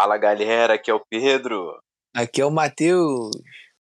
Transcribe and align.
Fala 0.00 0.16
galera, 0.16 0.74
aqui 0.74 0.92
é 0.92 0.94
o 0.94 1.04
Pedro. 1.04 1.76
Aqui 2.14 2.40
é 2.40 2.46
o 2.46 2.52
Matheus. 2.52 3.32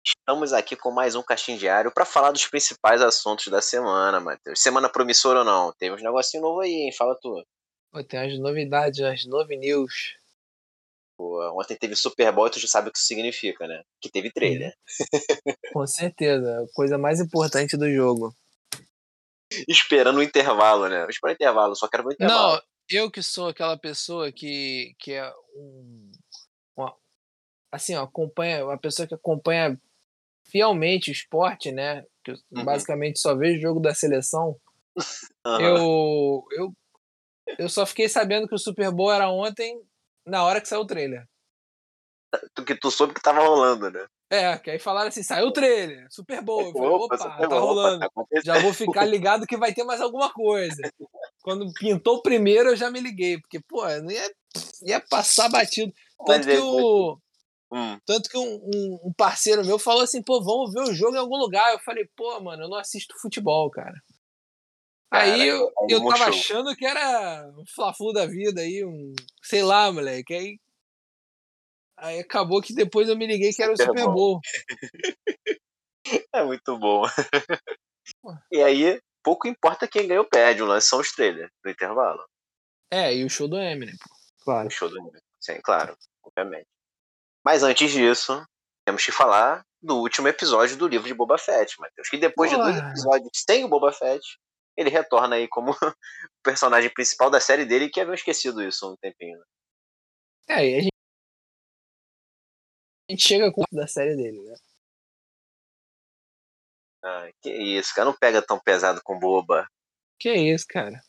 Estamos 0.02 0.54
aqui 0.54 0.74
com 0.74 0.90
mais 0.90 1.14
um 1.14 1.22
Caixinho 1.22 1.58
Diário 1.58 1.92
para 1.92 2.06
falar 2.06 2.30
dos 2.30 2.46
principais 2.46 3.02
assuntos 3.02 3.48
da 3.48 3.60
semana, 3.60 4.18
Matheus. 4.18 4.58
Semana 4.58 4.88
promissora 4.88 5.40
ou 5.40 5.44
não? 5.44 5.70
Tem 5.78 5.92
uns 5.92 6.02
negocinho 6.02 6.42
novo 6.42 6.60
aí, 6.60 6.72
hein? 6.72 6.92
Fala 6.96 7.14
tu. 7.20 7.44
Pô, 7.92 8.02
tem 8.02 8.20
as 8.20 8.38
novidades, 8.38 9.02
as 9.02 9.26
novo 9.26 9.50
news. 9.50 10.16
Pô, 11.18 11.42
ontem 11.60 11.76
teve 11.76 11.94
Super 11.94 12.32
Bowl 12.32 12.46
e 12.46 12.52
tu 12.52 12.58
já 12.58 12.68
sabe 12.68 12.88
o 12.88 12.90
que 12.90 12.96
isso 12.96 13.06
significa, 13.06 13.66
né? 13.66 13.82
Que 14.00 14.10
teve 14.10 14.32
trailer. 14.32 14.72
Com 15.74 15.86
certeza, 15.86 16.64
a 16.64 16.74
coisa 16.74 16.96
mais 16.96 17.20
importante 17.20 17.76
do 17.76 17.92
jogo. 17.92 18.34
Esperando 19.68 20.20
o 20.20 20.22
intervalo, 20.22 20.88
né? 20.88 21.06
Esperando 21.10 21.32
o 21.32 21.34
intervalo, 21.34 21.76
só 21.76 21.86
quero 21.86 22.04
ver 22.04 22.08
o 22.08 22.12
intervalo. 22.14 22.54
Não, 22.54 22.62
eu 22.90 23.10
que 23.10 23.22
sou 23.22 23.48
aquela 23.48 23.76
pessoa 23.76 24.30
que, 24.32 24.94
que 24.98 25.12
é 25.12 25.32
um. 25.54 26.10
uma- 26.76 26.94
assim, 27.72 27.94
ó, 27.94 28.04
acompanha, 28.04 28.64
uma 28.64 28.78
pessoa 28.78 29.06
que 29.06 29.14
acompanha 29.14 29.78
fielmente 30.44 31.10
o 31.10 31.12
esporte, 31.12 31.70
né? 31.70 32.04
Que 32.24 32.30
eu 32.32 32.36
Uhum. 32.52 32.64
basicamente 32.64 33.18
só 33.18 33.34
vejo 33.34 33.58
o 33.58 33.60
jogo 33.62 33.80
da 33.80 33.94
seleção. 33.94 34.58
Aham. 35.44 35.60
Eu, 35.62 36.44
eu, 36.52 36.72
eu 37.58 37.68
só 37.68 37.84
fiquei 37.86 38.08
sabendo 38.08 38.48
que 38.48 38.54
o 38.54 38.58
Super 38.58 38.90
Bowl 38.90 39.12
era 39.12 39.28
ontem, 39.30 39.80
na 40.26 40.44
hora 40.44 40.60
que 40.60 40.68
saiu 40.68 40.82
o 40.82 40.86
trailer. 40.86 41.26
Tu, 42.54 42.64
que 42.64 42.74
tu 42.74 42.90
soube 42.90 43.14
que 43.14 43.22
tava 43.22 43.40
rolando, 43.40 43.90
né? 43.90 44.06
É, 44.30 44.58
que 44.58 44.70
aí 44.70 44.78
falaram 44.78 45.08
assim, 45.08 45.22
saiu 45.22 45.46
o 45.46 45.52
trailer, 45.52 46.06
Super 46.10 46.42
Bowl. 46.42 46.66
Eu 46.66 46.72
falei, 46.72 46.88
opa, 46.90 47.16
tá 47.16 47.46
Bowl, 47.46 47.60
rolando. 47.60 48.00
tá 48.00 48.06
acontecendo. 48.06 48.44
Já 48.44 48.58
vou 48.60 48.74
ficar 48.74 49.06
ligado 49.06 49.46
que 49.46 49.56
vai 49.56 49.72
ter 49.72 49.84
mais 49.84 50.00
alguma 50.02 50.30
coisa. 50.32 50.82
Quando 51.48 51.72
pintou 51.72 52.16
o 52.16 52.22
primeiro, 52.22 52.68
eu 52.68 52.76
já 52.76 52.90
me 52.90 53.00
liguei, 53.00 53.40
porque, 53.40 53.58
pô, 53.58 53.82
não 54.02 54.10
ia, 54.10 54.30
ia 54.82 55.00
passar 55.00 55.48
batido. 55.48 55.90
Tanto 56.26 56.46
é 56.46 56.52
que, 56.52 56.58
o, 56.58 57.18
Hum, 57.72 57.98
tanto 58.04 58.28
que 58.28 58.36
um, 58.36 58.56
um- 58.62 59.00
um 59.04 59.12
parceiro 59.16 59.64
meu 59.64 59.78
falou 59.78 60.02
assim, 60.02 60.22
pô, 60.22 60.44
vamos 60.44 60.74
ver 60.74 60.82
o 60.82 60.94
jogo 60.94 61.16
em 61.16 61.18
algum 61.18 61.38
lugar. 61.38 61.72
Eu 61.72 61.78
falei, 61.78 62.06
pô, 62.14 62.38
mano, 62.40 62.64
eu 62.64 62.68
não 62.68 62.76
assisto 62.76 63.18
futebol, 63.18 63.70
cara. 63.70 63.94
Cara, 65.10 65.24
aí 65.24 65.48
eu, 65.48 65.64
aí 65.80 65.86
eu 65.88 66.00
tava 66.00 66.26
murchou. 66.26 66.34
achando 66.34 66.76
que 66.76 66.84
era 66.84 67.50
um 67.56 67.64
fla-flu 67.74 68.12
da 68.12 68.26
vida 68.26 68.60
aí, 68.60 68.84
um. 68.84 69.14
Sei 69.42 69.62
lá, 69.62 69.90
moleque. 69.90 70.34
Aí, 70.34 70.60
aí 71.96 72.18
acabou 72.18 72.60
que 72.60 72.74
depois 72.74 73.08
eu 73.08 73.16
me 73.16 73.26
liguei 73.26 73.54
que 73.54 73.62
era 73.62 73.72
o 73.72 73.76
Super 73.76 74.00
Super 74.00 74.12
Bowl. 74.12 74.38
é 76.34 76.44
muito 76.44 76.78
bom. 76.78 77.04
e 78.52 78.62
aí, 78.62 79.00
pouco 79.22 79.48
importa 79.48 79.88
quem 79.88 80.06
ganha 80.06 80.20
ou 80.20 80.28
perde, 80.28 80.62
o 80.62 80.66
lance 80.66 80.88
são 80.88 81.00
os 81.00 81.12
trailers 81.12 81.50
do 81.62 81.70
intervalo. 81.70 82.24
É, 82.90 83.14
e 83.14 83.24
o 83.24 83.30
show 83.30 83.48
do 83.48 83.58
Eminem, 83.58 83.96
pô. 83.96 84.14
Claro. 84.44 84.68
O 84.68 84.70
show 84.70 84.88
do 84.88 85.12
Sim, 85.40 85.60
claro, 85.62 85.96
obviamente. 86.24 86.66
Mas 87.44 87.62
antes 87.62 87.90
disso, 87.90 88.42
temos 88.84 89.04
que 89.04 89.12
falar 89.12 89.64
do 89.80 89.96
último 89.96 90.28
episódio 90.28 90.76
do 90.76 90.88
livro 90.88 91.06
de 91.06 91.14
Boba 91.14 91.38
Fett, 91.38 91.78
Matheus. 91.78 92.08
Que 92.08 92.16
depois 92.16 92.50
de 92.50 92.56
dois 92.56 92.76
episódios 92.76 93.30
sem 93.34 93.64
o 93.64 93.68
Boba 93.68 93.92
Fett, 93.92 94.24
ele 94.76 94.90
retorna 94.90 95.36
aí 95.36 95.48
como 95.48 95.70
o 95.82 95.94
personagem 96.42 96.90
principal 96.90 97.30
da 97.30 97.40
série 97.40 97.64
dele, 97.64 97.88
que 97.88 98.00
haviam 98.00 98.14
esquecido 98.14 98.62
isso 98.62 98.86
há 98.86 98.90
um 98.92 98.96
tempinho. 98.96 99.38
né? 99.38 99.44
É, 100.48 100.66
e 100.66 100.74
a 100.76 100.80
gente, 100.80 100.92
a 103.08 103.12
gente 103.12 103.22
chega 103.22 103.52
com 103.52 103.62
o 103.62 103.76
da 103.76 103.86
série 103.86 104.16
dele, 104.16 104.40
né? 104.40 104.54
Ai, 107.04 107.32
que 107.40 107.50
isso, 107.50 107.94
cara, 107.94 108.06
não 108.06 108.16
pega 108.16 108.42
tão 108.42 108.58
pesado 108.58 109.00
com 109.02 109.18
Boba. 109.18 109.66
Que 110.18 110.32
isso, 110.32 110.66
cara. 110.68 111.00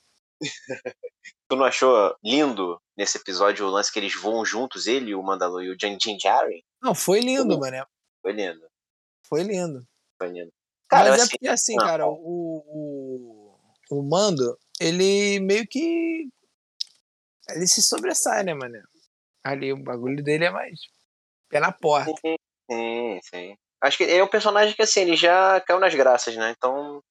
Tu 1.50 1.56
não 1.56 1.66
achou 1.66 2.16
lindo 2.24 2.80
nesse 2.96 3.18
episódio 3.18 3.66
o 3.66 3.70
lance 3.72 3.92
que 3.92 3.98
eles 3.98 4.16
voam 4.16 4.46
juntos, 4.46 4.86
ele, 4.86 5.16
o 5.16 5.24
Mandalor 5.24 5.64
e 5.64 5.70
o 5.72 5.76
Jan 5.80 5.98
Jin 6.00 6.16
Djarin? 6.18 6.62
Não, 6.82 6.94
foi 6.94 7.20
lindo, 7.22 7.56
Uhum. 7.56 7.60
mano. 7.60 7.86
Foi 8.22 8.32
lindo, 8.34 8.68
Foi 9.28 9.44
lindo. 9.44 9.88
foi 10.18 10.30
lindo. 10.30 10.54
Cara, 10.88 11.10
Mas 11.10 11.20
é 11.20 11.24
assim, 11.24 11.32
porque, 11.32 11.48
assim, 11.48 11.76
ah, 11.80 11.86
cara, 11.86 12.08
o, 12.08 12.14
o, 13.90 13.98
o 13.98 14.04
Mando, 14.04 14.58
ele 14.80 15.40
meio 15.40 15.66
que. 15.68 16.28
Ele 17.50 17.68
se 17.68 17.82
sobressai, 17.82 18.44
né, 18.44 18.54
mano? 18.54 18.78
Ali, 19.44 19.74
o 19.74 19.78
bagulho 19.84 20.24
dele 20.24 20.46
é 20.46 20.52
mais. 20.52 20.80
Pé 21.50 21.60
na 21.60 21.72
porta. 21.72 22.12
Sim, 22.70 23.20
sim. 23.24 23.58
Acho 23.82 23.98
que 23.98 24.04
é 24.04 24.24
um 24.24 24.28
personagem 24.28 24.76
que, 24.76 24.82
assim, 24.82 25.02
ele 25.02 25.16
já 25.16 25.62
caiu 25.62 25.80
nas 25.80 25.96
graças, 25.96 26.36
né? 26.36 26.54
Então, 26.58 27.02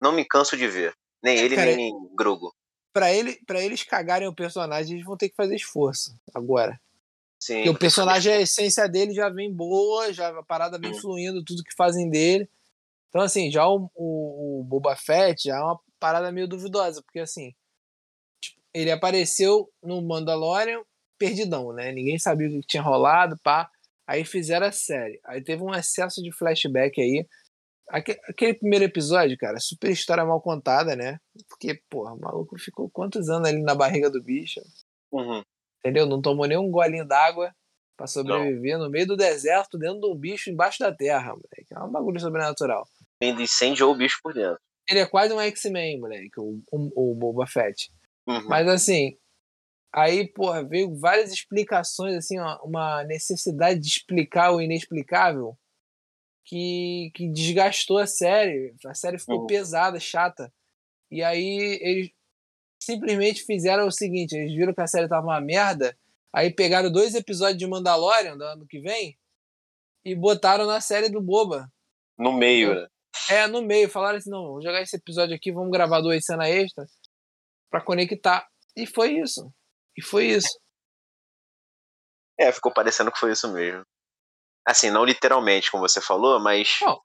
não 0.00 0.12
me 0.12 0.24
canso 0.24 0.56
de 0.56 0.66
ver. 0.66 0.94
Nem 1.22 1.38
É, 1.38 1.42
ele, 1.42 1.54
cara, 1.56 1.74
nem 1.74 1.92
Grogo. 2.14 2.54
Pra, 2.92 3.12
ele, 3.12 3.38
pra 3.46 3.60
eles 3.60 3.82
cagarem 3.82 4.26
o 4.26 4.34
personagem, 4.34 4.94
eles 4.94 5.06
vão 5.06 5.16
ter 5.16 5.28
que 5.28 5.36
fazer 5.36 5.54
esforço 5.54 6.14
agora. 6.34 6.80
Sim. 7.38 7.56
Porque 7.56 7.68
o 7.70 7.78
personagem, 7.78 8.32
a 8.32 8.40
essência 8.40 8.88
dele 8.88 9.12
já 9.14 9.28
vem 9.28 9.52
boa, 9.52 10.12
já 10.12 10.28
a 10.28 10.42
parada 10.42 10.78
vem 10.78 10.92
Uhum. 10.92 11.00
fluindo, 11.00 11.44
tudo 11.44 11.62
que 11.62 11.74
fazem 11.76 12.08
dele. 12.10 12.48
Então, 13.08 13.20
assim, 13.20 13.50
já 13.50 13.66
o, 13.66 13.90
o, 13.94 14.60
o 14.60 14.64
Boba 14.64 14.96
Fett 14.96 15.44
já 15.48 15.56
é 15.56 15.60
uma 15.60 15.78
parada 16.00 16.32
meio 16.32 16.48
duvidosa, 16.48 17.02
porque 17.02 17.20
assim, 17.20 17.54
tipo, 18.40 18.60
ele 18.74 18.90
apareceu 18.90 19.70
no 19.82 20.02
Mandalorian 20.02 20.82
perdidão, 21.18 21.72
né? 21.72 21.92
Ninguém 21.92 22.18
sabia 22.18 22.48
o 22.48 22.60
que 22.60 22.66
tinha 22.66 22.82
rolado, 22.82 23.38
pá. 23.42 23.70
Aí 24.06 24.24
fizeram 24.24 24.66
a 24.66 24.72
série. 24.72 25.20
Aí 25.24 25.42
teve 25.42 25.62
um 25.62 25.74
excesso 25.74 26.22
de 26.22 26.32
flashback 26.32 27.00
aí. 27.00 27.26
Aque- 27.88 28.18
Aquele 28.28 28.54
primeiro 28.54 28.84
episódio, 28.84 29.36
cara, 29.38 29.58
super 29.60 29.90
história 29.90 30.24
mal 30.24 30.40
contada, 30.40 30.94
né? 30.96 31.18
Porque, 31.48 31.80
porra, 31.88 32.14
o 32.14 32.20
maluco 32.20 32.58
ficou 32.58 32.90
quantos 32.90 33.28
anos 33.28 33.48
ali 33.48 33.62
na 33.62 33.74
barriga 33.74 34.10
do 34.10 34.22
bicho? 34.22 34.60
Uhum. 35.12 35.42
entendeu? 35.80 36.04
Não 36.06 36.20
tomou 36.20 36.46
nem 36.46 36.58
um 36.58 36.70
golinho 36.70 37.06
d'água 37.06 37.52
pra 37.96 38.06
sobreviver 38.08 38.76
no 38.76 38.90
meio 38.90 39.06
do 39.06 39.16
deserto, 39.16 39.78
dentro 39.78 40.00
de 40.00 40.06
um 40.08 40.16
bicho 40.16 40.50
embaixo 40.50 40.80
da 40.80 40.92
terra, 40.92 41.28
moleque. 41.30 41.72
É 41.72 41.78
um 41.80 41.90
bagulho 41.90 42.18
sobrenatural. 42.20 42.84
Ainda 43.22 43.40
incendiou 43.40 43.92
o 43.92 43.96
bicho 43.96 44.18
por 44.22 44.34
dentro. 44.34 44.58
Ele 44.88 44.98
é 45.00 45.06
quase 45.06 45.32
um 45.32 45.40
X-Men, 45.40 46.00
moleque, 46.00 46.38
o, 46.38 46.60
o, 46.72 47.12
o 47.12 47.14
Boba 47.14 47.46
Fett. 47.46 47.90
Uhum. 48.26 48.48
Mas 48.48 48.66
assim, 48.68 49.16
aí, 49.92 50.26
porra, 50.32 50.64
veio 50.64 50.94
várias 50.98 51.32
explicações, 51.32 52.14
assim, 52.16 52.38
ó, 52.38 52.58
uma 52.64 53.02
necessidade 53.04 53.80
de 53.80 53.86
explicar 53.88 54.52
o 54.52 54.60
inexplicável 54.60 55.56
que, 56.44 57.10
que 57.14 57.28
desgastou 57.28 57.98
a 57.98 58.06
série. 58.06 58.74
A 58.86 58.94
série 58.94 59.18
ficou 59.18 59.40
Uhum. 59.40 59.46
pesada, 59.46 59.98
chata. 59.98 60.52
E 61.10 61.22
aí 61.22 61.78
eles 61.82 62.10
simplesmente 62.80 63.42
fizeram 63.44 63.86
o 63.86 63.92
seguinte: 63.92 64.36
eles 64.36 64.54
viram 64.54 64.74
que 64.74 64.80
a 64.80 64.86
série 64.86 65.08
tava 65.08 65.26
uma 65.26 65.40
merda, 65.40 65.96
aí 66.32 66.52
pegaram 66.52 66.90
dois 66.90 67.14
episódios 67.14 67.58
de 67.58 67.66
Mandalorian 67.66 68.36
do 68.36 68.44
ano 68.44 68.66
que 68.66 68.80
vem 68.80 69.16
e 70.04 70.14
botaram 70.14 70.66
na 70.66 70.80
série 70.80 71.08
do 71.08 71.20
Boba. 71.20 71.70
No 72.18 72.32
meio, 72.32 72.74
né? 72.74 72.86
É, 73.30 73.46
no 73.46 73.62
meio, 73.62 73.88
falaram 73.88 74.18
assim: 74.18 74.30
não, 74.30 74.46
vamos 74.46 74.64
jogar 74.64 74.82
esse 74.82 74.96
episódio 74.96 75.34
aqui, 75.34 75.50
vamos 75.52 75.70
gravar 75.70 76.00
duas 76.00 76.24
cenas 76.24 76.48
extras 76.48 76.90
pra 77.70 77.80
conectar. 77.80 78.46
E 78.76 78.86
foi 78.86 79.18
isso. 79.18 79.52
E 79.96 80.02
foi 80.02 80.26
isso. 80.26 80.48
É, 82.38 82.52
ficou 82.52 82.72
parecendo 82.72 83.10
que 83.10 83.18
foi 83.18 83.32
isso 83.32 83.50
mesmo. 83.52 83.84
Assim, 84.66 84.90
não 84.90 85.04
literalmente, 85.04 85.70
como 85.70 85.86
você 85.88 86.00
falou, 86.00 86.38
mas 86.40 86.78
Não. 86.82 87.00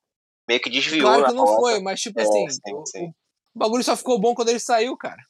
meio 0.48 0.60
que 0.62 0.70
desviou 0.70 1.08
Claro 1.08 1.26
que 1.28 1.34
não 1.34 1.46
rota. 1.46 1.62
foi, 1.62 1.80
mas 1.82 2.02
tipo 2.02 2.20
É, 2.20 2.24
assim, 2.24 2.50
sim, 2.50 2.74
o, 2.74 2.86
sim. 2.86 3.14
o 3.56 3.60
bagulho 3.60 3.84
só 3.84 3.96
ficou 3.96 4.20
bom 4.20 4.34
quando 4.34 4.50
ele 4.50 4.60
saiu, 4.60 4.98
cara. 4.98 5.24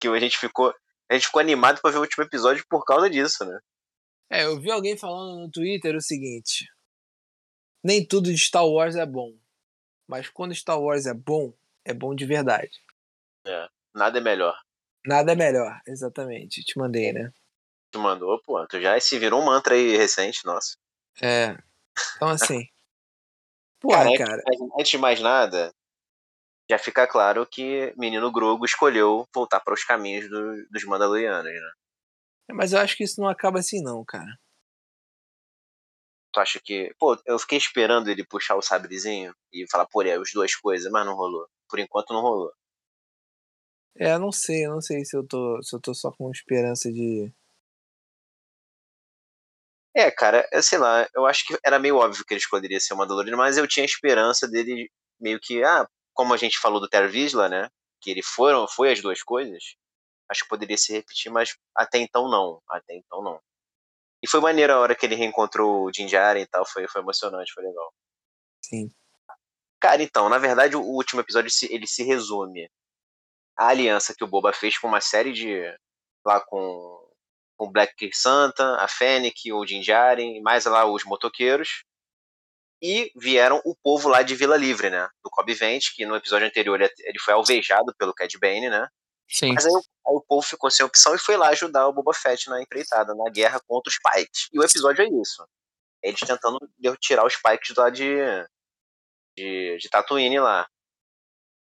Que 0.00 0.08
a 0.08 0.18
gente 0.20 0.36
ficou. 0.36 0.74
A 1.08 1.14
gente 1.14 1.26
ficou 1.26 1.40
animado 1.40 1.80
pra 1.80 1.90
ver 1.90 1.98
o 1.98 2.00
último 2.00 2.24
episódio 2.24 2.64
por 2.68 2.84
causa 2.84 3.08
disso, 3.08 3.44
né? 3.44 3.58
É, 4.30 4.44
eu 4.44 4.58
vi 4.60 4.70
alguém 4.70 4.96
falando 4.96 5.38
no 5.40 5.50
Twitter 5.50 5.94
o 5.94 6.00
seguinte: 6.00 6.66
nem 7.84 8.04
tudo 8.04 8.30
de 8.32 8.38
Star 8.38 8.66
Wars 8.66 8.96
é 8.96 9.06
bom, 9.06 9.32
mas 10.08 10.28
quando 10.28 10.54
Star 10.54 10.80
Wars 10.80 11.06
é 11.06 11.14
bom, 11.14 11.54
é 11.84 11.94
bom 11.94 12.14
de 12.14 12.26
verdade. 12.26 12.72
Nada 13.94 14.18
é 14.18 14.22
melhor. 14.22 14.58
Nada 15.06 15.32
é 15.32 15.34
melhor, 15.34 15.80
exatamente. 15.86 16.62
Te 16.64 16.78
mandei, 16.78 17.12
né? 17.12 17.32
Tu 17.90 17.98
mandou, 17.98 18.40
pô, 18.42 18.64
tu 18.66 18.80
já 18.80 18.98
se 19.00 19.18
virou 19.18 19.40
um 19.40 19.44
mantra 19.44 19.74
aí 19.74 19.96
recente, 19.96 20.44
nossa. 20.44 20.76
É. 21.20 21.56
Então 22.16 22.28
assim. 22.28 22.66
Pô, 23.80 23.88
Cara, 23.88 24.16
cara, 24.16 24.42
antes 24.78 24.92
de 24.92 24.98
mais 24.98 25.20
nada, 25.20 25.74
já 26.70 26.78
fica 26.78 27.04
claro 27.04 27.44
que 27.44 27.92
menino 27.96 28.30
Grogo 28.30 28.64
escolheu 28.64 29.26
voltar 29.34 29.58
para 29.58 29.74
os 29.74 29.82
caminhos 29.82 30.30
do- 30.30 30.68
dos 30.70 30.84
Mandalorianos, 30.84 31.52
né? 31.52 31.72
mas 32.52 32.72
eu 32.72 32.78
acho 32.78 32.96
que 32.96 33.02
isso 33.02 33.20
não 33.20 33.28
acaba 33.28 33.58
assim, 33.58 33.82
não, 33.82 34.04
cara. 34.04 34.38
Tu 36.32 36.40
acha 36.40 36.60
que. 36.60 36.94
Pô, 36.98 37.20
eu 37.26 37.38
fiquei 37.40 37.58
esperando 37.58 38.08
ele 38.08 38.24
puxar 38.24 38.54
o 38.54 38.62
sabrezinho 38.62 39.34
e 39.52 39.68
falar, 39.68 39.86
pô, 39.86 40.00
é 40.02 40.14
as 40.14 40.30
duas 40.32 40.54
coisas, 40.54 40.90
mas 40.90 41.04
não 41.04 41.14
rolou. 41.16 41.46
Por 41.68 41.78
enquanto 41.80 42.12
não 42.14 42.20
rolou. 42.22 42.52
É, 43.96 44.12
eu 44.14 44.18
não 44.18 44.32
sei, 44.32 44.66
eu 44.66 44.72
não 44.72 44.80
sei 44.80 45.04
se 45.04 45.16
eu 45.16 45.26
tô, 45.26 45.62
se 45.62 45.74
eu 45.74 45.80
tô 45.80 45.94
só 45.94 46.10
com 46.12 46.30
esperança 46.30 46.90
de. 46.90 47.32
É, 49.94 50.10
cara, 50.10 50.48
é, 50.50 50.62
sei 50.62 50.78
lá, 50.78 51.06
eu 51.14 51.26
acho 51.26 51.46
que 51.46 51.58
era 51.64 51.78
meio 51.78 51.96
óbvio 51.96 52.24
que 52.24 52.32
ele 52.32 52.40
escolheria 52.40 52.80
ser 52.80 52.94
o 52.94 52.96
Mandaloriano, 52.96 53.36
mas 53.36 53.58
eu 53.58 53.68
tinha 53.68 53.84
esperança 53.84 54.48
dele 54.48 54.90
meio 55.20 55.38
que, 55.38 55.62
ah, 55.62 55.86
como 56.14 56.32
a 56.32 56.36
gente 56.38 56.58
falou 56.58 56.80
do 56.80 56.88
Ter 56.88 57.08
Vizsla, 57.08 57.48
né? 57.48 57.68
Que 58.00 58.10
ele 58.10 58.22
foram, 58.22 58.66
foi 58.66 58.90
as 58.92 59.02
duas 59.02 59.22
coisas. 59.22 59.76
Acho 60.30 60.44
que 60.44 60.48
poderia 60.48 60.78
se 60.78 60.92
repetir, 60.92 61.30
mas 61.30 61.54
até 61.76 61.98
então 61.98 62.30
não. 62.30 62.62
Até 62.70 62.96
então 62.96 63.22
não. 63.22 63.38
E 64.22 64.28
foi 64.28 64.40
maneiro 64.40 64.72
a 64.72 64.78
hora 64.80 64.94
que 64.94 65.04
ele 65.04 65.14
reencontrou 65.14 65.84
o 65.84 65.90
Din 65.90 66.06
Djarin 66.06 66.40
e 66.42 66.46
tal, 66.46 66.64
foi, 66.66 66.88
foi 66.88 67.02
emocionante, 67.02 67.52
foi 67.52 67.64
legal. 67.64 67.92
Sim. 68.64 68.90
Cara, 69.80 70.02
então, 70.02 70.28
na 70.28 70.38
verdade, 70.38 70.76
o 70.76 70.80
último 70.80 71.20
episódio 71.20 71.50
ele 71.68 71.86
se 71.86 72.02
resume 72.04 72.70
à 73.56 73.68
aliança 73.68 74.14
que 74.14 74.24
o 74.24 74.26
Boba 74.26 74.52
fez 74.52 74.78
com 74.78 74.88
uma 74.88 75.00
série 75.00 75.32
de. 75.32 75.62
lá 76.24 76.40
com. 76.40 76.98
com 77.56 77.70
Black 77.70 78.10
Santa, 78.12 78.76
a 78.76 78.88
Fennec, 78.88 79.52
o 79.52 79.64
Din 79.64 79.80
Djarin, 79.80 80.40
mais 80.40 80.64
lá 80.64 80.84
os 80.84 81.04
motoqueiros. 81.04 81.84
E 82.82 83.12
vieram 83.14 83.62
o 83.64 83.76
povo 83.76 84.08
lá 84.08 84.22
de 84.22 84.34
Vila 84.34 84.56
Livre, 84.56 84.90
né? 84.90 85.08
Do 85.22 85.30
Cobb 85.30 85.54
Vent, 85.54 85.94
que 85.94 86.04
no 86.04 86.16
episódio 86.16 86.48
anterior 86.48 86.80
ele 86.80 87.18
foi 87.20 87.32
alvejado 87.32 87.94
pelo 87.96 88.12
Cad 88.12 88.36
Bane, 88.40 88.68
né? 88.68 88.88
Sim. 89.32 89.54
Mas 89.54 89.64
aí, 89.64 89.72
aí, 89.72 90.14
o 90.14 90.20
povo 90.20 90.42
ficou 90.42 90.70
sem 90.70 90.84
opção 90.84 91.14
e 91.14 91.18
foi 91.18 91.36
lá 91.36 91.48
ajudar 91.48 91.88
o 91.88 91.92
Boba 91.92 92.12
Fett 92.12 92.50
na 92.50 92.60
empreitada, 92.60 93.14
na 93.14 93.30
guerra 93.30 93.60
contra 93.66 93.88
os 93.88 93.98
Pikes. 93.98 94.48
E 94.52 94.58
o 94.58 94.62
episódio 94.62 95.02
é 95.02 95.08
isso. 95.08 95.46
Eles 96.02 96.20
tentando 96.20 96.58
tirar 97.00 97.24
os 97.24 97.36
Pikes 97.36 97.76
lá 97.76 97.88
de, 97.88 98.16
de, 99.36 99.78
de 99.78 99.88
Tatooine 99.88 100.38
lá. 100.38 100.68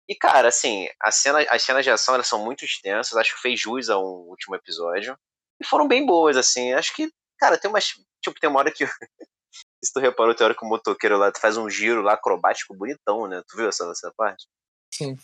E, 0.08 0.16
cara, 0.16 0.50
assim, 0.50 0.88
a 1.02 1.12
cena, 1.12 1.40
as 1.50 1.64
cenas 1.64 1.84
de 1.84 1.92
ação 1.92 2.14
elas 2.16 2.28
são 2.28 2.44
muito 2.44 2.66
extensas, 2.66 3.16
acho 3.16 3.36
que 3.36 3.42
fez 3.42 3.60
jus 3.60 3.90
ao 3.90 4.04
último 4.04 4.56
episódio. 4.56 5.18
E 5.62 5.66
foram 5.66 5.88
bem 5.88 6.06
boas, 6.06 6.36
assim. 6.36 6.74
Acho 6.74 6.94
que, 6.94 7.10
cara, 7.40 7.58
tem 7.58 7.70
umas. 7.70 7.86
Tipo, 8.22 8.40
tem 8.40 8.50
uma 8.50 8.60
hora 8.60 8.72
que. 8.72 8.86
Se 9.84 9.94
tu 9.94 10.00
reparou, 10.00 10.34
tem 10.34 10.46
hora 10.46 10.56
que 10.56 10.66
o 10.66 10.68
motoqueiro 10.68 11.18
lá 11.18 11.32
faz 11.40 11.58
um 11.58 11.70
giro 11.70 12.02
lá 12.02 12.14
acrobático 12.14 12.76
bonitão, 12.76 13.28
né? 13.28 13.42
Tu 13.48 13.58
viu 13.58 13.68
essa, 13.68 13.86
essa 13.92 14.12
parte? 14.18 14.48
Sim. 14.94 15.16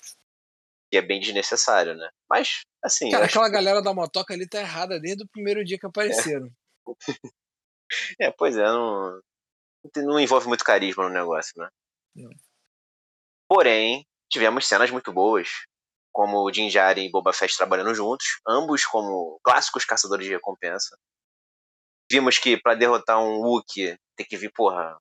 Que 0.91 0.97
é 0.97 1.01
bem 1.01 1.19
desnecessário, 1.19 1.95
né? 1.95 2.09
Mas, 2.29 2.61
assim. 2.83 3.09
Cara, 3.09 3.25
aquela 3.25 3.45
que... 3.45 3.53
galera 3.53 3.81
da 3.81 3.93
motoca 3.93 4.33
ali 4.33 4.47
tá 4.47 4.59
errada 4.59 4.99
desde 4.99 5.23
o 5.23 5.29
primeiro 5.29 5.63
dia 5.63 5.77
que 5.79 5.85
apareceram. 5.85 6.47
É, 8.19 8.27
é 8.27 8.31
pois 8.31 8.57
é, 8.57 8.65
não, 8.65 9.21
não 9.97 10.19
envolve 10.19 10.47
muito 10.47 10.63
carisma 10.63 11.03
no 11.03 11.09
negócio, 11.09 11.53
né? 11.57 11.69
Não. 12.15 12.29
Porém, 13.47 14.05
tivemos 14.29 14.67
cenas 14.67 14.91
muito 14.91 15.11
boas, 15.11 15.49
como 16.11 16.49
Din 16.51 16.69
Djarin 16.69 17.05
e 17.05 17.11
Boba 17.11 17.33
Fett 17.33 17.55
trabalhando 17.55 17.93
juntos, 17.93 18.39
ambos 18.47 18.85
como 18.85 19.39
clássicos 19.43 19.85
caçadores 19.85 20.25
de 20.25 20.33
recompensa. 20.33 20.97
Vimos 22.11 22.37
que 22.37 22.57
para 22.59 22.75
derrotar 22.75 23.19
um 23.19 23.41
Wookiee 23.41 23.97
tem 24.15 24.25
que 24.25 24.37
vir, 24.37 24.51
porra, 24.51 24.97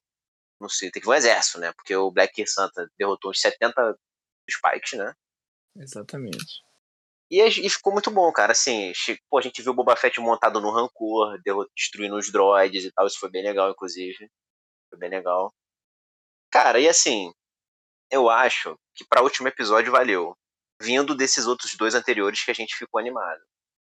não 0.61 0.69
sei, 0.69 0.91
tem 0.91 1.01
que 1.01 1.07
vir 1.07 1.13
um 1.13 1.17
exército, 1.17 1.59
né? 1.59 1.71
Porque 1.73 1.95
o 1.95 2.11
Black 2.11 2.45
Santa 2.47 2.87
derrotou 2.97 3.31
uns 3.31 3.41
70 3.41 3.97
Spikes, 4.49 4.97
né? 4.97 5.13
Exatamente. 5.77 6.61
E, 7.31 7.41
e, 7.41 7.69
ficou 7.69 7.93
muito 7.93 8.09
bom, 8.09 8.31
cara. 8.31 8.53
Assim, 8.53 8.91
pô, 9.29 9.37
a 9.37 9.41
gente 9.41 9.61
viu 9.61 9.71
o 9.71 9.75
Boba 9.75 9.95
Fett 9.95 10.19
montado 10.19 10.59
no 10.59 10.71
Rancor, 10.71 11.39
destruindo 11.75 12.17
os 12.17 12.31
droids 12.31 12.83
e 12.83 12.91
tal. 12.91 13.05
Isso 13.05 13.19
foi 13.19 13.29
bem 13.29 13.43
legal, 13.43 13.69
inclusive. 13.69 14.29
Foi 14.89 14.97
bem 14.97 15.09
legal. 15.09 15.53
Cara, 16.51 16.79
e 16.79 16.87
assim, 16.87 17.31
eu 18.11 18.29
acho 18.29 18.77
que 18.99 19.05
para 19.05 19.21
o 19.21 19.23
último 19.23 19.47
episódio 19.47 19.93
valeu. 19.93 20.37
Vindo 20.81 21.15
desses 21.15 21.47
outros 21.47 21.73
dois 21.75 21.95
anteriores 21.95 22.43
que 22.43 22.51
a 22.51 22.53
gente 22.53 22.75
ficou 22.75 22.99
animado. 22.99 23.41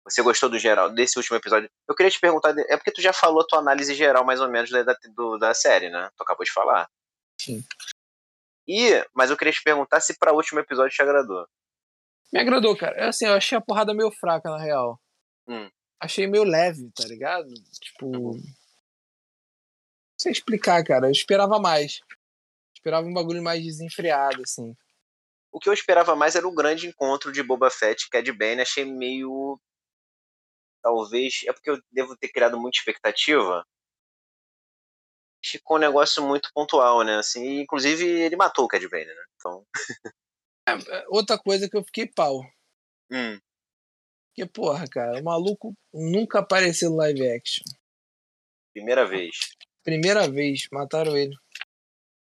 Você 0.05 0.23
gostou 0.23 0.49
do 0.49 0.59
geral, 0.59 0.91
desse 0.91 1.19
último 1.19 1.37
episódio? 1.37 1.71
Eu 1.89 1.95
queria 1.95 2.11
te 2.11 2.21
perguntar, 2.21 2.55
é 2.59 2.77
porque 2.77 2.93
tu 2.93 3.01
já 3.01 3.13
falou 3.13 3.43
a 3.43 3.47
tua 3.47 3.59
análise 3.59 3.95
geral, 3.95 4.25
mais 4.25 4.41
ou 4.41 4.49
menos, 4.49 4.71
da, 4.71 4.97
do, 5.15 5.39
da 5.39 5.55
série, 5.55 5.91
né? 5.91 6.11
Tu 6.17 6.23
acabou 6.23 6.45
de 6.45 6.53
falar. 6.53 6.89
Sim. 7.41 7.63
E, 8.67 9.03
mas 9.15 9.31
eu 9.31 9.37
queria 9.37 9.53
te 9.53 9.63
perguntar 9.63 10.01
se 10.01 10.19
para 10.19 10.33
o 10.33 10.37
último 10.37 10.61
episódio 10.61 10.95
te 10.95 11.03
agradou. 11.03 11.47
Me 12.33 12.41
agradou, 12.41 12.77
cara. 12.77 12.97
É 12.97 13.09
assim, 13.09 13.27
eu 13.27 13.35
achei 13.35 13.57
a 13.57 13.63
porrada 13.63 13.95
meio 13.95 14.11
fraca, 14.11 14.51
na 14.51 14.59
real. 14.59 15.01
Hum. 15.49 15.71
Achei 16.01 16.27
meio 16.27 16.45
leve, 16.45 16.91
tá 16.95 17.05
ligado? 17.07 17.49
Tipo. 17.81 18.35
Não 18.35 18.43
sei 20.21 20.33
explicar, 20.33 20.85
cara. 20.85 21.07
Eu 21.07 21.13
esperava 21.13 21.59
mais 21.59 22.01
esperava 22.85 23.07
um 23.07 23.15
bagulho 23.15 23.43
mais 23.43 23.65
desenfreado, 23.65 24.43
assim. 24.43 24.77
O 25.55 25.61
que 25.61 25.69
eu 25.69 25.73
esperava 25.73 26.17
mais 26.17 26.35
era 26.35 26.49
o 26.49 26.55
grande 26.55 26.89
encontro 26.89 27.31
de 27.31 27.41
Boba 27.41 27.71
Fett 27.71 28.07
e 28.07 28.11
Cad 28.11 28.29
Bane. 28.33 28.63
Achei 28.63 28.85
meio. 28.85 29.57
Talvez. 30.83 31.43
É 31.47 31.53
porque 31.53 31.71
eu 31.71 31.81
devo 31.93 32.17
ter 32.17 32.29
criado 32.31 32.59
muita 32.59 32.79
expectativa. 32.79 33.65
Ficou 35.45 35.77
um 35.77 35.81
negócio 35.81 36.27
muito 36.27 36.51
pontual, 36.53 37.05
né? 37.05 37.19
Assim, 37.19 37.61
inclusive, 37.61 38.05
ele 38.05 38.35
matou 38.35 38.65
o 38.65 38.69
Cad 38.69 38.85
Bane, 38.89 39.07
né? 39.07 39.25
Então. 39.37 39.65
É, 40.67 40.73
é, 40.73 41.05
outra 41.09 41.39
coisa 41.39 41.69
que 41.69 41.77
eu 41.77 41.85
fiquei 41.85 42.07
pau. 42.07 42.41
Hum. 43.13 43.39
Porque, 44.29 44.51
porra, 44.51 44.89
cara, 44.89 45.21
o 45.21 45.23
maluco 45.23 45.75
nunca 45.93 46.39
apareceu 46.39 46.89
no 46.89 46.97
live 46.97 47.21
action. 47.29 47.63
Primeira 48.73 49.07
vez. 49.07 49.37
Primeira 49.83 50.27
vez, 50.27 50.67
mataram 50.73 51.15
ele. 51.15 51.37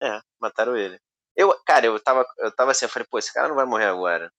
É, 0.00 0.20
mataram 0.40 0.76
ele. 0.76 0.96
Eu, 1.40 1.58
cara, 1.64 1.86
eu 1.86 1.98
tava, 1.98 2.26
eu 2.36 2.54
tava 2.54 2.72
assim, 2.72 2.84
eu 2.84 2.90
falei, 2.90 3.08
pô, 3.10 3.18
esse 3.18 3.32
cara 3.32 3.48
não 3.48 3.56
vai 3.56 3.64
morrer 3.64 3.86
agora. 3.86 4.30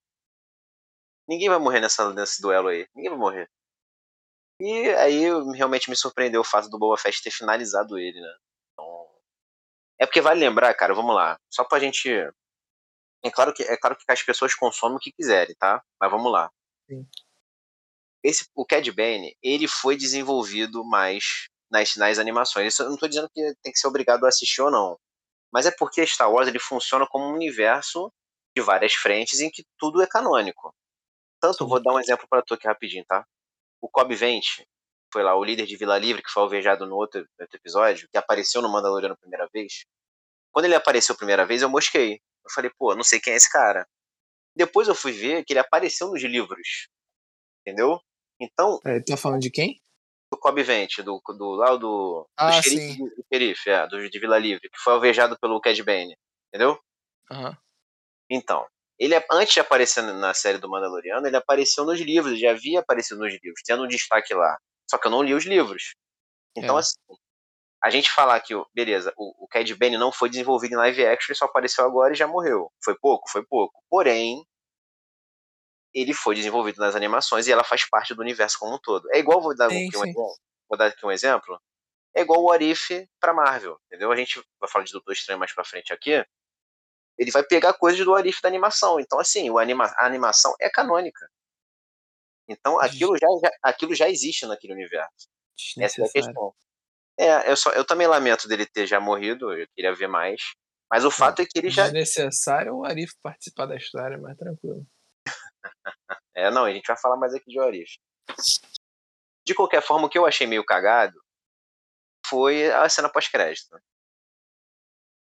Ninguém 1.27 1.50
vai 1.50 1.57
morrer 1.57 1.80
nessa, 1.80 2.13
nesse 2.13 2.39
duelo 2.39 2.68
aí. 2.68 2.88
Ninguém 2.94 3.09
vai 3.09 3.18
morrer. 3.18 3.50
E 4.59 4.89
aí 4.92 5.24
realmente 5.56 5.89
me 5.89 5.95
surpreendeu 5.95 6.42
o 6.42 6.44
fato 6.44 6.69
do 6.69 6.77
Boba 6.77 6.95
Fett 7.00 7.24
ter 7.24 7.31
finalizado 7.31 7.98
ele, 7.98 8.21
né? 8.21 8.38
Então, 8.71 9.09
é 10.00 10.06
porque 10.06 10.21
vale 10.21 10.39
lembrar, 10.39 10.71
cara, 10.75 10.94
vamos 10.94 11.15
lá. 11.15 11.39
Só 11.50 11.63
pra 11.63 11.80
gente. 11.80 12.07
É 13.24 13.31
claro 13.31 13.51
que, 13.51 13.63
é 13.63 13.75
claro 13.75 13.98
que 13.98 14.03
as 14.07 14.21
pessoas 14.21 14.53
consomem 14.53 14.98
o 14.98 15.00
que 15.00 15.12
quiserem, 15.12 15.56
tá? 15.56 15.83
Mas 16.00 16.12
vamos 16.12 16.31
lá. 16.31 16.51
Sim. 16.88 17.03
Esse, 18.24 18.45
o 18.53 18.63
Cad 18.63 18.88
Bane, 18.92 19.36
ele 19.42 19.68
foi 19.68 19.98
desenvolvido 19.98 20.86
mais 20.86 21.48
nas, 21.71 21.95
nas 21.95 22.19
animações. 22.19 22.74
Isso 22.74 22.83
eu 22.83 22.92
não 22.92 22.98
tô 22.98 23.07
dizendo 23.07 23.27
que 23.33 23.56
tem 23.63 23.71
que 23.71 23.80
ser 23.80 23.88
obrigado 23.88 24.24
a 24.24 24.30
assistir 24.30 24.62
ou 24.62 24.69
não. 24.69 25.00
Mas 25.51 25.65
é 25.65 25.71
porque 25.71 26.06
Star 26.06 26.31
Wars 26.31 26.48
ele 26.48 26.59
funciona 26.59 27.06
como 27.07 27.25
um 27.25 27.33
universo 27.33 28.12
de 28.56 28.62
várias 28.62 28.94
frentes 28.94 29.39
em 29.39 29.50
que 29.50 29.65
tudo 29.77 30.01
é 30.01 30.07
canônico. 30.07 30.74
Tanto, 31.39 31.68
vou 31.68 31.81
dar 31.81 31.94
um 31.94 32.00
exemplo 32.00 32.27
para 32.30 32.42
tu 32.42 32.53
aqui 32.53 32.68
rapidinho, 32.68 33.03
tá? 33.06 33.25
O 33.81 33.89
Cobb 33.89 34.13
Vent, 34.15 34.63
foi 35.12 35.24
lá 35.24 35.36
o 35.36 35.44
líder 35.44 35.65
de 35.65 35.75
Vila 35.75 35.98
Livre, 35.98 36.21
que 36.21 36.30
foi 36.30 36.44
alvejado 36.44 36.86
no 36.86 36.95
outro, 36.95 37.27
outro 37.39 37.57
episódio, 37.57 38.07
que 38.09 38.18
apareceu 38.18 38.62
no 38.62 38.69
Mandaloriano 38.69 39.13
a 39.13 39.18
primeira 39.18 39.48
vez. 39.51 39.86
Quando 40.51 40.65
ele 40.65 40.75
apareceu 40.75 41.13
a 41.13 41.18
primeira 41.18 41.45
vez, 41.45 41.62
eu 41.62 41.69
mosquei. 41.69 42.21
Eu 42.44 42.51
falei, 42.53 42.71
pô, 42.77 42.95
não 42.95 43.03
sei 43.03 43.19
quem 43.19 43.33
é 43.33 43.36
esse 43.36 43.50
cara. 43.50 43.88
Depois 44.56 44.88
eu 44.88 44.95
fui 44.95 45.12
ver 45.12 45.44
que 45.44 45.53
ele 45.53 45.59
apareceu 45.59 46.09
nos 46.09 46.21
livros. 46.21 46.88
Entendeu? 47.62 48.00
Então. 48.39 48.80
É, 48.86 49.00
tá 49.00 49.18
falando 49.18 49.42
de 49.42 49.50
quem? 49.50 49.80
Do 50.31 50.37
Cobb 50.37 50.63
Vent, 50.63 50.99
do, 50.99 51.21
do 51.37 51.51
lá 51.51 51.75
do, 51.75 52.27
ah, 52.37 52.49
do 52.49 52.63
xerife 52.63 52.97
do, 52.97 53.05
do 53.05 53.25
xerife, 53.31 53.69
é, 53.69 53.88
do, 53.88 54.09
de 54.09 54.19
Vila 54.19 54.39
Livre, 54.39 54.69
que 54.69 54.79
foi 54.79 54.93
alvejado 54.93 55.38
pelo 55.39 55.59
Cad 55.59 55.83
Bane, 55.83 56.15
entendeu? 56.47 56.79
Uhum. 57.29 57.55
Então, 58.29 58.65
ele 58.97 59.15
antes 59.29 59.53
de 59.53 59.59
aparecer 59.59 60.01
na 60.01 60.33
série 60.33 60.57
do 60.57 60.69
Mandaloriano, 60.69 61.27
ele 61.27 61.35
apareceu 61.35 61.83
nos 61.83 62.00
livros, 62.00 62.39
já 62.39 62.51
havia 62.51 62.79
aparecido 62.79 63.19
nos 63.19 63.33
livros, 63.33 63.61
tendo 63.65 63.83
um 63.83 63.88
destaque 63.88 64.33
lá. 64.33 64.57
Só 64.89 64.97
que 64.97 65.07
eu 65.07 65.11
não 65.11 65.21
li 65.21 65.33
os 65.33 65.45
livros. 65.45 65.95
Então, 66.55 66.77
é. 66.77 66.79
assim, 66.79 66.95
a 67.83 67.89
gente 67.89 68.11
falar 68.11 68.39
que, 68.39 68.53
beleza, 68.73 69.13
o, 69.17 69.45
o 69.45 69.47
Cad 69.47 69.69
Bane 69.75 69.97
não 69.97 70.11
foi 70.11 70.29
desenvolvido 70.29 70.73
em 70.73 70.77
live 70.77 71.05
action, 71.05 71.31
ele 71.31 71.38
só 71.38 71.45
apareceu 71.45 71.83
agora 71.83 72.13
e 72.13 72.17
já 72.17 72.27
morreu. 72.27 72.71
Foi 72.83 72.95
pouco? 72.97 73.29
Foi 73.29 73.43
pouco. 73.43 73.81
Porém, 73.89 74.45
ele 75.93 76.13
foi 76.13 76.36
desenvolvido 76.36 76.77
nas 76.79 76.95
animações 76.95 77.48
e 77.48 77.51
ela 77.51 77.63
faz 77.63 77.88
parte 77.89 78.13
do 78.13 78.21
universo 78.21 78.57
como 78.60 78.75
um 78.75 78.79
todo. 78.79 79.10
É 79.12 79.19
igual, 79.19 79.41
vou 79.41 79.55
dar, 79.55 79.69
sim, 79.69 79.88
aqui, 79.88 79.98
um, 79.98 80.03
exemplo, 80.03 80.36
vou 80.69 80.77
dar 80.77 80.86
aqui 80.88 81.05
um 81.05 81.12
exemplo, 81.12 81.62
é 82.15 82.21
igual 82.21 82.41
o 82.41 82.51
Arif 82.51 83.07
para 83.19 83.33
Marvel, 83.33 83.79
entendeu? 83.86 84.12
A 84.12 84.15
gente 84.15 84.41
vai 84.60 84.69
falar 84.69 84.86
de 84.86 84.91
Doutor 84.91 85.13
Estranho 85.13 85.39
mais 85.39 85.53
para 85.53 85.63
frente 85.63 85.93
aqui. 85.93 86.24
Ele 87.17 87.31
vai 87.31 87.43
pegar 87.43 87.74
coisas 87.74 88.03
do 88.03 88.15
Arif 88.15 88.41
da 88.41 88.50
animação. 88.50 89.00
Então, 89.00 89.19
assim, 89.19 89.50
o 89.50 89.57
anima, 89.57 89.86
a 89.98 90.05
animação 90.05 90.53
é 90.60 90.69
canônica. 90.69 91.29
Então, 92.48 92.79
aquilo 92.79 93.15
já, 93.17 93.27
já, 93.41 93.51
aquilo 93.62 93.95
já 93.95 94.10
existe 94.10 94.45
naquele 94.45 94.74
universo. 94.74 95.29
Essa 95.79 96.01
é 96.01 96.05
a 96.05 96.10
questão. 96.10 96.53
É, 97.17 97.51
eu, 97.51 97.55
só, 97.55 97.71
eu 97.71 97.86
também 97.86 98.07
lamento 98.07 98.48
dele 98.48 98.65
ter 98.65 98.88
já 98.88 99.00
morrido, 99.00 99.53
eu 99.53 99.67
queria 99.75 99.93
ver 99.93 100.07
mais. 100.07 100.41
Mas 100.91 101.05
o 101.05 101.12
fato 101.12 101.39
é, 101.39 101.43
é 101.43 101.45
que 101.45 101.60
ele 101.60 101.69
já. 101.69 101.83
Desnecessário 101.83 102.75
o 102.75 102.86
Arif 102.86 103.13
participar 103.21 103.67
da 103.67 103.75
história, 103.75 104.17
mas 104.17 104.36
tranquilo. 104.38 104.86
É, 106.35 106.50
não, 106.50 106.65
a 106.65 106.71
gente 106.71 106.88
vai 106.88 106.97
falar 106.97 107.17
mais 107.17 107.33
aqui 107.33 107.50
de 107.50 107.59
Orif. 107.59 107.97
De 109.45 109.53
qualquer 109.53 109.81
forma, 109.81 110.07
o 110.07 110.09
que 110.09 110.17
eu 110.17 110.25
achei 110.25 110.47
meio 110.47 110.63
cagado 110.63 111.19
foi 112.27 112.71
a 112.71 112.88
cena 112.88 113.09
pós-crédito. 113.09 113.77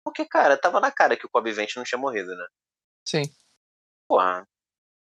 Porque, 0.04 0.26
cara, 0.26 0.58
tava 0.58 0.80
na 0.80 0.92
cara 0.92 1.16
que 1.16 1.26
o 1.26 1.30
Kobe 1.30 1.52
Vent 1.52 1.76
não 1.76 1.84
tinha 1.84 2.00
morrido, 2.00 2.36
né? 2.36 2.46
Sim. 3.08 3.24
Porra. 4.10 4.46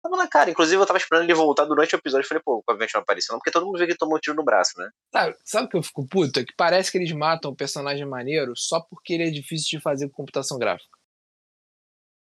Tava 0.02 0.16
na 0.18 0.28
cara. 0.28 0.50
Inclusive, 0.50 0.82
eu 0.82 0.86
tava 0.86 0.98
esperando 0.98 1.24
ele 1.24 1.34
voltar 1.34 1.66
durante 1.66 1.96
o 1.96 1.98
episódio. 1.98 2.26
e 2.26 2.28
Falei, 2.28 2.42
pô, 2.44 2.58
o 2.58 2.64
Kobe 2.64 2.80
Vent 2.80 2.94
não 2.94 3.02
apareceu, 3.02 3.34
não, 3.34 3.40
porque 3.40 3.52
todo 3.52 3.66
mundo 3.66 3.78
vê 3.78 3.86
que 3.86 3.92
ele 3.92 3.98
tomou 3.98 4.18
um 4.18 4.20
tiro 4.20 4.36
no 4.36 4.44
braço, 4.44 4.80
né? 4.80 4.90
Sabe, 5.12 5.38
sabe 5.44 5.66
o 5.66 5.70
que 5.70 5.78
eu 5.78 5.84
fico 5.84 6.08
puto? 6.08 6.40
É 6.40 6.46
que 6.46 6.54
parece 6.56 6.92
que 6.92 6.98
eles 6.98 7.12
matam 7.12 7.52
o 7.52 7.56
personagem 7.56 8.06
maneiro 8.06 8.54
só 8.56 8.80
porque 8.82 9.14
ele 9.14 9.28
é 9.28 9.32
difícil 9.32 9.78
de 9.78 9.84
fazer 9.84 10.08
com 10.08 10.16
computação 10.16 10.58
gráfica. 10.58 10.98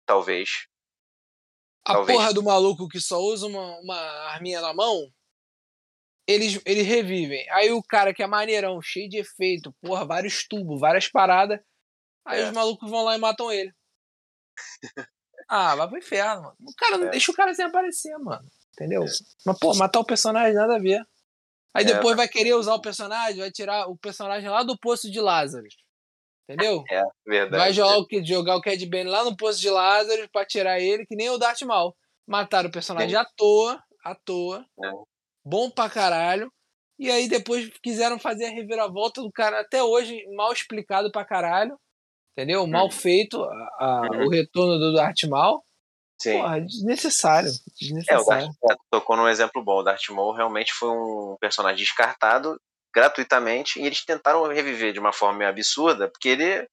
Talvez. 0.07 0.70
A 1.91 1.95
Talvez. 1.95 2.17
porra 2.17 2.33
do 2.33 2.43
maluco 2.43 2.89
que 2.89 3.01
só 3.01 3.19
usa 3.19 3.47
uma, 3.47 3.79
uma 3.81 3.97
arminha 4.29 4.61
na 4.61 4.73
mão, 4.73 5.11
eles, 6.27 6.61
eles 6.65 6.87
revivem. 6.87 7.45
Aí 7.51 7.73
o 7.73 7.83
cara 7.83 8.15
que 8.15 8.23
é 8.23 8.27
maneirão, 8.27 8.81
cheio 8.81 9.09
de 9.09 9.19
efeito, 9.19 9.75
porra, 9.81 10.05
vários 10.05 10.47
tubos, 10.47 10.81
várias 10.81 11.09
paradas. 11.09 11.59
Aí 12.25 12.41
é. 12.41 12.47
os 12.47 12.53
malucos 12.53 12.89
vão 12.89 13.03
lá 13.03 13.17
e 13.17 13.19
matam 13.19 13.51
ele. 13.51 13.73
ah, 15.49 15.75
vai 15.75 15.89
pro 15.89 15.99
inferno, 15.99 16.43
mano. 16.43 16.57
O 16.61 16.75
cara 16.77 16.99
não 16.99 17.09
é. 17.09 17.11
deixa 17.11 17.33
o 17.33 17.35
cara 17.35 17.53
sem 17.55 17.65
aparecer, 17.65 18.17
mano. 18.19 18.49
Entendeu? 18.73 19.03
É. 19.03 19.07
Mas, 19.45 19.59
pô, 19.59 19.75
matar 19.75 20.01
o 20.01 20.05
personagem 20.05 20.55
nada 20.55 20.77
a 20.77 20.79
ver. 20.79 21.05
Aí 21.75 21.85
é, 21.85 21.95
depois 21.95 22.17
vai 22.17 22.29
querer 22.29 22.55
usar 22.55 22.75
o 22.75 22.81
personagem, 22.81 23.41
vai 23.41 23.51
tirar 23.51 23.89
o 23.89 23.97
personagem 23.97 24.49
lá 24.49 24.63
do 24.63 24.79
poço 24.79 25.11
de 25.11 25.21
Lázaro. 25.21 25.67
Entendeu? 26.51 26.83
É, 26.91 27.03
verdade. 27.25 27.63
Vai 27.63 27.73
jogar 27.73 27.99
o, 27.99 28.07
jogar 28.25 28.57
o 28.57 28.61
Cad 28.61 28.85
Bane 28.87 29.09
lá 29.09 29.23
no 29.23 29.37
poço 29.37 29.61
de 29.61 29.71
Lázaro 29.71 30.29
pra 30.33 30.45
tirar 30.45 30.81
ele, 30.81 31.07
que 31.07 31.15
nem 31.15 31.31
o 31.31 31.39
Darth 31.39 31.63
Maul. 31.63 31.95
Mataram 32.27 32.69
o 32.69 32.73
personagem 32.73 33.17
à 33.17 33.25
toa, 33.25 33.81
à 34.05 34.17
toa. 34.17 34.67
É. 34.85 34.91
Bom 35.45 35.71
pra 35.71 35.89
caralho. 35.89 36.53
E 36.99 37.09
aí 37.09 37.29
depois 37.29 37.71
quiseram 37.81 38.19
fazer 38.19 38.47
a 38.47 38.51
reviravolta 38.51 39.23
do 39.23 39.31
cara, 39.31 39.61
até 39.61 39.83
hoje, 39.83 40.27
mal 40.35 40.53
explicado 40.53 41.11
pra 41.13 41.25
caralho. 41.25 41.79
Entendeu? 42.37 42.67
Mal 42.67 42.87
uhum. 42.87 42.91
feito 42.91 43.43
a, 43.43 43.77
a, 43.79 44.09
uhum. 44.13 44.27
o 44.27 44.29
retorno 44.29 44.79
do 44.79 44.95
Darth 44.95 45.23
Maul. 45.29 45.63
Sim. 46.21 46.39
Porra, 46.39 46.61
desnecessário. 46.61 47.51
desnecessário. 47.79 48.21
É, 48.21 48.25
o 48.25 48.27
Darth, 48.27 48.57
é, 48.71 48.75
tocou 48.91 49.17
num 49.17 49.29
exemplo 49.29 49.63
bom. 49.63 49.79
O 49.79 49.83
Darth 49.83 50.09
Maul 50.11 50.35
realmente 50.35 50.73
foi 50.73 50.91
um 50.91 51.37
personagem 51.41 51.79
descartado 51.79 52.61
gratuitamente 52.95 53.81
e 53.81 53.87
eles 53.87 54.05
tentaram 54.05 54.47
reviver 54.47 54.93
de 54.93 54.99
uma 54.99 55.13
forma 55.13 55.39
meio 55.39 55.51
absurda, 55.51 56.11
porque 56.11 56.29
ele 56.29 56.69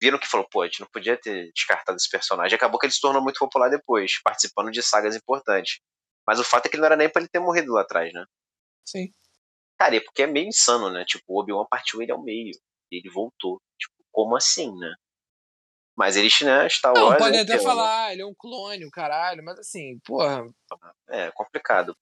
viram 0.00 0.18
que 0.18 0.28
falou, 0.28 0.46
pô, 0.50 0.62
a 0.62 0.66
gente 0.66 0.80
não 0.80 0.88
podia 0.88 1.16
ter 1.16 1.50
descartado 1.52 1.96
esse 1.96 2.08
personagem. 2.10 2.54
Acabou 2.54 2.78
que 2.78 2.86
ele 2.86 2.92
se 2.92 3.00
tornou 3.00 3.22
muito 3.22 3.38
popular 3.38 3.68
depois, 3.68 4.20
participando 4.22 4.70
de 4.70 4.82
sagas 4.82 5.16
importantes. 5.16 5.80
Mas 6.26 6.38
o 6.38 6.44
fato 6.44 6.66
é 6.66 6.68
que 6.68 6.76
não 6.76 6.86
era 6.86 6.96
nem 6.96 7.08
pra 7.08 7.22
ele 7.22 7.30
ter 7.30 7.38
morrido 7.38 7.72
lá 7.72 7.82
atrás, 7.82 8.12
né? 8.12 8.24
Sim. 8.86 9.12
Cara, 9.78 9.96
é 9.96 10.00
porque 10.00 10.22
é 10.22 10.26
meio 10.26 10.48
insano, 10.48 10.90
né? 10.90 11.04
Tipo, 11.04 11.24
o 11.28 11.40
Obi-Wan 11.40 11.66
partiu 11.68 12.02
ele 12.02 12.12
ao 12.12 12.22
meio. 12.22 12.50
E 12.90 12.98
ele 12.98 13.10
voltou. 13.10 13.60
Tipo, 13.78 13.94
como 14.12 14.36
assim, 14.36 14.74
né? 14.76 14.94
Mas 15.96 16.16
eles, 16.16 16.38
né, 16.42 16.68
Star 16.68 16.92
Wars... 16.92 17.10
Não, 17.12 17.16
podem 17.16 17.40
até 17.40 17.58
falar, 17.58 18.06
ah, 18.06 18.12
ele 18.12 18.20
é 18.20 18.26
um 18.26 18.34
clone, 18.36 18.84
o 18.84 18.90
caralho, 18.90 19.42
mas 19.42 19.58
assim, 19.58 19.98
porra... 20.04 20.46
É, 21.08 21.30
complicado. 21.30 21.96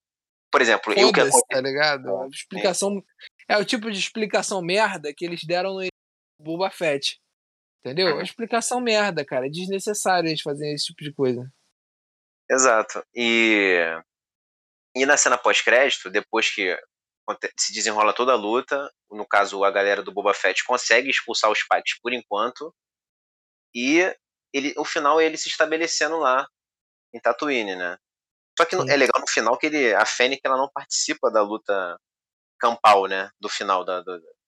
Por 0.51 0.61
exemplo, 0.61 0.93
eu 0.95 1.13
que... 1.13 1.21
tá 1.49 1.61
ligado? 1.61 2.09
A 2.23 2.27
explicação... 2.27 3.01
É 3.49 3.59
o 3.59 3.65
tipo 3.65 3.91
de 3.91 3.99
explicação 3.99 4.63
merda 4.63 5.13
que 5.15 5.25
eles 5.25 5.45
deram 5.45 5.75
no 5.75 5.87
Boba 6.41 6.71
Fett. 6.71 7.21
Entendeu? 7.81 8.09
É 8.09 8.13
uma 8.15 8.23
explicação 8.23 8.81
merda, 8.81 9.25
cara. 9.25 9.47
É 9.47 9.51
desnecessário 9.51 10.29
eles 10.29 10.41
fazerem 10.41 10.75
esse 10.75 10.87
tipo 10.87 11.05
de 11.05 11.13
coisa. 11.13 11.47
Exato. 12.51 13.05
E, 13.15 13.79
e 14.97 15.05
na 15.05 15.17
cena 15.17 15.37
pós-crédito, 15.37 16.11
depois 16.11 16.55
que 16.55 16.79
se 17.59 17.73
desenrola 17.73 18.15
toda 18.15 18.33
a 18.33 18.37
luta, 18.37 18.91
no 19.11 19.27
caso 19.27 19.65
a 19.65 19.71
galera 19.71 20.03
do 20.03 20.13
Boba 20.13 20.35
Fett 20.35 20.65
consegue 20.65 21.11
expulsar 21.11 21.51
os 21.51 21.63
Pikes 21.63 21.99
por 22.01 22.13
enquanto, 22.13 22.75
e 23.75 24.01
ele, 24.53 24.75
o 24.77 24.85
final 24.85 25.21
é 25.21 25.27
ele 25.27 25.37
se 25.37 25.49
estabelecendo 25.49 26.19
lá 26.19 26.47
em 27.15 27.21
Tatooine, 27.21 27.77
né? 27.77 27.99
Só 28.57 28.65
que 28.65 28.77
Sim. 28.77 28.89
é 28.89 28.97
legal 28.97 29.21
no 29.21 29.27
final 29.27 29.59
que 29.59 29.67
ele, 29.67 29.93
a 29.95 30.07
Fennec 30.07 30.41
ela 30.45 30.57
não 30.57 30.71
participa 30.73 31.31
da 31.31 31.43
luta 31.43 31.99
campal, 32.65 33.07
né? 33.07 33.31
Do 33.39 33.49
final 33.49 33.85
da. 33.85 34.03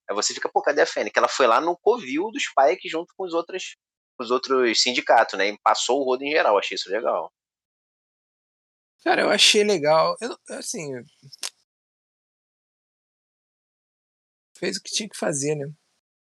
Aí 0.08 0.14
você 0.14 0.32
fica, 0.32 0.48
pô, 0.48 0.62
cadê 0.62 0.80
a 0.80 0.86
Fennec? 0.86 1.16
Ela 1.18 1.28
foi 1.28 1.46
lá 1.46 1.60
no 1.60 1.76
covil 1.76 2.30
dos 2.30 2.44
Pike 2.54 2.88
junto 2.88 3.12
com 3.16 3.24
os 3.24 3.34
outros, 3.34 3.76
os 4.18 4.30
outros 4.30 4.80
sindicatos, 4.80 5.38
né? 5.38 5.48
E 5.48 5.58
passou 5.58 6.00
o 6.00 6.04
rodo 6.04 6.24
em 6.24 6.30
geral, 6.30 6.56
achei 6.58 6.76
isso 6.76 6.90
legal. 6.90 7.30
Cara, 9.04 9.22
eu 9.22 9.30
achei 9.30 9.62
legal. 9.62 10.16
Eu, 10.20 10.36
assim. 10.56 10.92
Fez 14.58 14.78
o 14.78 14.82
que 14.82 14.90
tinha 14.90 15.08
que 15.08 15.18
fazer, 15.18 15.54
né? 15.54 15.66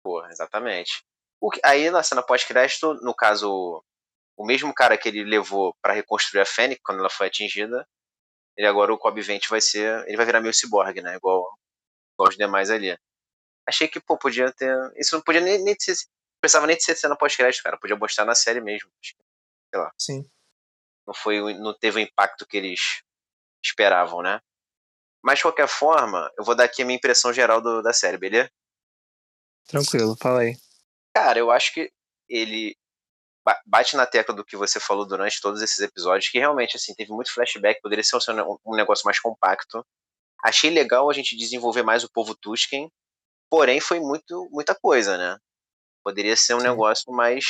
Porra, 0.02 0.28
exatamente. 0.30 1.04
Que, 1.52 1.60
aí 1.64 1.90
na 1.90 2.02
cena 2.02 2.24
pós-crédito, 2.24 2.94
no 3.02 3.14
caso, 3.14 3.84
o 4.36 4.44
mesmo 4.44 4.74
cara 4.74 4.98
que 4.98 5.08
ele 5.08 5.22
levou 5.22 5.74
para 5.80 5.92
reconstruir 5.92 6.40
a 6.40 6.46
Fennec 6.46 6.80
quando 6.82 6.98
ela 6.98 7.10
foi 7.10 7.28
atingida, 7.28 7.86
ele 8.56 8.66
agora, 8.66 8.92
o 8.92 8.98
Cobb 8.98 9.20
Vent, 9.20 9.48
vai 9.48 9.60
ser. 9.60 10.02
Ele 10.08 10.16
vai 10.16 10.26
virar 10.26 10.40
meio 10.40 10.54
cyborg, 10.54 11.00
né? 11.02 11.16
Igual 11.16 11.44
igual 12.16 12.30
os 12.30 12.36
demais 12.36 12.70
ali. 12.70 12.98
Achei 13.68 13.86
que, 13.88 14.00
pô, 14.00 14.16
podia 14.16 14.52
ter. 14.52 14.74
Isso 14.96 15.14
não 15.14 15.22
podia 15.22 15.40
nem, 15.40 15.62
nem 15.62 15.76
ser. 15.78 15.92
Não 15.92 16.40
precisava 16.40 16.66
nem 16.66 16.76
de 16.76 16.84
ser 16.84 16.96
cena 16.96 17.16
pós-crédito, 17.16 17.62
cara. 17.62 17.78
Podia 17.78 17.96
mostrar 17.96 18.24
na 18.24 18.34
série 18.34 18.60
mesmo. 18.60 18.90
Sei 19.02 19.80
lá. 19.80 19.92
Sim. 19.98 20.30
Não, 21.06 21.14
foi, 21.14 21.54
não 21.54 21.74
teve 21.74 21.98
o 21.98 22.02
impacto 22.02 22.46
que 22.46 22.56
eles 22.56 23.02
esperavam, 23.64 24.22
né? 24.22 24.40
Mas, 25.22 25.38
de 25.38 25.42
qualquer 25.42 25.68
forma, 25.68 26.30
eu 26.38 26.44
vou 26.44 26.54
dar 26.54 26.64
aqui 26.64 26.82
a 26.82 26.84
minha 26.84 26.96
impressão 26.96 27.32
geral 27.32 27.60
do, 27.60 27.82
da 27.82 27.92
série, 27.92 28.16
beleza? 28.16 28.50
Tranquilo, 29.66 30.16
fala 30.20 30.42
aí. 30.42 30.56
Cara, 31.14 31.38
eu 31.38 31.50
acho 31.50 31.74
que 31.74 31.92
ele 32.28 32.76
bate 33.64 33.96
na 33.96 34.06
tecla 34.06 34.34
do 34.34 34.44
que 34.44 34.56
você 34.56 34.78
falou 34.80 35.06
durante 35.06 35.40
todos 35.40 35.62
esses 35.62 35.78
episódios, 35.78 36.30
que 36.30 36.38
realmente, 36.38 36.76
assim, 36.76 36.94
teve 36.94 37.12
muito 37.12 37.32
flashback, 37.32 37.80
poderia 37.80 38.04
ser 38.04 38.16
um 38.64 38.76
negócio 38.76 39.04
mais 39.04 39.18
compacto. 39.18 39.84
Achei 40.44 40.70
legal 40.70 41.10
a 41.10 41.12
gente 41.12 41.36
desenvolver 41.36 41.82
mais 41.82 42.04
o 42.04 42.10
povo 42.12 42.34
Tusken, 42.34 42.90
porém 43.50 43.80
foi 43.80 44.00
muito 44.00 44.48
muita 44.50 44.74
coisa, 44.74 45.16
né? 45.18 45.38
Poderia 46.04 46.36
ser 46.36 46.54
um 46.54 46.60
Sim. 46.60 46.68
negócio 46.68 47.12
mais 47.12 47.44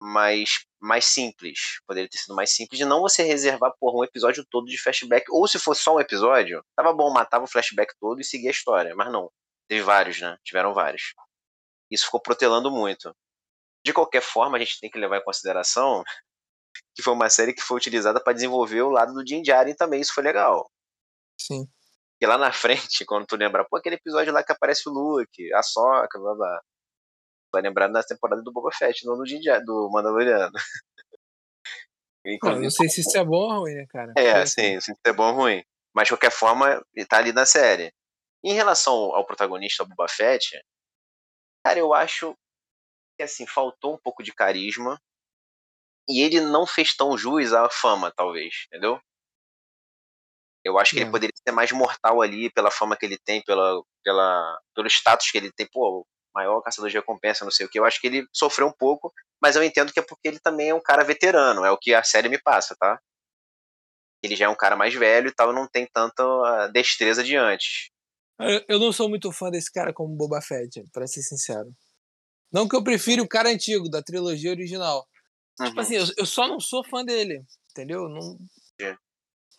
mais 0.00 0.64
mais 0.80 1.04
simples. 1.04 1.80
Poderia 1.86 2.08
ter 2.08 2.18
sido 2.18 2.34
mais 2.34 2.52
simples 2.54 2.78
de 2.78 2.84
não 2.84 3.00
você 3.02 3.22
reservar 3.22 3.72
por 3.78 3.94
um 3.98 4.04
episódio 4.04 4.44
todo 4.50 4.66
de 4.66 4.80
flashback, 4.80 5.26
ou 5.30 5.46
se 5.46 5.58
fosse 5.58 5.82
só 5.82 5.94
um 5.96 6.00
episódio, 6.00 6.64
tava 6.76 6.92
bom, 6.92 7.12
matava 7.12 7.44
o 7.44 7.48
flashback 7.48 7.94
todo 8.00 8.20
e 8.20 8.24
seguia 8.24 8.50
a 8.50 8.52
história, 8.52 8.94
mas 8.94 9.12
não. 9.12 9.30
Teve 9.68 9.82
vários, 9.82 10.20
né? 10.20 10.36
Tiveram 10.44 10.74
vários. 10.74 11.14
Isso 11.90 12.06
ficou 12.06 12.20
protelando 12.20 12.70
muito. 12.70 13.14
De 13.84 13.92
qualquer 13.92 14.22
forma, 14.22 14.56
a 14.56 14.60
gente 14.60 14.80
tem 14.80 14.90
que 14.90 14.98
levar 14.98 15.18
em 15.18 15.24
consideração 15.24 16.02
que 16.94 17.02
foi 17.02 17.12
uma 17.12 17.30
série 17.30 17.52
que 17.54 17.62
foi 17.62 17.76
utilizada 17.76 18.22
para 18.22 18.32
desenvolver 18.32 18.82
o 18.82 18.90
lado 18.90 19.12
do 19.14 19.24
Din 19.24 19.42
Djarin 19.42 19.74
também, 19.74 20.00
isso 20.00 20.14
foi 20.14 20.24
legal. 20.24 20.70
Sim. 21.40 21.66
E 22.20 22.26
lá 22.26 22.36
na 22.36 22.52
frente, 22.52 23.04
quando 23.04 23.26
tu 23.26 23.36
lembra, 23.36 23.66
pô, 23.68 23.76
aquele 23.76 23.96
episódio 23.96 24.32
lá 24.32 24.44
que 24.44 24.52
aparece 24.52 24.88
o 24.88 24.92
Luke, 24.92 25.52
a 25.54 25.62
Soca, 25.62 26.18
blá 26.18 26.34
blá. 26.34 26.60
Vai 27.52 27.62
lembrar 27.62 27.88
na 27.88 28.02
temporada 28.02 28.42
do 28.42 28.52
Boba 28.52 28.70
Fett, 28.72 29.04
não 29.04 29.16
do, 29.16 29.26
Jinja, 29.26 29.60
do 29.60 29.90
Mandaloriano. 29.92 30.52
Não, 32.42 32.60
não 32.60 32.70
sei 32.70 32.86
se 32.86 33.00
isso 33.00 33.16
é 33.16 33.24
bom 33.24 33.50
ou 33.50 33.60
ruim, 33.60 33.76
né, 33.76 33.86
cara? 33.88 34.12
É, 34.14 34.44
sim, 34.44 34.76
assim... 34.76 34.80
se 34.80 34.92
isso 34.92 35.00
é 35.06 35.12
bom 35.12 35.30
ou 35.30 35.36
ruim. 35.36 35.64
Mas 35.94 36.06
de 36.06 36.12
qualquer 36.12 36.30
forma, 36.30 36.78
ele 36.94 37.06
tá 37.06 37.16
ali 37.16 37.32
na 37.32 37.46
série. 37.46 37.90
Em 38.44 38.52
relação 38.52 38.92
ao 38.92 39.24
protagonista, 39.24 39.82
o 39.82 39.86
Boba 39.86 40.06
Fett, 40.06 40.62
cara, 41.64 41.78
eu 41.78 41.94
acho 41.94 42.36
que 43.16 43.22
assim, 43.22 43.46
faltou 43.46 43.94
um 43.94 43.98
pouco 43.98 44.22
de 44.22 44.34
carisma. 44.34 45.00
E 46.06 46.20
ele 46.20 46.42
não 46.42 46.66
fez 46.66 46.94
tão 46.94 47.16
jus 47.16 47.54
à 47.54 47.70
fama, 47.70 48.12
talvez, 48.14 48.66
entendeu? 48.66 49.00
Eu 50.64 50.78
acho 50.78 50.92
que 50.92 50.98
é. 50.98 51.02
ele 51.02 51.10
poderia 51.10 51.34
ser 51.36 51.52
mais 51.52 51.72
mortal 51.72 52.20
ali 52.20 52.50
pela 52.50 52.70
fama 52.70 52.96
que 52.96 53.06
ele 53.06 53.18
tem, 53.18 53.42
pela, 53.42 53.82
pela, 54.04 54.58
pelo 54.74 54.86
status 54.88 55.30
que 55.30 55.38
ele 55.38 55.50
tem, 55.52 55.66
pô, 55.72 56.06
maior 56.34 56.60
caçador 56.60 56.90
de 56.90 56.96
recompensa, 56.96 57.44
não 57.44 57.50
sei 57.50 57.66
o 57.66 57.68
que. 57.68 57.78
Eu 57.78 57.84
acho 57.84 58.00
que 58.00 58.06
ele 58.06 58.26
sofreu 58.32 58.66
um 58.66 58.72
pouco, 58.72 59.12
mas 59.42 59.56
eu 59.56 59.64
entendo 59.64 59.92
que 59.92 59.98
é 59.98 60.02
porque 60.02 60.28
ele 60.28 60.38
também 60.38 60.70
é 60.70 60.74
um 60.74 60.82
cara 60.82 61.04
veterano, 61.04 61.64
é 61.64 61.70
o 61.70 61.78
que 61.78 61.94
a 61.94 62.02
série 62.02 62.28
me 62.28 62.40
passa, 62.40 62.76
tá? 62.78 63.00
Ele 64.22 64.36
já 64.36 64.44
é 64.44 64.48
um 64.48 64.56
cara 64.56 64.76
mais 64.76 64.94
velho 64.94 65.28
e 65.28 65.34
tal, 65.34 65.52
não 65.52 65.66
tem 65.66 65.88
tanta 65.92 66.22
ah, 66.22 66.68
destreza 66.72 67.24
de 67.24 67.36
antes. 67.36 67.90
Eu 68.68 68.78
não 68.78 68.92
sou 68.92 69.08
muito 69.08 69.30
fã 69.32 69.50
desse 69.50 69.70
cara 69.70 69.92
como 69.92 70.16
Boba 70.16 70.40
Fett, 70.40 70.82
pra 70.92 71.06
ser 71.06 71.22
sincero. 71.22 71.70
Não 72.52 72.66
que 72.66 72.74
eu 72.74 72.82
prefira 72.82 73.22
o 73.22 73.28
cara 73.28 73.50
antigo, 73.50 73.88
da 73.88 74.02
trilogia 74.02 74.50
original. 74.50 75.06
Tipo 75.56 75.62
uhum. 75.62 75.68
Tipo 75.68 75.80
assim, 75.80 75.96
eu, 75.96 76.04
eu, 76.18 76.26
só 76.26 76.48
não 76.48 76.58
sou 76.58 76.84
fã 76.84 77.04
dele, 77.04 77.42
entendeu? 77.70 78.08
Não, 78.08 78.38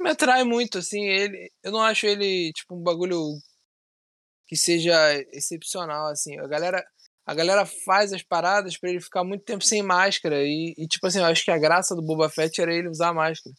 me 0.01 0.09
atrai 0.09 0.43
muito, 0.43 0.77
assim, 0.77 1.03
ele. 1.03 1.51
Eu 1.63 1.71
não 1.71 1.81
acho 1.81 2.05
ele, 2.05 2.51
tipo, 2.53 2.75
um 2.75 2.83
bagulho 2.83 3.37
que 4.47 4.57
seja 4.57 4.93
excepcional, 5.31 6.07
assim. 6.07 6.37
A 6.39 6.47
galera, 6.47 6.83
a 7.25 7.33
galera 7.33 7.65
faz 7.65 8.11
as 8.11 8.23
paradas 8.23 8.77
para 8.77 8.89
ele 8.89 8.99
ficar 8.99 9.23
muito 9.23 9.45
tempo 9.45 9.63
sem 9.63 9.81
máscara. 9.81 10.43
E, 10.43 10.73
e, 10.77 10.87
tipo 10.87 11.07
assim, 11.07 11.19
eu 11.19 11.25
acho 11.25 11.43
que 11.43 11.51
a 11.51 11.57
graça 11.57 11.95
do 11.95 12.01
Boba 12.01 12.29
Fett 12.29 12.61
era 12.61 12.73
ele 12.73 12.89
usar 12.89 13.13
máscara. 13.13 13.55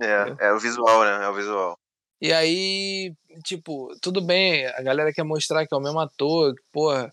É, 0.00 0.22
entendeu? 0.22 0.46
é 0.46 0.52
o 0.52 0.58
visual, 0.58 1.04
né? 1.04 1.24
É 1.24 1.28
o 1.28 1.34
visual. 1.34 1.78
E 2.20 2.32
aí, 2.32 3.14
tipo, 3.44 3.94
tudo 4.00 4.24
bem, 4.24 4.66
a 4.66 4.82
galera 4.82 5.12
quer 5.12 5.22
mostrar 5.22 5.66
que 5.66 5.74
é 5.74 5.76
o 5.76 5.82
mesmo 5.82 6.00
ator, 6.00 6.54
que, 6.54 6.62
porra, 6.72 7.12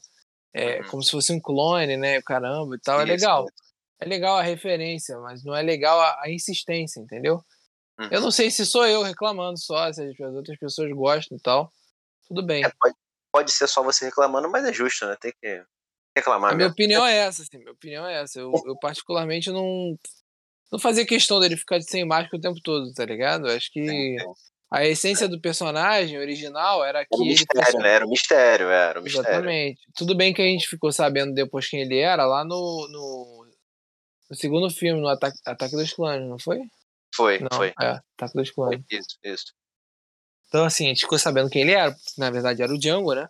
é 0.54 0.80
uhum. 0.80 0.88
como 0.90 1.04
se 1.04 1.12
fosse 1.12 1.34
um 1.34 1.42
clone, 1.42 1.98
né? 1.98 2.22
Caramba 2.22 2.76
e 2.76 2.80
tal, 2.80 3.02
é 3.02 3.04
Isso, 3.04 3.12
é 3.12 3.16
legal. 3.16 3.46
É 4.00 4.06
legal 4.06 4.38
a 4.38 4.42
referência, 4.42 5.18
mas 5.20 5.44
não 5.44 5.56
é 5.56 5.62
legal 5.62 6.00
a, 6.00 6.22
a 6.24 6.30
insistência, 6.30 7.02
entendeu? 7.02 7.44
Uhum. 8.00 8.10
Eu 8.12 8.22
não 8.22 8.32
sei 8.32 8.50
se 8.50 8.66
sou 8.66 8.86
eu 8.86 9.04
reclamando 9.04 9.60
só, 9.60 9.92
se 9.92 10.02
as 10.02 10.34
outras 10.34 10.58
pessoas 10.58 10.92
gostam 10.92 11.38
e 11.38 11.42
tal. 11.42 11.72
Tudo 12.28 12.44
bem. 12.44 12.64
É, 12.64 12.72
pode, 12.80 12.96
pode 13.32 13.52
ser 13.52 13.68
só 13.68 13.84
você 13.84 14.06
reclamando, 14.06 14.50
mas 14.50 14.66
é 14.66 14.74
justo, 14.74 15.06
né? 15.06 15.16
Tem 15.20 15.34
que 15.42 15.64
reclamar. 16.16 16.54
A 16.54 16.56
minha 16.56 16.70
opinião 16.70 17.06
é 17.06 17.18
essa, 17.18 17.44
assim. 17.44 17.58
Minha 17.58 17.72
opinião 17.72 18.06
é 18.06 18.22
essa. 18.22 18.40
Eu, 18.40 18.52
eu 18.66 18.78
particularmente 18.80 19.52
não. 19.52 19.98
Não 20.72 20.80
fazia 20.80 21.06
questão 21.06 21.40
dele 21.40 21.56
ficar 21.56 21.80
sem 21.82 22.04
máscara 22.04 22.38
o 22.38 22.42
tempo 22.42 22.60
todo, 22.64 22.92
tá 22.94 23.06
ligado? 23.06 23.48
Eu 23.48 23.56
acho 23.56 23.72
que 23.72 24.18
a 24.72 24.84
essência 24.84 25.28
do 25.28 25.40
personagem 25.40 26.18
original 26.18 26.84
era 26.84 27.06
que 27.06 27.14
Era 27.14 27.22
um 27.22 27.28
mistério, 27.28 27.80
né? 27.80 27.90
Era 27.90 28.06
um 28.08 28.10
mistério, 28.10 28.70
era 28.70 29.00
um 29.00 29.04
mistério. 29.04 29.30
Exatamente. 29.30 29.82
Tudo 29.96 30.16
bem 30.16 30.34
que 30.34 30.42
a 30.42 30.46
gente 30.46 30.68
ficou 30.68 30.92
sabendo 30.92 31.32
depois 31.32 31.70
quem 31.70 31.82
ele 31.82 32.00
era 32.00 32.26
lá 32.26 32.44
no, 32.44 32.88
no, 32.90 33.48
no 34.32 34.36
segundo 34.36 34.72
filme, 34.72 35.00
no 35.00 35.08
Ataque, 35.10 35.38
Ataque 35.46 35.76
dos 35.76 35.94
Clones, 35.94 36.28
não 36.28 36.40
foi? 36.40 36.60
Foi, 37.16 37.40
Não, 37.40 37.50
foi. 37.54 37.74
é, 37.82 38.00
dos 38.20 38.32
Foi. 38.34 38.46
Clones. 38.54 38.86
Isso, 38.90 39.18
isso. 39.24 39.54
Então, 40.48 40.66
assim, 40.66 40.86
a 40.86 40.90
gente 40.90 41.02
ficou 41.02 41.18
sabendo 41.20 41.50
quem 41.50 41.62
ele 41.64 41.72
era, 41.72 41.92
porque, 41.92 42.12
na 42.18 42.30
verdade 42.30 42.62
era 42.62 42.72
o 42.74 42.78
Django, 42.78 43.14
né? 43.14 43.28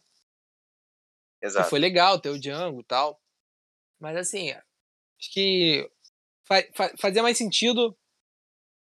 E 1.42 1.46
Exato. 1.48 1.70
foi 1.70 1.80
legal 1.80 2.20
ter 2.20 2.30
o 2.30 2.40
Django 2.40 2.82
e 2.82 2.86
tal. 2.86 3.20
Mas, 4.00 4.18
assim, 4.18 4.52
acho 4.52 5.32
que 5.32 5.90
fa- 6.46 6.64
fa- 6.76 6.94
fazia 7.00 7.22
mais 7.24 7.38
sentido 7.38 7.98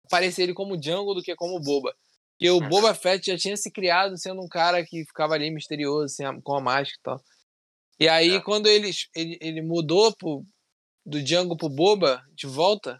parecer 0.10 0.44
ele 0.44 0.54
como 0.54 0.78
Django 0.80 1.14
do 1.14 1.22
que 1.22 1.36
como 1.36 1.60
Boba. 1.62 1.96
Porque 2.38 2.50
o 2.50 2.58
Uhum. 2.62 2.70
Boba 2.70 2.94
Fett 2.96 3.26
já 3.30 3.38
tinha 3.38 3.58
se 3.58 3.70
criado 3.72 4.18
sendo 4.18 4.42
um 4.42 4.48
cara 4.48 4.86
que 4.86 5.06
ficava 5.06 5.34
ali 5.34 5.52
misterioso, 5.52 6.14
sem 6.16 6.26
a- 6.26 6.42
com 6.42 6.56
a 6.56 6.62
máscara 6.62 6.98
e 6.98 7.02
tal. 7.04 7.24
E 8.00 8.08
aí, 8.08 8.36
É. 8.36 8.42
quando 8.42 8.68
ele, 8.68 8.90
ele, 9.14 9.38
ele 9.42 9.62
mudou 9.62 10.16
pro, 10.16 10.46
do 11.06 11.22
Django 11.22 11.58
pro 11.58 11.68
Boba, 11.70 12.24
de 12.34 12.48
volta, 12.48 12.98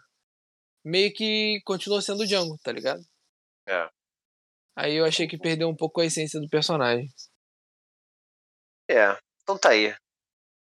meio 0.84 1.12
que 1.12 1.60
continuou 1.64 2.00
sendo 2.00 2.22
o 2.22 2.26
Django, 2.26 2.56
tá 2.62 2.72
ligado? 2.72 3.00
É. 3.68 3.88
Aí 4.76 4.94
eu 4.96 5.04
achei 5.04 5.26
que 5.26 5.38
perdeu 5.38 5.68
um 5.68 5.76
pouco 5.76 6.00
a 6.00 6.06
essência 6.06 6.40
do 6.40 6.48
personagem. 6.48 7.08
É, 8.90 9.16
então 9.42 9.58
tá 9.58 9.70
aí. 9.70 9.94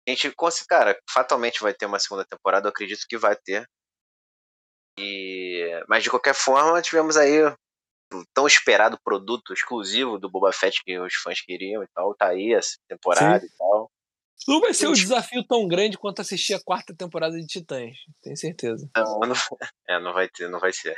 A 0.08 0.10
gente, 0.10 0.34
cara, 0.68 0.98
fatalmente 1.08 1.60
vai 1.60 1.74
ter 1.74 1.86
uma 1.86 1.98
segunda 1.98 2.24
temporada, 2.24 2.66
eu 2.66 2.70
acredito 2.70 3.06
que 3.08 3.18
vai 3.18 3.36
ter. 3.36 3.64
E, 4.98 5.82
mas 5.88 6.02
de 6.02 6.10
qualquer 6.10 6.34
forma, 6.34 6.82
tivemos 6.82 7.16
aí 7.16 7.42
o 8.12 8.24
tão 8.34 8.46
esperado 8.46 8.98
produto 9.04 9.52
exclusivo 9.52 10.18
do 10.18 10.30
Boba 10.30 10.52
Fett 10.52 10.82
que 10.84 10.98
os 10.98 11.14
fãs 11.14 11.40
queriam 11.40 11.82
e 11.82 11.88
tal. 11.94 12.14
Tá 12.16 12.28
aí 12.28 12.52
essa 12.52 12.76
temporada 12.88 13.44
e 13.44 13.50
tal. 13.56 13.90
Não 14.48 14.60
vai 14.60 14.72
ser 14.72 14.88
um 14.88 14.92
desafio 14.92 15.44
tão 15.46 15.66
grande 15.68 15.98
quanto 15.98 16.20
assistir 16.20 16.54
a 16.54 16.62
quarta 16.62 16.94
temporada 16.94 17.36
de 17.36 17.46
Titãs, 17.46 17.96
tenho 18.22 18.36
certeza. 18.36 18.88
Não, 18.96 19.20
não, 19.20 19.34
é, 19.88 20.00
não 20.00 20.12
vai 20.12 20.28
ter, 20.28 20.48
não 20.48 20.58
vai 20.58 20.72
ser. 20.72 20.96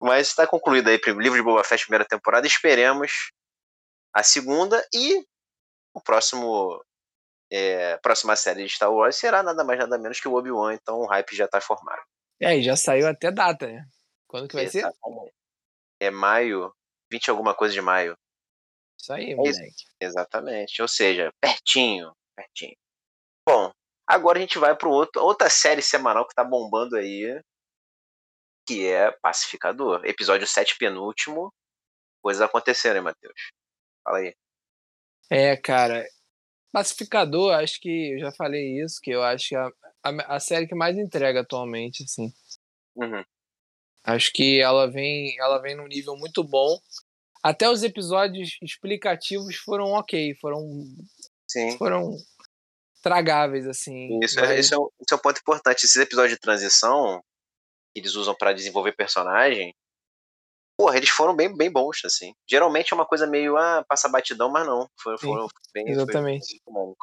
Mas 0.00 0.28
está 0.28 0.46
concluído 0.46 0.88
aí 0.88 1.00
o 1.06 1.20
livro 1.20 1.38
de 1.38 1.42
Boba 1.42 1.64
Fett, 1.64 1.84
primeira 1.84 2.04
temporada. 2.04 2.46
Esperemos 2.46 3.32
a 4.14 4.22
segunda 4.22 4.86
e 4.94 5.24
o 5.94 6.00
próximo. 6.00 6.82
É, 7.50 7.96
próxima 7.98 8.34
série 8.34 8.64
de 8.64 8.72
Star 8.72 8.92
Wars 8.92 9.14
será 9.14 9.40
nada 9.40 9.62
mais 9.62 9.78
nada 9.78 9.96
menos 9.96 10.18
que 10.18 10.26
o 10.26 10.34
Obi-Wan, 10.34 10.74
então 10.74 10.98
o 10.98 11.06
hype 11.06 11.36
já 11.36 11.44
está 11.44 11.60
formado. 11.60 12.02
E 12.40 12.44
aí, 12.44 12.60
já 12.60 12.76
saiu 12.76 13.06
até 13.06 13.30
data, 13.30 13.68
né? 13.68 13.86
Quando 14.26 14.48
que 14.48 14.56
vai 14.56 14.66
ser? 14.66 14.78
Exatamente. 14.78 15.32
É 16.00 16.10
maio, 16.10 16.74
20 17.10 17.26
e 17.26 17.30
alguma 17.30 17.54
coisa 17.54 17.72
de 17.72 17.80
maio. 17.80 18.18
Isso 19.00 19.12
aí, 19.12 19.30
isso. 19.30 19.36
moleque. 19.36 19.84
Exatamente. 20.00 20.82
Ou 20.82 20.88
seja, 20.88 21.32
pertinho, 21.40 22.12
pertinho. 22.34 22.76
Bom, 23.48 23.72
agora 24.06 24.38
a 24.38 24.40
gente 24.40 24.58
vai 24.58 24.76
para 24.76 24.88
outra 24.88 25.48
série 25.50 25.82
semanal 25.82 26.26
que 26.26 26.34
tá 26.34 26.44
bombando 26.44 26.96
aí, 26.96 27.40
que 28.66 28.86
é 28.86 29.12
Pacificador. 29.22 30.04
Episódio 30.04 30.46
7 30.46 30.76
penúltimo. 30.78 31.52
Coisas 32.22 32.42
aconteceram, 32.42 32.96
hein, 32.96 33.04
Matheus? 33.04 33.50
Fala 34.02 34.18
aí. 34.18 34.34
É, 35.30 35.56
cara. 35.56 36.04
Pacificador, 36.72 37.54
acho 37.54 37.80
que 37.80 38.14
eu 38.14 38.18
já 38.18 38.32
falei 38.32 38.82
isso, 38.82 39.00
que 39.00 39.10
eu 39.10 39.22
acho 39.22 39.48
que 39.48 39.56
é 39.56 39.58
a, 39.58 39.70
a, 40.02 40.36
a 40.36 40.40
série 40.40 40.66
que 40.66 40.74
mais 40.74 40.98
entrega 40.98 41.40
atualmente, 41.40 42.02
assim. 42.02 42.32
Uhum. 42.96 43.24
Acho 44.04 44.30
que 44.32 44.60
ela 44.60 44.90
vem, 44.90 45.36
ela 45.40 45.58
vem 45.58 45.74
num 45.74 45.86
nível 45.86 46.16
muito 46.16 46.44
bom. 46.44 46.78
Até 47.42 47.68
os 47.70 47.82
episódios 47.82 48.56
explicativos 48.62 49.56
foram 49.56 49.92
ok, 49.92 50.34
foram, 50.40 50.60
Sim. 51.48 51.76
foram 51.78 52.16
tragáveis, 53.02 53.66
assim. 53.66 54.18
Isso, 54.22 54.40
mas- 54.40 54.50
é, 54.50 54.58
isso, 54.58 54.74
é 54.74 54.78
um, 54.78 54.88
isso 55.00 55.12
é 55.12 55.16
um 55.16 55.20
ponto 55.20 55.38
importante. 55.40 55.84
Esses 55.84 55.96
episódios 55.96 56.32
de 56.32 56.40
transição 56.40 57.22
que 57.94 58.00
eles 58.00 58.14
usam 58.14 58.34
para 58.34 58.52
desenvolver 58.52 58.92
personagem, 58.96 59.74
porra, 60.78 60.96
eles 60.96 61.10
foram 61.10 61.34
bem, 61.36 61.54
bem 61.56 61.70
bons, 61.70 62.04
assim. 62.04 62.34
Geralmente 62.48 62.92
é 62.92 62.96
uma 62.96 63.06
coisa 63.06 63.26
meio, 63.26 63.56
ah, 63.56 63.84
passa 63.88 64.08
batidão, 64.08 64.50
mas 64.50 64.66
não. 64.66 64.88
Foram, 65.00 65.18
foram 65.18 65.48
bem. 65.72 65.88
exatamente. 65.88 66.60
Foi. 66.64 66.94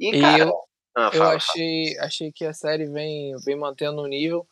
E, 0.00 0.16
E 0.16 0.20
cara. 0.20 0.44
eu- 0.44 0.64
ah, 0.96 1.10
eu 1.12 1.18
fala, 1.18 1.34
achei, 1.36 1.98
achei 1.98 2.30
que 2.32 2.44
a 2.44 2.52
série 2.52 2.86
vem, 2.86 3.34
vem 3.44 3.56
mantendo 3.56 4.02
o 4.02 4.06
nível. 4.06 4.46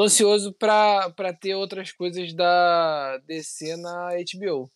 Tô 0.00 0.04
ansioso 0.04 0.54
pra, 0.54 1.10
pra 1.10 1.30
ter 1.30 1.54
outras 1.54 1.92
coisas 1.92 2.32
da 2.32 3.18
DC 3.18 3.76
na 3.76 4.08
HBO. 4.32 4.72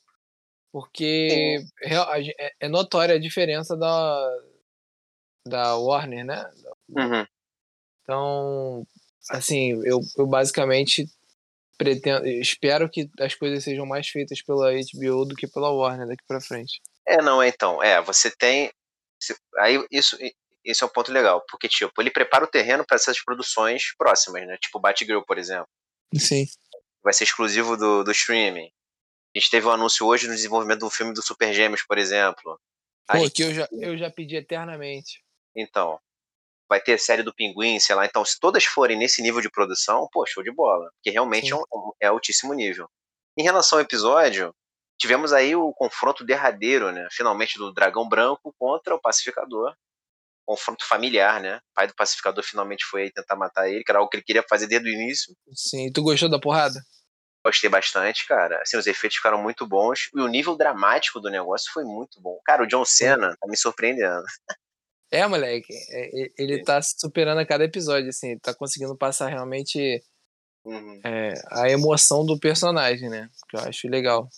Porque 0.70 1.64
é, 1.80 2.52
é 2.60 2.68
notória 2.68 3.14
a 3.14 3.18
diferença 3.18 3.74
da, 3.74 4.38
da 5.48 5.76
Warner, 5.76 6.26
né? 6.26 6.44
Uhum. 6.90 7.26
Então, 8.02 8.87
assim, 9.30 9.70
eu, 9.87 9.98
eu 10.18 10.26
basicamente 10.26 11.06
pretendo, 11.78 12.26
espero 12.26 12.90
que 12.90 13.08
as 13.18 13.34
coisas 13.34 13.64
sejam 13.64 13.87
mais 13.87 14.06
feitas 14.06 14.42
pela 14.42 14.72
HBO 14.74 15.24
do 15.24 15.34
que 15.34 15.46
pela 15.46 15.72
Warner 15.72 16.06
daqui 16.06 16.22
pra 16.28 16.38
frente. 16.38 16.82
É, 17.08 17.22
não, 17.22 17.42
então. 17.42 17.82
É, 17.82 17.98
você 18.02 18.30
tem. 18.30 18.70
Aí 19.56 19.82
isso, 19.90 20.18
esse 20.64 20.83
é 20.83 20.87
um 20.87 20.90
ponto 20.90 21.12
legal, 21.12 21.44
porque, 21.48 21.68
tipo, 21.68 21.92
ele 22.00 22.11
prepara 22.11 22.44
o 22.44 22.48
terreno 22.48 22.85
para 22.87 22.96
essas 22.96 23.22
produções 23.22 23.94
próximas, 23.96 24.46
né? 24.46 24.57
Tipo 24.59 24.81
Batgirl, 24.81 25.20
por 25.22 25.38
exemplo. 25.38 25.68
Sim. 26.16 26.46
Vai 27.03 27.12
ser 27.12 27.24
exclusivo 27.24 27.77
do, 27.77 28.03
do 28.05 28.11
streaming. 28.12 28.70
A 29.35 29.38
gente 29.38 29.50
teve 29.50 29.66
um 29.66 29.70
anúncio 29.70 30.07
hoje 30.07 30.27
no 30.29 30.35
desenvolvimento 30.35 30.81
do 30.81 30.90
filme 30.90 31.12
do 31.12 31.22
Super 31.22 31.53
Gêmeos, 31.53 31.83
por 31.83 31.98
exemplo. 31.98 32.59
Pô, 33.07 33.18
gente- 33.18 33.33
que 33.33 33.42
eu 33.42 33.53
já, 33.53 33.68
eu 33.72 33.98
já 33.98 34.11
pedi 34.11 34.37
eternamente. 34.37 35.22
Então, 35.57 36.00
vai 36.68 36.81
ter 36.81 36.98
série 36.98 37.22
do 37.22 37.35
Pinguim, 37.35 37.79
sei 37.79 37.94
lá. 37.94 38.07
Então, 38.07 38.24
se 38.24 38.38
todas 38.40 38.64
forem 38.64 38.96
nesse 38.96 39.20
nível 39.20 39.40
de 39.40 39.50
produção, 39.50 40.09
pô, 40.12 40.24
show 40.27 40.42
de 40.42 40.50
bola. 40.53 40.90
Porque 40.94 41.11
realmente 41.11 41.48
Sim. 41.48 41.53
é, 41.53 41.57
um- 41.57 41.92
é 42.00 42.07
altíssimo 42.07 42.55
nível. 42.55 42.88
Em 43.37 43.42
relação 43.42 43.79
ao 43.79 43.83
episódio, 43.85 44.55
tivemos 44.98 45.33
aí 45.33 45.55
o 45.57 45.72
confronto 45.74 46.24
derradeiro, 46.24 46.92
né? 46.92 47.07
Finalmente 47.11 47.59
do 47.59 47.72
Dragão 47.72 48.09
Branco 48.09 48.55
contra 48.59 48.94
o 48.94 49.00
Pacificador. 49.00 49.74
Confronto 50.46 50.87
familiar, 50.87 51.40
né? 51.40 51.57
O 51.57 51.74
pai 51.74 51.87
do 51.87 51.94
Pacificador 51.94 52.44
finalmente 52.44 52.85
foi 52.85 53.02
aí 53.04 53.12
tentar 53.12 53.35
matar 53.37 53.68
ele, 53.68 53.83
que 53.83 53.90
era 53.90 53.98
algo 53.98 54.11
que 54.11 54.16
ele 54.18 54.24
queria 54.24 54.44
fazer 54.48 54.66
desde 54.66 54.88
o 54.88 54.92
início. 54.92 55.35
Sim. 55.54 55.90
Tu 55.92 56.02
gostou 56.02 56.28
da 56.28 56.38
porrada? 56.38 56.78
Gostei 57.46 57.68
bastante, 57.70 58.26
cara. 58.26 58.61
Assim, 58.62 58.76
os 58.76 58.87
efeitos 58.87 59.16
ficaram 59.16 59.42
muito 59.42 59.66
bons. 59.66 60.09
E 60.14 60.20
o 60.20 60.28
nível 60.28 60.57
dramático 60.57 61.20
do 61.20 61.30
negócio 61.30 61.70
foi 61.72 61.85
muito 61.85 62.20
bom. 62.20 62.38
Cara, 62.44 62.62
o 62.62 62.66
John 62.66 62.85
Cena 62.85 63.37
tá 63.40 63.46
me 63.48 63.57
surpreendendo. 63.57 64.24
É, 65.12 65.24
moleque. 65.28 65.72
é, 65.90 66.11
ele 66.37 66.64
tá 66.64 66.83
superando 66.83 67.38
a 67.38 67.46
cada 67.46 67.62
episódio, 67.62 68.09
assim. 68.09 68.37
Tá 68.40 68.52
conseguindo 68.52 68.96
passar 68.96 69.28
realmente 69.28 70.02
Uhum. 70.64 71.00
é, 71.04 71.35
a 71.52 71.68
emoção 71.70 72.26
do 72.26 72.37
personagem, 72.40 73.09
né? 73.09 73.28
Que 73.48 73.57
eu 73.57 73.61
acho 73.61 73.87
legal. 73.87 74.28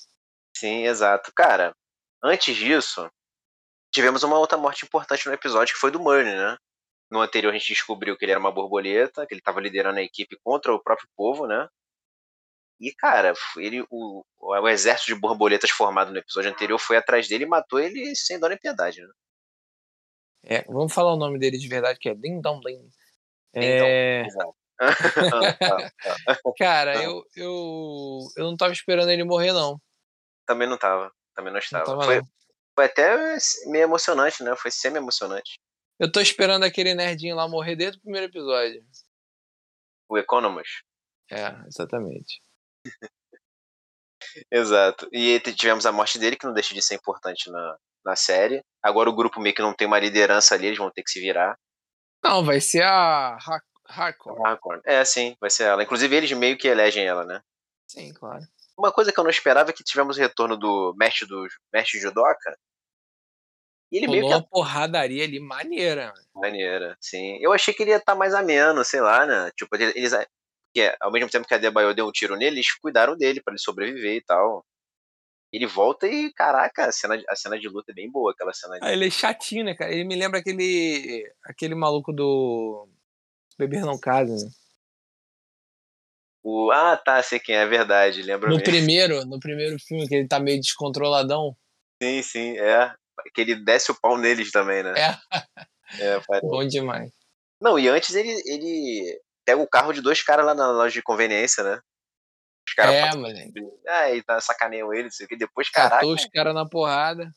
Sim, 0.54 0.84
exato. 0.84 1.32
Cara, 1.34 1.72
antes 2.22 2.54
disso, 2.56 3.08
tivemos 3.96 4.22
uma 4.22 4.38
outra 4.38 4.58
morte 4.58 4.84
importante 4.84 5.26
no 5.26 5.32
episódio, 5.32 5.74
que 5.74 5.80
foi 5.80 5.90
do 5.90 5.98
Murney, 5.98 6.36
né? 6.36 6.56
No 7.10 7.20
anterior 7.20 7.50
a 7.50 7.58
gente 7.58 7.72
descobriu 7.72 8.16
que 8.16 8.24
ele 8.24 8.32
era 8.32 8.40
uma 8.40 8.52
borboleta, 8.52 9.26
que 9.26 9.32
ele 9.32 9.40
estava 9.40 9.58
liderando 9.58 9.98
a 9.98 10.02
equipe 10.02 10.36
contra 10.44 10.74
o 10.74 10.82
próprio 10.82 11.08
povo, 11.16 11.46
né? 11.46 11.66
E, 12.78 12.92
cara, 12.94 13.32
ele, 13.56 13.86
o, 13.90 14.22
o 14.38 14.68
exército 14.68 15.14
de 15.14 15.18
borboletas 15.18 15.70
formado 15.70 16.12
no 16.12 16.18
episódio 16.18 16.50
anterior 16.50 16.78
foi 16.78 16.98
atrás 16.98 17.26
dele 17.26 17.44
e 17.44 17.48
matou 17.48 17.80
ele 17.80 18.14
sem 18.14 18.38
dó 18.38 18.48
nem 18.48 18.58
piedade, 18.58 19.00
né? 19.00 19.08
É, 20.44 20.62
vamos 20.64 20.92
falar 20.92 21.14
o 21.14 21.18
nome 21.18 21.38
dele 21.38 21.56
de 21.56 21.68
verdade, 21.68 21.98
que 21.98 22.10
é 22.10 22.14
Ding 22.14 22.42
Dong 22.42 22.60
Ding. 22.62 22.86
É, 23.54 24.24
cara, 26.58 27.02
eu, 27.02 27.24
eu, 27.34 28.18
eu 28.36 28.44
não 28.44 28.56
tava 28.58 28.74
esperando 28.74 29.10
ele 29.10 29.24
morrer, 29.24 29.54
não. 29.54 29.80
Também 30.44 30.68
não 30.68 30.76
tava. 30.76 31.10
Também 31.34 31.50
não 31.50 31.54
Não 31.54 31.60
estava. 31.60 31.84
tava, 31.86 32.02
foi, 32.04 32.20
não. 32.20 32.28
Foi 32.76 32.84
até 32.84 33.16
meio 33.66 33.84
emocionante, 33.84 34.42
né? 34.44 34.54
Foi 34.54 34.70
semi-emocionante. 34.70 35.58
Eu 35.98 36.12
tô 36.12 36.20
esperando 36.20 36.62
aquele 36.64 36.94
nerdinho 36.94 37.34
lá 37.34 37.48
morrer 37.48 37.74
desde 37.74 37.98
o 37.98 38.02
primeiro 38.02 38.26
episódio. 38.26 38.84
O 40.08 40.18
Economos. 40.18 40.82
É, 41.30 41.46
exatamente. 41.66 42.40
Exato. 44.52 45.08
E 45.12 45.40
tivemos 45.40 45.86
a 45.86 45.92
morte 45.92 46.18
dele, 46.18 46.36
que 46.36 46.44
não 46.46 46.52
deixa 46.52 46.74
de 46.74 46.82
ser 46.82 46.94
importante 46.96 47.50
na, 47.50 47.78
na 48.04 48.14
série. 48.16 48.62
Agora 48.82 49.08
o 49.08 49.14
grupo 49.14 49.40
meio 49.40 49.54
que 49.54 49.62
não 49.62 49.74
tem 49.74 49.86
uma 49.86 49.98
liderança 49.98 50.54
ali, 50.54 50.66
eles 50.66 50.78
vão 50.78 50.90
ter 50.90 51.02
que 51.02 51.10
se 51.10 51.20
virar. 51.20 51.58
Não, 52.22 52.44
vai 52.44 52.60
ser 52.60 52.82
a 52.82 53.36
Har- 53.36 53.62
Hardcore. 53.88 54.42
Harcourt. 54.44 54.82
É, 54.84 55.04
sim, 55.04 55.36
vai 55.40 55.48
ser 55.48 55.64
ela. 55.64 55.82
Inclusive 55.82 56.14
eles 56.14 56.32
meio 56.32 56.58
que 56.58 56.68
elegem 56.68 57.06
ela, 57.06 57.24
né? 57.24 57.40
Sim, 57.86 58.12
claro. 58.12 58.44
Uma 58.78 58.92
coisa 58.92 59.12
que 59.12 59.18
eu 59.18 59.24
não 59.24 59.30
esperava 59.30 59.70
é 59.70 59.72
que 59.72 59.82
tivemos 59.84 60.16
o 60.16 60.20
retorno 60.20 60.56
do 60.56 60.94
mestre 60.98 61.26
do 61.26 61.46
mestre 61.72 61.98
judoca. 61.98 62.56
E 63.90 63.96
ele 63.98 64.08
meio 64.08 64.22
Rolou 64.24 64.38
que 64.40 64.44
uma 64.44 64.48
porradaria 64.50 65.24
ali 65.24 65.38
maneira. 65.40 66.12
mano. 66.12 66.26
maneira, 66.34 66.96
sim. 67.00 67.38
Eu 67.40 67.52
achei 67.52 67.72
que 67.72 67.82
ele 67.82 67.90
ia 67.90 67.96
estar 67.98 68.14
mais 68.14 68.34
ameno, 68.34 68.84
sei 68.84 69.00
lá, 69.00 69.24
né? 69.24 69.50
Tipo, 69.56 69.74
ele- 69.76 69.92
eles 69.96 70.12
que 70.74 70.82
é, 70.82 70.96
ao 71.00 71.10
mesmo 71.10 71.30
tempo 71.30 71.46
que 71.48 71.54
a 71.54 71.58
Debaio 71.58 71.94
deu 71.94 72.06
um 72.06 72.12
tiro 72.12 72.36
nele, 72.36 72.56
eles 72.56 72.74
cuidaram 72.78 73.16
dele 73.16 73.40
para 73.40 73.52
ele 73.52 73.58
sobreviver 73.58 74.16
e 74.16 74.20
tal. 74.20 74.66
Ele 75.50 75.64
volta 75.64 76.06
e, 76.06 76.30
caraca, 76.34 76.86
a 76.86 76.92
cena, 76.92 77.22
a 77.30 77.36
cena 77.36 77.58
de 77.58 77.66
luta 77.68 77.92
é 77.92 77.94
bem 77.94 78.10
boa, 78.10 78.32
aquela 78.32 78.52
cena 78.52 78.78
de... 78.78 78.84
Ah, 78.84 78.92
ele 78.92 79.06
é 79.06 79.10
chatinho, 79.10 79.64
né, 79.64 79.74
cara? 79.74 79.90
Ele 79.90 80.04
me 80.04 80.14
lembra 80.14 80.40
aquele. 80.40 81.32
aquele 81.44 81.74
maluco 81.74 82.12
do. 82.12 82.86
Beber 83.56 83.82
não 83.86 83.98
casa, 83.98 84.34
né? 84.34 84.50
O... 86.48 86.70
Ah, 86.70 86.96
tá, 86.96 87.20
sei 87.24 87.40
quem 87.40 87.56
é, 87.56 87.62
é 87.62 87.66
verdade, 87.66 88.22
lembra 88.22 88.48
No 88.48 88.56
mesmo. 88.56 88.70
primeiro, 88.70 89.24
no 89.26 89.40
primeiro 89.40 89.76
filme, 89.80 90.06
que 90.06 90.14
ele 90.14 90.28
tá 90.28 90.38
meio 90.38 90.60
descontroladão. 90.60 91.56
Sim, 92.00 92.22
sim, 92.22 92.56
é. 92.58 92.94
Que 93.34 93.40
ele 93.40 93.56
desce 93.64 93.90
o 93.90 94.00
pau 94.00 94.16
neles 94.16 94.52
também, 94.52 94.82
né? 94.84 94.94
É, 95.98 96.14
É, 96.14 96.20
bom 96.42 96.64
demais. 96.66 97.10
Não, 97.60 97.76
e 97.78 97.88
antes 97.88 98.14
ele, 98.14 98.30
ele 98.44 99.20
pega 99.44 99.60
o 99.60 99.66
carro 99.68 99.92
de 99.92 100.00
dois 100.00 100.22
caras 100.22 100.46
lá 100.46 100.54
na 100.54 100.70
loja 100.70 100.92
de 100.92 101.02
conveniência, 101.02 101.64
né? 101.64 101.80
Os 102.68 102.74
caras 102.74 102.94
É, 102.94 103.00
passam- 103.06 103.20
moleque. 103.22 103.52
Ah, 103.88 104.12
e 104.12 104.22
tá 104.22 104.40
sacaneiam 104.40 104.92
ele, 104.92 105.04
não 105.04 105.10
sei 105.10 105.26
o 105.26 105.28
que. 105.28 105.36
Depois, 105.36 105.68
caraca. 105.70 105.96
Catou 105.96 106.14
os 106.14 106.26
caras 106.26 106.54
na 106.54 106.68
porrada. 106.68 107.28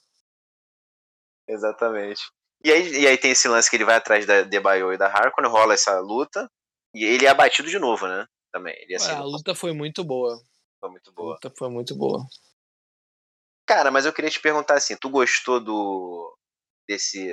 Exatamente. 1.48 2.22
E 2.64 2.72
aí, 2.72 2.90
e 3.02 3.08
aí 3.08 3.18
tem 3.18 3.32
esse 3.32 3.48
lance 3.48 3.70
que 3.70 3.76
ele 3.78 3.86
vai 3.86 3.96
atrás 3.96 4.26
da 4.26 4.42
Debaio 4.42 4.94
e 4.94 4.98
da 4.98 5.08
Harkonnen, 5.08 5.50
rola 5.50 5.74
essa 5.74 6.00
luta. 6.00 6.48
E 6.94 7.06
ele 7.06 7.26
é 7.26 7.30
abatido 7.30 7.70
de 7.70 7.80
novo, 7.80 8.08
né? 8.08 8.26
Também. 8.52 8.76
Ele 8.82 8.96
assim, 8.96 9.08
Ué, 9.10 9.14
a 9.14 9.20
não 9.20 9.26
luta 9.28 9.54
foi 9.56 9.74
muito 9.74 10.04
boa. 10.04 10.42
foi 10.80 10.90
muito 10.90 11.10
A 11.10 11.14
boa. 11.14 11.34
luta 11.34 11.54
foi 11.58 11.70
muito 11.70 11.96
boa. 11.96 12.26
Cara, 13.68 13.92
mas 13.92 14.06
eu 14.06 14.14
queria 14.14 14.32
te 14.32 14.40
perguntar 14.42 14.76
assim, 14.76 14.96
tu 15.00 15.10
gostou 15.10 15.60
do. 15.64 16.36
desse. 16.88 17.32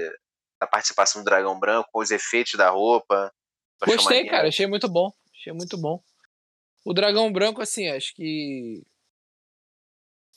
da 0.61 0.67
participação 0.67 1.23
do 1.23 1.25
Dragão 1.25 1.59
Branco, 1.59 1.89
com 1.93 2.01
os 2.01 2.11
efeitos 2.11 2.53
da 2.55 2.69
roupa? 2.71 3.33
Gostei, 3.87 4.27
cara. 4.27 4.49
Achei 4.49 4.67
muito 4.67 4.89
bom. 4.89 5.11
Achei 5.35 5.53
muito 5.53 5.79
bom. 5.79 6.03
O 6.85 6.93
Dragão 6.93 7.33
Branco, 7.33 7.63
assim, 7.63 7.89
acho 7.89 8.15
que. 8.15 8.83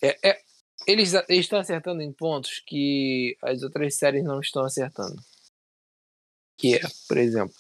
É, 0.02 0.30
é- 0.30 0.42
Eles 0.88 1.14
eles 1.14 1.42
estão 1.46 1.60
acertando 1.60 2.02
em 2.02 2.14
pontos 2.14 2.64
que 2.66 3.38
as 3.44 3.62
outras 3.64 3.96
séries 3.98 4.24
não 4.24 4.40
estão 4.40 4.64
acertando. 4.64 5.22
Que 6.58 6.76
é, 6.78 6.82
por 7.08 7.18
exemplo, 7.18 7.54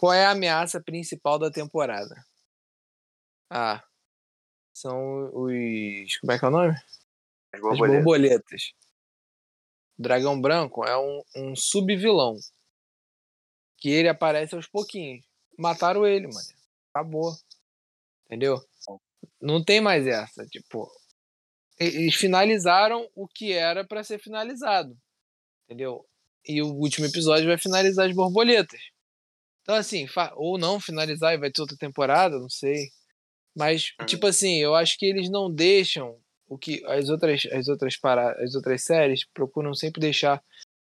qual 0.00 0.14
é 0.14 0.24
a 0.24 0.30
ameaça 0.30 0.80
principal 0.82 1.38
da 1.38 1.50
temporada? 1.50 2.24
Ah, 3.50 3.84
são 4.74 5.30
os. 5.34 6.16
Como 6.20 6.32
é 6.32 6.38
que 6.38 6.44
é 6.44 6.48
o 6.48 6.50
nome? 6.50 6.72
As 6.72 6.82
As 7.54 7.60
borboletas. 7.60 8.04
borboletas. 8.04 8.62
O 9.98 10.02
Dragão 10.02 10.40
Branco 10.40 10.84
é 10.86 10.96
um, 10.96 11.22
um 11.36 11.54
sub-vilão. 11.56 12.38
Que 13.76 13.90
ele 13.90 14.08
aparece 14.08 14.54
aos 14.54 14.66
pouquinhos. 14.66 15.22
Mataram 15.58 16.06
ele, 16.06 16.26
mano. 16.28 16.48
Acabou. 16.94 17.32
Entendeu? 18.26 18.56
Não 19.38 19.62
tem 19.62 19.80
mais 19.82 20.06
essa. 20.06 20.46
Tipo, 20.46 20.90
e- 21.78 21.84
eles 21.84 22.14
finalizaram 22.14 23.06
o 23.14 23.28
que 23.28 23.52
era 23.52 23.86
pra 23.86 24.02
ser 24.02 24.18
finalizado. 24.18 24.96
Entendeu? 25.66 26.06
E 26.46 26.62
o 26.62 26.68
último 26.68 27.06
episódio 27.06 27.46
vai 27.46 27.58
finalizar 27.58 28.08
as 28.08 28.14
borboletas. 28.16 28.80
Então, 29.70 29.78
assim, 29.78 30.04
ou 30.34 30.58
não 30.58 30.80
finalizar 30.80 31.32
e 31.32 31.38
vai 31.38 31.48
ter 31.48 31.60
outra 31.60 31.76
temporada, 31.76 32.40
não 32.40 32.50
sei. 32.50 32.88
Mas, 33.56 33.92
Uhum. 34.00 34.06
tipo 34.06 34.26
assim, 34.26 34.56
eu 34.56 34.74
acho 34.74 34.98
que 34.98 35.06
eles 35.06 35.30
não 35.30 35.48
deixam 35.48 36.18
o 36.48 36.58
que 36.58 36.84
as 36.86 37.08
outras 37.08 37.46
as 37.52 37.68
outras 37.68 37.96
para 37.96 38.32
as 38.42 38.56
outras 38.56 38.82
séries 38.82 39.24
procuram 39.32 39.72
sempre 39.72 40.00
deixar 40.00 40.42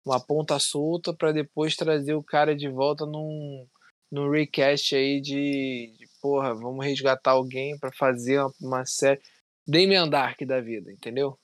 uma 0.03 0.19
ponta 0.19 0.57
solta 0.57 1.13
pra 1.13 1.31
depois 1.31 1.75
trazer 1.75 2.15
o 2.15 2.23
cara 2.23 2.55
de 2.55 2.67
volta 2.67 3.05
num 3.05 3.67
num 4.11 4.31
recast 4.31 4.95
aí 4.95 5.21
de, 5.21 5.93
de 5.95 6.07
porra, 6.19 6.55
vamos 6.55 6.83
resgatar 6.83 7.31
alguém 7.31 7.77
pra 7.77 7.91
fazer 7.93 8.39
uma, 8.39 8.53
uma 8.59 8.85
série 8.87 9.21
Damien 9.67 10.09
Dark 10.09 10.41
da 10.47 10.59
vida, 10.59 10.91
entendeu? 10.91 11.37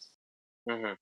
Uhum. 0.65 0.97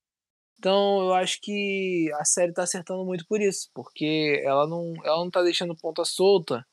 Então 0.60 1.02
eu 1.02 1.14
acho 1.14 1.40
que 1.42 2.10
a 2.20 2.26
série 2.26 2.54
tá 2.54 2.64
acertando 2.64 3.06
muito 3.06 3.26
por 3.28 3.42
isso, 3.42 3.70
porque 3.74 4.42
ela 4.44 4.68
não, 4.68 4.94
ela 5.04 5.18
não 5.18 5.30
tá 5.30 5.44
deixando 5.44 5.78
ponta 5.78 6.04
solta 6.04 6.66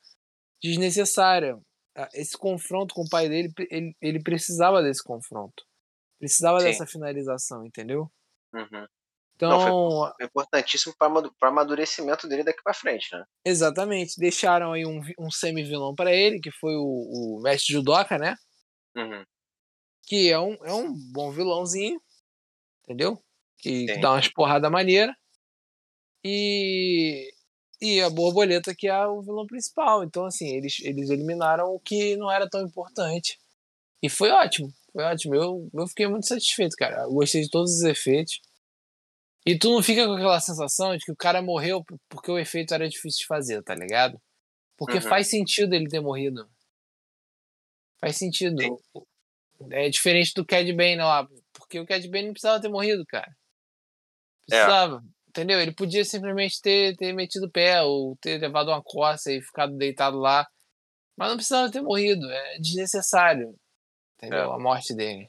desnecessária. 0.63 1.59
Esse 2.13 2.37
confronto 2.37 2.95
com 2.95 3.03
o 3.03 3.09
pai 3.09 3.29
dele, 3.29 3.53
ele, 3.71 3.95
ele 4.01 4.23
precisava 4.23 4.83
desse 4.83 5.03
confronto. 5.03 5.63
Precisava 6.19 6.59
Sim. 6.61 6.67
dessa 6.67 6.87
finalização, 6.87 7.65
entendeu? 7.65 8.11
Uhum. 8.53 8.87
Então, 9.37 9.51
Não, 9.51 10.13
É 10.21 10.25
importantíssimo 10.25 10.95
para 10.97 11.49
amadurecimento 11.49 12.29
dele 12.29 12.45
daqui 12.45 12.63
pra 12.63 12.73
frente, 12.73 13.09
né? 13.13 13.25
exatamente, 13.45 14.19
deixaram 14.19 14.73
aí 14.73 14.87
um, 14.87 15.01
um 15.19 15.31
semi-vilão 15.31 15.95
pra 15.95 16.13
ele, 16.13 16.41
que 16.41 16.51
foi 16.53 16.75
o, 16.77 17.39
o 17.39 17.41
mestre 17.43 17.75
judoca, 17.75 18.17
né? 18.17 18.35
Uhum. 18.97 19.25
Que 20.07 20.31
é 20.31 20.39
um, 20.39 20.55
é 20.65 20.73
um 20.73 20.95
bom 21.13 21.31
vilãozinho, 21.33 22.01
entendeu? 22.85 23.24
Que, 23.65 23.87
Sim. 23.95 24.01
dá 24.01 24.13
umas 24.13 24.29
porradas 24.29 24.71
maneiras. 24.71 25.15
E, 26.23 27.33
e 27.81 28.01
a 28.03 28.11
borboleta, 28.11 28.75
que 28.75 28.87
é 28.89 29.07
o 29.07 29.23
vilão 29.23 29.47
principal. 29.47 30.05
Então, 30.05 30.27
assim, 30.27 30.55
eles, 30.55 30.81
eles 30.81 31.09
eliminaram 31.09 31.67
o 31.75 31.81
que 31.81 32.15
não 32.17 32.31
era 32.31 32.47
tão 32.47 32.61
importante. 32.61 33.39
E 34.03 34.11
foi 34.11 34.29
ótimo, 34.31 34.71
foi 34.93 35.03
ótimo. 35.03 35.35
Eu, 35.35 35.71
eu 35.73 35.87
fiquei 35.89 36.07
muito 36.07 36.27
satisfeito, 36.27 36.77
cara. 36.77 37.05
Eu 37.05 37.13
gostei 37.15 37.41
de 37.41 37.49
todos 37.49 37.73
os 37.73 37.83
efeitos. 37.85 38.39
E 39.47 39.59
tu 39.59 39.71
não 39.71 39.83
fica 39.83 40.07
com 40.07 40.13
aquela 40.13 40.41
sensação 40.41 40.95
de 40.95 41.03
que 41.07 41.13
o 41.13 41.17
cara 41.17 41.41
morreu 41.41 41.83
porque 42.11 42.31
o 42.31 42.39
efeito 42.39 42.75
era 42.75 42.87
difícil 42.87 43.21
de 43.21 43.27
fazer, 43.27 43.63
tá 43.63 43.75
ligado? 43.75 44.21
Porque 44.77 44.97
Uhum. 44.97 45.01
faz 45.03 45.29
sentido 45.29 45.73
ele 45.75 45.89
ter 45.89 46.01
morrido. 46.01 46.47
Faz 47.99 48.17
sentido. 48.19 48.61
Sim. 48.61 48.77
É 49.71 49.89
diferente 49.89 50.35
do 50.35 50.45
Cad 50.45 50.71
Bane 50.73 50.97
lá. 50.97 51.27
Porque 51.55 51.81
o 51.81 51.87
Cad 51.87 52.07
Bane 52.09 52.27
não 52.27 52.33
precisava 52.33 52.61
ter 52.61 52.69
morrido, 52.69 53.05
cara. 53.07 53.35
É. 54.51 54.57
Precisava. 54.65 55.03
Entendeu? 55.29 55.61
Ele 55.61 55.73
podia 55.75 56.05
simplesmente 56.05 56.61
ter, 56.61 56.97
ter 56.97 57.13
metido 57.13 57.47
o 57.47 57.51
pé 57.51 57.83
ou 57.83 58.17
ter 58.21 58.39
levado 58.41 58.69
uma 58.69 58.83
coça 58.83 59.33
e 59.33 59.43
ficado 59.43 59.77
deitado 59.77 60.17
lá. 60.19 60.47
Mas 61.17 61.29
não 61.29 61.37
precisava 61.37 61.71
ter 61.71 61.81
morrido. 61.81 62.31
É 62.31 62.59
desnecessário. 62.59 63.55
Entendeu? 64.17 64.53
É. 64.53 64.55
A 64.55 64.59
morte 64.59 64.95
dele. 64.95 65.29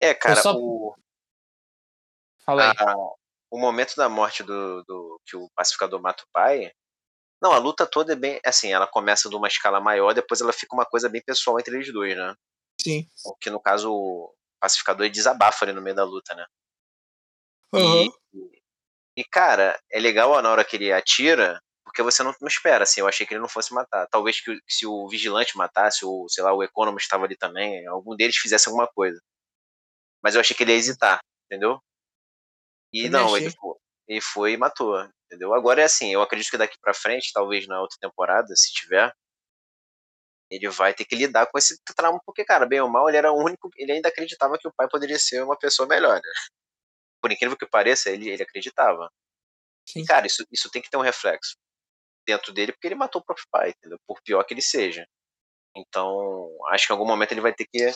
É, 0.00 0.14
cara, 0.14 0.40
só- 0.40 0.54
o, 0.56 0.94
Fala 2.44 2.70
aí. 2.70 2.76
a- 2.78 2.94
o 3.50 3.58
momento 3.58 3.96
da 3.96 4.08
morte 4.08 4.42
do, 4.44 4.82
do 4.84 5.20
que 5.26 5.36
o 5.36 5.48
pacificador 5.56 6.00
mata 6.00 6.22
o 6.22 6.28
pai. 6.32 6.70
Não, 7.42 7.52
a 7.52 7.58
luta 7.58 7.86
toda 7.86 8.12
é 8.12 8.16
bem. 8.16 8.40
Assim, 8.44 8.72
ela 8.72 8.86
começa 8.86 9.28
de 9.28 9.34
uma 9.34 9.48
escala 9.48 9.80
maior, 9.80 10.12
depois 10.14 10.40
ela 10.40 10.52
fica 10.52 10.74
uma 10.74 10.86
coisa 10.86 11.08
bem 11.08 11.22
pessoal 11.24 11.58
entre 11.58 11.74
eles 11.74 11.92
dois, 11.92 12.16
né? 12.16 12.34
Sim. 12.80 13.06
Que 13.40 13.50
no 13.50 13.60
caso 13.60 13.92
o 13.92 14.32
pacificador 14.60 15.08
desabafa 15.10 15.64
ali 15.64 15.72
no 15.72 15.82
meio 15.82 15.96
da 15.96 16.04
luta, 16.04 16.34
né? 16.34 16.46
Aham. 17.72 18.10
E, 18.34 19.22
e, 19.22 19.24
cara, 19.24 19.78
é 19.92 20.00
legal 20.00 20.40
na 20.42 20.50
hora 20.50 20.64
que 20.64 20.76
ele 20.76 20.92
atira, 20.92 21.60
porque 21.84 22.02
você 22.02 22.22
não, 22.22 22.34
não 22.40 22.48
espera, 22.48 22.84
assim. 22.84 23.00
Eu 23.00 23.08
achei 23.08 23.26
que 23.26 23.34
ele 23.34 23.40
não 23.40 23.48
fosse 23.48 23.72
matar. 23.74 24.06
Talvez 24.08 24.40
que, 24.40 24.58
se 24.68 24.86
o 24.86 25.08
vigilante 25.08 25.56
matasse, 25.56 26.04
ou 26.04 26.28
sei 26.28 26.44
lá, 26.44 26.52
o 26.54 26.62
Economist 26.62 27.06
estava 27.06 27.24
ali 27.24 27.36
também, 27.36 27.86
algum 27.86 28.16
deles 28.16 28.36
fizesse 28.36 28.68
alguma 28.68 28.88
coisa. 28.88 29.20
Mas 30.22 30.34
eu 30.34 30.40
achei 30.40 30.56
que 30.56 30.62
ele 30.62 30.72
ia 30.72 30.78
hesitar, 30.78 31.20
entendeu? 31.46 31.78
E 32.92 33.08
Também 33.08 33.10
não, 33.26 33.36
ele 33.36 33.50
ele 34.08 34.20
foi 34.20 34.52
e 34.52 34.56
matou, 34.56 34.96
entendeu? 35.26 35.54
Agora 35.54 35.80
é 35.80 35.84
assim, 35.84 36.12
eu 36.12 36.20
acredito 36.22 36.50
que 36.50 36.58
daqui 36.58 36.76
pra 36.80 36.92
frente, 36.94 37.32
talvez 37.32 37.66
na 37.68 37.80
outra 37.80 37.96
temporada, 38.00 38.54
se 38.56 38.72
tiver, 38.72 39.12
ele 40.50 40.68
vai 40.70 40.92
ter 40.94 41.04
que 41.04 41.14
lidar 41.14 41.46
com 41.46 41.58
esse 41.58 41.76
trauma, 41.96 42.20
porque, 42.26 42.44
cara, 42.44 42.66
bem 42.66 42.80
ou 42.80 42.88
mal, 42.88 43.08
ele 43.08 43.18
era 43.18 43.32
o 43.32 43.36
único, 43.38 43.70
ele 43.76 43.92
ainda 43.92 44.08
acreditava 44.08 44.58
que 44.58 44.66
o 44.68 44.72
pai 44.76 44.88
poderia 44.90 45.18
ser 45.18 45.42
uma 45.44 45.56
pessoa 45.58 45.88
melhor, 45.88 46.16
né? 46.16 46.30
Por 47.20 47.32
incrível 47.32 47.56
que 47.56 47.66
pareça, 47.66 48.10
ele, 48.10 48.28
ele 48.28 48.42
acreditava. 48.42 49.10
Sim. 49.88 50.04
Cara, 50.04 50.26
isso, 50.26 50.44
isso 50.50 50.70
tem 50.70 50.80
que 50.80 50.90
ter 50.90 50.96
um 50.96 51.02
reflexo 51.02 51.56
dentro 52.26 52.52
dele, 52.52 52.72
porque 52.72 52.86
ele 52.86 52.94
matou 52.94 53.20
o 53.20 53.24
próprio 53.24 53.46
pai, 53.50 53.70
entendeu? 53.70 53.98
Por 54.06 54.20
pior 54.22 54.42
que 54.44 54.54
ele 54.54 54.62
seja. 54.62 55.06
Então, 55.76 56.48
acho 56.68 56.86
que 56.86 56.92
em 56.92 56.96
algum 56.96 57.06
momento 57.06 57.32
ele 57.32 57.40
vai 57.40 57.52
ter 57.52 57.66
que 57.66 57.92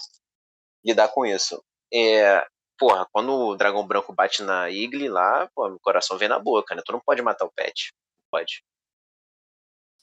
lidar 0.85 1.09
com 1.09 1.25
isso. 1.25 1.63
É, 1.93 2.45
porra, 2.79 3.07
quando 3.13 3.33
o 3.33 3.57
dragão 3.57 3.87
branco 3.87 4.13
bate 4.13 4.43
na 4.43 4.71
Igli 4.71 5.09
lá, 5.09 5.49
pô, 5.55 5.69
meu 5.69 5.79
coração 5.81 6.19
vem 6.19 6.29
na 6.29 6.39
boca, 6.39 6.75
né? 6.75 6.83
Tu 6.85 6.93
não 6.93 7.01
pode 7.01 7.23
matar 7.23 7.45
o 7.45 7.53
pet. 7.53 7.93
Não 7.95 8.41
pode. 8.41 8.65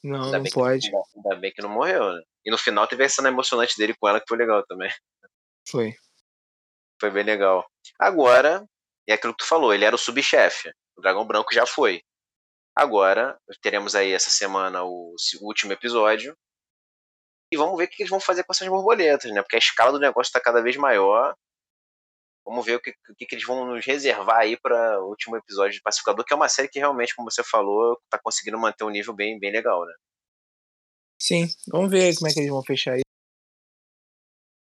Não, 0.04 0.24
Ainda 0.26 0.40
não 0.40 0.46
pode. 0.46 0.90
Que, 0.90 0.98
ainda 1.16 1.36
bem 1.36 1.52
que 1.52 1.62
não 1.62 1.70
morreu, 1.70 2.14
né? 2.14 2.22
E 2.46 2.52
no 2.52 2.58
final 2.58 2.88
teve 2.88 3.04
a 3.04 3.10
cena 3.10 3.30
emocionante 3.30 3.78
dele 3.78 3.96
com 4.00 4.08
ela, 4.08 4.20
que 4.20 4.26
foi 4.28 4.38
legal 4.38 4.66
também. 4.66 4.92
Foi. 5.70 5.94
Foi 7.00 7.12
bem 7.12 7.24
legal. 7.24 7.70
Agora, 8.00 8.66
é 9.08 9.14
aquilo 9.14 9.34
que 9.34 9.44
tu 9.44 9.48
falou, 9.48 9.74
ele 9.74 9.86
era 9.86 9.96
o 9.96 10.00
subchefe. 10.00 10.72
O 10.98 11.02
dragão 11.02 11.26
branco 11.26 11.54
já 11.54 11.66
foi. 11.66 12.02
Agora, 12.76 13.38
teremos 13.62 13.96
aí 13.96 14.12
essa 14.12 14.30
semana 14.30 14.84
o, 14.84 15.16
o 15.42 15.46
último 15.46 15.74
episódio. 15.74 16.36
E 17.54 17.58
vamos 17.58 17.78
ver 17.78 17.86
o 17.86 17.88
que 17.90 18.02
eles 18.02 18.10
vão 18.10 18.20
fazer 18.20 18.44
com 18.44 18.54
essas 18.54 18.68
borboletas, 18.68 19.30
né? 19.32 19.42
Porque 19.42 19.58
a 19.58 19.60
escala 19.60 19.92
do 19.92 20.00
negócio 20.00 20.30
está 20.30 20.40
cada 20.40 20.62
vez 20.62 20.78
maior. 20.78 21.36
Vamos 22.46 22.66
ver 22.66 22.76
o 22.76 22.82
que, 22.82 22.92
o 23.10 23.16
que 23.16 23.26
que 23.26 23.36
eles 23.36 23.46
vão 23.46 23.66
nos 23.66 23.86
reservar 23.86 24.40
aí 24.40 24.58
para 24.58 25.02
o 25.02 25.10
último 25.10 25.36
episódio 25.36 25.74
de 25.74 25.82
Pacificador, 25.82 26.26
que 26.26 26.34
é 26.34 26.36
uma 26.36 26.48
série 26.48 26.70
que 26.70 26.80
realmente, 26.80 27.14
como 27.14 27.30
você 27.30 27.44
falou, 27.44 28.00
tá 28.10 28.18
conseguindo 28.24 28.58
manter 28.58 28.84
um 28.84 28.90
nível 28.90 29.14
bem, 29.14 29.38
bem 29.38 29.52
legal, 29.52 29.86
né? 29.86 29.94
Sim, 31.22 31.48
vamos 31.68 31.92
ver 31.92 32.16
como 32.16 32.30
é 32.30 32.34
que 32.34 32.40
eles 32.40 32.50
vão 32.50 32.64
fechar 32.64 32.96
isso. 32.96 33.04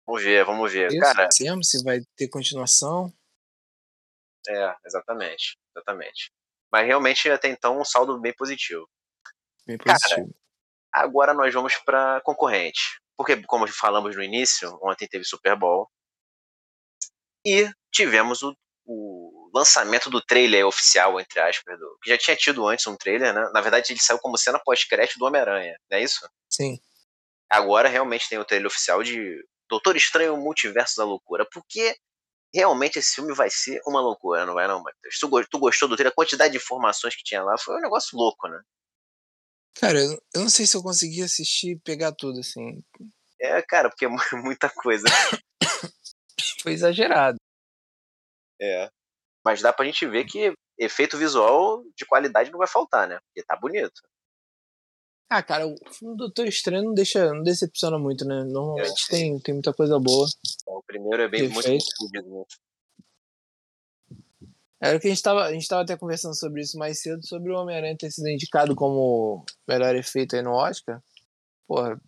Vamos 0.07 0.23
ver, 0.23 0.44
vamos 0.44 0.73
ver. 0.73 0.88
Isso, 0.88 1.01
Cara, 1.01 1.29
se 1.31 1.83
vai 1.83 2.01
ter 2.16 2.29
continuação. 2.29 3.12
É, 4.49 4.77
exatamente, 4.85 5.59
exatamente. 5.75 6.33
Mas 6.71 6.87
realmente 6.87 7.31
até 7.31 7.49
então 7.49 7.81
um 7.81 7.85
saldo 7.85 8.21
bem 8.21 8.35
positivo. 8.35 8.89
Bem 9.67 9.79
positivo. 9.79 10.35
Cara, 10.93 11.07
agora 11.07 11.35
nós 11.35 11.53
vamos 11.53 11.77
para 11.77 12.21
concorrente. 12.23 13.01
Porque, 13.17 13.41
como 13.45 13.67
falamos 13.69 14.17
no 14.17 14.23
início, 14.23 14.77
ontem 14.83 15.07
teve 15.07 15.25
Super 15.25 15.57
Bowl. 15.57 15.89
E 17.47 17.71
tivemos 17.93 18.43
o, 18.43 18.57
o 18.85 19.51
lançamento 19.55 20.11
do 20.11 20.21
trailer 20.21 20.67
oficial, 20.67 21.21
entre 21.21 21.39
aspas, 21.41 21.79
do, 21.79 21.99
que 22.03 22.11
já 22.11 22.19
tinha 22.19 22.37
tido 22.37 22.67
antes 22.67 22.87
um 22.87 22.97
trailer, 22.97 23.33
né? 23.33 23.49
Na 23.53 23.61
verdade, 23.61 23.93
ele 23.93 24.01
saiu 24.01 24.19
como 24.19 24.37
cena 24.37 24.59
pós-crédito 24.59 25.19
do 25.19 25.27
Homem-Aranha, 25.27 25.79
não 25.91 25.99
é 25.99 26.03
isso? 26.03 26.29
Sim. 26.51 26.79
Agora 27.49 27.89
realmente 27.89 28.29
tem 28.29 28.39
o 28.39 28.45
trailer 28.45 28.67
oficial 28.67 29.03
de 29.03 29.47
Doutor 29.69 29.97
Estranho 29.97 30.37
Multiverso 30.37 30.97
da 30.97 31.05
Loucura. 31.05 31.47
Porque 31.53 31.97
realmente 32.55 32.99
esse 32.99 33.17
filme 33.17 33.35
vai 33.35 33.51
ser 33.51 33.81
uma 33.85 34.01
loucura, 34.01 34.47
não 34.47 34.55
vai 34.55 34.69
não, 34.69 34.83
Matheus? 34.83 35.19
Tu, 35.19 35.49
tu 35.51 35.59
gostou 35.59 35.88
do 35.88 35.97
trailer? 35.97 36.12
A 36.12 36.14
quantidade 36.14 36.53
de 36.53 36.59
informações 36.59 37.17
que 37.17 37.25
tinha 37.25 37.43
lá 37.43 37.59
foi 37.59 37.77
um 37.77 37.81
negócio 37.81 38.17
louco, 38.17 38.47
né? 38.49 38.61
Cara, 39.75 39.99
eu 39.99 40.40
não 40.40 40.49
sei 40.49 40.67
se 40.67 40.77
eu 40.77 40.83
consegui 40.83 41.23
assistir 41.23 41.73
e 41.73 41.81
pegar 41.81 42.12
tudo, 42.12 42.38
assim. 42.38 42.81
É, 43.40 43.61
cara, 43.62 43.90
porque 43.90 44.05
é 44.05 44.09
muita 44.40 44.71
coisa. 44.71 45.05
Foi 46.62 46.73
exagerado. 46.73 47.37
É. 48.61 48.88
Mas 49.45 49.61
dá 49.61 49.73
pra 49.73 49.85
gente 49.85 50.07
ver 50.07 50.25
que 50.25 50.55
efeito 50.79 51.19
visual 51.19 51.83
de 51.97 52.07
qualidade 52.07 52.51
não 52.51 52.59
vai 52.59 52.69
faltar, 52.69 53.09
né? 53.09 53.19
Porque 53.27 53.45
tá 53.45 53.57
bonito. 53.57 54.01
Ah, 55.29 55.43
cara, 55.43 55.67
o 55.67 55.75
filme 55.91 56.15
do 56.17 56.25
Doutor 56.25 56.47
Estranho 56.47 56.85
não 56.85 56.95
deixa, 56.95 57.33
não 57.33 57.43
decepciona 57.43 57.99
muito, 57.99 58.25
né? 58.25 58.45
Normalmente 58.45 59.05
é, 59.09 59.11
tem, 59.11 59.39
tem 59.41 59.55
muita 59.55 59.73
coisa 59.73 59.99
boa. 59.99 60.27
O 60.67 60.83
primeiro 60.83 61.23
é 61.23 61.29
bem 61.29 61.49
muito 61.49 61.69
muito 61.69 62.47
Era 64.81 64.97
o 64.97 65.01
que 65.01 65.07
a 65.07 65.11
gente 65.11 65.23
tava, 65.23 65.45
a 65.45 65.53
gente 65.53 65.67
tava 65.67 65.83
até 65.83 65.97
conversando 65.97 66.35
sobre 66.37 66.61
isso 66.61 66.79
mais 66.79 67.01
cedo, 67.01 67.27
sobre 67.27 67.51
o 67.51 67.57
Homem-Aranha 67.57 67.97
ter 67.97 68.11
sido 68.11 68.29
indicado 68.29 68.75
como 68.75 69.45
melhor 69.67 69.97
efeito 69.97 70.37
aí 70.37 70.43
no 70.43 70.53
Oscar. 70.53 71.03
Porra, 71.67 71.99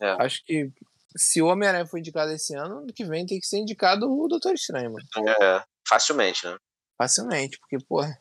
é. 0.00 0.10
acho 0.18 0.44
que 0.44 0.70
se 1.16 1.40
o 1.40 1.46
Homem-Aranha 1.46 1.86
for 1.86 1.98
indicado 1.98 2.32
esse 2.32 2.54
ano, 2.54 2.78
ano 2.78 2.92
que 2.92 3.04
vem 3.04 3.24
tem 3.24 3.38
que 3.38 3.46
ser 3.46 3.58
indicado 3.58 4.10
o 4.10 4.28
Doutor 4.28 4.54
Estranho, 4.54 4.92
mano. 4.92 5.06
É, 5.40 5.64
facilmente, 5.88 6.44
né? 6.44 6.56
Facilmente, 6.98 7.58
porque, 7.58 7.78
porra, 7.84 8.18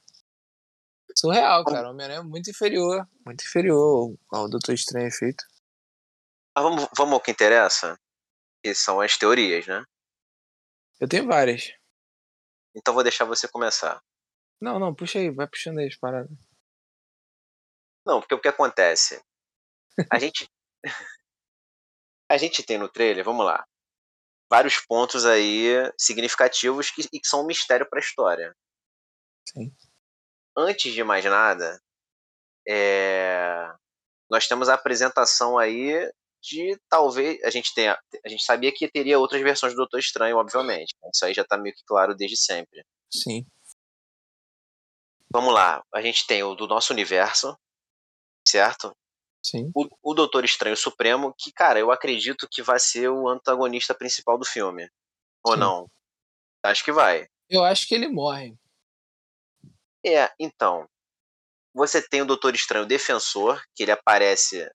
surreal, 1.21 1.63
cara. 1.63 1.87
O 1.87 1.91
Homem-Aranha 1.91 2.19
é 2.19 2.23
muito 2.23 2.49
inferior, 2.49 3.07
muito 3.25 3.43
inferior 3.43 4.17
ao 4.31 4.49
Doutor 4.49 4.73
Estranho 4.73 5.07
efeito. 5.07 5.43
Mas 6.55 6.63
vamos, 6.63 6.89
vamos 6.97 7.13
ao 7.13 7.21
que 7.21 7.31
interessa, 7.31 7.97
que 8.63 8.73
são 8.73 8.99
as 8.99 9.17
teorias, 9.17 9.67
né? 9.67 9.83
Eu 10.99 11.07
tenho 11.07 11.27
várias. 11.27 11.71
Então 12.75 12.93
vou 12.93 13.03
deixar 13.03 13.25
você 13.25 13.47
começar. 13.47 14.01
Não, 14.59 14.79
não, 14.79 14.93
puxa 14.93 15.19
aí, 15.19 15.29
vai 15.29 15.47
puxando 15.47 15.79
aí 15.79 15.87
as 15.87 15.95
paradas. 15.95 16.37
Não, 18.05 18.19
porque 18.19 18.35
o 18.35 18.41
que 18.41 18.47
acontece? 18.47 19.21
A 20.11 20.17
gente. 20.17 20.49
a 22.31 22.37
gente 22.37 22.63
tem 22.63 22.77
no 22.77 22.89
trailer, 22.89 23.25
vamos 23.25 23.45
lá, 23.45 23.65
vários 24.49 24.79
pontos 24.79 25.25
aí 25.25 25.67
significativos 25.97 26.89
que, 26.89 27.01
e 27.13 27.19
que 27.19 27.27
são 27.27 27.43
um 27.43 27.45
mistério 27.45 27.87
para 27.89 27.99
a 27.99 28.01
história. 28.03 28.55
Sim. 29.47 29.75
Antes 30.57 30.93
de 30.93 31.03
mais 31.03 31.23
nada, 31.25 31.81
é... 32.67 33.71
nós 34.29 34.47
temos 34.47 34.69
a 34.69 34.73
apresentação 34.73 35.57
aí 35.57 36.09
de 36.41 36.77
talvez 36.89 37.41
a 37.43 37.49
gente 37.51 37.73
tenha 37.73 37.97
a 38.25 38.29
gente 38.29 38.43
sabia 38.43 38.71
que 38.73 38.89
teria 38.89 39.19
outras 39.19 39.41
versões 39.41 39.73
do 39.73 39.77
Doutor 39.77 39.99
Estranho, 39.99 40.37
obviamente. 40.37 40.95
Isso 41.13 41.25
aí 41.25 41.33
já 41.33 41.43
está 41.43 41.57
meio 41.57 41.75
que 41.75 41.83
claro 41.85 42.15
desde 42.15 42.37
sempre. 42.37 42.83
Sim. 43.13 43.45
Vamos 45.33 45.53
lá, 45.53 45.81
a 45.93 46.01
gente 46.01 46.27
tem 46.27 46.43
o 46.43 46.55
do 46.55 46.67
nosso 46.67 46.91
universo, 46.91 47.55
certo? 48.45 48.93
Sim. 49.43 49.71
O, 49.73 49.87
o 50.03 50.13
Doutor 50.13 50.43
Estranho 50.43 50.75
Supremo, 50.75 51.33
que, 51.37 51.51
cara, 51.51 51.79
eu 51.79 51.91
acredito 51.91 52.47
que 52.49 52.61
vai 52.61 52.79
ser 52.79 53.09
o 53.09 53.27
antagonista 53.27 53.95
principal 53.95 54.37
do 54.37 54.45
filme. 54.45 54.87
Ou 55.43 55.53
Sim. 55.53 55.59
não? 55.59 55.87
Acho 56.63 56.83
que 56.83 56.91
vai. 56.91 57.27
Eu 57.49 57.63
acho 57.63 57.87
que 57.87 57.95
ele 57.95 58.07
morre. 58.07 58.55
É, 60.05 60.31
então. 60.39 60.87
Você 61.73 62.05
tem 62.05 62.21
o 62.21 62.25
Doutor 62.25 62.53
Estranho 62.53 62.85
Defensor, 62.85 63.61
que 63.73 63.83
ele 63.83 63.91
aparece 63.91 64.69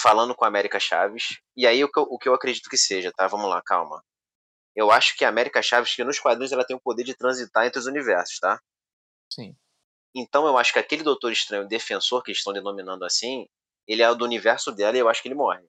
falando 0.00 0.34
com 0.34 0.44
a 0.44 0.48
América 0.48 0.78
Chaves. 0.80 1.38
E 1.56 1.66
aí 1.66 1.82
o 1.82 1.90
que, 1.90 1.98
eu, 1.98 2.02
o 2.04 2.18
que 2.18 2.28
eu 2.28 2.34
acredito 2.34 2.68
que 2.68 2.76
seja, 2.76 3.12
tá? 3.12 3.26
Vamos 3.26 3.48
lá, 3.48 3.62
calma. 3.62 4.02
Eu 4.74 4.90
acho 4.90 5.16
que 5.16 5.24
a 5.24 5.28
América 5.28 5.62
Chaves, 5.62 5.94
que 5.94 6.04
nos 6.04 6.18
quadrinhos 6.18 6.52
ela 6.52 6.64
tem 6.64 6.76
o 6.76 6.80
poder 6.80 7.04
de 7.04 7.14
transitar 7.14 7.66
entre 7.66 7.78
os 7.78 7.86
universos, 7.86 8.38
tá? 8.38 8.60
Sim. 9.32 9.54
Então 10.14 10.46
eu 10.46 10.58
acho 10.58 10.72
que 10.72 10.78
aquele 10.78 11.02
Doutor 11.02 11.32
Estranho 11.32 11.68
Defensor, 11.68 12.22
que 12.22 12.30
eles 12.30 12.38
estão 12.38 12.52
denominando 12.52 13.04
assim, 13.04 13.46
ele 13.86 14.02
é 14.02 14.14
do 14.14 14.24
universo 14.24 14.72
dela 14.72 14.96
e 14.96 15.00
eu 15.00 15.08
acho 15.08 15.22
que 15.22 15.28
ele 15.28 15.34
morre. 15.34 15.64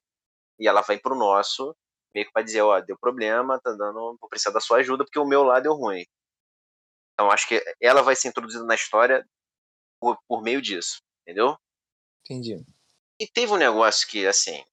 E 0.60 0.67
ela 0.67 0.82
vai 0.82 0.98
pro 0.98 1.15
nosso, 1.15 1.76
meio 2.13 2.26
que 2.26 2.32
pra 2.32 2.41
dizer, 2.41 2.62
ó, 2.62 2.80
deu 2.80 2.98
problema, 3.00 3.60
tá 3.60 3.72
dando, 3.72 4.17
vou 4.19 4.30
precisar 4.30 4.52
da 4.52 4.60
sua 4.60 4.78
ajuda 4.78 5.04
porque 5.04 5.19
o 5.19 5.26
meu 5.26 5.43
lado 5.43 5.63
deu 5.63 5.74
ruim. 5.74 6.06
Então 7.13 7.30
acho 7.32 7.47
que 7.47 7.63
ela 7.80 8.02
vai 8.02 8.15
ser 8.15 8.30
introduzida 8.30 8.63
na 8.63 8.76
história 8.76 9.28
por, 9.99 10.17
por 10.28 10.41
meio 10.41 10.62
disso, 10.62 11.02
entendeu? 11.21 11.58
Entendi. 12.26 12.65
E 13.19 13.28
teve 13.28 13.52
um 13.52 13.58
negócio 13.58 14.08
que, 14.08 14.26
assim, 14.26 14.63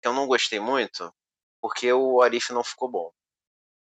que 0.00 0.08
eu 0.08 0.12
não 0.12 0.26
gostei 0.26 0.60
muito, 0.60 1.12
porque 1.60 1.92
o 1.92 2.20
Arif 2.20 2.52
não 2.52 2.62
ficou 2.62 2.90
bom. 2.90 3.10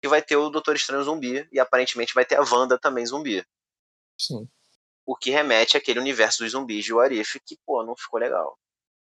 E 0.04 0.08
vai 0.08 0.22
ter 0.22 0.36
o 0.36 0.50
Doutor 0.50 0.76
Estranho 0.76 1.02
zumbi, 1.02 1.48
e 1.50 1.58
aparentemente 1.58 2.14
vai 2.14 2.24
ter 2.24 2.36
a 2.36 2.42
Wanda 2.42 2.78
também 2.78 3.04
zumbi. 3.06 3.44
Sim. 4.20 4.48
O 5.04 5.16
que 5.16 5.30
remete 5.30 5.76
àquele 5.76 6.00
universo 6.00 6.42
dos 6.42 6.52
zumbis 6.52 6.84
de 6.84 6.92
Warif 6.92 7.40
que, 7.44 7.58
pô, 7.64 7.82
não 7.84 7.96
ficou 7.96 8.20
legal. 8.20 8.58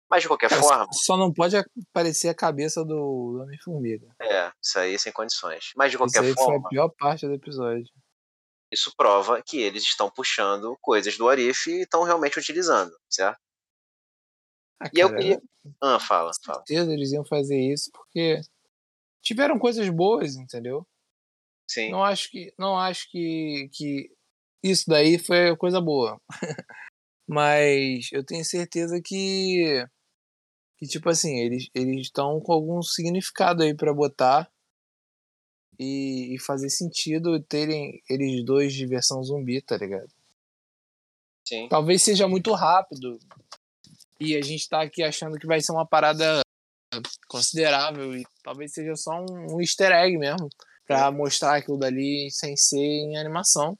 Mas 0.09 0.23
de 0.23 0.27
qualquer 0.27 0.49
forma. 0.49 0.87
Só 0.91 1.15
não 1.15 1.31
pode 1.31 1.55
aparecer 1.55 2.27
a 2.27 2.35
cabeça 2.35 2.83
do 2.83 3.41
Homem-Formiga. 3.41 4.13
É, 4.21 4.51
isso 4.61 4.77
aí 4.77 4.99
sem 4.99 5.13
condições. 5.13 5.71
Mas 5.75 5.91
de 5.91 5.97
qualquer 5.97 6.23
isso 6.23 6.29
aí 6.29 6.33
forma. 6.33 6.59
Foi 6.59 6.65
a 6.65 6.69
pior 6.69 6.89
parte 6.89 7.25
do 7.25 7.33
episódio. 7.33 7.89
Isso 8.71 8.93
prova 8.95 9.41
que 9.41 9.59
eles 9.59 9.83
estão 9.83 10.09
puxando 10.09 10.77
coisas 10.81 11.17
do 11.17 11.27
Arif 11.27 11.69
e 11.69 11.81
estão 11.81 12.03
realmente 12.03 12.39
utilizando, 12.39 12.95
certo? 13.09 13.39
Ah, 14.79 14.87
e 14.87 15.01
cara, 15.01 15.13
eu 15.13 15.15
queria. 15.17 15.41
Ah, 15.81 15.99
fala, 15.99 16.31
com 16.31 16.53
certeza 16.53 16.85
fala. 16.85 16.93
eles 16.93 17.11
iam 17.11 17.25
fazer 17.25 17.59
isso 17.59 17.91
porque 17.91 18.41
tiveram 19.21 19.59
coisas 19.59 19.87
boas, 19.89 20.35
entendeu? 20.35 20.87
Sim. 21.69 21.91
Não 21.91 22.03
acho 22.03 22.29
que, 22.29 22.53
não 22.57 22.77
acho 22.77 23.09
que, 23.09 23.69
que 23.71 24.11
isso 24.63 24.85
daí 24.87 25.17
foi 25.17 25.55
coisa 25.57 25.79
boa. 25.79 26.19
Mas 27.27 28.09
eu 28.11 28.25
tenho 28.25 28.43
certeza 28.43 28.99
que, 29.01 29.85
que 30.77 30.85
tipo 30.85 31.09
assim, 31.09 31.39
eles 31.39 31.69
eles 31.73 32.07
estão 32.07 32.41
com 32.41 32.51
algum 32.51 32.81
significado 32.81 33.63
aí 33.63 33.73
para 33.73 33.93
botar 33.93 34.50
e, 35.81 36.35
e, 36.35 36.39
fazer 36.39 36.69
sentido 36.69 37.41
terem 37.41 38.03
eles 38.07 38.45
dois 38.45 38.71
de 38.71 38.85
versão 38.85 39.23
zumbi, 39.23 39.59
tá 39.61 39.75
ligado? 39.75 40.07
Sim. 41.47 41.67
Talvez 41.67 42.03
seja 42.03 42.27
muito 42.27 42.53
rápido 42.53 43.17
e 44.19 44.37
a 44.37 44.41
gente 44.43 44.69
tá 44.69 44.83
aqui 44.83 45.01
achando 45.01 45.39
que 45.39 45.47
vai 45.47 45.59
ser 45.59 45.71
uma 45.71 45.85
parada 45.85 46.41
considerável 47.27 48.15
e 48.15 48.23
talvez 48.43 48.73
seja 48.73 48.95
só 48.95 49.11
um, 49.13 49.55
um 49.55 49.61
easter 49.61 49.91
egg 49.91 50.17
mesmo 50.17 50.47
para 50.85 51.09
mostrar 51.09 51.55
aquilo 51.55 51.79
dali 51.79 52.29
sem 52.29 52.55
ser 52.55 52.77
em 52.77 53.17
animação. 53.17 53.75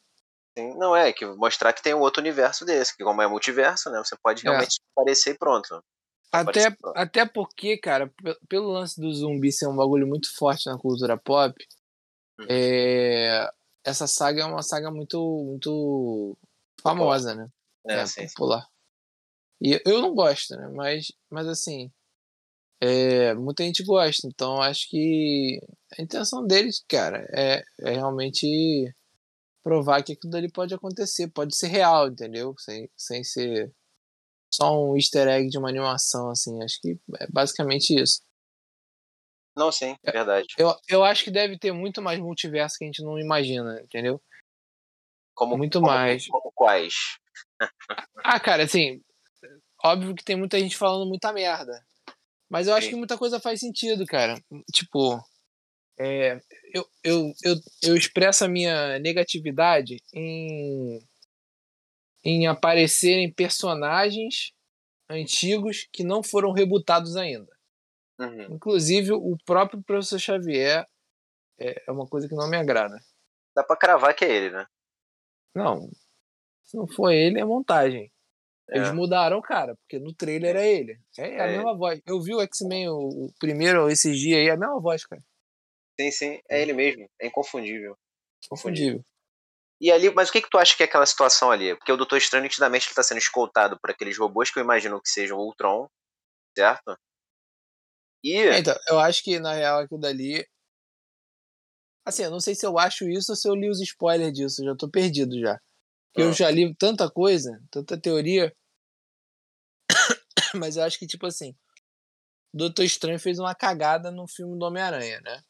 Sim, 0.58 0.74
não 0.78 0.96
é, 0.96 1.14
que 1.14 1.26
mostrar 1.26 1.72
que 1.72 1.84
tem 1.84 1.94
um 1.94 2.00
outro 2.00 2.20
universo 2.20 2.66
desse, 2.66 2.98
que 2.98 3.04
como 3.04 3.22
é 3.22 3.28
multiverso, 3.28 3.92
né? 3.92 4.00
Você 4.00 4.16
pode 4.22 4.42
é. 4.42 4.50
realmente 4.50 4.80
é. 4.82 4.84
aparecer 4.92 5.36
e 5.36 5.38
pronto. 5.38 5.84
Até, 6.32 6.76
até 6.96 7.26
porque, 7.26 7.78
cara, 7.78 8.12
pelo 8.48 8.72
lance 8.72 9.00
do 9.00 9.14
zumbi 9.14 9.52
ser 9.52 9.68
um 9.68 9.76
bagulho 9.76 10.08
muito 10.08 10.34
forte 10.36 10.70
na 10.70 10.78
cultura 10.78 11.18
pop. 11.18 11.54
É, 12.50 13.50
essa 13.84 14.08
saga 14.08 14.44
é 14.44 14.46
uma 14.46 14.62
saga 14.62 14.92
muito, 14.92 15.20
muito 15.46 16.38
famosa, 16.82 17.36
né? 17.36 17.48
É, 17.88 17.96
é 17.96 18.06
sim, 18.06 18.28
popular. 18.28 18.68
E 19.62 19.80
eu 19.86 20.02
não 20.02 20.14
gosto, 20.14 20.56
né? 20.56 20.68
Mas, 20.74 21.12
mas 21.30 21.48
assim, 21.48 21.92
é, 22.82 23.34
muita 23.36 23.64
gente 23.64 23.84
gosta. 23.84 24.28
Então 24.28 24.62
acho 24.62 24.90
que 24.90 25.62
a 25.98 26.02
intenção 26.02 26.46
deles, 26.46 26.84
cara, 26.88 27.28
é, 27.32 27.64
é 27.82 27.92
realmente 27.92 28.94
provar 29.64 30.04
que 30.04 30.14
aquilo 30.14 30.32
dali 30.32 30.52
pode 30.52 30.74
acontecer, 30.74 31.28
pode 31.30 31.56
ser 31.56 31.68
real, 31.68 32.08
entendeu? 32.08 32.56
Sem, 32.58 32.90
sem 32.98 33.24
ser 33.24 33.72
só 34.54 34.84
um 34.84 34.96
easter 34.96 35.28
egg 35.28 35.50
de 35.50 35.58
uma 35.58 35.70
animação, 35.70 36.30
assim. 36.30 36.62
Acho 36.64 36.80
que 36.82 37.00
é 37.20 37.28
basicamente 37.32 37.96
isso. 37.96 38.22
Não, 39.56 39.72
sim, 39.72 39.96
é 40.04 40.12
verdade. 40.12 40.48
Eu, 40.58 40.74
eu 40.88 41.04
acho 41.04 41.24
que 41.24 41.32
deve 41.32 41.58
ter 41.58 41.72
muito 41.72 42.02
mais 42.02 42.20
multiverso 42.20 42.78
que 42.78 42.86
a 42.86 42.88
gente 42.88 43.04
não 43.04 43.20
imagina, 43.20 43.82
entendeu? 43.82 44.22
Como, 45.34 45.58
muito 45.58 45.80
como, 45.80 45.92
mais. 45.92 46.28
Como 46.28 46.52
quais? 46.54 46.94
ah, 48.24 48.40
cara, 48.40 48.64
assim, 48.64 49.02
óbvio 49.84 50.16
que 50.16 50.24
tem 50.24 50.36
muita 50.36 50.60
gente 50.60 50.78
falando 50.78 51.08
muita 51.08 51.34
merda. 51.34 51.84
Mas 52.50 52.68
eu 52.68 52.74
acho 52.74 52.86
Sim. 52.86 52.92
que 52.92 52.98
muita 52.98 53.18
coisa 53.18 53.40
faz 53.40 53.60
sentido, 53.60 54.06
cara. 54.06 54.36
Tipo, 54.74 55.22
é, 55.98 56.40
eu, 56.74 56.86
eu, 57.04 57.34
eu, 57.44 57.56
eu 57.84 57.96
expresso 57.96 58.44
a 58.44 58.48
minha 58.48 59.00
negatividade 59.00 60.02
em, 60.14 61.00
em 62.24 62.48
aparecerem 62.48 63.32
personagens 63.32 64.52
antigos 65.10 65.88
que 65.92 66.04
não 66.04 66.24
foram 66.24 66.52
rebutados 66.52 67.16
ainda. 67.16 67.52
Uhum. 68.22 68.56
Inclusive, 68.56 69.14
o 69.14 69.36
próprio 69.46 69.82
professor 69.82 70.20
Xavier 70.20 70.86
é, 71.60 71.84
é 71.88 71.92
uma 71.92 72.08
coisa 72.08 72.28
que 72.28 72.36
não 72.36 72.48
me 72.48 72.56
agrada. 72.56 72.98
Dá 73.56 73.64
pra 73.64 73.76
cravar 73.76 74.16
que 74.16 74.24
é 74.24 74.32
ele, 74.32 74.52
né? 74.52 74.66
Não. 75.56 75.90
Se 76.64 76.78
não 76.78 76.88
for 76.88 77.12
ele, 77.12 77.40
é 77.40 77.44
montagem. 77.46 78.12
É. 78.70 78.78
Eles 78.78 78.94
mudaram 78.94 79.38
o 79.38 79.42
cara, 79.42 79.76
porque 79.76 80.00
no 80.00 80.14
trailer 80.14 80.56
é 80.56 80.72
ele. 80.72 81.00
É, 81.18 81.36
é 81.36 81.42
a 81.42 81.48
é 81.48 81.58
mesma 81.58 81.72
ele. 81.72 81.78
voz. 81.80 82.02
Eu 82.06 82.22
vi 82.22 82.36
o 82.36 82.42
X-Men, 82.42 82.90
o, 82.90 83.26
o, 83.26 83.34
primeiro, 83.40 83.90
esses 83.90 84.18
dias 84.18 84.40
aí, 84.40 84.48
é 84.48 84.52
a 84.52 84.58
mesma 84.58 84.80
voz, 84.80 85.06
cara. 85.06 85.22
Sim, 86.00 86.12
sim, 86.12 86.42
é 86.50 86.62
ele 86.62 86.74
mesmo. 86.74 87.10
É 87.20 87.28
inconfundível. 87.28 87.98
Confundível. 88.50 89.04
E 89.82 89.92
ali, 89.92 90.14
mas 90.14 90.30
o 90.30 90.32
que, 90.32 90.42
que 90.42 90.50
tu 90.50 90.60
acha 90.60 90.78
que 90.78 90.84
é 90.84 90.86
aquela 90.86 91.06
situação 91.06 91.50
ali? 91.50 91.76
Porque 91.76 91.92
o 91.92 91.98
Doutor 91.98 92.18
Estranho, 92.18 92.44
nitidamente, 92.44 92.88
ele 92.88 92.96
tá 92.96 93.02
sendo 93.02 93.18
escoltado 93.18 93.80
por 93.80 93.90
aqueles 93.90 94.18
robôs 94.18 94.52
que 94.52 94.60
eu 94.60 94.64
imagino 94.64 95.02
que 95.02 95.10
sejam 95.10 95.40
o 95.40 95.42
Ultron, 95.42 95.90
certo? 96.56 96.96
E. 98.24 98.34
É, 98.34 98.60
então, 98.60 98.76
eu 98.88 99.00
acho 99.00 99.24
que, 99.24 99.40
na 99.40 99.54
real, 99.54 99.80
aquilo 99.80 100.00
dali. 100.00 100.46
Assim, 102.06 102.24
eu 102.24 102.32
não 102.32 102.40
sei 102.40 102.56
se 102.56 102.66
eu 102.66 102.80
acho 102.80 103.08
isso 103.10 103.32
ou 103.32 103.36
se 103.36 103.48
eu 103.48 103.56
li 103.56 103.70
os 103.70 103.80
spoilers 103.80 104.34
disso, 104.34 104.62
eu 104.62 104.72
já 104.72 104.76
tô 104.76 104.90
perdido 104.90 105.40
já. 105.40 105.60
Porque 106.12 106.24
ah. 106.24 106.30
eu 106.30 106.34
já 106.34 106.50
li 106.50 106.76
tanta 106.76 107.10
coisa, 107.10 107.52
tanta 107.70 108.00
teoria. 108.00 108.54
mas 110.56 110.78
eu 110.78 110.84
acho 110.84 110.98
que, 110.98 111.08
tipo 111.08 111.26
assim. 111.26 111.56
Doutor 112.54 112.84
Estranho 112.84 113.20
fez 113.20 113.40
uma 113.40 113.56
cagada 113.56 114.12
no 114.12 114.28
filme 114.28 114.58
do 114.60 114.66
Homem-Aranha, 114.66 115.22
né? 115.22 115.42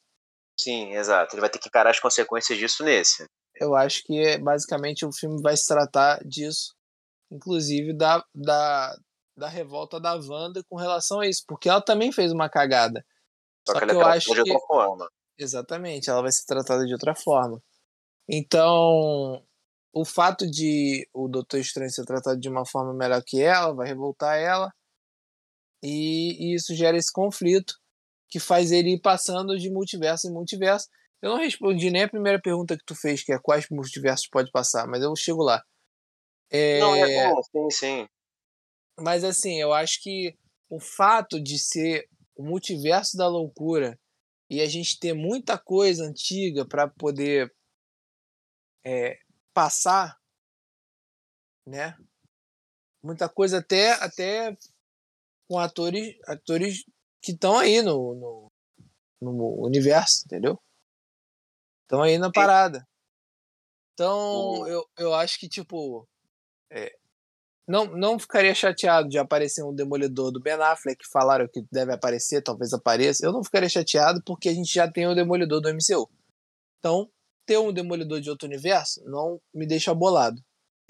Sim, 0.56 0.94
exato. 0.94 1.34
Ele 1.34 1.42
vai 1.42 1.50
ter 1.50 1.58
que 1.58 1.68
encarar 1.68 1.90
as 1.90 2.00
consequências 2.00 2.60
disso 2.60 2.84
nesse. 2.84 3.26
Eu 3.56 3.76
acho 3.76 4.04
que 4.04 4.38
basicamente 4.38 5.06
o 5.06 5.12
filme 5.12 5.42
vai 5.42 5.58
se 5.58 5.66
tratar 5.66 6.24
disso, 6.24 6.76
inclusive 7.32 7.94
da, 7.94 8.24
da, 8.34 8.96
da 9.36 9.48
revolta 9.48 10.00
da 10.00 10.15
Wanda 10.15 10.63
com 10.70 10.76
relação 10.76 11.20
a 11.20 11.28
isso, 11.28 11.44
porque 11.48 11.70
ela 11.70 11.82
também 11.82 12.12
fez 12.12 12.32
uma 12.32 12.50
cagada. 12.50 13.06
Só, 13.67 13.74
Só 13.74 13.80
que, 13.80 13.86
que 13.88 13.91
eu 13.94 14.02
acho 14.02 14.34
de 14.34 14.39
outra 14.39 14.60
que... 14.60 14.65
forma. 14.67 15.10
Exatamente, 15.38 16.10
ela 16.10 16.22
vai 16.22 16.32
ser 16.32 16.46
tratada 16.46 16.86
de 16.86 16.94
outra 16.94 17.15
forma. 17.15 17.62
Então, 18.30 19.44
o 19.94 20.06
fato 20.06 20.50
de 20.50 21.08
o 21.13 21.28
Doutor 21.28 21.60
Estranho 21.60 21.89
ser 21.89 22.06
tratado 22.06 22.39
de 22.39 22.50
uma 22.50 22.65
forma 22.65 22.94
melhor 22.94 23.22
que 23.26 23.41
ela 23.41 23.74
vai 23.74 23.88
revoltar 23.88 24.38
ela, 24.38 24.72
e, 25.84 26.52
e 26.52 26.56
isso 26.56 26.76
gera 26.76 26.98
esse 26.98 27.12
conflito 27.12 27.74
que 28.30 28.39
faz 28.39 28.72
ele 28.72 28.94
ir 28.94 29.02
passando 29.02 29.58
de 29.58 29.70
multiverso 29.70 30.28
em 30.28 30.32
multiverso. 30.32 30.88
Eu 31.22 31.32
não 31.32 31.38
respondi 31.38 31.89
nem 31.89 32.04
a 32.04 32.10
primeira 32.10 32.39
pergunta 32.39 32.78
que 32.78 32.86
tu 32.86 32.96
fez, 32.96 33.24
que 33.24 33.34
é 33.34 33.39
quais 33.39 33.67
multiversos 33.70 34.28
pode 34.28 34.52
passar, 34.52 34.88
mas 34.88 35.02
eu 35.02 35.15
chego 35.15 35.44
lá. 35.44 35.62
É... 36.50 36.80
Não, 36.80 36.96
é 36.96 37.30
bom, 37.30 37.41
sim, 37.41 37.70
sim. 37.72 38.08
Mas 38.99 39.23
assim, 39.23 39.60
eu 39.60 39.73
acho 39.73 40.01
que 40.01 40.38
o 40.69 40.80
fato 40.80 41.41
de 41.41 41.58
ser 41.58 42.08
o 42.36 42.43
multiverso 42.43 43.17
da 43.17 43.27
loucura 43.27 43.99
e 44.49 44.62
a 44.62 44.67
gente 44.67 44.99
ter 44.99 45.13
muita 45.13 45.58
coisa 45.58 46.04
antiga 46.04 46.67
para 46.67 46.88
poder 46.88 47.54
é, 48.86 49.17
passar, 49.54 50.17
né? 51.65 51.95
Muita 53.04 53.27
coisa 53.30 53.60
até 53.60 53.93
até 53.93 54.56
com 55.47 55.58
atores 55.58 56.15
atores 56.27 56.84
que 57.21 57.32
estão 57.32 57.58
aí 57.58 57.82
no, 57.82 58.15
no, 58.15 58.51
no, 59.21 59.65
universo, 59.65 60.23
entendeu? 60.25 60.60
Estão 61.84 62.01
aí 62.01 62.17
na 62.17 62.32
parada. 62.32 62.88
Então, 63.93 64.67
eu, 64.67 64.89
eu 64.97 65.13
acho 65.13 65.38
que, 65.38 65.47
tipo, 65.47 66.08
é, 66.71 66.97
não, 67.67 67.86
não 67.86 68.19
ficaria 68.19 68.54
chateado 68.54 69.08
de 69.08 69.17
aparecer 69.17 69.63
um 69.63 69.74
Demolidor 69.74 70.32
do 70.32 70.41
Ben 70.41 70.54
Affleck, 70.54 71.04
que 71.04 71.10
falaram 71.10 71.47
que 71.47 71.63
deve 71.71 71.93
aparecer, 71.93 72.41
talvez 72.41 72.74
apareça. 72.74 73.26
Eu 73.26 73.32
não 73.32 73.43
ficaria 73.43 73.69
chateado 73.69 74.21
porque 74.26 74.50
a 74.50 74.54
gente 74.54 74.74
já 74.74 74.91
tem 74.91 75.08
o 75.08 75.15
Demolidor 75.15 75.62
do 75.62 75.69
MCU. 75.69 76.10
Então, 76.80 77.10
ter 77.45 77.58
um 77.58 77.71
Demolidor 77.71 78.19
de 78.19 78.30
outro 78.30 78.47
universo 78.47 79.02
não 79.06 79.39
me 79.54 79.65
deixa 79.65 79.93
bolado 79.93 80.41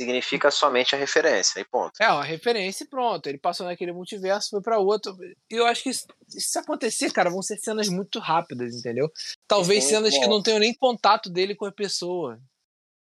significa 0.02 0.50
somente 0.50 0.96
a 0.96 0.98
referência, 0.98 1.60
e 1.60 1.66
ponto. 1.66 1.92
É, 2.02 2.10
uma 2.10 2.24
referência 2.24 2.84
e 2.84 2.88
pronto. 2.88 3.28
Ele 3.28 3.38
passou 3.38 3.66
naquele 3.66 3.92
multiverso, 3.92 4.50
foi 4.50 4.62
para 4.62 4.80
outro. 4.80 5.16
E 5.50 5.56
eu 5.56 5.66
acho 5.66 5.84
que 5.84 5.90
isso, 5.90 6.08
se 6.28 6.58
acontecer, 6.58 7.12
cara, 7.12 7.30
vão 7.30 7.42
ser 7.42 7.58
cenas 7.58 7.88
muito 7.88 8.20
rápidas, 8.20 8.74
entendeu? 8.74 9.12
Talvez 9.48 9.84
Sim, 9.84 9.92
cenas 9.92 10.14
bom. 10.14 10.20
que 10.20 10.28
não 10.28 10.42
tenham 10.42 10.60
nem 10.60 10.74
contato 10.74 11.30
dele 11.30 11.56
com 11.56 11.66
a 11.66 11.72
pessoa. 11.72 12.40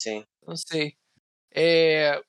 Sim. 0.01 0.25
Não 0.45 0.55
sei. 0.55 0.93
É, 1.53 2.21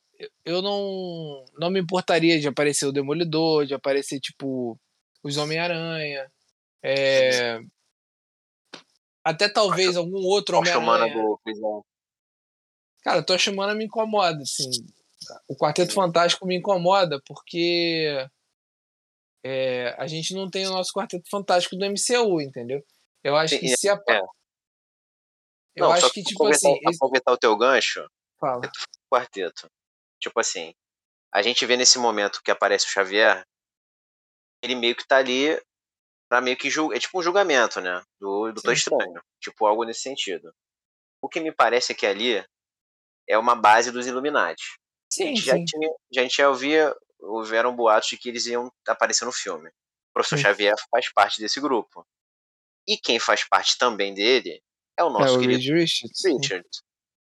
eu 0.45 0.63
não, 0.63 1.45
não 1.59 1.71
me 1.71 1.81
importaria 1.81 2.39
de 2.39 2.49
aparecer 2.49 2.87
o 2.87 2.93
Demolidor, 2.93 3.67
de 3.67 3.75
aparecer, 3.75 4.21
tipo, 4.21 4.79
os 5.23 5.37
Homem-Aranha. 5.37 6.31
É, 6.83 7.61
até 9.25 9.49
talvez 9.49 9.97
algum 9.97 10.19
outro 10.25 10.59
Homem-Aranha. 10.59 11.15
Cara, 13.03 13.21
a 13.21 13.23
Tocha 13.23 13.51
Humana 13.51 13.75
me 13.75 13.85
incomoda, 13.85 14.43
assim. 14.43 14.71
O 15.49 15.57
Quarteto 15.57 15.93
Fantástico 15.93 16.47
me 16.47 16.57
incomoda 16.57 17.21
porque 17.27 18.29
é, 19.45 19.95
a 19.99 20.07
gente 20.07 20.35
não 20.35 20.51
tem 20.51 20.67
o 20.67 20.71
nosso 20.71 20.93
Quarteto 20.93 21.29
Fantástico 21.29 21.77
do 21.77 21.85
MCU, 21.85 22.41
entendeu? 22.41 22.85
Eu 23.23 23.37
acho 23.37 23.55
Sim, 23.55 23.61
que 23.61 23.69
se 23.77 23.89
a... 23.89 24.01
É. 24.09 24.21
Eu 25.75 25.87
não, 25.87 25.93
acho 25.93 26.11
que, 26.13 26.23
tipo 26.23 26.47
assim. 26.47 26.79
Aproveitar 26.95 27.31
esse... 27.31 27.37
o 27.37 27.39
teu 27.39 27.57
gancho. 27.57 28.07
Fala. 28.39 28.61
Quarteto. 29.11 29.69
Tipo 30.23 30.39
assim, 30.39 30.73
a 31.35 31.43
gente 31.43 31.67
vê 31.67 31.77
nesse 31.77 31.99
momento 31.99 32.43
que 32.43 32.51
aparece 32.51 32.87
o 32.87 32.91
Xavier, 32.91 33.45
ele 34.63 34.77
meio 34.77 34.95
que 34.95 35.07
tá 35.07 35.17
ali 35.17 35.61
pra 36.29 36.41
meio 36.41 36.57
que 36.57 36.71
julgar. 36.71 36.97
É 36.97 37.01
tipo 37.01 37.19
um 37.19 37.23
julgamento, 37.23 37.81
né? 37.81 38.01
Do 38.21 38.53
Doutor 38.53 38.73
Estranho. 38.73 39.21
Tipo, 39.41 39.67
algo 39.67 39.85
nesse 39.85 40.01
sentido. 40.01 40.55
O 41.21 41.29
que 41.29 41.41
me 41.41 41.53
parece 41.53 41.93
é 41.93 41.95
que 41.95 42.07
ali 42.07 42.45
é 43.29 43.37
uma 43.37 43.57
base 43.57 43.91
dos 43.91 44.07
Illuminati. 44.07 44.79
Sim, 45.13 45.25
a 45.25 45.27
gente 45.27 45.41
sim. 45.41 45.47
já, 45.47 45.65
tinha, 45.65 45.91
a 45.91 46.23
gente 46.23 46.37
já 46.37 46.49
ouvia, 46.49 46.97
houveram 47.19 47.75
boatos 47.75 48.09
de 48.11 48.17
que 48.17 48.29
eles 48.29 48.47
iam 48.47 48.73
aparecer 48.87 49.25
no 49.25 49.33
filme. 49.33 49.69
O 49.69 50.13
professor 50.15 50.37
sim. 50.37 50.43
Xavier 50.43 50.75
faz 50.91 51.13
parte 51.13 51.41
desse 51.41 51.61
grupo. 51.61 52.07
E 52.87 52.97
quem 52.97 53.19
faz 53.19 53.45
parte 53.49 53.77
também 53.77 54.15
dele 54.15 54.63
é 54.97 55.03
o 55.03 55.11
nosso 55.11 55.37
é, 55.37 55.41
querido 55.41 55.75
Richards. 55.75 56.25
Richards. 56.25 56.83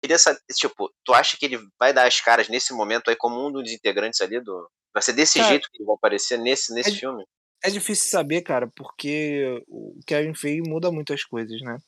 Queria 0.01 0.19
saber, 0.19 0.41
tipo, 0.55 0.93
tu 1.05 1.13
acha 1.13 1.37
que 1.37 1.45
ele 1.45 1.59
vai 1.79 1.93
dar 1.93 2.07
as 2.07 2.21
caras 2.21 2.49
nesse 2.49 2.73
momento 2.73 3.11
aí 3.11 3.17
como 3.17 3.47
um 3.47 3.53
dos 3.53 3.71
integrantes 3.71 4.21
ali 4.21 4.41
do. 4.41 4.71
Vai 4.95 5.03
ser 5.03 5.13
desse 5.13 5.39
cara, 5.39 5.51
jeito 5.51 5.69
que 5.71 5.79
ele 5.79 5.87
vai 5.87 5.97
aparecer 5.97 6.39
nesse, 6.39 6.73
nesse 6.73 6.91
é, 6.91 6.95
filme? 6.95 7.25
É 7.63 7.71
difícil 7.71 8.09
saber, 8.09 8.43
cara, 8.43 8.71
porque 8.77 9.63
o 9.67 9.99
Kevin 10.07 10.35
Feige 10.35 10.63
muda 10.63 10.91
muitas 10.93 11.25
coisas, 11.25 11.61
né? 11.63 11.79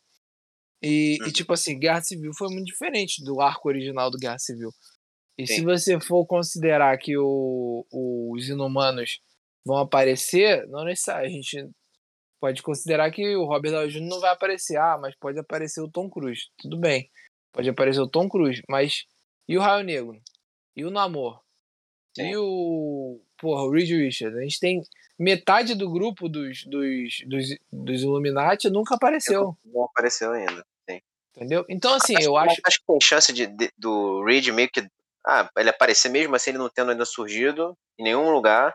E, 0.83 1.19
uhum. 1.21 1.29
e, 1.29 1.33
tipo 1.33 1.53
assim, 1.53 1.79
Guerra 1.79 2.03
Civil 2.03 2.33
foi 2.37 2.49
muito 2.49 2.67
diferente 2.67 3.23
do 3.23 3.41
arco 3.41 3.69
original 3.69 4.11
do 4.11 4.19
Guerra 4.19 4.39
Civil. 4.39 4.71
E 5.39 5.47
Sim. 5.47 5.55
se 5.57 5.65
você 5.65 6.01
for 6.01 6.27
considerar 6.27 6.97
que 6.99 7.17
o, 7.17 7.87
os 7.91 8.49
inumanos 8.49 9.21
vão 9.65 9.79
aparecer, 9.79 10.67
não 10.69 10.85
necessariamente. 10.85 11.57
A 11.57 11.61
gente 11.61 11.75
pode 12.41 12.63
considerar 12.63 13.11
que 13.11 13.37
o 13.37 13.45
Robert 13.45 13.73
Downey 13.73 13.91
Jr. 13.91 14.01
não 14.01 14.21
vai 14.21 14.31
aparecer. 14.31 14.77
Ah, 14.77 14.99
mas 15.01 15.15
pode 15.17 15.39
aparecer 15.39 15.81
o 15.81 15.91
Tom 15.91 16.09
Cruise. 16.11 16.49
Tudo 16.59 16.79
bem. 16.79 17.11
Pode 17.53 17.69
aparecer 17.69 18.01
o 18.01 18.09
Tom 18.09 18.29
Cruise. 18.29 18.63
Mas. 18.69 19.05
E 19.49 19.57
o 19.57 19.61
Raio 19.61 19.85
Negro? 19.85 20.21
E 20.77 20.85
o 20.85 20.91
Namor? 20.91 21.41
Sim. 22.17 22.31
E 22.31 22.37
o. 22.37 23.21
Porra, 23.39 23.63
o 23.63 23.71
Reed 23.71 23.91
Richards. 23.91 24.37
A 24.37 24.43
gente 24.43 24.61
tem 24.61 24.83
metade 25.19 25.75
do 25.75 25.91
grupo 25.91 26.29
dos, 26.29 26.65
dos, 26.65 27.23
dos, 27.27 27.59
dos 27.73 28.03
Illuminati 28.03 28.71
nunca 28.71 28.95
apareceu. 28.95 29.57
Não 29.65 29.85
apareceu 29.85 30.33
ainda. 30.33 30.65
Entendeu? 31.35 31.65
Então, 31.69 31.95
assim, 31.95 32.17
acho, 32.17 32.27
eu 32.27 32.37
acho. 32.37 32.61
Acho 32.67 32.81
que 32.81 32.87
tem 32.87 33.01
chance 33.01 33.33
de, 33.33 33.47
de, 33.47 33.73
do 33.79 34.25
Reed 34.25 34.49
meio 34.49 34.69
que. 34.71 34.87
Ah, 35.27 35.49
ele 35.57 35.71
aparecer 35.71 36.09
mesmo 36.09 36.35
assim, 36.35 36.51
ele 36.51 36.59
não 36.59 36.69
tendo 36.69 36.91
ainda 36.91 37.05
surgido 37.05 37.77
em 37.99 38.05
nenhum 38.05 38.31
lugar. 38.31 38.75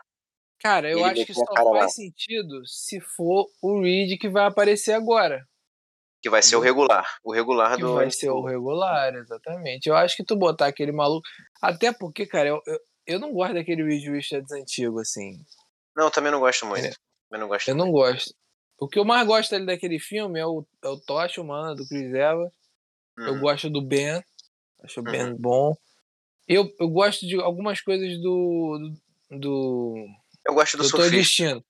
Cara, 0.60 0.90
eu 0.90 1.04
acho 1.04 1.26
que 1.26 1.34
só 1.34 1.44
faz 1.44 1.68
lá. 1.68 1.88
sentido 1.88 2.66
se 2.66 3.00
for 3.00 3.46
o 3.60 3.80
Reed 3.82 4.18
que 4.18 4.28
vai 4.28 4.46
aparecer 4.46 4.92
agora. 4.92 5.46
Que 6.26 6.30
vai 6.30 6.42
ser 6.42 6.56
o 6.56 6.60
regular. 6.60 7.06
O 7.22 7.32
regular 7.32 7.76
que 7.76 7.82
do. 7.82 7.94
Vai 7.94 8.10
ser 8.10 8.30
o 8.30 8.44
regular, 8.44 9.14
exatamente. 9.14 9.86
Eu 9.86 9.94
acho 9.94 10.16
que 10.16 10.24
tu 10.24 10.34
botar 10.34 10.66
aquele 10.66 10.90
maluco. 10.90 11.24
Até 11.62 11.92
porque, 11.92 12.26
cara, 12.26 12.48
eu, 12.48 12.60
eu, 12.66 12.80
eu 13.06 13.20
não 13.20 13.32
gosto 13.32 13.54
daquele 13.54 13.84
Reed 13.84 14.08
Richards 14.08 14.50
antigo, 14.50 14.98
assim. 14.98 15.38
Não, 15.96 16.10
também 16.10 16.32
não 16.32 16.40
gosto 16.40 16.66
muito. 16.66 16.84
É. 16.84 16.92
Eu 17.30 17.38
não 17.38 17.46
gosto. 17.46 17.68
Eu 17.68 17.76
muito. 17.76 17.86
não 17.86 17.92
gosto. 17.92 18.34
O 18.76 18.88
que 18.88 18.98
eu 18.98 19.04
mais 19.04 19.24
gosto 19.24 19.54
ali 19.54 19.66
daquele 19.66 20.00
filme 20.00 20.40
é 20.40 20.44
o, 20.44 20.66
é 20.82 20.88
o 20.88 20.98
Tocha 20.98 21.40
Humana, 21.40 21.76
do 21.76 21.86
Chris 21.86 22.12
Evans. 22.12 22.52
Uhum. 23.16 23.26
Eu 23.26 23.38
gosto 23.38 23.70
do 23.70 23.80
Ben. 23.80 24.20
Acho 24.82 24.98
o 24.98 25.04
Ben 25.04 25.28
uhum. 25.28 25.36
bom. 25.38 25.76
Eu, 26.48 26.68
eu 26.80 26.88
gosto 26.88 27.24
de 27.24 27.40
algumas 27.40 27.80
coisas 27.80 28.20
do, 28.20 28.96
do, 29.30 29.38
do. 29.38 30.06
Eu 30.44 30.54
gosto 30.54 30.76
do 30.76 30.82
Doutor. 30.82 31.08
Destino. 31.08 31.64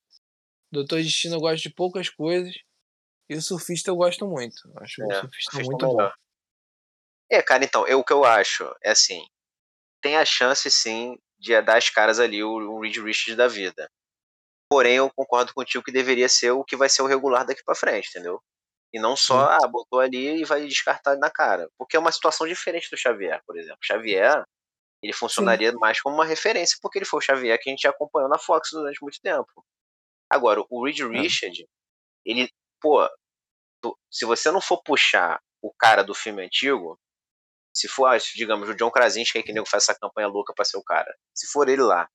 Doutor 0.72 1.02
Destino 1.02 1.34
eu 1.34 1.40
gosto 1.40 1.62
de 1.62 1.68
poucas 1.68 2.08
coisas. 2.08 2.54
E 3.28 3.34
o 3.34 3.42
surfista 3.42 3.90
eu 3.90 3.96
gosto 3.96 4.26
muito. 4.26 4.56
Acho 4.76 5.02
o 5.02 5.12
É, 5.12 5.20
surfista 5.20 5.50
surfista 5.50 5.70
muito 5.70 5.84
é 5.84 5.88
bom. 5.88 5.96
melhor. 5.96 6.14
É, 7.30 7.42
cara, 7.42 7.64
então, 7.64 7.86
eu, 7.86 7.98
o 7.98 8.04
que 8.04 8.12
eu 8.12 8.24
acho 8.24 8.64
é 8.82 8.90
assim: 8.90 9.26
tem 10.00 10.16
a 10.16 10.24
chance 10.24 10.70
sim 10.70 11.18
de 11.38 11.60
dar 11.62 11.76
as 11.76 11.90
caras 11.90 12.18
ali 12.20 12.42
o, 12.42 12.50
o 12.50 12.80
Reed 12.80 12.96
Richards 12.98 13.36
da 13.36 13.48
vida. 13.48 13.88
Porém, 14.70 14.96
eu 14.96 15.10
concordo 15.14 15.52
contigo 15.54 15.84
que 15.84 15.92
deveria 15.92 16.28
ser 16.28 16.50
o 16.50 16.64
que 16.64 16.76
vai 16.76 16.88
ser 16.88 17.02
o 17.02 17.06
regular 17.06 17.44
daqui 17.46 17.62
pra 17.64 17.74
frente, 17.74 18.08
entendeu? 18.10 18.40
E 18.92 18.98
não 18.98 19.16
só, 19.16 19.48
ah, 19.50 19.68
botou 19.68 20.00
ali 20.00 20.40
e 20.40 20.44
vai 20.44 20.66
descartar 20.66 21.16
na 21.16 21.30
cara. 21.30 21.68
Porque 21.78 21.96
é 21.96 22.00
uma 22.00 22.10
situação 22.10 22.46
diferente 22.46 22.88
do 22.90 22.96
Xavier, 22.96 23.40
por 23.46 23.56
exemplo. 23.58 23.78
Xavier, 23.82 24.42
ele 25.02 25.12
funcionaria 25.12 25.72
mais 25.72 26.00
como 26.00 26.16
uma 26.16 26.24
referência, 26.24 26.78
porque 26.80 26.98
ele 26.98 27.04
foi 27.04 27.18
o 27.18 27.22
Xavier 27.22 27.58
que 27.60 27.68
a 27.68 27.72
gente 27.72 27.86
acompanhou 27.86 28.28
na 28.28 28.38
Fox 28.38 28.70
durante 28.72 29.02
muito 29.02 29.20
tempo. 29.20 29.64
Agora, 30.30 30.64
o 30.68 30.84
Reed 30.84 31.00
Richard, 31.00 31.64
ele, 32.24 32.50
pô, 32.80 33.08
tu- 33.82 33.96
se 34.10 34.24
você 34.24 34.50
não 34.50 34.60
for 34.60 34.82
puxar 34.82 35.40
o 35.62 35.72
cara 35.78 36.02
do 36.02 36.14
filme 36.14 36.44
antigo, 36.44 36.98
se 37.74 37.88
for, 37.88 38.06
ah, 38.06 38.16
digamos, 38.34 38.68
o 38.68 38.74
John 38.74 38.90
Krasinski 38.90 39.42
que 39.42 39.52
nego 39.52 39.68
faz 39.68 39.82
essa 39.84 39.98
campanha 39.98 40.28
louca 40.28 40.52
pra 40.54 40.64
ser 40.64 40.76
o 40.78 40.82
cara, 40.82 41.12
se 41.34 41.46
for 41.48 41.68
ele 41.68 41.82
lá, 41.82 42.08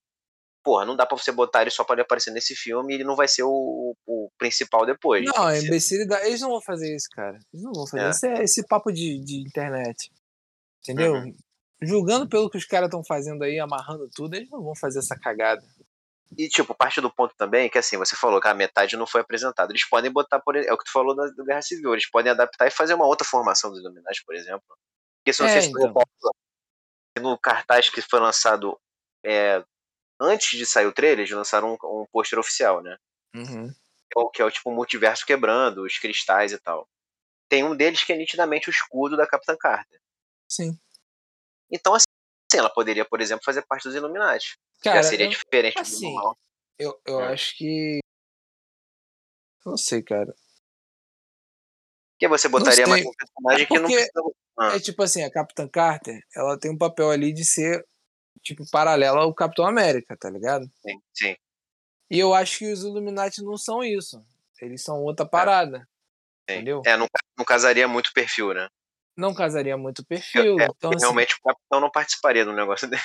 porra, 0.63 0.85
não 0.85 0.95
dá 0.95 1.05
pra 1.05 1.17
você 1.17 1.31
botar 1.31 1.61
ele 1.61 1.71
só 1.71 1.83
pra 1.83 1.93
ele 1.95 2.01
aparecer 2.03 2.31
nesse 2.31 2.55
filme 2.55 2.93
e 2.93 2.95
ele 2.97 3.03
não 3.03 3.15
vai 3.15 3.27
ser 3.27 3.43
o, 3.43 3.95
o 4.05 4.29
principal 4.37 4.85
depois. 4.85 5.25
Não, 5.25 5.49
é 5.49 5.59
imbecilidade. 5.59 6.25
Eles 6.27 6.41
não 6.41 6.49
vão 6.49 6.61
fazer 6.61 6.95
isso, 6.95 7.07
cara. 7.11 7.37
Eles 7.53 7.63
não 7.63 7.73
vão 7.73 7.87
fazer 7.87 8.05
É. 8.05 8.09
isso. 8.09 8.25
É 8.25 8.43
esse 8.43 8.67
papo 8.67 8.91
de, 8.91 9.19
de 9.23 9.41
internet. 9.41 10.11
Entendeu? 10.83 11.13
Uhum. 11.13 11.35
Julgando 11.83 12.29
pelo 12.29 12.49
que 12.49 12.57
os 12.59 12.65
caras 12.65 12.87
estão 12.87 13.03
fazendo 13.03 13.43
aí, 13.43 13.59
amarrando 13.59 14.07
tudo, 14.13 14.35
eles 14.35 14.49
não 14.51 14.63
vão 14.63 14.75
fazer 14.75 14.99
essa 14.99 15.15
cagada. 15.19 15.63
E, 16.37 16.47
tipo, 16.47 16.73
parte 16.73 17.01
do 17.01 17.13
ponto 17.13 17.35
também 17.35 17.65
é 17.65 17.69
que, 17.69 17.77
assim, 17.77 17.97
você 17.97 18.15
falou 18.15 18.39
que 18.39 18.47
a 18.47 18.53
metade 18.53 18.95
não 18.95 19.05
foi 19.05 19.21
apresentada. 19.21 19.71
Eles 19.71 19.87
podem 19.87 20.11
botar, 20.11 20.39
por 20.39 20.55
é 20.55 20.71
o 20.71 20.77
que 20.77 20.85
tu 20.85 20.91
falou 20.91 21.15
da, 21.15 21.25
da 21.27 21.43
Guerra 21.43 21.61
Civil, 21.61 21.93
eles 21.93 22.09
podem 22.09 22.31
adaptar 22.31 22.67
e 22.67 22.71
fazer 22.71 22.93
uma 22.93 23.05
outra 23.05 23.27
formação 23.27 23.69
dos 23.69 23.79
Illuminati, 23.79 24.23
por 24.25 24.35
exemplo. 24.35 24.63
Porque 25.19 25.33
se 25.33 25.43
É, 25.43 25.61
se 25.61 25.71
tu 25.71 25.79
então. 25.79 26.03
no 27.19 27.37
cartaz 27.37 27.89
que 27.89 28.01
foi 28.01 28.19
lançado 28.19 28.79
é, 29.25 29.63
antes 30.19 30.57
de 30.57 30.65
sair 30.65 30.85
o 30.85 30.93
trailer, 30.93 31.19
eles 31.19 31.31
lançaram 31.31 31.73
um, 31.73 32.01
um 32.01 32.05
pôster 32.11 32.39
oficial, 32.39 32.81
né? 32.81 32.97
Uhum. 33.35 33.69
Que 33.69 34.19
é, 34.19 34.21
o, 34.21 34.29
que 34.29 34.41
é 34.41 34.45
o 34.45 34.51
tipo 34.51 34.69
o 34.69 34.73
multiverso 34.73 35.25
quebrando, 35.25 35.83
os 35.83 35.97
cristais 35.97 36.51
e 36.51 36.59
tal. 36.59 36.87
Tem 37.49 37.63
um 37.63 37.75
deles 37.75 38.03
que 38.03 38.13
é 38.13 38.17
nitidamente 38.17 38.69
o 38.69 38.71
escudo 38.71 39.17
da 39.17 39.27
Capitã 39.27 39.55
Carter. 39.57 39.99
Sim. 40.49 40.77
Então, 41.69 41.93
assim, 41.93 42.05
ela 42.57 42.69
poderia, 42.69 43.05
por 43.05 43.21
exemplo, 43.21 43.43
fazer 43.45 43.63
parte 43.67 43.83
dos 43.83 43.95
Illuminati. 43.95 44.57
Cara, 44.81 45.01
Já 45.03 45.09
seria 45.09 45.25
eu, 45.25 45.29
diferente 45.29 45.75
do 45.75 45.79
assim, 45.81 46.13
normal. 46.13 46.37
eu, 46.79 47.01
eu 47.05 47.19
É. 47.21 47.33
acho 47.33 47.55
que. 47.57 47.99
Não 49.65 49.77
sei, 49.77 50.01
cara. 50.01 50.33
Porque 52.13 52.27
você 52.27 52.47
botaria 52.47 52.85
mais 52.87 53.05
um 53.05 53.11
personagem 53.13 53.63
É 53.63 53.67
que 53.67 53.79
não 53.79 53.89
precisa. 53.89 54.11
Ah. 54.59 54.75
É 54.75 54.79
tipo 54.79 55.01
assim, 55.01 55.23
a 55.23 55.31
Capitã 55.31 55.67
Carter, 55.67 56.21
ela 56.35 56.59
tem 56.59 56.71
um 56.71 56.77
papel 56.77 57.09
ali 57.09 57.33
de 57.33 57.43
ser, 57.45 57.83
tipo, 58.43 58.63
paralela 58.69 59.21
ao 59.21 59.33
Capitão 59.33 59.65
América, 59.65 60.15
tá 60.17 60.29
ligado? 60.29 60.65
Sim, 60.85 61.01
sim. 61.13 61.35
E 62.09 62.19
eu 62.19 62.33
acho 62.33 62.59
que 62.59 62.71
os 62.71 62.83
Illuminati 62.83 63.41
não 63.41 63.57
são 63.57 63.83
isso. 63.83 64.23
Eles 64.61 64.83
são 64.83 65.01
outra 65.01 65.25
parada. 65.25 65.79
sim. 65.79 66.55
Entendeu? 66.57 66.81
É, 66.85 66.97
não, 66.97 67.07
não 67.37 67.45
casaria 67.45 67.87
muito 67.87 68.11
perfil, 68.13 68.53
né? 68.53 68.67
Não 69.17 69.33
casaria 69.33 69.77
muito 69.77 69.99
o 69.99 70.05
perfil. 70.05 70.59
É, 70.59 70.65
então, 70.65 70.91
assim, 70.91 71.01
Realmente 71.01 71.35
o 71.35 71.47
capitão 71.47 71.79
não 71.79 71.91
participaria 71.91 72.45
do 72.45 72.53
negócio 72.53 72.87
dele. 72.89 73.01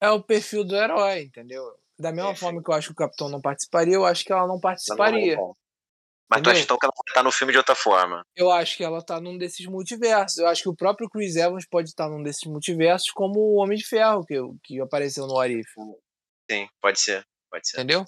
é 0.00 0.10
o 0.10 0.22
perfil 0.22 0.64
do 0.64 0.76
herói, 0.76 1.22
entendeu? 1.22 1.64
Da 1.98 2.12
mesma 2.12 2.30
É, 2.30 2.36
forma 2.36 2.62
que 2.62 2.70
eu 2.70 2.74
acho 2.74 2.88
que 2.88 2.92
o 2.92 2.96
Capitão 2.96 3.28
não 3.28 3.40
participaria, 3.40 3.94
eu 3.94 4.04
acho 4.04 4.24
que 4.24 4.32
ela 4.32 4.46
não 4.46 4.60
participaria. 4.60 5.36
Mas 6.30 6.42
tu 6.42 6.50
acha 6.50 6.60
então 6.60 6.78
que 6.78 6.84
ela 6.84 6.92
estar 7.08 7.22
no 7.24 7.32
filme 7.32 7.52
de 7.52 7.58
outra 7.58 7.74
forma? 7.74 8.22
Eu 8.36 8.52
acho 8.52 8.76
que 8.76 8.84
ela 8.84 9.02
tá 9.04 9.20
num 9.20 9.36
desses 9.36 9.66
multiversos. 9.66 10.38
Eu 10.38 10.46
acho 10.46 10.62
que 10.62 10.68
o 10.68 10.76
próprio 10.76 11.08
Chris 11.08 11.34
Evans 11.36 11.66
pode 11.68 11.88
estar 11.88 12.08
num 12.08 12.22
desses 12.22 12.44
multiversos, 12.44 13.10
como 13.10 13.40
o 13.40 13.56
Homem 13.56 13.76
de 13.78 13.84
Ferro, 13.84 14.24
que, 14.24 14.36
que 14.62 14.80
apareceu 14.80 15.26
no 15.26 15.40
Arif. 15.40 15.68
Sim, 16.48 16.68
pode 16.80 17.00
ser. 17.00 17.24
Pode 17.50 17.66
ser. 17.68 17.78
Entendeu? 17.78 18.04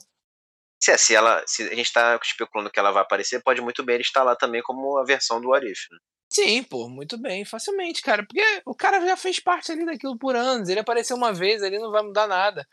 Se, 0.80 0.92
é, 0.92 0.96
se, 0.98 1.14
ela, 1.14 1.42
se 1.46 1.62
a 1.64 1.74
gente 1.74 1.92
tá 1.92 2.18
especulando 2.22 2.70
que 2.70 2.78
ela 2.78 2.92
vai 2.92 3.02
aparecer, 3.02 3.42
pode 3.42 3.60
muito 3.60 3.82
bem 3.84 3.94
ele 3.96 4.02
estar 4.02 4.22
lá 4.22 4.36
também 4.36 4.62
como 4.62 4.98
a 4.98 5.04
versão 5.04 5.40
do 5.40 5.52
Arif. 5.52 5.80
Né? 5.90 5.98
Sim, 6.32 6.62
pô, 6.62 6.88
muito 6.88 7.18
bem, 7.18 7.44
facilmente, 7.44 8.02
cara. 8.02 8.24
Porque 8.24 8.40
o 8.64 8.74
cara 8.74 9.04
já 9.04 9.16
fez 9.16 9.40
parte 9.40 9.72
ali 9.72 9.84
daquilo 9.84 10.16
por 10.16 10.36
anos. 10.36 10.68
Ele 10.68 10.78
apareceu 10.78 11.16
uma 11.16 11.32
vez 11.32 11.60
ali, 11.62 11.78
não 11.78 11.90
vai 11.90 12.02
mudar 12.02 12.28
nada. 12.28 12.66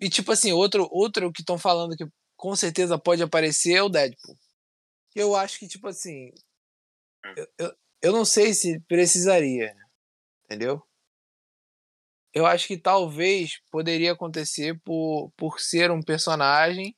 E, 0.00 0.10
tipo 0.10 0.32
assim, 0.32 0.52
outro, 0.52 0.88
outro 0.90 1.32
que 1.32 1.42
estão 1.42 1.58
falando 1.58 1.96
que 1.96 2.04
com 2.36 2.56
certeza 2.56 2.98
pode 2.98 3.22
aparecer 3.22 3.74
é 3.74 3.82
o 3.82 3.88
Deadpool. 3.88 4.36
Eu 5.14 5.36
acho 5.36 5.58
que, 5.58 5.68
tipo 5.68 5.86
assim. 5.86 6.32
Eu, 7.36 7.48
eu, 7.58 7.76
eu 8.02 8.12
não 8.12 8.24
sei 8.24 8.52
se 8.52 8.80
precisaria. 8.88 9.74
Entendeu? 10.44 10.82
Eu 12.34 12.44
acho 12.44 12.66
que 12.66 12.76
talvez 12.76 13.60
poderia 13.70 14.12
acontecer 14.12 14.80
por, 14.84 15.30
por 15.36 15.60
ser 15.60 15.92
um 15.92 16.02
personagem 16.02 16.96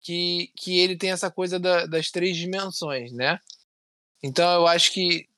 que, 0.00 0.50
que 0.56 0.78
ele 0.78 0.96
tem 0.96 1.10
essa 1.10 1.30
coisa 1.30 1.60
da, 1.60 1.84
das 1.84 2.10
três 2.10 2.36
dimensões, 2.36 3.12
né? 3.12 3.38
Então 4.22 4.52
eu 4.52 4.66
acho 4.66 4.92
que 4.92 5.28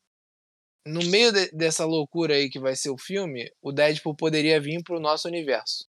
no 0.87 1.05
meio 1.11 1.33
de, 1.33 1.51
dessa 1.53 1.85
loucura 1.85 2.35
aí 2.35 2.49
que 2.49 2.59
vai 2.59 2.75
ser 2.75 2.91
o 2.91 2.99
filme, 2.99 3.51
o 3.61 3.73
Deadpool 3.73 4.17
poderia 4.17 4.61
vir 4.61 4.83
pro 4.83 5.01
nosso 5.01 5.29
universo. 5.29 5.89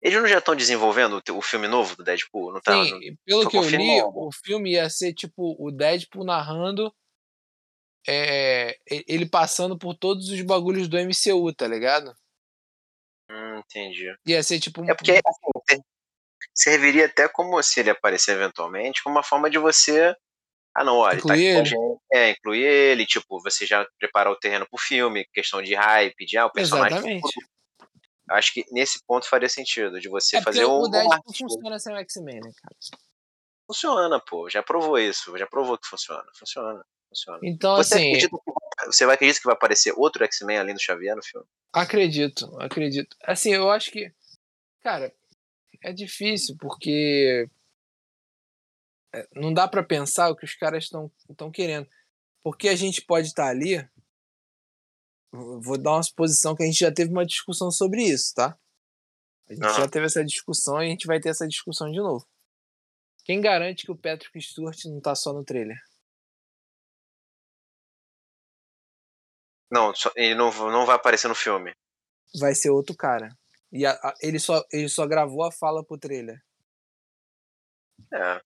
Eles 0.00 0.20
não 0.20 0.26
já 0.26 0.38
estão 0.38 0.56
desenvolvendo 0.56 1.22
o, 1.28 1.38
o 1.38 1.42
filme 1.42 1.68
novo 1.68 1.94
do 1.94 2.02
Deadpool? 2.02 2.52
Não 2.52 2.60
tá, 2.60 2.72
Sim, 2.72 2.90
não... 2.90 3.16
pelo 3.24 3.48
que 3.48 3.56
eu 3.56 3.68
li, 3.68 4.02
o 4.02 4.30
filme 4.44 4.72
ia 4.72 4.90
ser 4.90 5.12
tipo 5.14 5.54
o 5.58 5.70
Deadpool 5.70 6.24
narrando 6.24 6.92
é, 8.06 8.78
ele 8.88 9.28
passando 9.28 9.78
por 9.78 9.94
todos 9.94 10.28
os 10.28 10.40
bagulhos 10.42 10.88
do 10.88 10.98
MCU, 10.98 11.54
tá 11.54 11.68
ligado? 11.68 12.12
Hum, 13.30 13.58
entendi. 13.58 14.12
Ia 14.26 14.42
ser 14.42 14.58
tipo. 14.58 14.84
É 14.90 14.94
porque 14.94 15.12
assim, 15.12 15.82
serviria 16.54 17.06
até 17.06 17.28
como 17.28 17.62
se 17.62 17.80
ele 17.80 17.90
aparecer 17.90 18.36
eventualmente, 18.36 19.02
como 19.02 19.16
uma 19.16 19.22
forma 19.22 19.48
de 19.48 19.58
você. 19.58 20.14
Ah, 20.74 20.84
não, 20.84 20.96
olha, 20.96 21.16
Incluir 21.18 21.28
tá 21.28 21.34
a 21.34 21.58
ele. 21.58 21.64
gente. 21.66 21.98
É, 22.12 22.30
incluir 22.30 22.64
ele, 22.64 23.04
tipo, 23.06 23.40
você 23.42 23.66
já 23.66 23.86
preparar 23.98 24.32
o 24.32 24.38
terreno 24.38 24.66
pro 24.70 24.78
filme, 24.80 25.26
questão 25.32 25.60
de 25.62 25.74
hype, 25.74 26.24
de 26.24 26.38
ah, 26.38 26.46
o 26.46 26.50
personagem. 26.52 26.96
Exatamente. 26.98 27.34
Acho 28.30 28.54
que 28.54 28.64
nesse 28.70 29.04
ponto 29.06 29.28
faria 29.28 29.48
sentido, 29.48 30.00
de 30.00 30.08
você 30.08 30.38
É 30.38 30.42
fazer 30.42 30.64
um. 30.64 30.80
o 30.82 30.88
Deadpool 30.88 31.18
um- 31.28 31.34
funciona 31.48 31.78
sem 31.78 31.92
o 31.94 31.98
X-Men, 31.98 32.36
né, 32.36 32.50
cara? 32.62 32.76
Funciona, 33.66 34.20
pô. 34.20 34.48
Já 34.48 34.62
provou 34.62 34.98
isso. 34.98 35.36
Já 35.36 35.46
provou 35.46 35.76
que 35.78 35.86
funciona. 35.86 36.24
Funciona. 36.38 36.84
Funciona. 37.08 37.38
Então, 37.42 37.76
Você, 37.76 37.94
assim, 37.94 38.08
acredita 38.08 38.36
que, 38.38 38.86
você 38.86 39.04
vai 39.04 39.14
acreditar 39.16 39.40
que 39.40 39.46
vai 39.46 39.54
aparecer 39.54 39.92
outro 39.96 40.24
X-Men 40.24 40.58
além 40.58 40.74
do 40.74 40.80
Xavier 40.82 41.14
no 41.14 41.22
filme? 41.22 41.46
acredito, 41.74 42.58
acredito. 42.60 43.14
Assim, 43.24 43.52
eu 43.52 43.70
acho 43.70 43.90
que, 43.90 44.10
cara, 44.82 45.12
é 45.82 45.92
difícil 45.92 46.56
porque 46.58 47.48
não 49.34 49.52
dá 49.52 49.66
pra 49.68 49.82
pensar 49.82 50.30
o 50.30 50.36
que 50.36 50.44
os 50.44 50.54
caras 50.54 50.84
estão 50.84 51.50
querendo. 51.52 51.88
Porque 52.42 52.68
a 52.68 52.76
gente 52.76 53.02
pode 53.02 53.28
estar 53.28 53.46
ali. 53.48 53.76
Vou 55.32 55.78
dar 55.78 55.92
uma 55.92 56.02
suposição 56.02 56.54
que 56.54 56.62
a 56.62 56.66
gente 56.66 56.78
já 56.80 56.92
teve 56.92 57.10
uma 57.10 57.24
discussão 57.24 57.70
sobre 57.70 58.02
isso, 58.02 58.34
tá? 58.34 58.58
A 59.48 59.54
gente 59.54 59.62
já 59.76 59.88
teve 59.88 60.06
essa 60.06 60.24
discussão 60.24 60.82
e 60.82 60.86
a 60.86 60.90
gente 60.90 61.06
vai 61.06 61.20
ter 61.20 61.28
essa 61.30 61.46
discussão 61.48 61.90
de 61.90 61.98
novo. 61.98 62.26
Quem 63.24 63.40
garante 63.40 63.84
que 63.86 63.92
o 63.92 63.96
Patrick 63.96 64.40
Stewart 64.40 64.84
não 64.86 65.00
tá 65.00 65.14
só 65.14 65.32
no 65.32 65.44
trailer? 65.44 65.78
Não, 69.70 69.92
ele 70.16 70.34
não, 70.34 70.50
não 70.70 70.84
vai 70.84 70.96
aparecer 70.96 71.28
no 71.28 71.34
filme. 71.34 71.72
Vai 72.38 72.54
ser 72.54 72.70
outro 72.70 72.94
cara. 72.96 73.34
E 73.70 73.86
a- 73.86 73.92
a- 73.92 74.14
ele, 74.20 74.38
só, 74.38 74.62
ele 74.70 74.88
só 74.88 75.06
gravou 75.06 75.44
a 75.44 75.52
fala 75.52 75.84
pro 75.84 75.96
trailer. 75.98 76.42
É. 78.12 78.42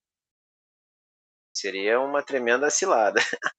Seria 1.67 2.01
uma 2.01 2.23
tremenda 2.23 2.71
cilada. 2.71 3.21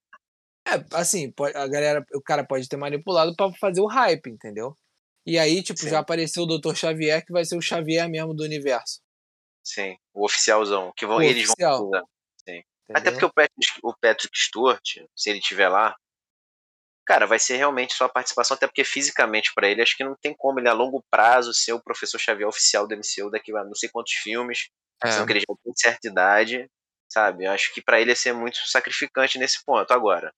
É, 0.70 0.84
assim, 0.97 1.34
a 1.55 1.66
galera, 1.70 2.05
o 2.14 2.22
cara 2.22 2.45
pode 2.45 2.68
ter 2.68 2.76
manipulado 2.76 3.34
pra 3.38 3.49
fazer 3.53 3.80
o 3.80 3.88
hype, 3.88 4.30
entendeu? 4.30 4.76
E 5.26 5.39
aí, 5.39 5.64
tipo, 5.64 5.80
Sim. 5.80 5.88
já 5.89 5.99
apareceu 5.99 6.43
o 6.43 6.45
Dr. 6.45 6.76
Xavier, 6.76 7.26
que 7.26 7.32
vai 7.32 7.45
ser 7.45 7.55
o 7.58 7.62
Xavier 7.62 8.10
mesmo 8.10 8.34
do 8.34 8.43
universo. 8.43 8.99
Sim. 9.64 9.95
O 10.14 10.26
oficialzão. 10.26 10.91
Que 10.97 11.05
vão, 11.05 11.20
O 11.20 11.22
eles 11.22 11.45
oficial. 11.51 11.78
vão 11.80 11.88
usar. 11.88 12.03
Até 12.43 12.66
entendeu? 12.89 13.12
porque 13.14 13.26
o 13.26 13.32
Patrick, 13.34 13.80
o 13.82 13.93
Patrick 13.97 14.38
Stewart, 14.38 14.84
se 15.16 15.30
ele 15.30 15.39
estiver 15.39 15.70
lá, 15.70 15.95
cara, 17.05 17.26
vai 17.26 17.39
ser 17.39 17.55
realmente 17.55 17.93
sua 17.93 18.10
participação, 18.10 18.55
até 18.55 18.68
porque 18.68 18.84
fisicamente 18.84 19.53
pra 19.55 19.70
ele, 19.70 19.82
acho 19.82 19.95
que 19.95 20.03
não 20.03 20.18
tem 20.22 20.36
como 20.38 20.60
ele 20.60 20.68
a 20.68 20.74
longo 20.74 21.01
prazo 21.10 21.53
ser 21.53 21.72
o 21.72 21.82
professor 21.82 22.20
Xavier 22.20 22.47
oficial 22.49 22.86
do 22.86 22.93
MCU 22.93 23.32
daqui 23.32 23.55
a 23.55 23.64
não 23.64 23.74
sei 23.74 23.88
quantos 23.88 24.12
filmes, 24.16 24.68
É. 25.01 25.12
sendo 25.12 25.26
que 25.26 25.32
ele 25.32 25.39
já 25.39 25.55
tem 25.64 25.74
certa 25.78 26.08
idade, 26.10 26.70
sabe? 27.10 27.45
Eu 27.45 27.51
acho 27.51 27.74
que 27.74 27.82
pra 27.82 27.99
ele 27.99 28.12
ia 28.12 28.16
ser 28.16 28.34
muito 28.34 28.58
sacrificante 28.68 29.38
nesse 29.38 29.64
ponto. 29.64 29.91
Agora, 29.91 30.34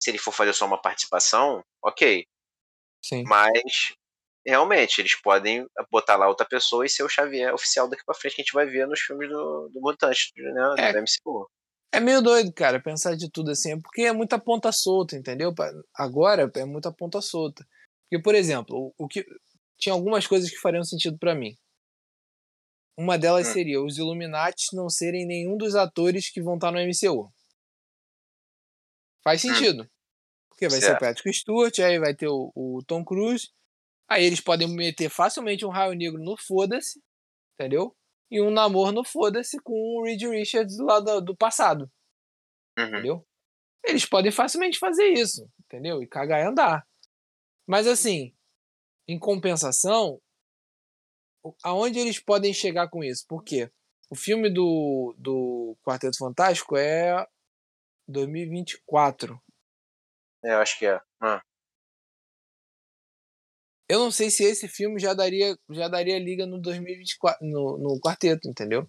se 0.00 0.10
ele 0.10 0.18
for 0.18 0.32
fazer 0.32 0.52
só 0.52 0.66
uma 0.66 0.80
participação, 0.80 1.64
ok. 1.82 2.26
Sim. 3.04 3.24
Mas 3.24 3.94
realmente, 4.46 5.00
eles 5.00 5.20
podem 5.20 5.66
botar 5.90 6.16
lá 6.16 6.28
outra 6.28 6.46
pessoa 6.46 6.86
e 6.86 6.88
ser 6.88 7.02
o 7.02 7.08
Xavier 7.08 7.52
oficial 7.52 7.88
daqui 7.88 8.04
pra 8.04 8.14
frente 8.14 8.36
que 8.36 8.42
a 8.42 8.44
gente 8.44 8.54
vai 8.54 8.66
ver 8.66 8.86
nos 8.86 9.00
filmes 9.00 9.28
do, 9.28 9.68
do 9.72 9.80
Mutante, 9.80 10.32
né? 10.36 10.74
É. 10.78 10.92
Do 10.92 10.98
MCU. 10.98 11.48
É 11.92 12.00
meio 12.00 12.20
doido, 12.20 12.52
cara, 12.52 12.80
pensar 12.80 13.16
de 13.16 13.30
tudo 13.30 13.50
assim, 13.50 13.72
é 13.72 13.80
porque 13.80 14.02
é 14.02 14.12
muita 14.12 14.38
ponta 14.38 14.70
solta, 14.70 15.16
entendeu? 15.16 15.54
Agora 15.94 16.50
é 16.54 16.64
muita 16.64 16.92
ponta 16.92 17.20
solta. 17.20 17.66
Porque, 18.02 18.22
por 18.22 18.34
exemplo, 18.34 18.92
o, 18.98 19.08
que 19.08 19.24
tinha 19.78 19.92
algumas 19.92 20.26
coisas 20.26 20.50
que 20.50 20.58
fariam 20.58 20.84
sentido 20.84 21.18
pra 21.18 21.34
mim. 21.34 21.56
Uma 22.96 23.18
delas 23.18 23.48
Hum. 23.48 23.52
seria 23.52 23.82
os 23.82 23.98
Illuminati 23.98 24.74
não 24.74 24.88
serem 24.88 25.26
nenhum 25.26 25.56
dos 25.56 25.74
atores 25.74 26.30
que 26.30 26.40
vão 26.42 26.54
estar 26.54 26.72
no 26.72 26.78
MCU. 26.78 27.30
Faz 29.22 29.44
Hum. 29.44 29.48
sentido. 29.54 29.90
Porque 30.48 30.68
vai 30.68 30.80
ser 30.80 30.86
Certo. 30.86 31.02
o 31.02 31.06
Patrick 31.06 31.32
Stewart, 31.34 31.78
aí 31.80 31.98
vai 31.98 32.14
ter 32.14 32.28
o, 32.28 32.50
o 32.54 32.82
Tom 32.86 33.04
Cruise. 33.04 33.50
Aí 34.08 34.24
eles 34.24 34.40
podem 34.40 34.68
meter 34.68 35.10
facilmente 35.10 35.66
um 35.66 35.68
raio 35.68 35.94
negro 35.94 36.22
no 36.22 36.36
foda-se, 36.36 37.02
entendeu? 37.54 37.94
E 38.30 38.40
um 38.40 38.50
namoro 38.50 38.92
no 38.92 39.04
foda-se 39.04 39.58
com 39.60 39.72
o 39.74 40.04
Reed 40.04 40.22
Richards 40.22 40.78
lá 40.78 41.00
do, 41.00 41.20
do 41.20 41.36
passado, 41.36 41.90
Uhum. 42.78 42.86
entendeu? 42.86 43.26
Eles 43.84 44.06
podem 44.06 44.32
facilmente 44.32 44.78
fazer 44.78 45.08
isso, 45.12 45.48
entendeu? 45.64 46.02
E 46.02 46.06
cagar 46.06 46.40
e 46.40 46.44
andar. 46.48 46.86
Mas 47.66 47.86
assim, 47.86 48.34
em 49.08 49.18
compensação, 49.18 50.20
aonde 51.62 51.98
eles 51.98 52.18
podem 52.18 52.52
chegar 52.52 52.88
com 52.88 53.02
isso? 53.04 53.24
Por 53.28 53.42
quê? 53.44 53.70
O 54.10 54.14
filme 54.16 54.48
do, 54.48 55.14
do 55.18 55.76
Quarteto 55.84 56.16
Fantástico 56.18 56.76
é 56.76 57.26
2024. 58.08 59.40
É, 60.44 60.52
eu 60.54 60.58
acho 60.58 60.78
que 60.78 60.86
é. 60.86 61.00
Ah, 61.20 61.42
Eu 63.88 64.00
não 64.00 64.10
sei 64.10 64.30
se 64.30 64.42
esse 64.44 64.68
filme 64.68 64.98
já 64.98 65.14
daria, 65.14 65.56
já 65.70 65.88
daria 65.88 66.18
liga 66.18 66.46
no 66.46 66.60
2024, 66.60 67.44
no, 67.46 67.78
no 67.78 68.00
quarteto, 68.00 68.48
entendeu? 68.48 68.88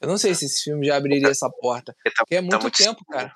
Eu 0.00 0.08
não 0.08 0.18
sei 0.18 0.34
se 0.34 0.44
esse 0.44 0.64
filme 0.64 0.86
já 0.86 0.96
abriria 0.96 1.28
essa 1.30 1.50
porta. 1.50 1.92
tá, 2.04 2.10
Porque 2.18 2.36
é 2.36 2.40
muito, 2.40 2.60
muito 2.60 2.76
tempo, 2.76 2.98
cedo, 2.98 3.06
cara. 3.06 3.34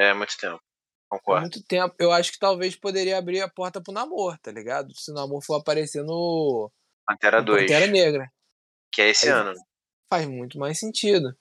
é 0.00 0.14
muito 0.14 0.36
tempo. 0.36 0.56
É 0.56 1.16
Concordo. 1.16 1.40
muito 1.42 1.62
tempo. 1.64 1.94
Eu 1.98 2.12
acho 2.12 2.32
que 2.32 2.38
talvez 2.38 2.76
poderia 2.76 3.18
abrir 3.18 3.40
a 3.40 3.48
porta 3.48 3.82
pro 3.82 3.92
namoro, 3.92 4.38
tá 4.40 4.50
ligado? 4.52 4.94
Se 4.94 5.10
o 5.10 5.14
namoro 5.14 5.44
for 5.44 5.56
aparecer 5.56 6.02
no, 6.04 6.70
Pantera 7.12 7.40
no 7.40 7.46
2, 7.46 7.62
Pantera 7.62 7.86
Negra. 7.86 8.32
que 8.92 9.02
é 9.02 9.10
esse 9.10 9.26
Aí- 9.26 9.32
ano. 9.34 9.52
Faz 10.10 10.26
muito 10.26 10.58
mais 10.58 10.78
sentido. 10.78 11.34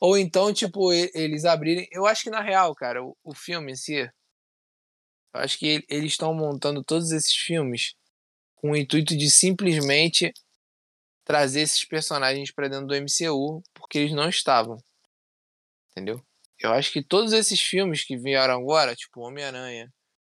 Ou 0.00 0.18
então, 0.18 0.52
tipo, 0.52 0.92
eles 0.92 1.44
abrirem. 1.44 1.86
Eu 1.92 2.04
acho 2.06 2.24
que 2.24 2.30
na 2.30 2.40
real, 2.42 2.74
cara, 2.74 3.02
o, 3.04 3.16
o 3.24 3.34
filme 3.34 3.72
em 3.72 3.76
si. 3.76 3.94
Eu 5.34 5.40
acho 5.40 5.58
que 5.58 5.84
eles 5.88 6.12
estão 6.12 6.34
montando 6.34 6.82
todos 6.82 7.12
esses 7.12 7.34
filmes 7.34 7.94
com 8.56 8.70
o 8.72 8.76
intuito 8.76 9.16
de 9.16 9.30
simplesmente 9.30 10.32
trazer 11.24 11.60
esses 11.60 11.84
personagens 11.84 12.50
pra 12.52 12.68
dentro 12.68 12.86
do 12.86 12.94
MCU, 12.96 13.62
porque 13.74 13.98
eles 13.98 14.12
não 14.12 14.28
estavam. 14.28 14.76
Entendeu? 15.92 16.20
Eu 16.58 16.72
acho 16.72 16.90
que 16.92 17.02
todos 17.02 17.32
esses 17.32 17.60
filmes 17.60 18.04
que 18.04 18.16
vieram 18.16 18.54
agora, 18.60 18.94
tipo 18.96 19.20
Homem-Aranha, 19.20 19.92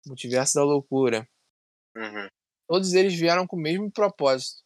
Multiverso 0.07 0.55
da 0.55 0.64
Loucura, 0.64 1.26
Uhum. 1.97 2.28
todos 2.68 2.93
eles 2.95 3.14
vieram 3.14 3.47
com 3.47 3.57
o 3.57 3.61
mesmo 3.61 3.91
propósito. 3.91 4.62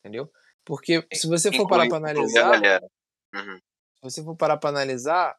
Entendeu? 0.00 0.30
Porque 0.64 1.06
se 1.12 1.26
você 1.26 1.50
for 1.52 1.68
parar 1.68 1.88
pra 1.88 1.98
Inclui- 1.98 2.24
inclui 2.24 2.38
a 2.38 2.46
analisar. 2.46 2.80
Uhum. 3.34 3.58
se 3.58 4.00
você 4.02 4.22
for 4.24 4.36
parar 4.36 4.56
pra 4.58 4.70
analisar, 4.70 5.36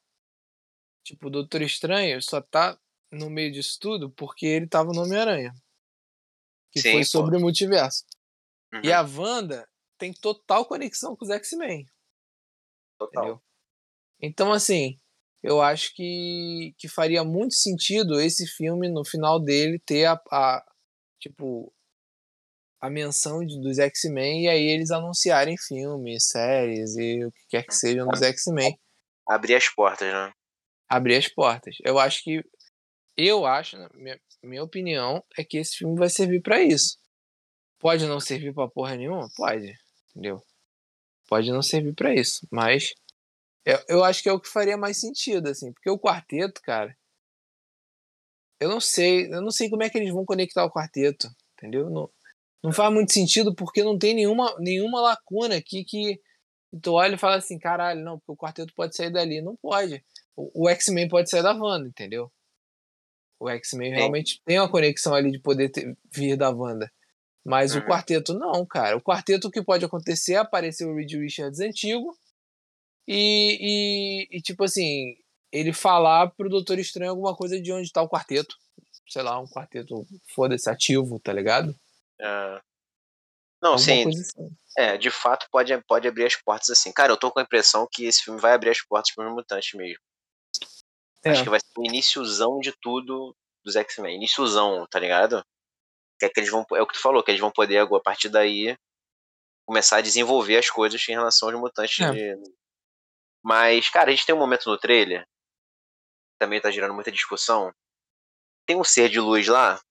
tipo, 1.03 1.27
o 1.27 1.29
Doutor 1.29 1.61
Estranho 1.61 2.21
só 2.21 2.41
tá 2.41 2.79
no 3.11 3.29
meio 3.29 3.51
disso 3.51 3.77
tudo 3.79 4.11
porque 4.11 4.45
ele 4.45 4.67
tava 4.67 4.91
no 4.93 5.01
Homem-Aranha. 5.03 5.53
Que 6.71 6.81
Sim, 6.81 6.91
foi 6.91 7.01
pô. 7.01 7.05
sobre 7.05 7.37
o 7.37 7.39
multiverso. 7.39 8.05
Uhum. 8.73 8.81
E 8.83 8.91
a 8.93 9.01
Wanda 9.01 9.67
tem 9.97 10.13
total 10.13 10.65
conexão 10.65 11.15
com 11.15 11.25
os 11.25 11.31
X-Men, 11.31 11.85
Total. 12.99 13.23
entendeu? 13.23 13.43
Então, 14.21 14.51
assim, 14.53 14.99
eu 15.41 15.61
acho 15.61 15.93
que, 15.95 16.75
que 16.77 16.87
faria 16.87 17.23
muito 17.23 17.55
sentido 17.55 18.19
esse 18.19 18.45
filme, 18.45 18.87
no 18.89 19.03
final 19.03 19.39
dele, 19.39 19.79
ter 19.79 20.05
a, 20.05 20.13
a- 20.31 20.65
tipo, 21.19 21.73
a 22.81 22.89
menção 22.89 23.45
de- 23.45 23.59
dos 23.59 23.77
X-Men 23.77 24.43
e 24.45 24.47
aí 24.49 24.63
eles 24.63 24.91
anunciarem 24.91 25.57
filmes, 25.57 26.27
séries 26.27 26.95
e 26.97 27.25
o 27.25 27.31
que 27.31 27.47
quer 27.49 27.63
que 27.65 27.73
sejam 27.75 28.07
dos 28.07 28.21
X-Men. 28.21 28.77
Abrir 29.27 29.55
as 29.55 29.69
portas, 29.69 30.11
né? 30.11 30.31
abrir 30.89 31.17
as 31.17 31.27
portas. 31.27 31.75
Eu 31.83 31.99
acho 31.99 32.23
que. 32.23 32.43
Eu 33.15 33.45
acho, 33.45 33.77
na 33.77 33.89
minha, 33.93 34.19
minha 34.41 34.63
opinião, 34.63 35.23
é 35.37 35.43
que 35.43 35.57
esse 35.57 35.77
filme 35.77 35.95
vai 35.97 36.09
servir 36.09 36.41
pra 36.41 36.61
isso. 36.61 36.97
Pode 37.77 38.07
não 38.07 38.19
servir 38.19 38.53
pra 38.53 38.67
porra 38.67 38.95
nenhuma? 38.95 39.29
Pode. 39.35 39.73
Entendeu? 40.09 40.41
Pode 41.27 41.51
não 41.51 41.61
servir 41.61 41.93
pra 41.93 42.13
isso. 42.15 42.47
Mas. 42.51 42.93
Eu, 43.65 43.77
eu 43.87 44.03
acho 44.03 44.23
que 44.23 44.29
é 44.29 44.33
o 44.33 44.39
que 44.39 44.47
faria 44.49 44.77
mais 44.77 44.99
sentido, 44.99 45.49
assim. 45.49 45.71
Porque 45.73 45.89
o 45.89 45.99
quarteto, 45.99 46.59
cara. 46.61 46.97
Eu 48.59 48.69
não 48.69 48.79
sei. 48.79 49.27
Eu 49.31 49.41
não 49.41 49.51
sei 49.51 49.69
como 49.69 49.83
é 49.83 49.89
que 49.89 49.97
eles 49.97 50.11
vão 50.13 50.25
conectar 50.25 50.65
o 50.65 50.71
quarteto. 50.71 51.27
Entendeu? 51.57 51.89
Não, 51.89 52.09
não 52.63 52.71
faz 52.71 52.93
muito 52.93 53.13
sentido 53.13 53.53
porque 53.55 53.83
não 53.83 53.97
tem 53.97 54.13
nenhuma, 54.13 54.55
nenhuma 54.59 55.01
lacuna 55.01 55.55
aqui 55.57 55.83
que. 55.85 56.19
Tu 56.83 56.91
olha 56.93 57.15
e 57.15 57.17
fala 57.17 57.37
assim, 57.37 57.57
caralho, 57.57 58.03
não, 58.03 58.19
porque 58.19 58.31
o 58.31 58.37
quarteto 58.37 58.73
pode 58.75 58.95
sair 58.95 59.11
dali. 59.11 59.41
Não 59.41 59.55
pode 59.55 60.03
o, 60.39 60.65
o 60.65 60.69
X-Men 60.69 61.09
pode 61.09 61.29
sair 61.29 61.43
da 61.43 61.53
Wanda, 61.53 61.87
entendeu? 61.87 62.31
O 63.39 63.49
X-Men 63.49 63.91
realmente 63.91 64.41
tem 64.45 64.59
uma 64.59 64.69
conexão 64.71 65.13
ali 65.13 65.31
de 65.31 65.39
poder 65.39 65.69
ter- 65.69 65.97
vir 66.13 66.37
da 66.37 66.49
Wanda. 66.49 66.89
Mas 67.45 67.73
o 67.73 67.79
Uhum. 67.79 67.85
quarteto 67.85 68.33
não, 68.33 68.65
cara. 68.65 68.95
O 68.97 69.01
quarteto 69.01 69.47
o 69.47 69.51
que 69.51 69.63
pode 69.63 69.83
acontecer 69.83 70.33
é 70.33 70.37
aparecer 70.37 70.85
o 70.85 70.95
Reed 70.95 71.11
Richards 71.13 71.59
antigo 71.59 72.15
e, 73.07 74.27
e, 74.31 74.37
e, 74.37 74.41
tipo 74.41 74.63
assim, 74.63 75.15
ele 75.51 75.73
falar 75.73 76.29
pro 76.35 76.49
Doutor 76.49 76.77
Estranho 76.79 77.11
alguma 77.11 77.35
coisa 77.35 77.59
de 77.59 77.71
onde 77.71 77.91
tá 77.91 78.01
o 78.01 78.09
quarteto. 78.09 78.55
Sei 79.07 79.23
lá, 79.23 79.39
um 79.41 79.47
quarteto, 79.47 80.05
foda-se, 80.35 80.69
ativo, 80.69 81.19
tá 81.19 81.33
ligado? 81.33 81.75
É. 82.21 82.61
Não, 83.61 83.77
sim, 83.77 84.07
assim. 84.07 84.49
é, 84.77 84.97
de 84.97 85.11
fato 85.11 85.47
pode, 85.51 85.77
pode 85.83 86.07
abrir 86.07 86.25
as 86.25 86.35
portas 86.35 86.69
assim. 86.69 86.93
Cara, 86.93 87.11
eu 87.11 87.17
tô 87.17 87.29
com 87.29 87.39
a 87.39 87.43
impressão 87.43 87.87
que 87.91 88.05
esse 88.05 88.23
filme 88.23 88.39
vai 88.39 88.53
abrir 88.53 88.69
as 88.69 88.81
portas 88.81 89.13
pros 89.13 89.31
mutantes 89.31 89.73
mesmo. 89.73 90.01
É, 91.25 91.31
Acho 91.31 91.43
que 91.43 91.49
vai 91.49 91.59
ser 91.59 91.67
o 91.77 91.85
iníciozão 91.85 92.59
de 92.59 92.71
tudo 92.81 93.35
dos 93.63 93.75
X-Men. 93.75 94.15
Iníciozão, 94.15 94.87
tá 94.89 94.97
ligado? 94.99 95.43
Que 96.17 96.25
é 96.25 96.29
que 96.29 96.39
eles 96.39 96.49
vão. 96.49 96.65
É 96.73 96.81
o 96.81 96.87
que 96.87 96.93
tu 96.93 97.01
falou, 97.01 97.21
que 97.21 97.31
eles 97.31 97.41
vão 97.41 97.51
poder, 97.51 97.79
a 97.79 97.99
partir 97.99 98.29
daí, 98.29 98.77
começar 99.67 99.97
a 99.97 100.01
desenvolver 100.01 100.57
as 100.57 100.69
coisas 100.69 101.05
em 101.09 101.11
relação 101.11 101.49
aos 101.49 101.59
mutantes. 101.59 101.99
É. 101.99 102.11
de- 102.11 102.53
Mas, 103.43 103.89
cara, 103.89 104.09
a 104.09 104.11
gente 104.15 104.25
tem 104.25 104.33
um 104.33 104.39
momento 104.39 104.69
no 104.69 104.77
trailer, 104.77 105.23
que 105.23 106.37
também 106.39 106.61
tá 106.61 106.71
gerando 106.71 106.93
muita 106.93 107.11
discussão. 107.11 107.73
Tem 108.65 108.77
um 108.77 108.83
ser 108.85 109.09
de 109.09 109.19
luz 109.19 109.47
lá 109.47 109.81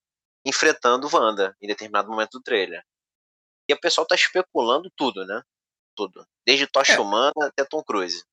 enfrentando 0.48 1.08
Wanda 1.12 1.54
em 1.60 1.66
determinado 1.66 2.08
momento 2.08 2.38
do 2.38 2.42
trailer. 2.42 2.82
E 3.68 3.74
o 3.74 3.80
pessoal 3.80 4.06
tá 4.06 4.14
especulando 4.14 4.90
tudo, 4.96 5.26
né? 5.26 5.42
Tudo. 5.94 6.26
Desde 6.46 6.66
Tocha 6.66 6.94
É. 6.94 6.98
Humana 7.00 7.32
até 7.42 7.64
Tom 7.64 7.82
Cruise. 7.82 8.24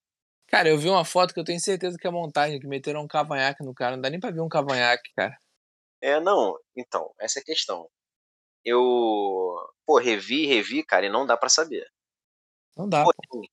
Cara, 0.48 0.70
eu 0.70 0.78
vi 0.78 0.88
uma 0.88 1.04
foto 1.04 1.34
que 1.34 1.40
eu 1.40 1.44
tenho 1.44 1.60
certeza 1.60 1.98
que 1.98 2.08
é 2.08 2.12
montagem, 2.12 2.60
que 2.60 2.68
meteram 2.68 3.02
um 3.02 3.08
cavanhaque 3.08 3.64
no 3.64 3.74
cara. 3.74 3.96
Não 3.96 4.02
dá 4.02 4.10
nem 4.10 4.20
pra 4.20 4.32
ver 4.32 4.42
um 4.42 4.48
cavanhaque, 4.48 5.12
cara. 5.16 5.36
É, 6.02 6.20
não. 6.20 6.58
Então, 6.76 7.12
essa 7.20 7.40
é 7.40 7.42
a 7.42 7.46
questão. 7.46 7.90
Eu, 8.64 8.80
pô, 9.86 10.00
revi, 10.00 10.46
revi, 10.46 10.84
cara, 10.84 11.06
e 11.06 11.10
não 11.10 11.26
dá 11.26 11.36
pra 11.36 11.50
saber. 11.50 11.88
Não 12.78 12.88
dá. 12.88 13.04
Porém, 13.04 13.50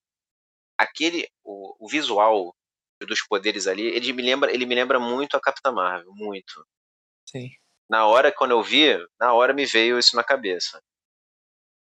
aquele, 0.79 1.29
o, 1.43 1.85
o 1.85 1.89
visual 1.89 2.55
dos 3.01 3.27
poderes 3.27 3.67
ali, 3.67 3.87
ele 3.87 4.13
me 4.13 4.23
lembra, 4.23 4.53
ele 4.53 4.67
me 4.67 4.75
lembra 4.75 5.01
muito 5.01 5.37
a 5.37 5.41
Capitã 5.41 5.73
Marvel, 5.73 6.13
muito. 6.15 6.67
Sim. 7.29 7.51
Na 7.93 8.07
hora, 8.07 8.33
quando 8.33 8.53
eu 8.53 8.63
vi, 8.63 8.97
na 9.21 9.35
hora 9.35 9.53
me 9.53 9.67
veio 9.67 9.99
isso 9.99 10.17
na 10.17 10.25
cabeça. 10.25 10.81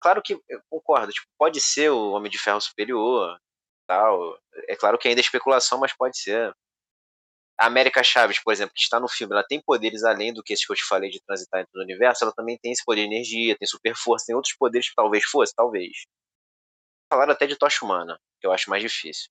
Claro 0.01 0.23
que, 0.23 0.41
eu 0.49 0.63
concordo, 0.71 1.13
tipo, 1.13 1.27
pode 1.37 1.61
ser 1.61 1.91
o 1.91 2.13
Homem 2.13 2.31
de 2.31 2.39
Ferro 2.39 2.61
superior, 2.61 3.37
tal. 3.85 4.39
É 4.69 4.77
claro 4.77 4.97
que 4.97 5.09
ainda 5.09 5.21
é 5.21 5.23
especulação, 5.23 5.77
mas 5.81 5.93
pode 5.93 6.17
ser. 6.17 6.55
A 7.59 7.67
América 7.67 8.01
Chaves, 8.05 8.41
por 8.41 8.53
exemplo, 8.53 8.73
que 8.73 8.81
está 8.81 9.01
no 9.01 9.09
filme, 9.09 9.35
ela 9.35 9.43
tem 9.43 9.61
poderes 9.61 10.05
além 10.05 10.33
do 10.33 10.41
que 10.41 10.53
esses 10.53 10.65
que 10.65 10.71
eu 10.71 10.77
te 10.77 10.85
falei 10.85 11.11
de 11.11 11.21
transitar 11.21 11.63
entre 11.63 11.77
o 11.77 11.83
universo, 11.83 12.23
ela 12.23 12.33
também 12.33 12.57
tem 12.63 12.71
esse 12.71 12.85
poder 12.85 13.01
de 13.01 13.07
energia, 13.09 13.59
tem 13.59 13.67
super 13.67 13.97
força, 13.97 14.27
tem 14.27 14.37
outros 14.37 14.55
poderes 14.55 14.89
que 14.89 14.95
talvez 14.95 15.25
fosse, 15.25 15.53
talvez. 15.53 16.05
Falaram 17.13 17.33
até 17.33 17.45
de 17.45 17.57
tocha 17.57 17.85
humana, 17.85 18.17
que 18.41 18.47
eu 18.47 18.53
acho 18.53 18.71
mais 18.71 18.85
difícil. 18.85 19.29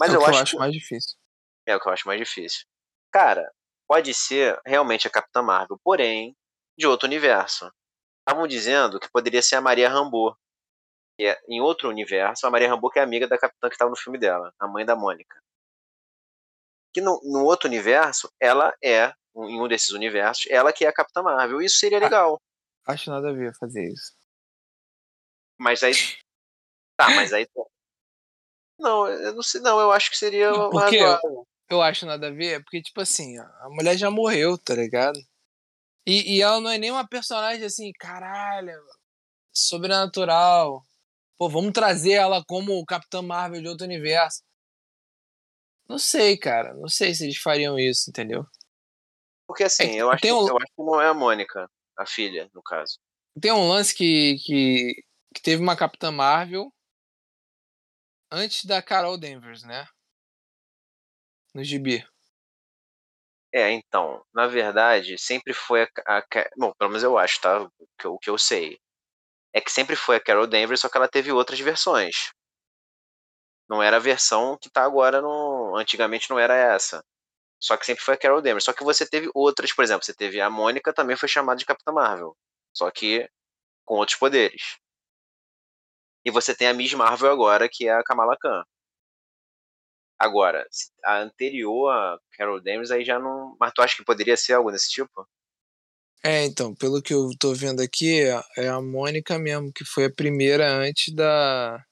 Mas 0.00 0.10
é 0.10 0.16
eu, 0.16 0.20
o 0.20 0.24
que 0.24 0.30
acho 0.30 0.38
eu 0.38 0.42
acho 0.42 0.52
que 0.52 0.58
mais 0.58 0.72
difícil. 0.72 1.18
é 1.66 1.76
o 1.76 1.80
que 1.80 1.86
eu 1.86 1.92
acho 1.92 2.08
mais 2.08 2.18
difícil. 2.18 2.64
Cara, 3.12 3.52
pode 3.88 4.12
ser 4.14 4.60
realmente 4.66 5.06
a 5.06 5.10
Capitã 5.10 5.42
Marvel, 5.42 5.78
porém, 5.82 6.36
de 6.78 6.86
outro 6.86 7.06
universo. 7.06 7.70
Estavam 8.20 8.46
dizendo 8.46 8.98
que 8.98 9.10
poderia 9.10 9.42
ser 9.42 9.56
a 9.56 9.60
Maria 9.60 9.88
Rambeau. 9.88 10.36
Que 11.18 11.26
é, 11.26 11.40
em 11.48 11.60
outro 11.60 11.88
universo, 11.88 12.46
a 12.46 12.50
Maria 12.50 12.68
Rambeau 12.68 12.90
que 12.90 12.98
é 12.98 13.02
amiga 13.02 13.26
da 13.26 13.38
Capitã 13.38 13.68
que 13.68 13.74
estava 13.74 13.90
no 13.90 13.96
filme 13.96 14.18
dela, 14.18 14.52
a 14.58 14.66
mãe 14.68 14.84
da 14.84 14.94
Mônica. 14.96 15.38
Que 16.92 17.00
no, 17.00 17.20
no 17.24 17.44
outro 17.44 17.68
universo, 17.68 18.30
ela 18.40 18.74
é, 18.82 19.12
em 19.36 19.60
um 19.60 19.68
desses 19.68 19.90
universos, 19.90 20.46
ela 20.50 20.72
que 20.72 20.84
é 20.84 20.88
a 20.88 20.92
Capitã 20.92 21.22
Marvel. 21.22 21.60
Isso 21.62 21.78
seria 21.78 21.98
Ah. 21.98 22.02
legal. 22.02 22.40
Acho 22.86 23.10
nada 23.10 23.30
a 23.30 23.32
ver 23.32 23.54
fazer 23.58 23.90
isso. 23.92 24.12
Mas 25.58 25.82
aí. 25.82 25.92
Tá, 26.98 27.10
mas 27.10 27.30
aí. 27.30 27.46
Não, 28.78 29.06
eu 29.06 29.34
não 29.34 29.42
sei, 29.42 29.60
não. 29.60 29.78
Eu 29.78 29.92
acho 29.92 30.10
que 30.10 30.16
seria. 30.16 30.50
Porque 30.70 30.96
eu, 30.96 31.46
eu 31.68 31.82
acho 31.82 32.06
nada 32.06 32.28
a 32.28 32.32
ver, 32.32 32.62
porque, 32.62 32.82
tipo 32.82 33.00
assim, 33.00 33.38
a 33.38 33.68
mulher 33.70 33.96
já 33.96 34.10
morreu, 34.10 34.56
tá 34.56 34.74
ligado? 34.74 35.18
E, 36.06 36.36
e 36.36 36.42
ela 36.42 36.60
não 36.60 36.70
é 36.70 36.78
nem 36.78 36.90
uma 36.90 37.06
personagem 37.06 37.64
assim, 37.64 37.92
caralho, 37.98 38.80
sobrenatural. 39.52 40.82
Pô, 41.36 41.48
vamos 41.48 41.72
trazer 41.72 42.12
ela 42.12 42.44
como 42.46 42.84
Capitã 42.86 43.20
Marvel 43.20 43.60
de 43.60 43.68
outro 43.68 43.84
universo. 43.84 44.42
Não 45.88 45.98
sei, 45.98 46.36
cara. 46.36 46.74
Não 46.74 46.88
sei 46.88 47.14
se 47.14 47.24
eles 47.24 47.38
fariam 47.38 47.78
isso, 47.78 48.08
entendeu? 48.08 48.46
Porque 49.46 49.64
assim, 49.64 49.84
é 49.84 49.96
eu, 49.96 50.10
acho 50.10 50.22
que, 50.22 50.32
um... 50.32 50.48
eu 50.48 50.56
acho 50.56 50.66
que 50.66 50.82
não 50.82 51.00
é 51.00 51.08
a 51.08 51.14
Mônica, 51.14 51.68
a 51.96 52.06
filha, 52.06 52.50
no 52.54 52.62
caso. 52.62 52.98
Tem 53.40 53.52
um 53.52 53.68
lance 53.68 53.94
que, 53.94 54.36
que, 54.44 54.94
que 55.34 55.42
teve 55.42 55.62
uma 55.62 55.76
Capitã 55.76 56.10
Marvel 56.10 56.72
antes 58.30 58.64
da 58.64 58.80
Carol 58.80 59.18
Danvers, 59.18 59.62
né? 59.62 59.86
No 61.56 61.64
gibi. 61.64 62.06
É, 63.52 63.70
então, 63.70 64.22
na 64.34 64.46
verdade, 64.46 65.16
sempre 65.18 65.54
foi 65.54 65.84
a, 65.84 66.18
a, 66.18 66.22
Bom, 66.58 66.72
pelo 66.78 66.90
menos 66.90 67.02
eu 67.02 67.16
acho, 67.16 67.40
tá? 67.40 67.62
O 67.62 67.70
que, 67.98 68.06
o 68.08 68.18
que 68.18 68.30
eu 68.30 68.36
sei. 68.36 68.78
É 69.54 69.60
que 69.60 69.72
sempre 69.72 69.96
foi 69.96 70.16
a 70.16 70.20
Carol 70.20 70.46
Danvers, 70.46 70.80
só 70.80 70.88
que 70.90 70.96
ela 70.98 71.08
teve 71.08 71.32
outras 71.32 71.60
versões. 71.60 72.30
Não 73.68 73.82
era 73.82 73.96
a 73.96 74.00
versão 74.00 74.58
que 74.60 74.70
tá 74.70 74.82
agora 74.84 75.20
no. 75.22 75.76
Antigamente 75.76 76.30
não 76.30 76.38
era 76.38 76.54
essa. 76.54 77.02
Só 77.60 77.76
que 77.76 77.86
sempre 77.86 78.04
foi 78.04 78.14
a 78.14 78.18
Carol 78.18 78.42
Danvers. 78.42 78.64
Só 78.64 78.72
que 78.74 78.84
você 78.84 79.06
teve 79.08 79.30
outras, 79.34 79.72
por 79.72 79.84
exemplo, 79.84 80.04
você 80.04 80.14
teve 80.14 80.40
a 80.40 80.50
Mônica, 80.50 80.92
também 80.92 81.16
foi 81.16 81.28
chamada 81.28 81.58
de 81.58 81.66
Capitã 81.66 81.92
Marvel. 81.92 82.36
Só 82.74 82.90
que 82.90 83.28
com 83.86 83.96
outros 83.96 84.18
poderes. 84.18 84.78
E 86.24 86.30
você 86.30 86.54
tem 86.54 86.68
a 86.68 86.74
Miss 86.74 86.92
Marvel 86.94 87.32
agora, 87.32 87.68
que 87.70 87.88
é 87.88 87.92
a 87.94 88.02
Kamala 88.04 88.36
Khan. 88.38 88.64
Agora, 90.18 90.66
a 91.04 91.18
anterior 91.18 91.90
a 91.90 92.18
Carol 92.32 92.60
Danvers 92.60 92.90
aí 92.90 93.04
já 93.04 93.18
não. 93.18 93.56
Mas 93.60 93.72
tu 93.74 93.82
acha 93.82 93.96
que 93.96 94.04
poderia 94.04 94.36
ser 94.36 94.54
algo 94.54 94.70
desse 94.70 94.90
tipo? 94.90 95.28
É, 96.24 96.44
então, 96.44 96.74
pelo 96.74 97.02
que 97.02 97.14
eu 97.14 97.30
tô 97.38 97.54
vendo 97.54 97.80
aqui, 97.80 98.22
é 98.56 98.68
a 98.68 98.80
Mônica 98.80 99.38
mesmo, 99.38 99.72
que 99.72 99.84
foi 99.84 100.06
a 100.06 100.12
primeira 100.12 100.66
antes 100.68 101.14
da. 101.14 101.84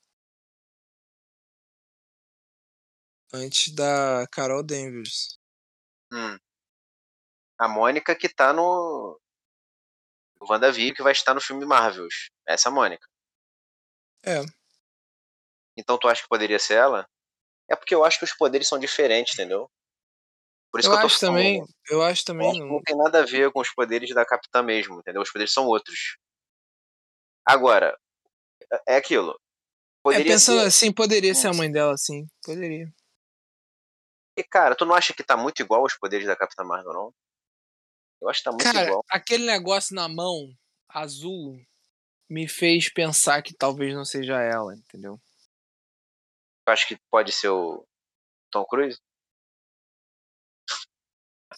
Antes 3.33 3.75
da 3.75 4.27
Carol 4.33 4.63
Danvers. 4.63 5.39
Hum. 6.13 6.39
A 7.59 7.69
Mônica 7.69 8.15
que 8.17 8.29
tá 8.29 8.53
no. 8.53 9.21
O 10.41 10.51
WandaVision 10.51 10.95
que 10.95 11.03
vai 11.03 11.13
estar 11.13 11.35
no 11.35 11.41
filme 11.41 11.65
Marvels. 11.65 12.31
Essa 12.47 12.69
é 12.69 12.71
a 12.71 12.75
Mônica. 12.75 13.07
É. 14.25 14.41
Então 15.77 15.99
tu 15.99 16.09
acha 16.09 16.23
que 16.23 16.29
poderia 16.29 16.59
ser 16.59 16.75
ela? 16.75 17.07
É 17.69 17.77
porque 17.77 17.95
eu 17.95 18.05
acho 18.05 18.19
que 18.19 18.25
os 18.25 18.33
poderes 18.33 18.69
são 18.69 18.79
diferentes, 18.79 19.35
entendeu? 19.35 19.71
Por 20.71 20.81
isso 20.81 20.89
eu 20.89 20.93
que 20.93 20.97
eu 20.97 21.01
tô 21.03 21.07
acho 21.07 21.19
falando. 21.21 21.37
também, 21.37 21.65
eu 21.89 22.03
acho 22.03 22.25
também. 22.25 22.49
Eu 22.49 22.65
acho 22.65 22.73
não... 22.73 22.83
tem 22.83 22.97
nada 22.97 23.21
a 23.21 23.27
ver 23.27 23.53
com 23.53 23.61
os 23.61 23.73
poderes 23.73 24.11
da 24.15 24.27
Capitã 24.27 24.63
mesmo, 24.63 24.99
entendeu? 24.99 25.23
Os 25.23 25.31
poderes 25.31 25.53
são 25.53 25.67
outros. 25.67 26.17
Agora, 27.47 27.97
é 28.89 28.97
aquilo. 28.97 29.31
É, 29.31 29.37
poderia 30.03 30.33
é, 30.33 30.35
pensando 30.35 30.61
ser... 30.61 30.67
assim, 30.67 30.93
poderia 30.93 31.35
ser 31.35 31.49
a 31.49 31.53
mãe 31.55 31.71
dela, 31.71 31.97
sim. 31.97 32.27
Poderia. 32.43 32.93
E, 34.37 34.43
cara, 34.43 34.75
tu 34.75 34.85
não 34.85 34.95
acha 34.95 35.15
que 35.15 35.23
tá 35.23 35.37
muito 35.37 35.61
igual 35.63 35.83
aos 35.83 35.97
poderes 35.97 36.27
da 36.27 36.37
Capitã 36.37 36.65
Marvel, 36.65 36.93
não? 36.93 37.15
Eu 38.21 38.29
acho 38.29 38.41
que 38.41 38.45
tá 38.45 38.51
muito 38.51 38.65
cara, 38.65 38.87
igual. 38.87 39.05
aquele 39.09 39.47
negócio 39.47 39.95
na 39.95 40.09
mão, 40.09 40.51
azul, 40.89 41.57
me 42.29 42.49
fez 42.49 42.89
pensar 42.89 43.43
que 43.43 43.55
talvez 43.55 43.95
não 43.95 44.05
seja 44.05 44.41
ela, 44.41 44.75
entendeu? 44.75 45.21
Eu 46.67 46.73
acho 46.73 46.89
que 46.89 46.97
pode 47.11 47.33
ser 47.33 47.49
o 47.49 47.85
Tom 48.51 48.65
Cruise. 48.65 48.99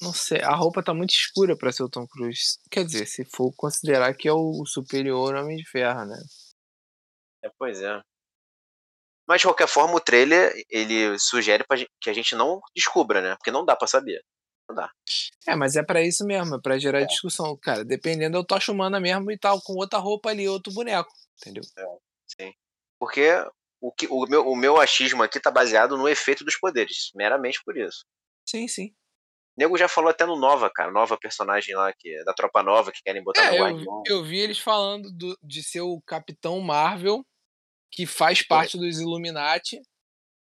Não 0.00 0.12
sei, 0.12 0.42
a 0.42 0.54
roupa 0.54 0.82
tá 0.82 0.92
muito 0.92 1.10
escura 1.10 1.56
para 1.56 1.72
ser 1.72 1.82
o 1.82 1.88
Tom 1.88 2.06
Cruise. 2.06 2.58
Quer 2.70 2.84
dizer, 2.84 3.06
se 3.06 3.24
for 3.24 3.52
considerar 3.56 4.14
que 4.14 4.28
é 4.28 4.32
o 4.32 4.64
superior 4.66 5.34
Homem 5.34 5.56
de 5.56 5.68
Ferro, 5.68 6.04
né? 6.04 6.18
É, 7.42 7.50
pois 7.58 7.80
é. 7.80 8.02
Mas 9.26 9.40
de 9.40 9.46
qualquer 9.46 9.66
forma, 9.66 9.94
o 9.94 10.00
trailer 10.00 10.52
ele 10.70 11.18
sugere 11.18 11.64
pra 11.64 11.76
que 12.00 12.10
a 12.10 12.12
gente 12.12 12.34
não 12.34 12.60
descubra, 12.74 13.20
né? 13.20 13.36
Porque 13.36 13.50
não 13.50 13.64
dá 13.64 13.74
para 13.74 13.88
saber. 13.88 14.22
Não 14.68 14.76
dá. 14.76 14.90
É, 15.46 15.56
mas 15.56 15.76
é 15.76 15.82
para 15.82 16.02
isso 16.02 16.24
mesmo, 16.24 16.56
é 16.56 16.60
pra 16.60 16.78
gerar 16.78 17.00
é. 17.00 17.06
discussão. 17.06 17.56
Cara, 17.56 17.84
dependendo, 17.84 18.36
eu 18.36 18.44
tô 18.44 18.56
humana 18.70 19.00
mesmo 19.00 19.30
e 19.30 19.38
tal, 19.38 19.60
com 19.62 19.74
outra 19.74 19.98
roupa 19.98 20.30
ali, 20.30 20.48
outro 20.48 20.72
boneco, 20.72 21.10
entendeu? 21.40 21.62
É, 21.76 21.84
sim. 22.26 22.54
Porque 22.98 23.30
o, 23.86 23.92
que, 23.92 24.08
o, 24.10 24.26
meu, 24.26 24.48
o 24.48 24.56
meu 24.56 24.80
achismo 24.80 25.22
aqui 25.22 25.38
tá 25.38 25.48
baseado 25.48 25.96
no 25.96 26.08
efeito 26.08 26.44
dos 26.44 26.56
poderes, 26.58 27.10
meramente 27.14 27.60
por 27.64 27.76
isso. 27.76 28.04
Sim, 28.44 28.66
sim. 28.66 28.88
O 29.56 29.60
nego 29.62 29.78
já 29.78 29.86
falou 29.86 30.10
até 30.10 30.26
no 30.26 30.36
Nova, 30.36 30.68
cara. 30.74 30.90
Nova 30.90 31.16
personagem 31.16 31.74
lá, 31.76 31.92
que 31.96 32.12
é 32.12 32.24
da 32.24 32.34
Tropa 32.34 32.64
Nova, 32.64 32.90
que 32.90 33.00
querem 33.04 33.22
botar 33.22 33.44
é, 33.44 33.52
no 33.52 33.64
Guardião. 33.64 34.02
Eu, 34.04 34.16
eu 34.16 34.24
vi 34.24 34.40
eles 34.40 34.58
falando 34.58 35.08
do, 35.12 35.38
de 35.40 35.62
ser 35.62 35.82
o 35.82 36.02
Capitão 36.04 36.60
Marvel, 36.60 37.24
que 37.92 38.06
faz 38.06 38.42
parte 38.42 38.76
dos 38.76 38.98
Illuminati, 38.98 39.80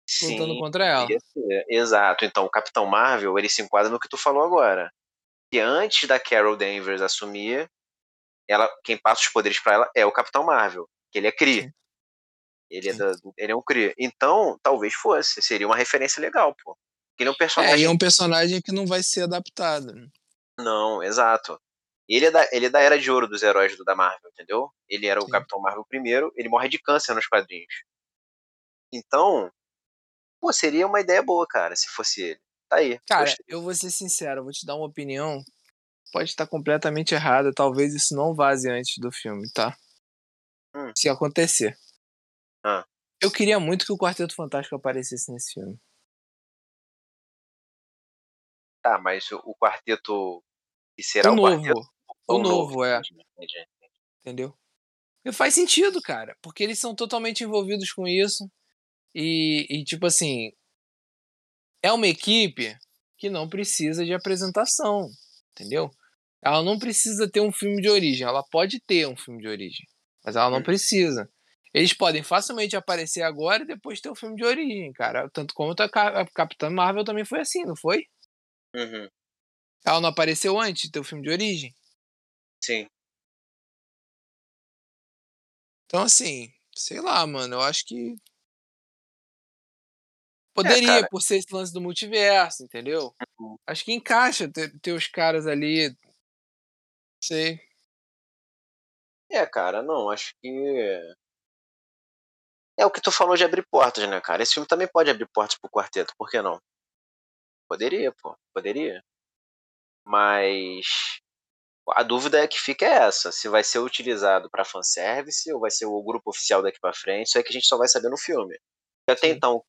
Sim, 0.09 0.39
lutando 0.39 0.59
contra 0.59 0.85
ela. 0.85 1.07
Exato. 1.67 2.23
Então, 2.23 2.45
o 2.45 2.49
Capitão 2.49 2.85
Marvel, 2.85 3.37
ele 3.37 3.49
se 3.49 3.61
enquadra 3.61 3.91
no 3.91 3.99
que 3.99 4.09
tu 4.09 4.17
falou 4.17 4.43
agora. 4.43 4.89
Que 5.51 5.59
antes 5.59 6.07
da 6.07 6.17
Carol 6.17 6.55
Danvers 6.55 7.01
assumir, 7.01 7.69
ela, 8.49 8.69
quem 8.85 8.97
passa 8.97 9.21
os 9.21 9.29
poderes 9.29 9.59
para 9.61 9.73
ela 9.73 9.91
é 9.93 10.05
o 10.05 10.11
Capitão 10.13 10.45
Marvel, 10.45 10.87
que 11.11 11.19
ele 11.19 11.27
é 11.27 11.31
Kree. 11.31 11.69
Ele 12.73 12.89
é, 12.89 12.93
da, 12.93 13.11
ele 13.37 13.51
é 13.51 13.55
um 13.55 13.61
Kree. 13.61 13.93
Então, 13.99 14.57
talvez 14.63 14.95
fosse. 14.95 15.41
Seria 15.43 15.67
uma 15.67 15.75
referência 15.75 16.19
legal, 16.19 16.55
pô. 16.63 16.75
Ele 17.19 17.29
é 17.29 17.31
um 17.31 17.35
personagem. 17.35 17.75
É, 17.75 17.79
e 17.79 17.83
é 17.83 17.89
um 17.89 17.97
personagem 17.97 18.61
que 18.61 18.71
não 18.71 18.87
vai 18.87 19.03
ser 19.03 19.21
adaptado. 19.21 19.93
Né? 19.93 20.07
Não, 20.57 21.03
exato. 21.03 21.61
Ele 22.09 22.25
é, 22.25 22.31
da, 22.31 22.49
ele 22.51 22.65
é 22.65 22.69
da 22.69 22.81
era 22.81 22.99
de 22.99 23.11
ouro 23.11 23.27
dos 23.27 23.43
heróis 23.43 23.77
do, 23.77 23.83
da 23.83 23.95
Marvel, 23.95 24.29
entendeu? 24.31 24.71
Ele 24.89 25.05
era 25.05 25.21
Sim. 25.21 25.27
o 25.27 25.29
Capitão 25.29 25.61
Marvel 25.61 25.85
primeiro, 25.87 26.33
ele 26.35 26.49
morre 26.49 26.67
de 26.67 26.79
câncer 26.79 27.13
nos 27.13 27.27
quadrinhos. 27.27 27.73
Então, 28.91 29.51
pô, 30.41 30.51
seria 30.51 30.87
uma 30.87 30.99
ideia 30.99 31.21
boa, 31.21 31.45
cara, 31.47 31.75
se 31.75 31.87
fosse 31.89 32.21
ele. 32.21 32.39
Tá 32.67 32.77
aí. 32.77 32.99
Cara, 33.07 33.25
gostei. 33.25 33.45
eu 33.47 33.61
vou 33.61 33.73
ser 33.73 33.91
sincero, 33.91 34.43
vou 34.43 34.51
te 34.51 34.65
dar 34.65 34.75
uma 34.75 34.87
opinião. 34.87 35.41
Pode 36.11 36.29
estar 36.29 36.47
completamente 36.47 37.13
errada, 37.13 37.53
talvez 37.53 37.93
isso 37.93 38.15
não 38.15 38.35
vaze 38.35 38.69
antes 38.69 38.97
do 38.97 39.11
filme, 39.11 39.49
tá? 39.53 39.77
Hum. 40.75 40.91
Se 40.97 41.07
acontecer. 41.07 41.77
Ah. 42.63 42.85
Eu 43.21 43.31
queria 43.31 43.59
muito 43.59 43.85
que 43.85 43.93
o 43.93 43.97
Quarteto 43.97 44.35
Fantástico 44.35 44.75
aparecesse 44.75 45.31
nesse 45.31 45.53
filme. 45.53 45.79
Tá, 48.81 48.99
mas 48.99 49.31
o 49.31 49.55
quarteto 49.55 50.43
que 50.95 51.03
será 51.03 51.29
o, 51.29 51.33
o 51.33 51.35
novo. 51.37 51.63
quarteto? 51.63 51.79
O, 52.27 52.35
o 52.35 52.37
novo, 52.39 52.51
novo, 52.51 52.85
é. 52.85 53.01
Entendeu? 54.19 54.53
E 55.25 55.31
faz 55.31 55.53
sentido, 55.53 56.01
cara, 56.01 56.37
porque 56.41 56.63
eles 56.63 56.79
são 56.79 56.93
totalmente 56.93 57.43
envolvidos 57.43 57.91
com 57.93 58.05
isso. 58.05 58.49
E, 59.15 59.65
e, 59.69 59.83
tipo 59.85 60.05
assim, 60.05 60.51
é 61.81 61.91
uma 61.93 62.07
equipe 62.07 62.75
que 63.17 63.29
não 63.29 63.47
precisa 63.47 64.03
de 64.03 64.13
apresentação, 64.13 65.07
entendeu? 65.51 65.89
Ela 66.41 66.61
não 66.61 66.77
precisa 66.77 67.29
ter 67.29 67.39
um 67.39 67.53
filme 67.53 67.81
de 67.81 67.89
origem. 67.89 68.27
Ela 68.27 68.43
pode 68.51 68.81
ter 68.81 69.07
um 69.07 69.15
filme 69.15 69.41
de 69.41 69.47
origem, 69.47 69.85
mas 70.25 70.35
ela 70.35 70.49
não 70.49 70.59
hum. 70.59 70.63
precisa. 70.63 71.29
Eles 71.73 71.93
podem 71.93 72.21
facilmente 72.21 72.75
aparecer 72.75 73.23
agora 73.23 73.63
e 73.63 73.67
depois 73.67 73.99
ter 73.99 74.09
o 74.09 74.15
filme 74.15 74.35
de 74.35 74.45
origem, 74.45 74.93
cara. 74.93 75.29
Tanto 75.31 75.53
como 75.53 75.73
a 75.73 76.25
Capitã 76.33 76.69
Marvel 76.69 77.03
também 77.03 77.25
foi 77.25 77.39
assim, 77.39 77.65
não 77.65 77.75
foi? 77.75 78.05
Uhum. 78.75 79.09
Ela 79.85 79.99
não 79.99 80.09
apareceu 80.09 80.59
antes 80.59 80.89
do 80.89 81.03
filme 81.03 81.23
de 81.23 81.31
origem? 81.31 81.75
Sim. 82.63 82.87
Então, 85.85 86.03
assim, 86.03 86.51
sei 86.75 87.01
lá, 87.01 87.25
mano, 87.25 87.55
eu 87.55 87.61
acho 87.61 87.85
que. 87.85 88.15
Poderia, 90.53 90.99
é, 90.99 91.07
por 91.07 91.21
ser 91.21 91.37
esse 91.37 91.51
lance 91.51 91.73
do 91.73 91.81
multiverso, 91.81 92.63
entendeu? 92.63 93.13
Uhum. 93.39 93.57
Acho 93.65 93.83
que 93.83 93.93
encaixa 93.93 94.47
ter, 94.47 94.71
ter 94.79 94.91
os 94.91 95.07
caras 95.07 95.47
ali. 95.47 95.95
Sei. 97.19 97.59
É, 99.29 99.45
cara, 99.47 99.81
não, 99.81 100.09
acho 100.09 100.35
que. 100.41 101.15
É 102.77 102.85
o 102.85 102.91
que 102.91 103.01
tu 103.01 103.11
falou 103.11 103.35
de 103.35 103.43
abrir 103.43 103.65
portas, 103.69 104.07
né, 104.09 104.19
cara? 104.19 104.41
Esse 104.41 104.53
filme 104.55 104.67
também 104.67 104.87
pode 104.87 105.09
abrir 105.09 105.27
portas 105.27 105.57
pro 105.57 105.69
quarteto, 105.69 106.13
por 106.17 106.29
que 106.29 106.41
não? 106.41 106.59
Poderia, 107.67 108.11
pô, 108.21 108.35
poderia. 108.53 109.03
Mas 110.05 111.19
a 111.91 112.03
dúvida 112.03 112.41
é 112.41 112.47
que 112.47 112.59
fica 112.59 112.85
é 112.85 112.89
essa, 113.07 113.31
se 113.31 113.47
vai 113.49 113.63
ser 113.63 113.79
utilizado 113.79 114.49
para 114.49 114.65
fanservice 114.65 115.51
ou 115.51 115.59
vai 115.59 115.69
ser 115.69 115.85
o 115.85 116.01
grupo 116.01 116.29
oficial 116.29 116.61
daqui 116.61 116.79
para 116.79 116.93
frente, 116.93 117.27
isso 117.27 117.37
é 117.37 117.43
que 117.43 117.49
a 117.49 117.53
gente 117.53 117.67
só 117.67 117.77
vai 117.77 117.87
saber 117.87 118.09
no 118.09 118.17
filme. 118.17 118.57
Até 119.07 119.27
Sim. 119.27 119.33
então, 119.33 119.63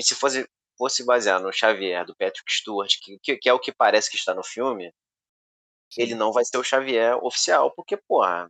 se 0.00 0.14
fosse, 0.14 0.48
fosse 0.78 1.04
basear 1.04 1.40
no 1.40 1.52
Xavier 1.52 2.06
do 2.06 2.14
Patrick 2.16 2.50
Stewart, 2.52 2.94
que, 3.02 3.18
que, 3.22 3.36
que 3.36 3.48
é 3.48 3.52
o 3.52 3.58
que 3.58 3.72
parece 3.72 4.08
que 4.10 4.16
está 4.16 4.34
no 4.34 4.44
filme, 4.44 4.92
Sim. 5.92 6.02
ele 6.02 6.14
não 6.14 6.32
vai 6.32 6.44
ser 6.44 6.56
o 6.56 6.64
Xavier 6.64 7.16
oficial, 7.24 7.72
porque, 7.74 7.96
porra, 7.96 8.48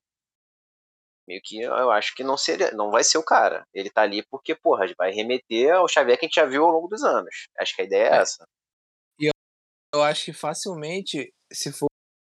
Meio 1.30 1.40
que 1.44 1.60
eu 1.60 1.92
acho 1.92 2.12
que 2.16 2.24
não 2.24 2.36
seria, 2.36 2.72
não 2.72 2.90
vai 2.90 3.04
ser 3.04 3.16
o 3.16 3.22
cara. 3.22 3.64
Ele 3.72 3.88
tá 3.88 4.02
ali 4.02 4.20
porque, 4.20 4.52
porra, 4.52 4.92
vai 4.98 5.12
remeter 5.12 5.72
ao 5.72 5.86
Xavier 5.86 6.18
que 6.18 6.24
a 6.24 6.28
gente 6.28 6.34
já 6.34 6.44
viu 6.44 6.64
ao 6.64 6.72
longo 6.72 6.88
dos 6.88 7.04
anos. 7.04 7.46
Acho 7.56 7.76
que 7.76 7.82
a 7.82 7.84
ideia 7.84 8.02
é, 8.02 8.16
é. 8.16 8.16
essa. 8.16 8.44
E 9.20 9.26
eu, 9.26 9.32
eu 9.94 10.02
acho 10.02 10.24
que 10.24 10.32
facilmente, 10.32 11.32
se 11.52 11.70
for 11.70 11.86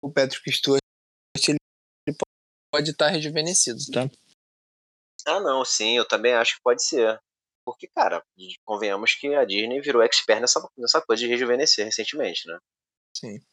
o 0.03 0.11
Patrick 0.11 0.51
Stewart, 0.51 0.81
ele 1.47 1.59
pode 2.73 2.91
estar 2.91 3.09
rejuvenescido, 3.09 3.79
tá? 3.93 4.09
Ah, 5.27 5.41
não, 5.41 5.63
sim, 5.63 5.99
eu 5.99 6.09
também 6.09 6.33
acho 6.33 6.57
que 6.57 6.63
pode 6.63 6.83
ser. 6.83 7.21
Porque, 7.67 7.89
cara, 7.89 8.25
convenhamos 8.65 9.15
que 9.15 9.35
a 9.35 9.45
Disney 9.45 9.83
virou 9.83 10.03
expert 10.03 10.41
nessa, 10.41 10.67
nessa 10.75 11.03
coisa 11.03 11.21
de 11.21 11.29
rejuvenescer 11.29 11.85
recentemente, 11.85 12.49
né? 12.49 12.59
Sim. 13.15 13.45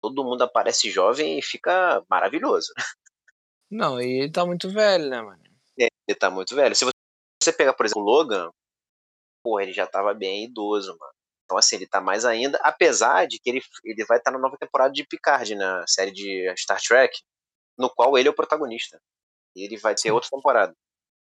Todo 0.00 0.24
mundo 0.24 0.40
aparece 0.40 0.90
jovem 0.90 1.38
e 1.38 1.42
fica 1.42 2.02
maravilhoso. 2.08 2.72
Não, 3.70 4.00
e 4.00 4.20
ele 4.20 4.32
tá 4.32 4.46
muito 4.46 4.70
velho, 4.70 5.08
né, 5.08 5.20
mano? 5.20 5.42
É, 5.78 5.88
ele 6.08 6.18
tá 6.18 6.30
muito 6.30 6.54
velho. 6.54 6.74
Se 6.74 6.84
você 6.84 7.52
pegar, 7.52 7.74
por 7.74 7.86
exemplo, 7.86 8.02
o 8.02 8.04
Logan, 8.04 8.50
porra, 9.42 9.62
ele 9.62 9.72
já 9.72 9.86
tava 9.86 10.14
bem 10.14 10.44
idoso, 10.44 10.96
mano. 10.98 11.12
Então, 11.44 11.56
assim, 11.56 11.76
ele 11.76 11.86
tá 11.86 12.00
mais 12.00 12.24
ainda, 12.24 12.58
apesar 12.62 13.26
de 13.26 13.38
que 13.38 13.48
ele, 13.48 13.62
ele 13.84 14.04
vai 14.04 14.18
estar 14.18 14.32
tá 14.32 14.36
na 14.36 14.42
nova 14.42 14.56
temporada 14.58 14.92
de 14.92 15.06
Picard, 15.06 15.54
na 15.54 15.86
série 15.86 16.10
de 16.10 16.52
Star 16.56 16.80
Trek, 16.80 17.16
no 17.78 17.88
qual 17.88 18.18
ele 18.18 18.28
é 18.28 18.30
o 18.30 18.34
protagonista. 18.34 19.00
E 19.54 19.64
ele 19.64 19.76
vai 19.76 19.94
ter 19.94 20.02
Sim. 20.02 20.10
outra 20.10 20.28
temporada. 20.28 20.74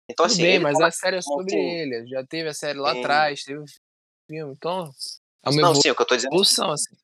Então, 0.09 0.26
Tudo 0.26 0.34
assim, 0.34 0.43
bem, 0.43 0.59
mas 0.61 0.80
a 0.80 0.90
série 0.90 1.16
é 1.16 1.22
sobre 1.22 1.55
ele. 1.55 2.07
Já 2.07 2.24
teve 2.24 2.49
a 2.49 2.55
série 2.55 2.78
lá 2.78 2.93
Sim. 2.93 3.01
atrás, 3.01 3.43
teve 3.43 3.59
o 3.59 3.64
filme. 4.28 4.55
Então, 4.55 4.90
é 5.45 5.51
uma 5.51 5.61
não, 5.61 5.74
sim, 5.74 5.90
o 5.90 5.95
que 5.95 6.03
eu 6.03 6.07
tô 6.07 6.14
dizendo. 6.14 6.30
Evolução, 6.30 6.70
assim. 6.70 6.95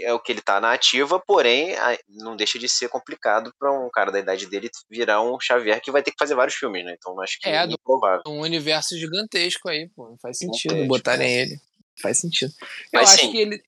É 0.00 0.12
o 0.12 0.20
que 0.20 0.32
ele 0.32 0.40
tá 0.40 0.60
na 0.60 0.72
ativa, 0.72 1.20
porém, 1.20 1.74
não 2.08 2.36
deixa 2.36 2.58
de 2.58 2.68
ser 2.68 2.88
complicado 2.88 3.52
para 3.58 3.72
um 3.72 3.90
cara 3.90 4.10
da 4.10 4.18
idade 4.18 4.46
dele 4.46 4.70
virar 4.88 5.22
um 5.22 5.38
Xavier 5.40 5.80
que 5.80 5.90
vai 5.90 6.02
ter 6.02 6.10
que 6.10 6.18
fazer 6.18 6.34
vários 6.34 6.54
filmes, 6.54 6.84
né? 6.84 6.94
Então 6.96 7.20
acho 7.20 7.38
que 7.40 7.48
é, 7.48 7.56
é 7.56 7.64
improvável. 7.64 8.22
Um 8.26 8.40
universo 8.40 8.96
gigantesco 8.96 9.68
aí, 9.68 9.88
pô. 9.94 10.08
Não 10.08 10.18
faz 10.18 10.38
sentido 10.38 10.72
gigantesco, 10.72 10.88
botarem 10.88 11.26
é. 11.26 11.42
ele. 11.42 11.60
Faz 12.00 12.18
sentido. 12.18 12.52
Eu 12.92 13.00
mas, 13.00 13.10
acho 13.10 13.22
sim, 13.22 13.32
que 13.32 13.38
ele. 13.38 13.62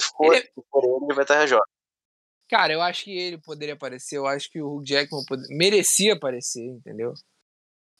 Se 0.00 0.08
for, 0.16 0.34
ele... 0.34 0.44
Se 0.44 0.62
for 0.70 0.84
ele, 0.84 1.14
vai 1.14 1.24
estar 1.24 1.46
jovem. 1.46 1.64
Cara, 2.48 2.72
eu 2.72 2.80
acho 2.80 3.04
que 3.04 3.16
ele 3.16 3.38
poderia 3.38 3.74
aparecer. 3.74 4.16
Eu 4.16 4.26
acho 4.26 4.50
que 4.50 4.60
o 4.60 4.76
Hugh 4.76 4.84
Jackman 4.84 5.22
merecia 5.50 6.14
aparecer, 6.14 6.64
entendeu? 6.64 7.12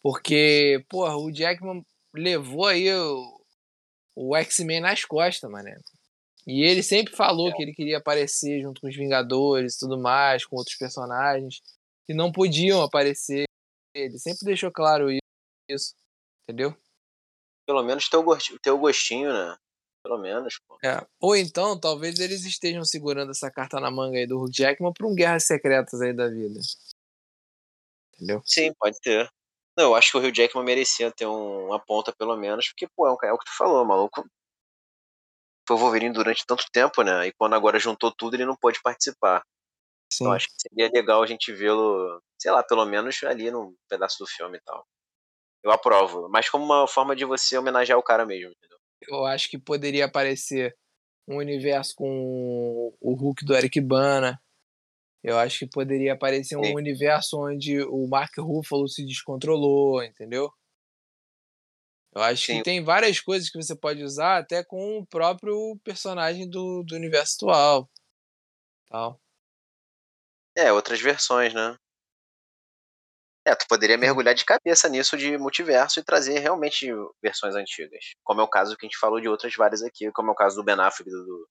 Porque, 0.02 0.84
porra, 0.88 1.16
o 1.16 1.30
Jackman 1.30 1.84
levou 2.14 2.66
aí 2.66 2.90
o, 2.92 3.40
o 4.16 4.36
X-Men 4.36 4.80
nas 4.80 5.04
costas, 5.04 5.50
mané. 5.50 5.76
E 6.48 6.62
ele 6.62 6.82
sempre 6.82 7.14
falou 7.14 7.50
é. 7.50 7.52
que 7.52 7.62
ele 7.62 7.74
queria 7.74 7.98
aparecer 7.98 8.62
junto 8.62 8.80
com 8.80 8.88
os 8.88 8.96
Vingadores 8.96 9.74
e 9.74 9.78
tudo 9.80 10.00
mais, 10.00 10.46
com 10.46 10.56
outros 10.56 10.78
personagens 10.78 11.60
que 12.06 12.14
não 12.14 12.32
podiam 12.32 12.82
aparecer. 12.82 13.44
Ele 13.94 14.18
sempre 14.18 14.46
deixou 14.46 14.72
claro 14.72 15.10
isso, 15.68 15.94
entendeu? 16.42 16.74
Pelo 17.66 17.82
menos 17.82 18.08
ter 18.08 18.16
o 18.16 18.22
o 18.22 18.78
gostinho 18.78 19.30
né? 19.30 19.58
Pelo 20.02 20.16
menos, 20.16 20.58
pô. 20.66 20.78
É. 20.82 21.06
Ou 21.20 21.36
então, 21.36 21.78
talvez 21.78 22.18
eles 22.18 22.42
estejam 22.46 22.82
segurando 22.82 23.32
essa 23.32 23.50
carta 23.50 23.78
na 23.78 23.90
manga 23.90 24.16
aí 24.16 24.26
do 24.26 24.40
Hugh 24.40 24.50
Jackman 24.50 24.92
para 24.94 25.06
um 25.06 25.14
Guerras 25.14 25.44
Secretas 25.44 26.00
aí 26.00 26.14
da 26.14 26.28
vida. 26.28 26.60
Entendeu? 28.14 28.40
Sim, 28.46 28.72
pode 28.78 28.98
ter. 29.02 29.30
Não, 29.76 29.84
eu 29.84 29.94
acho 29.94 30.10
que 30.10 30.16
o 30.16 30.20
Rio 30.20 30.34
Jackman 30.34 30.64
merecia 30.64 31.12
ter 31.12 31.26
um, 31.26 31.66
uma 31.66 31.78
ponta, 31.78 32.12
pelo 32.12 32.36
menos, 32.36 32.68
porque, 32.68 32.88
pô, 32.96 33.06
é, 33.06 33.12
um, 33.12 33.16
é 33.22 33.32
o 33.32 33.38
que 33.38 33.44
tu 33.44 33.56
falou, 33.56 33.84
maluco. 33.84 34.28
Foi 35.68 35.76
o 35.76 35.78
Wolverine 35.78 36.14
durante 36.14 36.46
tanto 36.46 36.64
tempo, 36.72 37.02
né? 37.02 37.26
E 37.26 37.32
quando 37.34 37.54
agora 37.54 37.78
juntou 37.78 38.10
tudo, 38.10 38.34
ele 38.34 38.46
não 38.46 38.56
pôde 38.56 38.80
participar. 38.82 39.42
Sim. 40.10 40.24
Então 40.24 40.32
acho 40.32 40.46
que 40.46 40.54
seria 40.56 40.90
legal 40.90 41.22
a 41.22 41.26
gente 41.26 41.52
vê-lo, 41.52 42.22
sei 42.40 42.50
lá, 42.50 42.62
pelo 42.62 42.86
menos 42.86 43.22
ali 43.22 43.50
num 43.50 43.76
pedaço 43.86 44.16
do 44.18 44.26
filme 44.26 44.56
e 44.56 44.60
tal. 44.62 44.82
Eu 45.62 45.70
aprovo. 45.70 46.26
Mas 46.30 46.48
como 46.48 46.64
uma 46.64 46.88
forma 46.88 47.14
de 47.14 47.26
você 47.26 47.58
homenagear 47.58 47.98
o 47.98 48.02
cara 48.02 48.24
mesmo, 48.24 48.50
entendeu? 48.50 48.78
Eu 49.10 49.26
acho 49.26 49.50
que 49.50 49.58
poderia 49.58 50.06
aparecer 50.06 50.74
um 51.28 51.36
universo 51.36 51.92
com 51.94 52.96
o 52.98 53.14
Hulk 53.14 53.44
do 53.44 53.54
Eric 53.54 53.78
Bana, 53.82 54.40
eu 55.22 55.36
acho 55.38 55.58
que 55.58 55.66
poderia 55.66 56.14
aparecer 56.14 56.56
um 56.56 56.64
Sim. 56.64 56.76
universo 56.76 57.38
onde 57.38 57.82
o 57.82 58.06
Mark 58.08 58.32
Ruffalo 58.38 58.88
se 58.88 59.04
descontrolou, 59.04 60.02
entendeu? 60.02 60.50
Eu 62.18 62.22
acho 62.24 62.46
Sim. 62.46 62.56
que 62.56 62.64
tem 62.64 62.82
várias 62.82 63.20
coisas 63.20 63.48
que 63.48 63.56
você 63.56 63.76
pode 63.76 64.02
usar 64.02 64.38
até 64.38 64.64
com 64.64 64.98
o 64.98 65.06
próprio 65.06 65.78
personagem 65.84 66.50
do, 66.50 66.82
do 66.82 66.96
universo 66.96 67.36
atual. 67.36 67.88
Tal. 68.88 69.20
É, 70.56 70.72
outras 70.72 71.00
versões, 71.00 71.54
né? 71.54 71.76
É, 73.46 73.54
tu 73.54 73.68
poderia 73.68 73.96
mergulhar 73.96 74.34
de 74.34 74.44
cabeça 74.44 74.88
nisso 74.88 75.16
de 75.16 75.38
multiverso 75.38 76.00
e 76.00 76.04
trazer 76.04 76.40
realmente 76.40 76.88
versões 77.22 77.54
antigas. 77.54 78.14
Como 78.24 78.40
é 78.40 78.44
o 78.44 78.48
caso 78.48 78.76
que 78.76 78.84
a 78.84 78.88
gente 78.88 78.98
falou 78.98 79.20
de 79.20 79.28
outras 79.28 79.54
várias 79.54 79.82
aqui, 79.82 80.10
como 80.10 80.30
é 80.30 80.32
o 80.32 80.36
caso 80.36 80.56
do 80.56 80.64
Ben 80.64 80.74
Affleck, 80.74 81.08
do, 81.08 81.48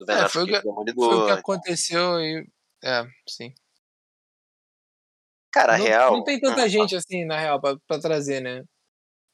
do 0.00 0.06
Ben 0.06 0.16
é, 0.16 0.22
Affleck, 0.22 0.32
foi 0.32 0.42
o 0.42 0.84
que, 0.84 0.94
foi 0.94 1.14
o 1.14 1.26
que 1.26 1.32
aconteceu 1.32 2.18
e 2.18 2.44
é, 2.82 3.06
sim. 3.28 3.54
Cara, 5.52 5.78
não, 5.78 5.84
real. 5.84 6.12
Não 6.16 6.24
tem 6.24 6.40
tanta 6.40 6.68
gente 6.68 6.96
assim, 6.96 7.24
na 7.24 7.38
real, 7.38 7.60
pra, 7.60 7.76
pra 7.86 8.00
trazer, 8.00 8.40
né? 8.40 8.64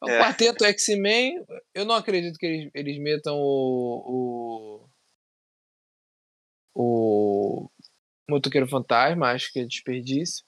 O 0.03 0.09
é. 0.09 0.21
quarteto 0.21 0.65
X-Men, 0.65 1.45
eu 1.75 1.85
não 1.85 1.95
acredito 1.95 2.37
que 2.39 2.47
eles, 2.47 2.71
eles 2.75 2.99
metam 2.99 3.37
o. 3.37 4.89
O. 6.75 6.79
O. 6.79 7.71
Motoqueiro 8.29 8.69
Fantasma, 8.69 9.31
acho 9.31 9.53
que 9.53 9.61
é 9.61 9.65
desperdício. 9.65 10.45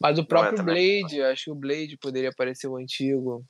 Mas 0.00 0.18
o 0.18 0.22
é 0.22 0.26
próprio 0.26 0.60
é 0.60 0.62
Blade, 0.62 1.22
acho 1.22 1.44
que 1.44 1.50
o 1.50 1.54
Blade 1.54 1.96
poderia 1.98 2.30
aparecer 2.30 2.68
o 2.68 2.76
antigo. 2.76 3.44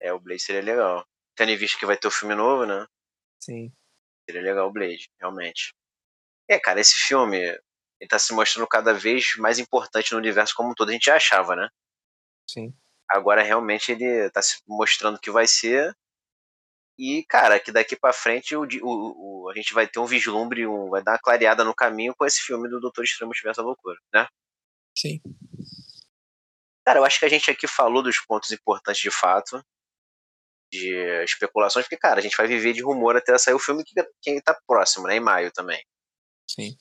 É, 0.00 0.12
o 0.12 0.20
Blade 0.20 0.42
seria 0.42 0.62
legal. 0.62 1.06
Tendo 1.34 1.50
em 1.50 1.56
vista 1.56 1.78
que 1.78 1.86
vai 1.86 1.96
ter 1.96 2.06
o 2.06 2.10
filme 2.10 2.34
novo, 2.34 2.66
né? 2.66 2.86
Sim. 3.42 3.72
Seria 4.28 4.42
legal 4.42 4.68
o 4.68 4.72
Blade, 4.72 5.08
realmente. 5.18 5.74
É, 6.48 6.60
cara, 6.60 6.80
esse 6.80 6.94
filme 6.94 7.38
ele 8.00 8.08
tá 8.08 8.18
se 8.18 8.34
mostrando 8.34 8.68
cada 8.68 8.92
vez 8.92 9.34
mais 9.38 9.58
importante 9.58 10.12
no 10.12 10.18
universo 10.18 10.54
como 10.54 10.70
um 10.70 10.74
todo. 10.74 10.90
A 10.90 10.92
gente 10.92 11.06
já 11.06 11.16
achava, 11.16 11.56
né? 11.56 11.68
Sim. 12.48 12.74
Agora 13.08 13.42
realmente 13.42 13.92
ele 13.92 14.30
tá 14.30 14.42
se 14.42 14.62
mostrando 14.66 15.18
que 15.18 15.30
vai 15.30 15.46
ser. 15.46 15.96
E, 16.98 17.24
cara, 17.24 17.58
que 17.58 17.72
daqui 17.72 17.96
para 17.96 18.12
frente 18.12 18.54
o, 18.54 18.62
o, 18.62 19.46
o, 19.46 19.50
a 19.50 19.54
gente 19.54 19.74
vai 19.74 19.86
ter 19.86 19.98
um 19.98 20.06
vislumbre, 20.06 20.66
um, 20.66 20.88
vai 20.88 21.02
dar 21.02 21.12
uma 21.12 21.18
clareada 21.18 21.64
no 21.64 21.74
caminho 21.74 22.14
com 22.16 22.24
esse 22.24 22.40
filme 22.40 22.68
do 22.68 22.80
Doutor 22.80 23.04
Estranho 23.04 23.28
Multiverso 23.28 23.60
da 23.60 23.66
Loucura, 23.66 23.98
né? 24.12 24.28
Sim. 24.96 25.20
Cara, 26.86 27.00
eu 27.00 27.04
acho 27.04 27.18
que 27.18 27.24
a 27.24 27.28
gente 27.28 27.50
aqui 27.50 27.66
falou 27.66 28.02
dos 28.02 28.20
pontos 28.20 28.52
importantes 28.52 29.02
de 29.02 29.10
fato, 29.10 29.60
de 30.70 30.94
especulações, 31.24 31.84
porque, 31.86 31.96
cara, 31.96 32.20
a 32.20 32.22
gente 32.22 32.36
vai 32.36 32.46
viver 32.46 32.72
de 32.72 32.82
rumor 32.82 33.16
até 33.16 33.36
sair 33.38 33.54
o 33.54 33.58
filme 33.58 33.82
que, 33.84 33.94
que 34.22 34.40
tá 34.42 34.56
próximo, 34.66 35.06
né? 35.08 35.16
Em 35.16 35.20
maio 35.20 35.50
também. 35.50 35.84
Sim. 36.48 36.76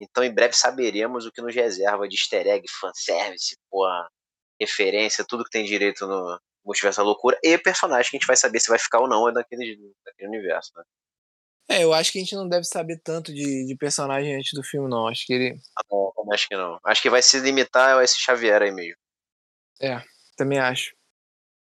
Então 0.00 0.24
em 0.24 0.34
breve 0.34 0.54
saberemos 0.54 1.26
o 1.26 1.30
que 1.30 1.40
nos 1.40 1.54
reserva 1.54 2.08
de 2.08 2.16
easter 2.16 2.46
egg, 2.48 2.66
fanservice, 2.68 3.56
porra, 3.70 4.10
referência, 4.64 5.24
tudo 5.26 5.44
que 5.44 5.50
tem 5.50 5.64
direito 5.64 6.06
no 6.06 6.40
Multiverso 6.64 6.98
da 6.98 7.04
Loucura 7.04 7.38
e 7.42 7.58
personagem 7.58 8.10
que 8.10 8.16
a 8.16 8.18
gente 8.18 8.26
vai 8.26 8.36
saber 8.36 8.60
se 8.60 8.68
vai 8.68 8.78
ficar 8.78 9.00
ou 9.00 9.08
não 9.08 9.28
é 9.28 9.32
daquele, 9.32 9.78
daquele 10.04 10.28
universo, 10.28 10.72
né? 10.76 10.84
É, 11.68 11.84
eu 11.84 11.92
acho 11.92 12.12
que 12.12 12.18
a 12.18 12.20
gente 12.20 12.34
não 12.34 12.48
deve 12.48 12.64
saber 12.64 13.00
tanto 13.02 13.32
de, 13.32 13.66
de 13.66 13.76
personagem 13.76 14.34
antes 14.36 14.52
do 14.52 14.62
filme, 14.62 14.88
não. 14.90 15.06
Acho 15.06 15.24
que 15.24 15.32
ele. 15.32 15.60
Ah, 15.78 15.82
não, 15.90 16.32
acho 16.32 16.48
que 16.48 16.56
não. 16.56 16.78
Acho 16.84 17.02
que 17.02 17.10
vai 17.10 17.22
se 17.22 17.38
limitar 17.40 17.98
a 17.98 18.04
esse 18.04 18.18
Xavier 18.18 18.62
aí 18.62 18.72
mesmo. 18.72 18.96
É, 19.80 20.02
também 20.36 20.58
acho. 20.58 20.94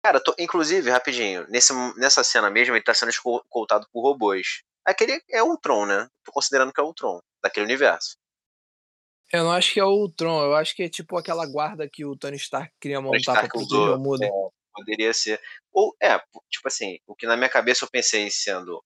Cara, 0.04 0.20
tô, 0.20 0.34
inclusive, 0.38 0.90
rapidinho, 0.90 1.46
nesse, 1.48 1.72
nessa 1.96 2.24
cena 2.24 2.50
mesmo, 2.50 2.74
ele 2.74 2.82
tá 2.82 2.92
sendo 2.92 3.10
escoltado 3.10 3.86
por 3.92 4.02
robôs. 4.02 4.62
Aquele 4.84 5.22
é 5.30 5.42
o 5.42 5.56
Tron, 5.56 5.86
né? 5.86 6.08
Tô 6.24 6.32
considerando 6.32 6.72
que 6.72 6.80
é 6.80 6.82
o 6.82 6.92
Tron 6.92 7.20
daquele 7.42 7.66
universo. 7.66 8.16
Eu 9.32 9.44
não 9.44 9.52
acho 9.52 9.72
que 9.72 9.80
é 9.80 9.84
o 9.84 10.08
Tron, 10.10 10.44
eu 10.44 10.54
acho 10.54 10.76
que 10.76 10.82
é 10.82 10.88
tipo 10.88 11.16
aquela 11.16 11.46
guarda 11.46 11.88
que 11.88 12.04
o 12.04 12.14
Tony 12.16 12.36
Stark 12.36 12.70
queria 12.78 13.00
montar 13.00 13.32
pra 13.32 13.48
proteger 13.48 13.96
o 13.96 13.98
mundo. 13.98 14.22
É, 14.22 14.30
poderia 14.74 15.14
ser. 15.14 15.40
Ou, 15.72 15.96
é, 16.02 16.18
tipo 16.50 16.66
assim, 16.66 16.98
o 17.06 17.14
que 17.14 17.26
na 17.26 17.36
minha 17.36 17.48
cabeça 17.48 17.84
eu 17.84 17.90
pensei 17.90 18.30
sendo 18.30 18.82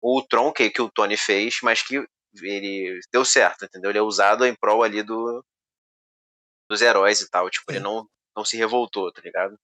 o 0.00 0.22
Tron 0.22 0.50
que, 0.50 0.70
que 0.70 0.80
o 0.80 0.90
Tony 0.90 1.16
fez, 1.16 1.58
mas 1.62 1.82
que 1.82 2.04
ele 2.40 3.00
deu 3.12 3.24
certo, 3.24 3.66
entendeu? 3.66 3.90
Ele 3.90 3.98
é 3.98 4.02
usado 4.02 4.46
em 4.46 4.54
prol 4.54 4.82
ali 4.82 5.02
do, 5.02 5.44
dos 6.70 6.80
heróis 6.80 7.20
e 7.20 7.28
tal. 7.28 7.50
Tipo, 7.50 7.70
Sim. 7.70 7.76
ele 7.76 7.84
não, 7.84 8.08
não 8.34 8.44
se 8.44 8.56
revoltou, 8.56 9.12
tá 9.12 9.20
ligado? 9.20 9.58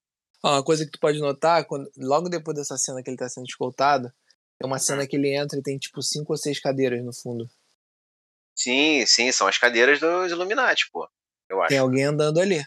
uma 0.45 0.63
coisa 0.63 0.85
que 0.85 0.93
tu 0.93 1.01
pode 1.01 1.19
notar, 1.19 1.65
quando, 1.67 1.91
logo 1.97 2.29
depois 2.29 2.57
dessa 2.57 2.77
cena 2.77 3.03
que 3.03 3.11
ele 3.11 3.17
tá 3.17 3.29
sendo 3.29 3.47
escoltado, 3.47 4.13
é 4.63 4.67
uma 4.67 4.79
cena 4.79 5.03
hum. 5.03 5.07
que 5.07 5.17
ele 5.17 5.35
entra 5.35 5.59
e 5.59 5.63
tem 5.63 5.79
tipo 5.79 6.03
cinco 6.03 6.33
ou 6.33 6.37
seis 6.37 6.61
cadeiras 6.61 7.03
no 7.05 7.13
fundo. 7.13 7.49
Sim, 8.59 9.07
sim, 9.07 9.31
são 9.31 9.47
as 9.47 9.57
cadeiras 9.57 10.01
dos 10.01 10.33
Illuminati, 10.33 10.91
pô. 10.91 11.09
Eu 11.49 11.63
acho. 11.63 11.69
Tem 11.69 11.79
alguém 11.79 12.05
andando 12.05 12.41
ali. 12.41 12.61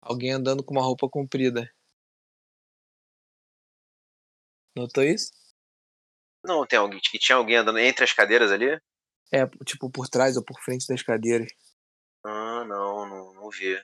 Alguém 0.00 0.30
andando 0.30 0.62
com 0.62 0.72
uma 0.72 0.82
roupa 0.82 1.08
comprida. 1.08 1.68
Notou 4.76 5.02
isso? 5.02 5.32
Não, 6.44 6.64
tem 6.64 6.78
alguém. 6.78 7.00
Que 7.00 7.18
tinha 7.18 7.36
alguém 7.36 7.56
andando 7.56 7.80
entre 7.80 8.04
as 8.04 8.12
cadeiras 8.12 8.52
ali? 8.52 8.80
É, 9.32 9.44
tipo, 9.66 9.90
por 9.90 10.08
trás 10.08 10.36
ou 10.36 10.44
por 10.44 10.60
frente 10.62 10.86
das 10.86 11.02
cadeiras. 11.02 11.50
Ah, 12.24 12.64
não, 12.64 13.04
não, 13.08 13.34
não 13.34 13.50
vi. 13.50 13.76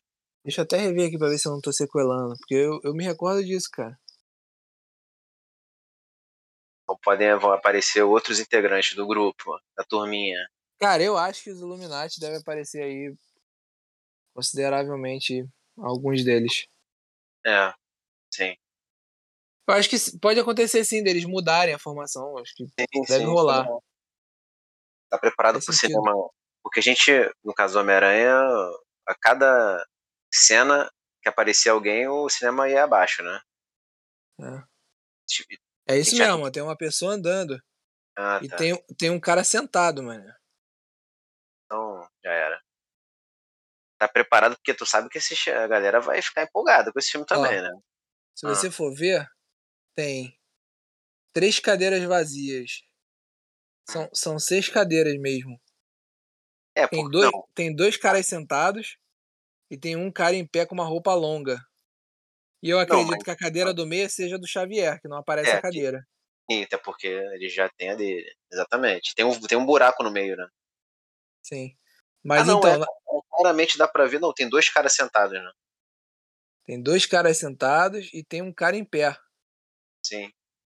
Deixa 0.44 0.60
eu 0.60 0.64
até 0.64 0.76
rever 0.76 1.08
aqui 1.08 1.18
pra 1.18 1.28
ver 1.28 1.38
se 1.38 1.48
eu 1.48 1.52
não 1.52 1.60
tô 1.60 1.72
sequelando. 1.72 2.36
Porque 2.38 2.54
eu, 2.54 2.80
eu 2.84 2.94
me 2.94 3.04
recordo 3.04 3.44
disso, 3.44 3.68
cara. 3.72 3.98
Então 6.88 6.98
podem 7.02 7.28
aparecer 7.28 8.02
outros 8.02 8.40
integrantes 8.40 8.96
do 8.96 9.06
grupo, 9.06 9.60
da 9.76 9.84
turminha. 9.84 10.38
Cara, 10.80 11.02
eu 11.02 11.18
acho 11.18 11.42
que 11.42 11.50
os 11.50 11.60
Illuminati 11.60 12.18
devem 12.18 12.38
aparecer 12.38 12.82
aí 12.82 13.14
consideravelmente 14.34 15.46
alguns 15.76 16.24
deles. 16.24 16.66
É, 17.44 17.74
sim. 18.32 18.56
Eu 19.68 19.74
acho 19.74 19.90
que 19.90 19.96
pode 20.18 20.40
acontecer 20.40 20.82
sim 20.82 21.02
deles 21.02 21.26
mudarem 21.26 21.74
a 21.74 21.78
formação. 21.78 22.38
Acho 22.38 22.54
que 22.54 22.64
sim, 22.64 23.02
deve 23.06 23.24
sim, 23.24 23.30
rolar. 23.30 23.66
Sim. 23.66 23.78
Tá 25.10 25.18
preparado 25.18 25.62
pro 25.62 25.74
cinema. 25.74 26.12
Porque 26.62 26.80
a 26.80 26.82
gente, 26.82 27.12
no 27.44 27.52
caso 27.52 27.74
do 27.74 27.80
Homem-Aranha, 27.80 28.32
a 29.06 29.14
cada 29.20 29.86
cena 30.32 30.90
que 31.22 31.28
aparecia 31.28 31.72
alguém, 31.72 32.08
o 32.08 32.30
cinema 32.30 32.68
ia 32.68 32.84
abaixo, 32.84 33.22
né? 33.22 33.40
É. 34.40 34.62
É 35.88 35.96
isso 35.96 36.16
mesmo, 36.16 36.44
já... 36.44 36.50
tem 36.50 36.62
uma 36.62 36.76
pessoa 36.76 37.12
andando. 37.12 37.58
Ah, 38.16 38.40
e 38.42 38.48
tá. 38.48 38.56
tem, 38.56 38.84
tem 38.98 39.10
um 39.10 39.20
cara 39.20 39.42
sentado, 39.42 40.02
mano. 40.02 40.30
Então, 41.64 42.08
já 42.22 42.32
era. 42.32 42.62
Tá 43.98 44.08
preparado 44.08 44.56
porque 44.56 44.74
tu 44.74 44.84
sabe 44.84 45.08
que 45.08 45.18
esse, 45.18 45.50
a 45.50 45.66
galera 45.66 46.00
vai 46.00 46.20
ficar 46.20 46.42
empolgada 46.42 46.92
com 46.92 46.98
esse 46.98 47.10
filme 47.10 47.26
também, 47.26 47.58
Ó, 47.58 47.62
né? 47.62 47.70
Se 48.36 48.46
ah. 48.46 48.50
você 48.50 48.70
for 48.70 48.94
ver, 48.94 49.26
tem 49.96 50.38
três 51.32 51.58
cadeiras 51.58 52.02
vazias. 52.04 52.82
São, 53.88 54.08
são 54.12 54.38
seis 54.38 54.68
cadeiras 54.68 55.18
mesmo. 55.18 55.60
É, 56.76 56.86
tem, 56.86 57.08
dois, 57.08 57.30
tem 57.54 57.74
dois 57.74 57.96
caras 57.96 58.26
sentados 58.26 58.98
e 59.70 59.76
tem 59.76 59.96
um 59.96 60.12
cara 60.12 60.36
em 60.36 60.46
pé 60.46 60.66
com 60.66 60.74
uma 60.74 60.84
roupa 60.84 61.14
longa. 61.14 61.58
E 62.62 62.70
eu 62.70 62.78
acredito 62.78 63.06
não, 63.06 63.16
mas... 63.16 63.22
que 63.22 63.30
a 63.30 63.36
cadeira 63.36 63.72
do 63.72 63.86
meio 63.86 64.08
seja 64.10 64.38
do 64.38 64.46
Xavier, 64.46 65.00
que 65.00 65.08
não 65.08 65.18
aparece 65.18 65.50
é, 65.50 65.54
a 65.54 65.62
cadeira. 65.62 66.06
Sim, 66.50 66.64
até 66.64 66.76
porque 66.76 67.06
ele 67.06 67.48
já 67.48 67.68
tem 67.68 67.90
a 67.90 67.94
dele. 67.94 68.24
Exatamente. 68.50 69.14
Tem 69.14 69.24
um, 69.24 69.40
tem 69.40 69.56
um 69.56 69.66
buraco 69.66 70.02
no 70.02 70.10
meio, 70.10 70.36
né? 70.36 70.48
Sim. 71.42 71.76
Mas 72.24 72.42
ah, 72.42 72.44
não, 72.44 72.58
então. 72.58 72.82
É, 72.82 72.86
claramente 73.30 73.78
dá 73.78 73.86
pra 73.86 74.06
ver, 74.06 74.20
não, 74.20 74.32
tem 74.32 74.48
dois 74.48 74.68
caras 74.68 74.94
sentados, 74.94 75.32
né? 75.32 75.52
Tem 76.66 76.82
dois 76.82 77.06
caras 77.06 77.38
sentados 77.38 78.10
e 78.12 78.24
tem 78.24 78.42
um 78.42 78.52
cara 78.52 78.76
em 78.76 78.84
pé. 78.84 79.16
Sim. 80.04 80.30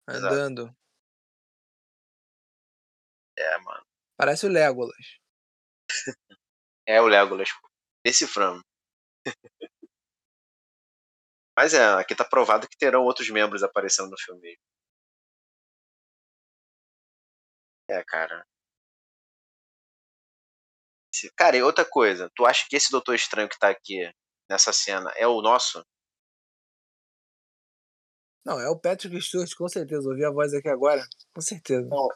Andando. 0.08 0.64
Exato. 0.64 0.78
É, 3.38 3.58
mano. 3.60 3.86
Parece 4.18 4.46
o 4.46 4.50
Legolas. 4.50 5.20
é 6.88 7.02
o 7.02 7.08
Legolas. 7.08 7.50
Deciframos. 8.06 8.64
Mas 11.56 11.74
é, 11.74 11.84
aqui 11.93 12.16
tá 12.16 12.26
provado 12.26 12.68
que 12.68 12.78
terão 12.78 13.04
outros 13.04 13.30
membros 13.30 13.64
aparecendo 13.64 14.10
no 14.10 14.18
filme. 14.18 14.58
É, 17.88 18.04
cara. 18.04 18.45
Cara, 21.36 21.56
e 21.56 21.62
outra 21.62 21.86
coisa, 21.86 22.32
tu 22.36 22.45
acha 22.45 22.66
que 22.68 22.76
esse 22.76 22.89
Doutor 22.89 23.14
Estranho 23.14 23.47
que 23.47 23.60
tá 23.60 23.70
aqui 23.70 24.12
nessa 24.49 24.74
cena 24.74 25.12
é 25.16 25.28
o 25.28 25.41
nosso? 25.41 25.86
Não, 28.43 28.60
é 28.60 28.68
o 28.68 28.78
Patrick 28.78 29.22
Stewart, 29.22 29.54
com 29.56 29.70
certeza. 29.70 30.10
Ouvi 30.10 30.26
a 30.26 30.32
voz 30.32 30.54
aqui 30.54 30.68
agora, 30.68 31.06
com 31.34 31.41
certeza. 31.41 31.88
Não, 31.88 32.08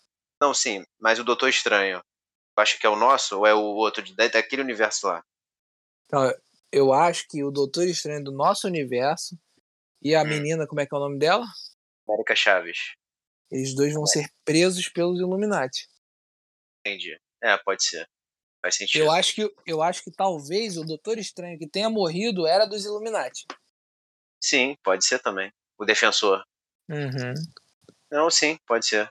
não 0.41 0.53
sim, 0.53 0.83
mas 0.99 1.19
o 1.19 1.23
Doutor 1.23 1.47
Estranho, 1.47 2.01
tu 2.55 2.59
acha 2.59 2.77
que 2.77 2.85
é 2.85 2.89
o 2.89 2.95
nosso 2.95 3.37
ou 3.37 3.47
é 3.47 3.53
o 3.53 3.61
outro 3.61 4.03
daquele 4.15 4.63
universo 4.63 5.07
lá? 5.07 5.23
Não, 6.11 6.33
eu 6.71 6.93
acho 6.93 7.25
que 7.29 7.43
o 7.43 7.51
Doutor 7.51 7.87
Estranho 7.87 8.23
do 8.23 8.31
nosso 8.31 8.67
universo 8.67 9.37
e 10.01 10.15
a 10.15 10.21
hum. 10.21 10.27
menina, 10.27 10.67
como 10.67 10.81
é 10.81 10.85
que 10.85 10.93
é 10.93 10.97
o 10.97 11.01
nome 11.01 11.17
dela? 11.17 11.45
América 12.07 12.35
Chaves. 12.35 12.95
Eles 13.51 13.75
dois 13.75 13.93
vão 13.93 14.03
é. 14.03 14.07
ser 14.07 14.29
presos 14.43 14.89
pelos 14.89 15.19
Illuminati. 15.19 15.87
Entendi. 16.85 17.19
É, 17.41 17.57
pode 17.57 17.83
ser. 17.83 18.07
Faz 18.61 18.75
sentido. 18.75 19.03
Eu 19.03 19.11
acho 19.11 19.33
que, 19.33 19.53
eu 19.65 19.81
acho 19.81 20.03
que 20.03 20.11
talvez 20.11 20.77
o 20.77 20.83
Doutor 20.83 21.17
Estranho 21.17 21.57
que 21.57 21.67
tenha 21.67 21.89
morrido 21.89 22.47
era 22.47 22.65
dos 22.65 22.85
Illuminati. 22.85 23.45
Sim, 24.41 24.75
pode 24.83 25.05
ser 25.05 25.19
também. 25.19 25.51
O 25.77 25.85
defensor. 25.85 26.43
Uhum. 26.89 27.33
Não, 28.11 28.29
sim, 28.29 28.57
pode 28.65 28.87
ser. 28.87 29.09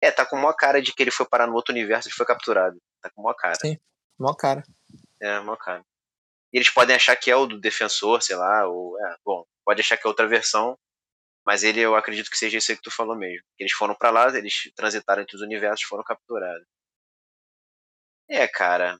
É, 0.00 0.10
tá 0.10 0.26
com 0.26 0.36
uma 0.36 0.54
cara 0.54 0.82
de 0.82 0.92
que 0.92 1.02
ele 1.02 1.10
foi 1.10 1.26
parar 1.26 1.46
no 1.46 1.54
outro 1.54 1.72
universo 1.72 2.08
e 2.08 2.12
foi 2.12 2.26
capturado. 2.26 2.76
Tá 3.00 3.10
com 3.10 3.22
uma 3.22 3.34
cara. 3.34 3.54
Sim, 3.60 3.78
uma 4.18 4.36
cara. 4.36 4.62
É, 5.20 5.38
uma 5.38 5.56
cara. 5.56 5.84
E 6.52 6.58
eles 6.58 6.70
podem 6.70 6.94
achar 6.94 7.16
que 7.16 7.30
é 7.30 7.36
o 7.36 7.46
do 7.46 7.58
defensor, 7.58 8.22
sei 8.22 8.36
lá, 8.36 8.66
ou. 8.66 8.98
É, 9.00 9.16
bom, 9.24 9.44
pode 9.64 9.80
achar 9.80 9.96
que 9.96 10.06
é 10.06 10.08
outra 10.08 10.28
versão, 10.28 10.78
mas 11.46 11.62
ele 11.62 11.80
eu 11.80 11.96
acredito 11.96 12.30
que 12.30 12.36
seja 12.36 12.58
isso 12.58 12.70
aí 12.70 12.76
que 12.76 12.82
tu 12.82 12.90
falou 12.90 13.16
mesmo. 13.16 13.44
Eles 13.58 13.72
foram 13.72 13.94
para 13.94 14.10
lá, 14.10 14.36
eles 14.36 14.70
transitaram 14.74 15.22
entre 15.22 15.36
os 15.36 15.42
universos, 15.42 15.86
foram 15.86 16.04
capturados. 16.04 16.66
É, 18.28 18.46
cara. 18.46 18.98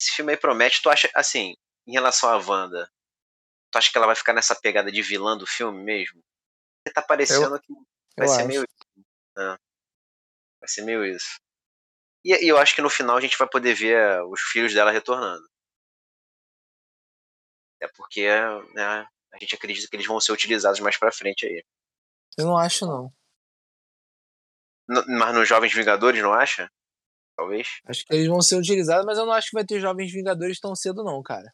Esse 0.00 0.12
filme 0.12 0.32
aí 0.32 0.38
promete, 0.38 0.80
tu 0.82 0.88
acha, 0.88 1.10
assim, 1.14 1.54
em 1.86 1.92
relação 1.92 2.30
à 2.30 2.36
Wanda, 2.38 2.90
tu 3.70 3.76
acha 3.76 3.90
que 3.90 3.98
ela 3.98 4.06
vai 4.06 4.16
ficar 4.16 4.32
nessa 4.32 4.54
pegada 4.54 4.90
de 4.90 5.02
vilã 5.02 5.36
do 5.36 5.46
filme 5.46 5.82
mesmo? 5.82 6.22
Tá 6.94 7.02
parecendo 7.02 7.56
eu, 7.56 7.60
que 7.60 7.72
vai 8.16 8.26
ser 8.26 8.40
acho. 8.40 8.48
meio 8.48 8.62
isso. 8.64 9.04
Né? 9.36 9.58
Vai 10.60 10.68
ser 10.68 10.82
meio 10.82 11.04
isso. 11.04 11.38
E, 12.24 12.32
e 12.44 12.48
eu 12.48 12.58
acho 12.58 12.74
que 12.74 12.82
no 12.82 12.90
final 12.90 13.16
a 13.16 13.20
gente 13.20 13.36
vai 13.36 13.48
poder 13.48 13.74
ver 13.74 14.22
os 14.24 14.40
filhos 14.40 14.72
dela 14.72 14.90
retornando. 14.90 15.49
É 17.80 17.88
porque 17.88 18.26
né, 18.74 19.06
a 19.32 19.38
gente 19.40 19.54
acredita 19.54 19.88
que 19.88 19.96
eles 19.96 20.06
vão 20.06 20.20
ser 20.20 20.32
utilizados 20.32 20.80
mais 20.80 20.98
pra 20.98 21.12
frente 21.12 21.46
aí. 21.46 21.64
Eu 22.36 22.46
não 22.46 22.56
acho, 22.56 22.86
não. 22.86 23.12
Mas 24.88 25.34
nos 25.34 25.48
Jovens 25.48 25.72
Vingadores, 25.72 26.20
não 26.20 26.32
acha? 26.32 26.70
Talvez? 27.36 27.80
Acho 27.86 28.04
que 28.04 28.14
eles 28.14 28.26
vão 28.26 28.42
ser 28.42 28.56
utilizados, 28.56 29.06
mas 29.06 29.16
eu 29.16 29.24
não 29.24 29.32
acho 29.32 29.48
que 29.50 29.56
vai 29.56 29.64
ter 29.64 29.80
Jovens 29.80 30.12
Vingadores 30.12 30.58
tão 30.58 30.74
cedo, 30.74 31.04
não, 31.04 31.22
cara. 31.22 31.50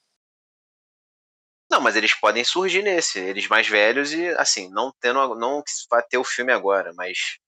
Não, 1.70 1.80
mas 1.80 1.96
eles 1.96 2.14
podem 2.14 2.44
surgir 2.44 2.82
nesse, 2.82 3.18
eles 3.18 3.48
mais 3.48 3.68
velhos 3.68 4.12
e, 4.12 4.28
assim, 4.38 4.70
não 4.70 4.92
tendo. 5.00 5.34
Não 5.34 5.62
vai 5.90 6.02
ter 6.02 6.16
o 6.16 6.24
filme 6.24 6.52
agora, 6.52 6.92
mas 6.94 7.38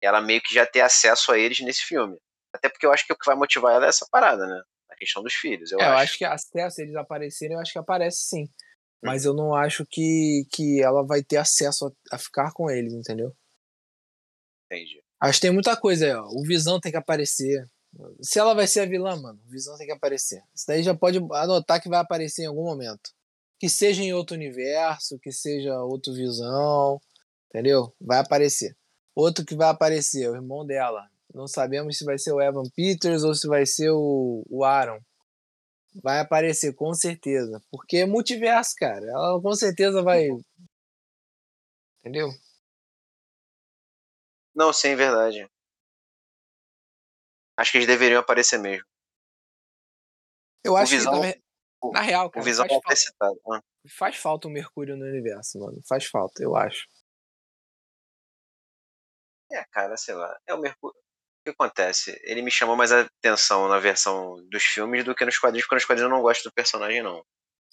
ela 0.00 0.20
meio 0.20 0.40
que 0.40 0.54
já 0.54 0.64
ter 0.64 0.80
acesso 0.80 1.32
a 1.32 1.38
eles 1.38 1.60
nesse 1.60 1.82
filme. 1.82 2.16
Até 2.52 2.68
porque 2.68 2.86
eu 2.86 2.92
acho 2.92 3.06
que 3.06 3.12
o 3.12 3.16
que 3.16 3.26
vai 3.26 3.36
motivar 3.36 3.74
ela 3.74 3.86
é 3.86 3.88
essa 3.88 4.06
parada, 4.10 4.46
né? 4.46 4.62
Questão 5.00 5.22
dos 5.22 5.32
filhos. 5.32 5.72
Eu, 5.72 5.80
é, 5.80 5.84
acho. 5.84 5.92
eu 5.92 5.98
acho 5.98 6.18
que 6.18 6.24
acesso, 6.24 6.80
eles 6.82 6.94
aparecerem, 6.94 7.54
eu 7.54 7.60
acho 7.60 7.72
que 7.72 7.78
aparece 7.78 8.18
sim. 8.24 8.48
Mas 9.02 9.24
eu 9.24 9.32
não 9.32 9.54
acho 9.54 9.86
que, 9.86 10.46
que 10.52 10.82
ela 10.82 11.02
vai 11.02 11.22
ter 11.22 11.38
acesso 11.38 11.86
a, 11.86 12.16
a 12.16 12.18
ficar 12.18 12.52
com 12.52 12.70
eles, 12.70 12.92
entendeu? 12.92 13.34
Entendi. 14.66 15.02
Acho 15.18 15.40
que 15.40 15.46
tem 15.46 15.52
muita 15.52 15.76
coisa 15.76 16.04
aí, 16.04 16.12
ó. 16.12 16.26
O 16.26 16.42
Visão 16.42 16.78
tem 16.78 16.92
que 16.92 16.98
aparecer. 16.98 17.66
Se 18.20 18.38
ela 18.38 18.54
vai 18.54 18.66
ser 18.66 18.80
a 18.80 18.86
vilã, 18.86 19.16
mano, 19.16 19.40
o 19.44 19.50
Visão 19.50 19.76
tem 19.76 19.86
que 19.86 19.92
aparecer. 19.92 20.42
Isso 20.54 20.64
daí 20.68 20.82
já 20.82 20.94
pode 20.94 21.18
anotar 21.32 21.82
que 21.82 21.88
vai 21.88 21.98
aparecer 21.98 22.42
em 22.42 22.46
algum 22.46 22.64
momento. 22.64 23.10
Que 23.58 23.68
seja 23.68 24.02
em 24.02 24.12
outro 24.12 24.36
universo, 24.36 25.18
que 25.18 25.32
seja 25.32 25.82
outro 25.82 26.14
Visão, 26.14 27.00
entendeu? 27.48 27.94
Vai 28.00 28.18
aparecer. 28.18 28.76
Outro 29.14 29.44
que 29.44 29.56
vai 29.56 29.68
aparecer, 29.68 30.30
o 30.30 30.34
irmão 30.34 30.64
dela. 30.64 31.09
Não 31.32 31.46
sabemos 31.46 31.96
se 31.96 32.04
vai 32.04 32.18
ser 32.18 32.32
o 32.32 32.40
Evan 32.40 32.68
Peters 32.74 33.22
ou 33.22 33.34
se 33.34 33.46
vai 33.46 33.64
ser 33.64 33.90
o, 33.90 34.44
o 34.48 34.64
Aaron. 34.64 35.00
Vai 36.02 36.20
aparecer, 36.20 36.74
com 36.74 36.92
certeza. 36.94 37.60
Porque 37.70 37.98
é 37.98 38.06
multiverso, 38.06 38.74
cara. 38.76 39.04
Ela 39.04 39.40
com 39.40 39.52
certeza 39.54 40.02
vai. 40.02 40.28
Entendeu? 42.00 42.28
Não, 44.54 44.72
sim, 44.72 44.94
verdade. 44.94 45.48
Acho 47.56 47.72
que 47.72 47.78
eles 47.78 47.86
deveriam 47.86 48.20
aparecer 48.20 48.58
mesmo. 48.58 48.84
Eu 50.64 50.76
acho 50.76 50.92
visão, 50.92 51.20
que, 51.20 51.42
na, 51.82 51.92
na 51.92 52.00
real, 52.00 52.30
cara, 52.30 52.42
o 52.42 52.44
visão 52.44 52.66
faz, 52.66 52.82
falta, 52.82 52.96
citado. 52.96 53.40
Ah. 53.50 53.62
faz 53.88 54.16
falta 54.16 54.48
um 54.48 54.50
Mercúrio 54.50 54.96
no 54.96 55.06
universo, 55.06 55.58
mano. 55.58 55.80
Faz 55.88 56.06
falta, 56.06 56.42
eu 56.42 56.56
acho. 56.56 56.86
É, 59.50 59.64
cara, 59.66 59.96
sei 59.96 60.14
lá. 60.14 60.38
É 60.46 60.54
o 60.54 60.60
Mercúrio 60.60 61.00
que 61.54 61.62
acontece? 61.62 62.20
Ele 62.24 62.42
me 62.42 62.50
chamou 62.50 62.76
mais 62.76 62.92
atenção 62.92 63.68
na 63.68 63.78
versão 63.78 64.36
dos 64.50 64.62
filmes 64.62 65.04
do 65.04 65.14
que 65.14 65.24
nos 65.24 65.38
quadrinhos, 65.38 65.64
porque 65.66 65.76
nos 65.76 65.84
quadrinhos 65.84 66.10
eu 66.10 66.16
não 66.16 66.22
gosto 66.22 66.44
do 66.44 66.52
personagem, 66.52 67.02
não. 67.02 67.24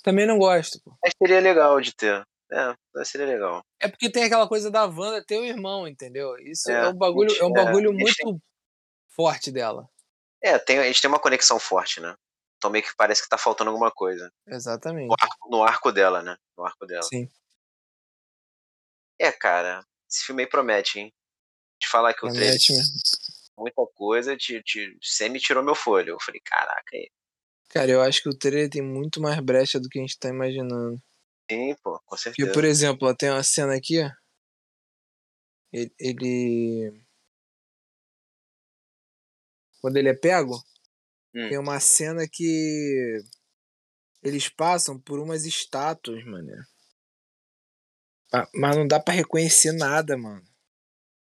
Também 0.03 0.25
não 0.25 0.37
gosto, 0.37 0.79
pô. 0.83 0.97
Mas 1.03 1.13
seria 1.17 1.39
legal 1.39 1.79
de 1.81 1.93
ter. 1.95 2.23
É, 2.51 3.03
seria 3.03 3.27
legal. 3.27 3.61
É 3.79 3.87
porque 3.87 4.09
tem 4.09 4.23
aquela 4.23 4.47
coisa 4.47 4.71
da 4.71 4.85
Wanda 4.85 5.23
ter 5.25 5.37
o 5.37 5.45
irmão, 5.45 5.87
entendeu? 5.87 6.37
Isso 6.37 6.71
é, 6.71 6.85
é 6.85 6.87
um 6.87 6.93
bagulho, 6.93 7.35
é 7.37 7.43
um 7.43 7.51
bagulho 7.51 7.91
é, 7.91 7.93
muito 7.93 8.41
forte 9.09 9.51
dela. 9.51 9.89
É, 10.41 10.57
tem, 10.57 10.79
a 10.79 10.83
gente 10.83 11.01
tem 11.01 11.09
uma 11.09 11.19
conexão 11.19 11.59
forte, 11.59 11.99
né? 11.99 12.15
Então 12.57 12.71
meio 12.71 12.83
que 12.83 12.95
parece 12.95 13.21
que 13.21 13.29
tá 13.29 13.37
faltando 13.37 13.69
alguma 13.69 13.91
coisa. 13.91 14.31
Exatamente. 14.47 15.07
No 15.07 15.15
arco, 15.19 15.49
no 15.49 15.63
arco 15.63 15.91
dela, 15.91 16.23
né? 16.23 16.37
No 16.57 16.65
arco 16.65 16.85
dela. 16.85 17.03
Sim. 17.03 17.29
É, 19.19 19.31
cara, 19.31 19.83
esse 20.09 20.25
filme 20.25 20.43
aí 20.43 20.49
promete, 20.49 20.99
hein? 20.99 21.13
De 21.81 21.87
falar 21.87 22.13
que 22.13 22.25
o 22.25 22.31
trailer, 22.31 22.53
mesmo 22.53 22.99
muita 23.57 23.85
coisa, 23.95 24.37
te, 24.37 24.61
te, 24.63 24.97
você 25.01 25.27
me 25.29 25.39
tirou 25.39 25.63
meu 25.63 25.75
folho. 25.75 26.11
Eu 26.11 26.19
falei, 26.19 26.41
caraca, 26.43 26.95
aí. 26.95 27.09
Cara, 27.69 27.91
eu 27.91 28.01
acho 28.01 28.21
que 28.23 28.29
o 28.29 28.37
trailer 28.37 28.69
tem 28.69 28.81
muito 28.81 29.19
mais 29.21 29.39
brecha 29.39 29.79
do 29.79 29.89
que 29.89 29.99
a 29.99 30.01
gente 30.01 30.17
tá 30.17 30.29
imaginando. 30.29 31.01
Sim, 31.49 31.75
pô, 31.83 31.99
com 32.05 32.15
certeza. 32.15 32.47
Porque, 32.47 32.53
por 32.53 32.63
exemplo, 32.65 33.07
ó, 33.09 33.13
tem 33.13 33.29
uma 33.29 33.43
cena 33.43 33.75
aqui, 33.75 34.01
ó. 34.01 34.09
Ele, 35.73 35.93
ele. 35.99 37.01
Quando 39.81 39.97
ele 39.97 40.09
é 40.09 40.13
pego, 40.13 40.55
Hum. 41.35 41.49
tem 41.49 41.57
uma 41.57 41.79
cena 41.79 42.27
que. 42.31 43.21
Eles 44.23 44.49
passam 44.49 44.99
por 44.99 45.19
umas 45.19 45.45
estátuas, 45.45 46.23
mano. 46.25 46.51
Ah, 48.33 48.47
Mas 48.53 48.75
não 48.75 48.87
dá 48.87 48.99
pra 48.99 49.13
reconhecer 49.13 49.71
nada, 49.71 50.17
mano. 50.17 50.43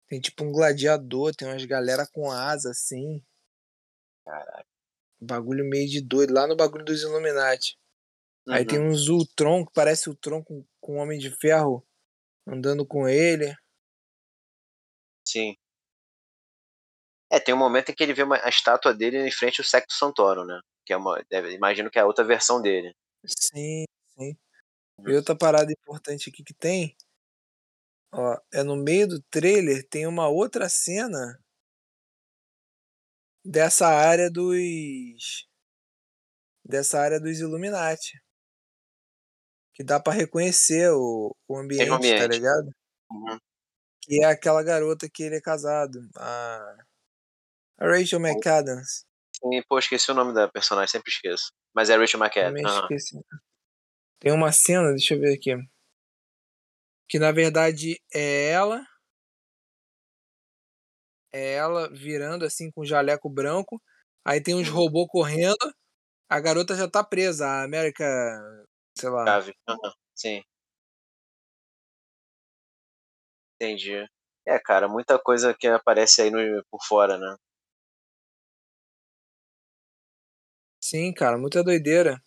Tem 0.09 0.21
tipo 0.21 0.45
um 0.45 0.53
gladiador, 0.53 1.35
tem 1.35 1.47
umas 1.47 1.65
galera 1.65 2.07
com 2.07 2.31
asa 2.31 2.71
assim. 2.71 3.23
Caraca. 4.25 4.67
Bagulho 5.21 5.65
meio 5.69 5.89
de 5.89 6.01
doido, 6.01 6.33
lá 6.33 6.47
no 6.47 6.57
bagulho 6.57 6.85
dos 6.85 7.03
Illuminati. 7.03 7.77
Aí 8.49 8.65
tem 8.65 8.79
Uhum. 8.79 8.89
uns 8.89 9.09
Ultron, 9.09 9.67
que 9.67 9.73
parece 9.75 10.09
Ultron 10.09 10.43
com, 10.43 10.65
com 10.81 10.93
o 10.97 11.03
Homem 11.03 11.19
de 11.19 11.31
Ferro 11.31 11.87
andando 12.47 12.87
com 12.87 13.07
ele. 13.09 13.55
Sim. 15.27 15.55
É, 17.31 17.39
tem 17.39 17.55
um 17.55 17.59
momento 17.59 17.91
em 17.91 17.95
que 17.95 18.03
ele 18.03 18.15
vê 18.15 18.23
uma, 18.23 18.37
a 18.43 18.49
estátua 18.49 18.95
dele 18.95 19.19
em 19.19 19.31
frente 19.31 19.61
ao 19.61 19.65
Secto 19.65 19.93
Santoro, 19.93 20.45
né? 20.47 20.59
Que 20.87 20.95
é 20.95 20.97
uma. 20.97 21.23
deve- 21.31 21.53
imagino 21.55 21.91
que 21.91 21.99
é 21.99 22.03
a 22.03 22.07
outra 22.07 22.25
versão 22.25 22.63
dele. 22.63 22.95
Sim, 23.27 23.85
sim. 24.17 24.35
Uhum. 24.99 25.11
E 25.11 25.15
outra 25.17 25.37
parada 25.37 25.71
importante 25.71 26.31
aqui 26.31 26.43
que 26.43 26.55
tem, 26.55 26.97
ó, 28.13 28.39
é 28.53 28.63
no 28.63 28.77
meio 28.77 29.09
do 29.09 29.23
trailer 29.31 29.87
tem 29.89 30.07
uma 30.07 30.29
outra 30.29 30.69
cena 30.69 31.39
dessa 33.45 33.89
área 33.89 34.31
dos 34.31 35.49
dessa 36.65 37.01
área 37.01 37.19
dos 37.19 37.41
Illuminati. 37.41 38.21
Que 39.75 39.83
dá 39.83 40.01
pra 40.01 40.13
reconhecer 40.13 40.91
o, 40.91 41.35
o 41.49 41.57
ambiente, 41.57 41.89
tá 41.89 41.97
ambiente. 41.97 42.29
ligado? 42.29 42.71
Uhum. 43.11 43.39
Que 44.03 44.23
é 44.23 44.27
aquela 44.27 44.63
garota 44.63 45.09
que 45.09 45.23
ele 45.23 45.37
é 45.37 45.41
casado, 45.41 46.01
a, 46.17 46.77
a 47.79 47.87
Rachel 47.87 48.21
McAdams. 48.21 49.07
Sim, 49.37 49.63
pô, 49.69 49.79
esqueci 49.79 50.11
o 50.11 50.15
nome 50.15 50.35
da 50.35 50.49
personagem, 50.49 50.91
sempre 50.91 51.11
esqueço. 51.11 51.53
Mas 51.73 51.91
é 51.91 51.97
Rachel 51.97 52.21
McAdams. 52.21 52.83
Esqueci. 52.83 53.21
Tem 54.19 54.33
uma 54.33 54.51
cena, 54.51 54.91
deixa 54.91 55.15
eu 55.15 55.21
ver 55.21 55.35
aqui. 55.35 55.55
Que 57.09 57.19
na 57.19 57.33
verdade 57.33 57.99
é 58.13 58.51
ela. 58.51 58.85
É 61.33 61.55
ela 61.55 61.89
virando 61.91 62.45
assim 62.45 62.71
com 62.71 62.81
o 62.83 62.87
jaleco 62.87 63.29
branco. 63.29 63.81
Aí 64.25 64.41
tem 64.43 64.55
uns 64.55 64.69
Uhum. 64.69 64.75
robôs 64.75 65.09
correndo. 65.11 65.57
A 66.29 66.41
garota 66.41 66.77
já 66.77 66.89
tá 66.91 67.05
presa, 67.05 67.47
a 67.47 67.65
América. 67.65 68.05
Sei 68.99 69.09
lá. 69.11 69.27
Chave. 69.27 69.53
Aham. 69.69 69.93
Sim. 70.15 70.43
Entendi. 73.61 74.05
É, 74.47 74.59
cara, 74.59 74.89
muita 74.89 75.19
coisa 75.19 75.53
que 75.55 75.67
aparece 75.67 76.23
aí 76.23 76.31
no, 76.31 76.39
por 76.71 76.81
fora, 76.87 77.19
né? 77.19 77.37
Sim, 80.81 81.13
cara, 81.13 81.39
muita 81.39 81.63
doideira. 81.63 82.21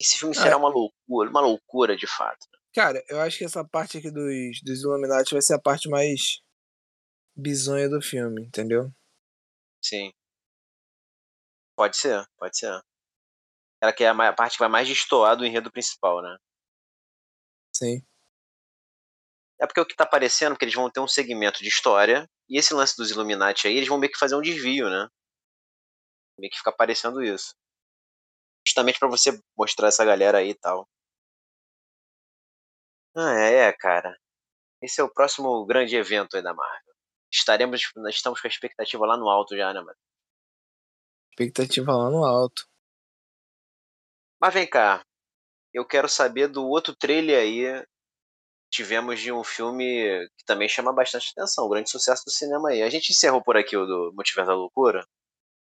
Esse 0.00 0.18
filme 0.18 0.36
Ah, 0.36 0.42
será 0.42 0.56
uma 0.56 0.68
loucura, 0.68 1.30
uma 1.30 1.40
loucura 1.40 1.96
de 1.96 2.06
fato. 2.06 2.46
Cara, 2.74 3.02
eu 3.08 3.20
acho 3.20 3.38
que 3.38 3.44
essa 3.44 3.64
parte 3.64 3.98
aqui 3.98 4.10
dos, 4.10 4.60
dos 4.62 4.82
Illuminati 4.82 5.32
vai 5.32 5.40
ser 5.40 5.54
a 5.54 5.60
parte 5.60 5.88
mais 5.88 6.40
bizonha 7.34 7.88
do 7.88 8.02
filme, 8.02 8.42
entendeu? 8.42 8.90
Sim. 9.82 10.12
Pode 11.76 11.96
ser, 11.96 12.26
pode 12.38 12.58
ser. 12.58 12.80
Ela 13.80 13.92
que 13.92 14.04
é 14.04 14.08
a 14.08 14.32
parte 14.32 14.54
que 14.54 14.58
vai 14.58 14.68
mais 14.68 14.88
destoar 14.88 15.36
do 15.36 15.44
enredo 15.44 15.70
principal, 15.70 16.22
né? 16.22 16.36
Sim. 17.74 18.02
É 19.60 19.66
porque 19.66 19.80
o 19.80 19.86
que 19.86 19.96
tá 19.96 20.06
parecendo 20.06 20.54
é 20.54 20.58
que 20.58 20.64
eles 20.64 20.74
vão 20.74 20.90
ter 20.90 21.00
um 21.00 21.08
segmento 21.08 21.62
de 21.62 21.68
história, 21.68 22.28
e 22.48 22.58
esse 22.58 22.74
lance 22.74 22.94
dos 22.96 23.10
Illuminati 23.10 23.66
aí, 23.66 23.76
eles 23.76 23.88
vão 23.88 23.98
meio 23.98 24.12
que 24.12 24.18
fazer 24.18 24.34
um 24.34 24.40
desvio, 24.40 24.88
né? 24.88 25.08
Meio 26.38 26.50
que 26.50 26.58
fica 26.58 26.72
parecendo 26.72 27.22
isso. 27.22 27.54
Justamente 28.66 28.98
pra 28.98 29.08
você 29.08 29.38
mostrar 29.56 29.88
essa 29.88 30.04
galera 30.04 30.38
aí 30.38 30.50
e 30.50 30.54
tal. 30.54 30.88
Ah, 33.14 33.32
é, 33.34 33.68
é, 33.68 33.72
cara. 33.72 34.16
Esse 34.82 35.00
é 35.00 35.04
o 35.04 35.12
próximo 35.12 35.64
grande 35.64 35.96
evento 35.96 36.36
aí 36.36 36.42
da 36.42 36.52
Marvel. 36.52 36.94
Estaremos, 37.32 37.80
nós 37.96 38.14
estamos 38.14 38.40
com 38.40 38.46
a 38.46 38.50
expectativa 38.50 39.06
lá 39.06 39.16
no 39.16 39.28
alto 39.28 39.56
já, 39.56 39.72
né, 39.72 39.80
mano? 39.80 39.96
Expectativa 41.30 41.92
lá 41.92 42.10
no 42.10 42.24
alto. 42.24 42.66
Mas 44.40 44.52
vem 44.52 44.68
cá, 44.68 45.02
eu 45.72 45.86
quero 45.86 46.08
saber 46.08 46.48
do 46.48 46.66
outro 46.66 46.94
trailer 46.94 47.38
aí. 47.38 47.86
Tivemos 48.70 49.20
de 49.20 49.32
um 49.32 49.44
filme 49.44 50.28
que 50.36 50.44
também 50.44 50.68
chama 50.68 50.92
bastante 50.92 51.30
atenção, 51.30 51.66
um 51.66 51.68
grande 51.70 51.90
sucesso 51.90 52.24
do 52.24 52.30
cinema 52.30 52.70
aí. 52.70 52.82
A 52.82 52.90
gente 52.90 53.10
encerrou 53.10 53.42
por 53.42 53.56
aqui 53.56 53.76
o 53.76 53.86
do 53.86 54.12
Multiverso 54.14 54.50
da 54.50 54.56
Loucura. 54.56 55.06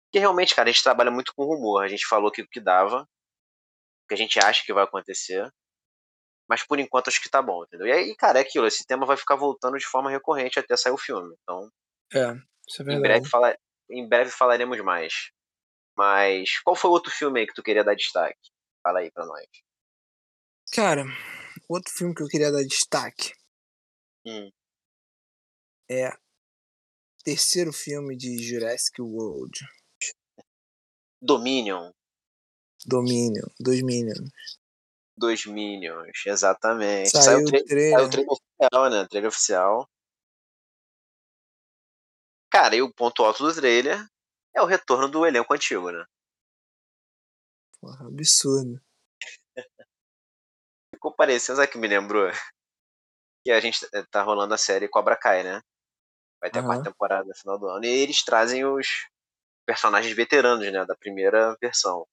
Porque 0.09 0.19
realmente, 0.19 0.55
cara, 0.55 0.69
a 0.69 0.71
gente 0.71 0.83
trabalha 0.83 1.11
muito 1.11 1.33
com 1.35 1.45
rumor. 1.45 1.83
A 1.83 1.87
gente 1.87 2.05
falou 2.07 2.31
que 2.31 2.41
o 2.41 2.47
que 2.47 2.59
dava, 2.59 3.03
o 3.03 4.07
que 4.07 4.15
a 4.15 4.17
gente 4.17 4.39
acha 4.39 4.63
que 4.65 4.73
vai 4.73 4.83
acontecer. 4.83 5.47
Mas 6.49 6.65
por 6.65 6.79
enquanto 6.79 7.09
acho 7.09 7.21
que 7.21 7.29
tá 7.29 7.43
bom, 7.43 7.63
entendeu? 7.63 7.85
E 7.85 7.91
aí, 7.91 8.15
cara, 8.15 8.39
é 8.39 8.41
aquilo, 8.41 8.65
esse 8.65 8.83
tema 8.85 9.05
vai 9.05 9.15
ficar 9.15 9.35
voltando 9.35 9.77
de 9.77 9.85
forma 9.85 10.09
recorrente 10.09 10.57
até 10.57 10.75
sair 10.75 10.91
o 10.91 10.97
filme. 10.97 11.35
Então, 11.43 11.69
É, 12.11 12.33
isso 12.67 12.81
é 12.81 12.85
em 12.85 12.85
verdade. 12.85 13.01
breve, 13.01 13.29
fala... 13.29 13.57
em 13.91 14.09
breve 14.09 14.31
falaremos 14.31 14.79
mais. 14.81 15.13
Mas 15.95 16.59
qual 16.63 16.75
foi 16.75 16.89
o 16.89 16.93
outro 16.93 17.11
filme 17.11 17.39
aí 17.41 17.45
que 17.47 17.53
tu 17.53 17.61
queria 17.61 17.83
dar 17.83 17.93
destaque? 17.95 18.39
Fala 18.81 18.99
aí 19.01 19.11
pra 19.11 19.25
nós. 19.27 19.45
Cara, 20.73 21.03
outro 21.69 21.93
filme 21.93 22.15
que 22.15 22.23
eu 22.23 22.27
queria 22.27 22.51
dar 22.51 22.63
destaque 22.63 23.33
Hum. 24.25 24.49
é 25.89 26.09
terceiro 27.23 27.71
filme 27.71 28.15
de 28.17 28.37
Jurassic 28.41 28.99
World, 29.01 29.59
Dominion. 31.21 31.91
Dominion, 32.85 33.45
dos 33.59 33.81
Minions. 33.81 34.29
Dois 35.17 35.45
Minions, 35.45 36.25
exatamente. 36.25 37.09
Saiu 37.09 37.23
Saiu, 37.23 37.39
o 37.39 37.41
o 37.41 37.45
tra- 37.45 37.65
trailer. 37.65 37.91
saiu 37.99 38.05
o 38.05 38.09
trailer 38.09 38.31
oficial, 38.31 38.89
né? 38.89 39.07
Trailer 39.09 39.27
oficial. 39.29 39.89
Cara, 42.51 42.75
e 42.75 42.81
o 42.81 42.93
ponto 42.93 43.23
alto 43.23 43.43
do 43.45 43.53
trailer 43.53 43.99
é 44.55 44.61
o 44.61 44.65
retorno 44.65 45.07
do 45.09 45.25
elenco 45.25 45.53
antigo, 45.53 45.91
né? 45.91 46.05
Porra, 47.81 48.07
absurdo. 48.07 48.81
Ficou 50.95 51.13
parecendo, 51.13 51.57
sabe 51.57 51.67
o 51.67 51.71
que 51.71 51.77
me 51.77 51.87
lembrou? 51.87 52.31
Que 53.45 53.51
a 53.51 53.59
gente 53.59 53.85
eh, 53.93 54.03
tá 54.09 54.21
rolando 54.23 54.53
a 54.53 54.57
série 54.57 54.87
Cobra 54.89 55.15
Kai, 55.15 55.43
né? 55.43 55.61
Vai 56.41 56.49
ter 56.49 56.59
a 56.59 56.61
Aham. 56.61 56.67
quarta 56.69 56.91
temporada 56.91 57.25
no 57.27 57.35
final 57.35 57.59
do 57.59 57.67
ano. 57.67 57.85
E 57.85 57.89
eles 57.89 58.23
trazem 58.23 58.65
os 58.65 58.87
personagens 59.69 60.15
veteranos, 60.15 60.65
né? 60.71 60.83
Da 60.83 60.95
primeira 60.95 61.55
versão. 61.61 62.07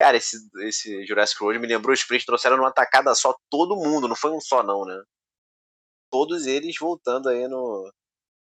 Cara, 0.00 0.16
esse, 0.16 0.38
esse 0.62 1.04
Jurassic 1.06 1.42
World 1.42 1.60
me 1.60 1.68
lembrou, 1.68 1.92
os 1.92 2.00
Split 2.00 2.24
trouxeram 2.24 2.56
numa 2.56 2.72
tacada 2.72 3.14
só 3.14 3.36
todo 3.50 3.76
mundo, 3.76 4.08
não 4.08 4.16
foi 4.16 4.30
um 4.30 4.40
só 4.40 4.62
não, 4.62 4.86
né? 4.86 4.98
Todos 6.10 6.46
eles 6.46 6.76
voltando 6.80 7.28
aí 7.28 7.46
no, 7.46 7.92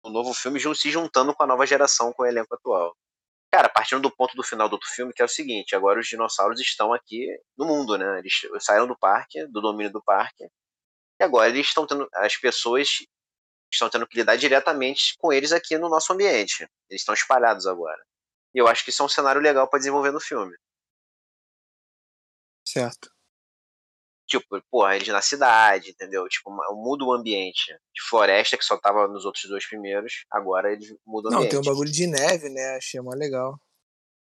no 0.04 0.10
novo 0.10 0.34
filme, 0.34 0.60
se 0.60 0.90
juntando 0.90 1.34
com 1.34 1.42
a 1.42 1.46
nova 1.46 1.66
geração, 1.66 2.12
com 2.12 2.22
o 2.22 2.26
elenco 2.26 2.54
atual. 2.54 2.94
Cara, 3.50 3.70
partindo 3.70 4.02
do 4.02 4.14
ponto 4.14 4.36
do 4.36 4.42
final 4.42 4.68
do 4.68 4.74
outro 4.74 4.90
filme, 4.90 5.14
que 5.14 5.22
é 5.22 5.24
o 5.24 5.28
seguinte, 5.28 5.74
agora 5.74 5.98
os 5.98 6.06
dinossauros 6.06 6.60
estão 6.60 6.92
aqui 6.92 7.26
no 7.56 7.64
mundo, 7.64 7.96
né? 7.96 8.18
Eles 8.18 8.42
saíram 8.60 8.86
do 8.86 8.98
parque, 8.98 9.46
do 9.46 9.62
domínio 9.62 9.90
do 9.90 10.02
parque, 10.02 10.44
e 11.18 11.24
agora 11.24 11.48
eles 11.48 11.66
estão 11.66 11.86
tendo, 11.86 12.06
as 12.14 12.36
pessoas 12.36 12.98
estão 13.72 13.88
tendo 13.88 14.06
que 14.06 14.18
lidar 14.18 14.36
diretamente 14.36 15.16
com 15.18 15.32
eles 15.32 15.50
aqui 15.50 15.78
no 15.78 15.88
nosso 15.88 16.12
ambiente. 16.12 16.68
Eles 16.90 17.00
estão 17.00 17.14
espalhados 17.14 17.66
agora. 17.66 18.02
E 18.54 18.58
eu 18.58 18.68
acho 18.68 18.84
que 18.84 18.90
isso 18.90 19.02
é 19.02 19.06
um 19.06 19.08
cenário 19.08 19.40
legal 19.40 19.68
pra 19.68 19.78
desenvolver 19.78 20.12
no 20.12 20.20
filme. 20.20 20.56
Certo. 22.64 23.10
Tipo, 24.26 24.62
porra, 24.70 24.96
eles 24.96 25.08
na 25.08 25.20
cidade, 25.20 25.90
entendeu? 25.90 26.26
Tipo, 26.28 26.50
muda 26.50 27.04
o 27.04 27.12
ambiente. 27.12 27.72
De 27.92 28.02
floresta, 28.08 28.56
que 28.56 28.64
só 28.64 28.78
tava 28.78 29.06
nos 29.06 29.24
outros 29.24 29.44
dois 29.44 29.66
primeiros, 29.66 30.24
agora 30.30 30.72
eles 30.72 30.94
mudam 31.04 31.30
o 31.30 31.32
Não, 31.32 31.38
ambiente. 31.40 31.50
tem 31.50 31.60
um 31.60 31.64
bagulho 31.64 31.92
de 31.92 32.06
neve, 32.06 32.48
né? 32.48 32.76
Achei 32.76 33.00
mó 33.00 33.12
legal. 33.12 33.60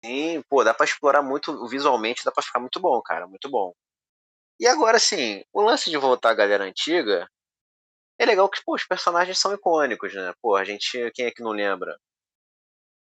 Sim, 0.03 0.43
pô, 0.49 0.63
dá 0.63 0.73
pra 0.73 0.85
explorar 0.85 1.21
muito, 1.21 1.65
visualmente 1.67 2.25
dá 2.25 2.31
pra 2.31 2.43
ficar 2.43 2.59
muito 2.59 2.79
bom, 2.81 3.01
cara, 3.01 3.25
muito 3.25 3.49
bom. 3.49 3.73
E 4.59 4.67
agora, 4.67 4.97
assim, 4.97 5.43
o 5.53 5.61
lance 5.61 5.89
de 5.89 5.97
voltar 5.97 6.31
à 6.31 6.35
galera 6.35 6.65
antiga, 6.65 7.27
é 8.19 8.25
legal 8.25 8.49
que, 8.49 8.61
pô, 8.65 8.75
os 8.75 8.85
personagens 8.85 9.39
são 9.39 9.53
icônicos, 9.53 10.13
né? 10.13 10.33
Pô, 10.41 10.55
a 10.57 10.65
gente, 10.65 11.09
quem 11.11 11.27
é 11.27 11.31
que 11.31 11.41
não 11.41 11.51
lembra 11.51 11.97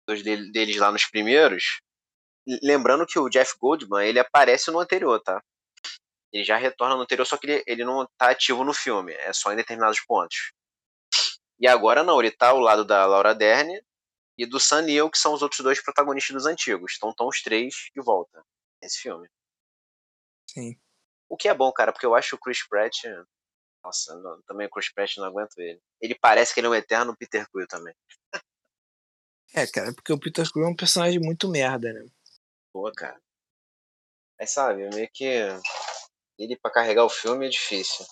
dos 0.06 0.22
dele- 0.22 0.50
deles 0.52 0.76
lá 0.76 0.90
nos 0.90 1.04
primeiros? 1.06 1.80
Lembrando 2.62 3.06
que 3.06 3.18
o 3.18 3.28
Jeff 3.28 3.56
Goldman, 3.58 4.06
ele 4.06 4.20
aparece 4.20 4.70
no 4.70 4.78
anterior, 4.78 5.20
tá? 5.20 5.42
Ele 6.32 6.44
já 6.44 6.56
retorna 6.56 6.94
no 6.94 7.02
anterior, 7.02 7.24
só 7.24 7.36
que 7.36 7.46
ele, 7.46 7.64
ele 7.66 7.84
não 7.84 8.06
tá 8.16 8.30
ativo 8.30 8.62
no 8.62 8.72
filme, 8.72 9.12
é 9.14 9.32
só 9.32 9.52
em 9.52 9.56
determinados 9.56 10.00
pontos. 10.00 10.52
E 11.58 11.66
agora 11.66 12.02
não, 12.02 12.20
ele 12.20 12.30
tá 12.30 12.48
ao 12.48 12.60
lado 12.60 12.84
da 12.84 13.06
Laura 13.06 13.34
Dern 13.34 13.80
e 14.38 14.44
do 14.44 14.60
Sam 14.60 14.82
Neill, 14.82 15.10
que 15.10 15.18
são 15.18 15.32
os 15.32 15.42
outros 15.42 15.60
dois 15.60 15.82
protagonistas 15.82 16.34
dos 16.34 16.46
antigos. 16.46 16.94
Então 16.96 17.10
estão 17.10 17.26
os 17.26 17.42
três 17.42 17.90
de 17.94 18.02
volta 18.02 18.44
nesse 18.82 18.98
filme. 19.00 19.28
Sim. 20.48 20.78
O 21.28 21.36
que 21.36 21.48
é 21.48 21.54
bom, 21.54 21.72
cara, 21.72 21.92
porque 21.92 22.06
eu 22.06 22.14
acho 22.14 22.36
o 22.36 22.38
Chris 22.38 22.66
Pratt. 22.66 23.04
Nossa, 23.82 24.14
não, 24.16 24.40
também 24.42 24.66
o 24.66 24.70
Chris 24.70 24.92
Pratt 24.92 25.16
não 25.16 25.24
aguento 25.24 25.58
ele. 25.58 25.80
Ele 26.00 26.14
parece 26.14 26.52
que 26.52 26.60
ele 26.60 26.66
é 26.66 26.70
um 26.70 26.74
eterno 26.74 27.16
Peter 27.16 27.48
Quill 27.50 27.66
também. 27.66 27.94
É, 29.54 29.66
cara, 29.66 29.92
porque 29.94 30.12
o 30.12 30.18
Peter 30.18 30.50
Quill 30.50 30.64
é 30.64 30.68
um 30.68 30.76
personagem 30.76 31.20
muito 31.20 31.48
merda, 31.48 31.92
né? 31.92 32.04
Boa, 32.74 32.92
cara. 32.92 33.18
Aí 34.38 34.46
sabe, 34.46 34.88
meio 34.94 35.08
que. 35.12 35.24
Ele 36.38 36.56
pra 36.56 36.70
carregar 36.70 37.04
o 37.04 37.08
filme 37.08 37.46
é 37.46 37.48
difícil. 37.48 38.04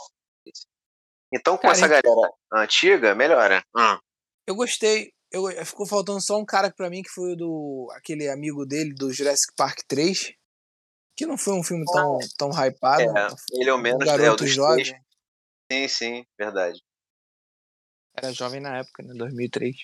Então, 1.33 1.57
com 1.57 1.63
Cara, 1.63 1.75
essa 1.75 1.89
galera 1.89 2.33
antiga, 2.53 3.15
melhora. 3.15 3.63
Hum. 3.77 3.99
Eu 4.47 4.55
gostei. 4.55 5.13
Eu, 5.31 5.45
ficou 5.67 5.87
faltando 5.87 6.21
só 6.21 6.39
um 6.39 6.45
cara 6.45 6.73
pra 6.73 6.89
mim 6.89 7.03
que 7.03 7.11
foi 7.11 7.33
o 7.33 7.37
do. 7.37 7.89
aquele 7.93 8.29
amigo 8.29 8.65
dele 8.65 8.95
do 8.95 9.13
Jurassic 9.13 9.53
Park 9.57 9.81
3. 9.87 10.33
Que 11.17 11.27
não 11.27 11.37
foi 11.37 11.55
um 11.55 11.63
filme 11.63 11.85
tão, 11.93 12.19
tão 12.39 12.51
hypado. 12.51 13.03
É, 13.03 13.29
ele 13.61 13.71
é 13.71 13.75
o 13.75 13.79
menos 13.79 14.01
um 14.01 14.11
é, 14.11 14.15
o 14.15 14.19
garoto 14.19 14.45
dos 14.45 14.53
jovem. 14.53 14.85
três. 14.85 15.05
Sim, 15.71 15.89
sim, 15.89 16.27
verdade. 16.39 16.81
Era 18.17 18.33
jovem 18.33 18.61
na 18.61 18.79
época, 18.79 19.03
né? 19.03 19.15
2003. 19.15 19.77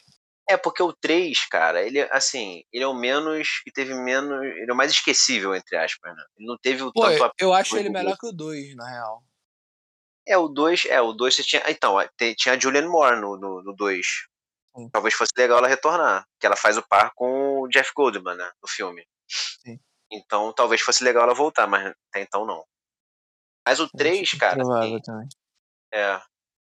É, 0.50 0.56
porque 0.56 0.82
o 0.82 0.92
3, 0.92 1.46
cara, 1.46 1.80
ele, 1.80 2.00
assim, 2.10 2.64
ele 2.72 2.82
é 2.82 2.86
o 2.86 2.92
menos. 2.92 3.60
que 3.62 3.70
teve 3.70 3.94
menos. 3.94 4.42
Ele 4.42 4.68
é 4.68 4.72
o 4.72 4.76
mais 4.76 4.90
esquecível, 4.90 5.54
entre 5.54 5.76
aspas, 5.76 6.12
né? 6.16 6.24
Ele 6.36 6.48
não 6.48 6.58
teve 6.58 6.82
o 6.82 6.92
Pô, 6.92 7.02
tanto 7.02 7.34
eu 7.38 7.52
acho 7.54 7.76
ele 7.76 7.88
melhor 7.88 8.18
que 8.18 8.26
o 8.26 8.32
2, 8.32 8.74
na 8.74 8.88
real. 8.90 9.22
É, 10.26 10.36
o 10.36 10.48
2, 10.48 10.86
é, 10.86 11.00
o 11.00 11.12
2 11.12 11.36
você 11.36 11.42
tinha. 11.44 11.62
Então, 11.68 11.96
tinha 12.36 12.54
a 12.54 12.58
Julianne 12.58 12.88
Moore 12.88 13.20
no 13.20 13.36
2. 13.36 13.40
No, 13.40 13.62
no 13.62 13.76
dois. 13.76 14.06
Sim. 14.76 14.90
Talvez 14.90 15.14
fosse 15.14 15.32
legal 15.36 15.58
ela 15.58 15.68
retornar. 15.68 16.26
Que 16.40 16.46
ela 16.46 16.56
faz 16.56 16.76
o 16.76 16.82
par 16.88 17.12
com 17.14 17.60
o 17.60 17.68
Jeff 17.68 17.92
Goldman, 17.94 18.36
né? 18.36 18.50
No 18.60 18.68
filme. 18.68 19.06
Sim. 19.28 19.78
Então 20.10 20.52
talvez 20.52 20.80
fosse 20.80 21.04
legal 21.04 21.22
ela 21.22 21.34
voltar, 21.34 21.68
mas 21.68 21.86
até 22.08 22.22
então 22.22 22.44
não. 22.44 22.64
Mas 23.64 23.78
o 23.78 23.88
3, 23.88 24.22
Acho 24.22 24.38
cara, 24.38 24.60
assim, 24.60 25.00
também. 25.00 25.28
é. 25.94 26.20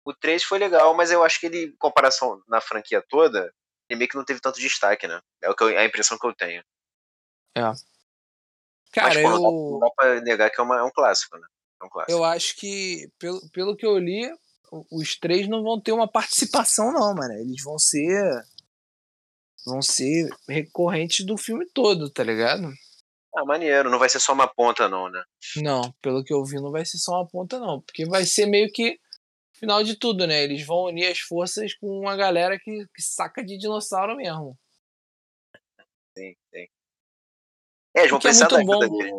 O 0.04 0.14
3 0.14 0.42
foi 0.42 0.58
legal, 0.58 0.94
mas 0.94 1.10
eu 1.10 1.22
acho 1.22 1.38
que 1.38 1.46
ele, 1.46 1.66
em 1.66 1.76
comparação 1.76 2.42
na 2.48 2.60
franquia 2.60 3.04
toda, 3.08 3.52
ele 3.88 3.98
meio 3.98 4.08
que 4.10 4.16
não 4.16 4.24
teve 4.24 4.40
tanto 4.40 4.60
destaque, 4.60 5.06
né? 5.06 5.20
É 5.42 5.48
o 5.50 5.54
que 5.54 5.64
eu- 5.64 5.78
a 5.78 5.84
impressão 5.84 6.18
que 6.18 6.26
eu 6.26 6.34
tenho. 6.34 6.62
Cara, 8.92 9.08
mas, 9.14 9.22
pô, 9.22 9.28
não, 9.30 9.36
dá, 9.42 9.48
não 9.50 9.70
eu, 9.74 9.78
dá 9.80 9.90
pra 9.96 10.20
negar 10.20 10.50
que 10.50 10.60
é, 10.60 10.64
uma- 10.64 10.78
é 10.78 10.82
um 10.82 10.90
clássico, 10.90 11.36
né? 11.38 11.46
É 11.80 11.84
um 11.84 11.88
clássico. 11.88 12.12
eu 12.12 12.24
acho 12.24 12.56
que, 12.56 13.08
pelo, 13.18 13.40
pelo 13.50 13.76
que 13.76 13.86
eu 13.86 13.98
li, 13.98 14.28
os 14.90 15.16
três 15.18 15.48
não 15.48 15.62
vão 15.62 15.80
ter 15.80 15.92
uma 15.92 16.10
participação, 16.10 16.92
não, 16.92 17.14
mano. 17.14 17.34
Eles 17.34 17.62
vão 17.62 17.78
ser. 17.78 18.42
Vão 19.66 19.82
ser 19.82 20.28
recorrentes 20.48 21.26
do 21.26 21.36
filme 21.36 21.66
todo, 21.74 22.08
tá 22.10 22.22
ligado? 22.22 22.72
Ah, 23.36 23.44
maneiro. 23.44 23.90
Não 23.90 23.98
vai 23.98 24.08
ser 24.08 24.20
só 24.20 24.32
uma 24.32 24.48
ponta, 24.48 24.88
não, 24.88 25.10
né? 25.10 25.22
Não, 25.56 25.92
pelo 26.00 26.24
que 26.24 26.32
eu 26.32 26.42
vi, 26.44 26.56
não 26.56 26.70
vai 26.70 26.84
ser 26.86 26.96
só 26.98 27.12
uma 27.20 27.28
ponta, 27.28 27.58
não. 27.58 27.80
Porque 27.82 28.06
vai 28.06 28.24
ser 28.24 28.46
meio 28.46 28.70
que 28.72 28.98
final 29.58 29.82
de 29.82 29.96
tudo, 29.96 30.26
né? 30.26 30.42
Eles 30.42 30.64
vão 30.64 30.84
unir 30.84 31.06
as 31.06 31.18
forças 31.18 31.74
com 31.74 31.86
uma 31.86 32.16
galera 32.16 32.58
que, 32.58 32.86
que 32.94 33.02
saca 33.02 33.44
de 33.44 33.58
dinossauro 33.58 34.16
mesmo. 34.16 34.58
Sim, 36.16 36.34
sim. 36.52 36.66
É, 37.96 38.00
eles 38.00 38.10
vão 38.10 38.18
é 38.18 38.22
precisar 38.22 38.48
da 38.48 38.62
muito 38.62 38.88
bom. 38.88 38.98
dele. 38.98 39.12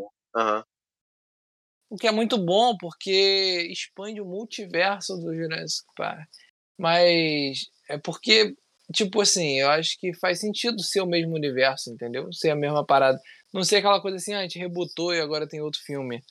O 1.90 1.98
que 1.98 2.08
é 2.08 2.12
muito 2.12 2.38
bom, 2.38 2.78
porque 2.78 3.68
expande 3.72 4.22
o 4.22 4.26
multiverso 4.26 5.18
do 5.18 5.34
Jurassic 5.34 5.88
Park. 5.96 6.30
Mas 6.78 7.66
é 7.90 7.98
porque, 7.98 8.56
tipo 8.94 9.22
assim, 9.22 9.60
eu 9.60 9.70
acho 9.70 10.00
que 10.00 10.14
faz 10.14 10.40
sentido 10.40 10.82
ser 10.84 11.02
o 11.02 11.08
mesmo 11.08 11.36
universo, 11.36 11.92
entendeu? 11.92 12.32
Ser 12.32 12.52
a 12.52 12.56
mesma 12.56 12.86
parada. 12.86 13.20
Não 13.52 13.64
ser 13.64 13.78
aquela 13.78 14.02
coisa 14.02 14.18
assim, 14.18 14.34
ah, 14.34 14.40
a 14.40 14.42
gente 14.44 14.60
rebutou 14.60 15.14
e 15.14 15.20
agora 15.20 15.48
tem 15.48 15.62
outro 15.62 15.82
filme. 15.82 16.22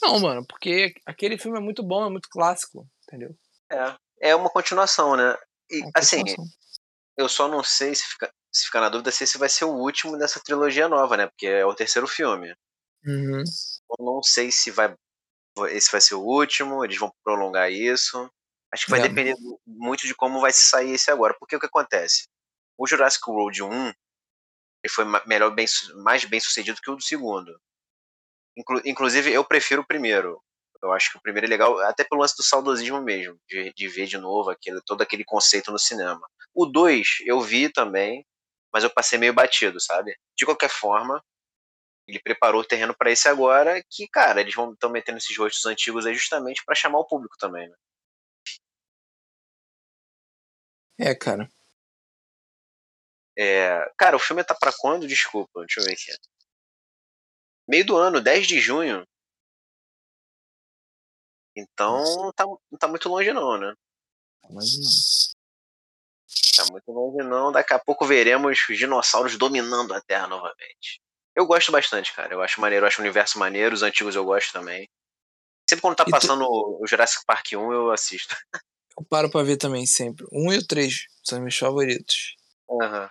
Não, 0.00 0.18
mano, 0.20 0.46
porque 0.46 0.94
aquele 1.04 1.36
filme 1.36 1.58
é 1.58 1.60
muito 1.60 1.82
bom, 1.82 2.06
é 2.06 2.10
muito 2.10 2.28
clássico, 2.30 2.88
entendeu? 3.02 3.36
É. 3.70 3.96
É 4.30 4.36
uma 4.36 4.50
continuação, 4.50 5.16
né? 5.16 5.36
E, 5.70 5.82
É 5.84 5.90
assim, 5.94 6.18
continuação. 6.18 6.44
eu 7.16 7.28
só 7.28 7.48
não 7.48 7.62
sei 7.62 7.94
se 7.94 8.04
fica, 8.04 8.30
se 8.52 8.66
fica 8.66 8.80
na 8.80 8.88
dúvida 8.88 9.10
se 9.10 9.24
esse 9.24 9.38
vai 9.38 9.48
ser 9.48 9.64
o 9.64 9.72
último 9.74 10.18
dessa 10.18 10.40
trilogia 10.40 10.88
nova, 10.88 11.16
né? 11.16 11.26
Porque 11.26 11.46
é 11.46 11.64
o 11.64 11.74
terceiro 11.74 12.06
filme. 12.06 12.54
Uhum. 13.04 13.42
Eu 13.98 14.04
não 14.04 14.22
sei 14.22 14.50
se 14.52 14.70
vai 14.70 14.94
esse 15.68 15.90
vai 15.90 16.00
ser 16.00 16.14
o 16.14 16.22
último, 16.22 16.84
eles 16.84 16.96
vão 16.98 17.12
prolongar 17.24 17.70
isso. 17.70 18.30
Acho 18.72 18.84
que 18.84 18.90
vai 18.90 19.00
É. 19.00 19.08
depender 19.08 19.34
mu- 19.40 19.60
muito 19.66 20.06
de 20.06 20.14
como 20.14 20.40
vai 20.40 20.52
sair 20.52 20.92
esse 20.92 21.10
agora. 21.10 21.34
Porque 21.38 21.56
o 21.56 21.60
que 21.60 21.66
acontece? 21.66 22.28
O 22.78 22.86
Jurassic 22.86 23.28
World 23.28 23.62
1 23.62 23.88
ele 24.82 24.92
foi 24.94 25.04
melhor, 25.26 25.50
bem, 25.54 25.66
mais 26.02 26.24
bem 26.24 26.40
sucedido 26.40 26.80
que 26.80 26.90
o 26.90 26.96
do 26.96 27.02
segundo. 27.02 27.60
Inclu- 28.56 28.80
inclusive, 28.84 29.30
eu 29.32 29.44
prefiro 29.44 29.82
o 29.82 29.86
primeiro. 29.86 30.42
Eu 30.82 30.92
acho 30.92 31.12
que 31.12 31.18
o 31.18 31.20
primeiro 31.20 31.46
é 31.46 31.50
legal, 31.50 31.78
até 31.80 32.04
pelo 32.04 32.20
lance 32.20 32.36
do 32.36 32.42
saudosismo 32.42 33.00
mesmo, 33.02 33.38
de, 33.48 33.72
de 33.74 33.88
ver 33.88 34.06
de 34.06 34.16
novo 34.16 34.50
aquele, 34.50 34.80
todo 34.82 35.02
aquele 35.02 35.24
conceito 35.24 35.70
no 35.70 35.78
cinema. 35.78 36.20
O 36.54 36.64
2 36.66 37.18
eu 37.26 37.40
vi 37.40 37.70
também, 37.70 38.26
mas 38.72 38.84
eu 38.84 38.90
passei 38.90 39.18
meio 39.18 39.34
batido, 39.34 39.80
sabe? 39.80 40.16
De 40.36 40.44
qualquer 40.46 40.70
forma, 40.70 41.22
ele 42.06 42.20
preparou 42.20 42.62
o 42.62 42.64
terreno 42.64 42.94
para 42.96 43.10
esse 43.10 43.28
agora, 43.28 43.82
que, 43.88 44.08
cara, 44.08 44.40
eles 44.40 44.54
vão 44.54 44.72
estão 44.72 44.90
metendo 44.90 45.18
esses 45.18 45.36
rostos 45.36 45.64
antigos 45.66 46.06
aí 46.06 46.14
justamente 46.14 46.64
para 46.64 46.74
chamar 46.74 46.98
o 46.98 47.06
público 47.06 47.36
também, 47.38 47.68
né? 47.68 47.76
É, 50.98 51.14
cara. 51.14 51.48
É, 53.38 53.90
cara, 53.96 54.16
o 54.16 54.18
filme 54.18 54.44
tá 54.44 54.54
pra 54.54 54.72
quando? 54.76 55.06
Desculpa, 55.06 55.60
deixa 55.60 55.80
eu 55.80 55.84
ver 55.84 55.92
aqui. 55.92 56.12
Meio 57.66 57.86
do 57.86 57.96
ano, 57.96 58.20
10 58.20 58.46
de 58.46 58.60
junho. 58.60 59.06
Então 61.56 61.98
não 62.22 62.32
tá, 62.32 62.44
não 62.44 62.78
tá 62.78 62.88
muito 62.88 63.08
longe 63.08 63.32
não, 63.32 63.58
né? 63.58 63.74
Mas 64.50 65.34
não. 66.56 66.64
Tá 66.64 66.72
muito 66.72 66.90
longe 66.92 67.28
não. 67.28 67.52
Daqui 67.52 67.72
a 67.72 67.78
pouco 67.78 68.06
veremos 68.06 68.58
os 68.68 68.78
dinossauros 68.78 69.36
dominando 69.36 69.92
a 69.94 70.00
Terra 70.00 70.26
novamente. 70.26 71.00
Eu 71.34 71.46
gosto 71.46 71.70
bastante, 71.72 72.12
cara. 72.14 72.32
Eu 72.34 72.42
acho 72.42 72.60
maneiro, 72.60 72.84
eu 72.84 72.88
acho 72.88 73.00
o 73.00 73.04
universo 73.04 73.38
maneiro, 73.38 73.74
os 73.74 73.82
antigos 73.82 74.14
eu 74.14 74.24
gosto 74.24 74.52
também. 74.52 74.88
Sempre 75.68 75.82
quando 75.82 75.96
tá 75.96 76.02
E 76.02 76.06
tu- 76.06 76.10
passando 76.10 76.44
o 76.48 76.84
Jurassic 76.86 77.24
Park 77.24 77.46
1, 77.52 77.72
eu 77.72 77.90
assisto. 77.90 78.34
Eu 78.98 79.04
paro 79.08 79.30
pra 79.30 79.42
ver 79.44 79.56
também 79.56 79.86
sempre. 79.86 80.26
Um 80.32 80.52
e 80.52 80.58
o 80.58 80.66
três 80.66 81.06
são 81.24 81.40
meus 81.40 81.56
favoritos. 81.56 82.34
Aham. 82.68 83.08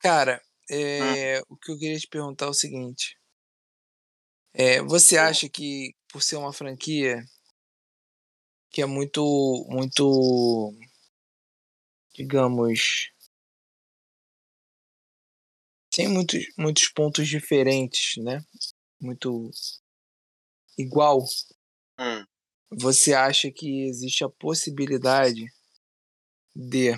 Cara, 0.00 0.42
Hum. 0.68 0.74
é, 0.76 1.42
o 1.48 1.56
que 1.56 1.70
eu 1.70 1.78
queria 1.78 1.98
te 1.98 2.08
perguntar 2.08 2.46
é 2.46 2.48
o 2.48 2.54
seguinte. 2.54 3.16
É, 4.54 4.82
você 4.82 5.18
acha 5.18 5.48
que, 5.48 5.94
por 6.08 6.22
ser 6.22 6.36
uma 6.36 6.52
franquia 6.52 7.22
que 8.70 8.82
é 8.82 8.86
muito, 8.86 9.66
muito, 9.68 10.72
digamos, 12.14 13.10
tem 15.90 16.08
muitos, 16.08 16.44
muitos 16.56 16.88
pontos 16.88 17.28
diferentes, 17.28 18.22
né? 18.22 18.42
Muito 19.00 19.50
igual. 20.78 21.24
Hum. 21.98 22.24
Você 22.72 23.12
acha 23.12 23.50
que 23.50 23.86
existe 23.88 24.22
a 24.24 24.28
possibilidade 24.28 25.46
de 26.54 26.94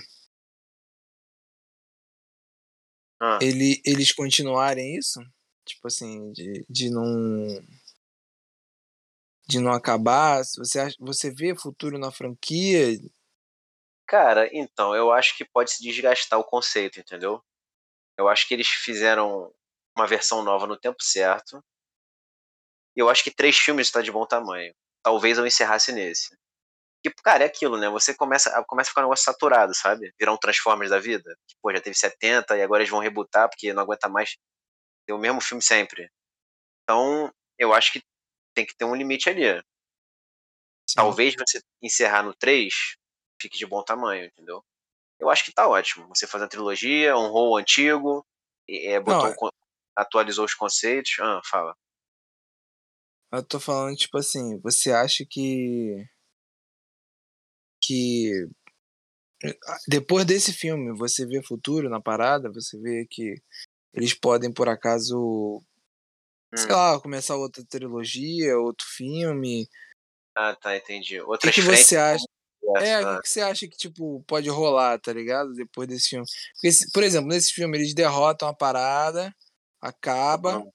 Ah. 3.21 3.39
ele, 3.41 3.81
eles 3.87 4.13
continuarem 4.13 4.97
isso? 4.97 5.21
Tipo 5.65 5.87
assim, 5.87 6.33
de, 6.33 6.67
de 6.69 6.91
não. 6.91 7.63
De 9.53 9.61
não 9.61 9.73
acabar? 9.73 10.43
Se 10.45 10.59
Você, 10.59 10.79
você 10.99 11.31
vê 11.31 11.55
futuro 11.55 11.99
na 11.99 12.11
franquia? 12.11 12.99
Cara, 14.09 14.49
então, 14.51 14.97
eu 14.97 15.13
acho 15.13 15.37
que 15.37 15.45
pode 15.45 15.73
se 15.73 15.83
desgastar 15.83 16.39
o 16.39 16.45
conceito, 16.45 16.99
entendeu? 16.99 17.45
Eu 18.17 18.31
acho 18.31 18.49
que 18.49 18.55
eles 18.55 18.67
fizeram 18.67 19.53
uma 19.95 20.07
versão 20.07 20.43
nova 20.43 20.67
no 20.67 20.75
tempo 20.75 21.03
certo. 21.03 21.63
E 22.97 23.01
eu 23.01 23.11
acho 23.11 23.23
que 23.23 23.31
três 23.31 23.59
filmes 23.59 23.89
está 23.89 24.01
de 24.01 24.11
bom 24.11 24.25
tamanho. 24.25 24.75
Talvez 25.03 25.37
eu 25.37 25.47
encerrasse 25.47 25.93
nesse. 25.93 26.35
Tipo, 27.05 27.21
cara, 27.23 27.45
é 27.45 27.47
aquilo, 27.47 27.77
né? 27.77 27.91
Você 27.91 28.15
começa, 28.15 28.51
começa 28.67 28.89
a 28.89 28.93
ficar 28.93 29.03
um 29.03 29.05
negócio 29.05 29.25
saturado, 29.27 29.75
sabe? 29.75 30.15
Virar 30.19 30.33
um 30.33 30.39
Transformers 30.39 30.91
da 30.91 30.99
vida. 30.99 31.37
Que, 31.47 31.57
pô, 31.61 31.71
já 31.71 31.81
teve 31.81 31.95
70 31.95 32.57
e 32.57 32.63
agora 32.63 32.83
eles 32.83 32.91
vão 32.91 33.01
rebutar 33.01 33.51
porque 33.51 33.75
não 33.75 33.83
aguenta 33.83 34.09
mais 34.09 34.35
ter 35.07 35.13
o 35.13 35.19
mesmo 35.19 35.43
filme 35.43 35.63
sempre. 35.63 36.11
Então, 36.85 37.31
eu 37.59 37.75
acho 37.75 37.93
que 37.93 38.03
tem 38.55 38.67
que 38.67 38.77
ter 38.77 38.85
um 38.85 38.95
limite 38.95 39.29
ali. 39.29 39.61
Sim. 40.89 40.97
Talvez 40.97 41.35
você 41.35 41.61
encerrar 41.83 42.23
no 42.23 42.35
3 42.35 42.97
fique 43.41 43.59
de 43.59 43.67
bom 43.67 43.83
tamanho, 43.83 44.27
entendeu? 44.27 44.65
Eu 45.19 45.31
acho 45.31 45.45
que 45.45 45.53
tá 45.53 45.69
ótimo. 45.69 46.09
Você 46.09 46.27
faz 46.27 46.43
a 46.43 46.49
trilogia, 46.49 47.17
honrou 47.17 47.53
o 47.53 47.57
antigo, 47.57 48.25
e, 48.69 48.89
é, 48.89 49.01
botou 49.01 49.35
Não, 49.41 49.53
atualizou 49.97 50.45
os 50.45 50.55
conceitos. 50.55 51.17
Ah, 51.21 51.41
fala. 51.45 51.77
Eu 53.33 53.43
tô 53.43 53.59
falando, 53.59 53.97
tipo 53.97 54.19
assim, 54.19 54.61
você 54.61 54.93
acha 54.93 55.25
que. 55.29 56.05
que 57.83 58.49
depois 59.89 60.25
desse 60.25 60.53
filme, 60.53 60.97
você 60.97 61.27
vê 61.27 61.43
futuro 61.43 61.89
na 61.89 62.01
parada, 62.01 62.53
você 62.53 62.79
vê 62.79 63.07
que 63.11 63.35
eles 63.93 64.15
podem, 64.15 64.53
por 64.53 64.69
acaso, 64.69 65.63
hum. 66.53 66.57
sei 66.57 66.71
lá, 66.71 67.01
começar 67.01 67.37
outra 67.37 67.65
trilogia, 67.65 68.59
outro 68.59 68.87
filme. 68.87 69.69
Ah, 70.35 70.55
tá, 70.55 70.77
entendi. 70.77 71.21
O 71.21 71.37
que, 71.37 71.51
que 71.51 71.61
você 71.61 71.97
acha? 71.97 72.25
É, 72.77 73.01
o 73.01 73.21
que, 73.21 73.29
você 73.29 73.41
acha 73.41 73.69
que, 73.69 73.77
tipo, 73.77 74.23
pode 74.27 74.49
rolar, 74.49 74.99
tá 74.99 75.13
ligado? 75.13 75.53
Depois 75.53 75.89
desse 75.89 76.11
filme. 76.11 76.27
Porque, 76.55 76.71
por 76.93 77.03
exemplo, 77.03 77.29
nesse 77.29 77.53
filme 77.53 77.77
eles 77.77 77.93
derrotam 77.93 78.49
a 78.49 78.55
parada, 78.55 79.35
acaba. 79.81 80.59
Uhum. 80.59 80.71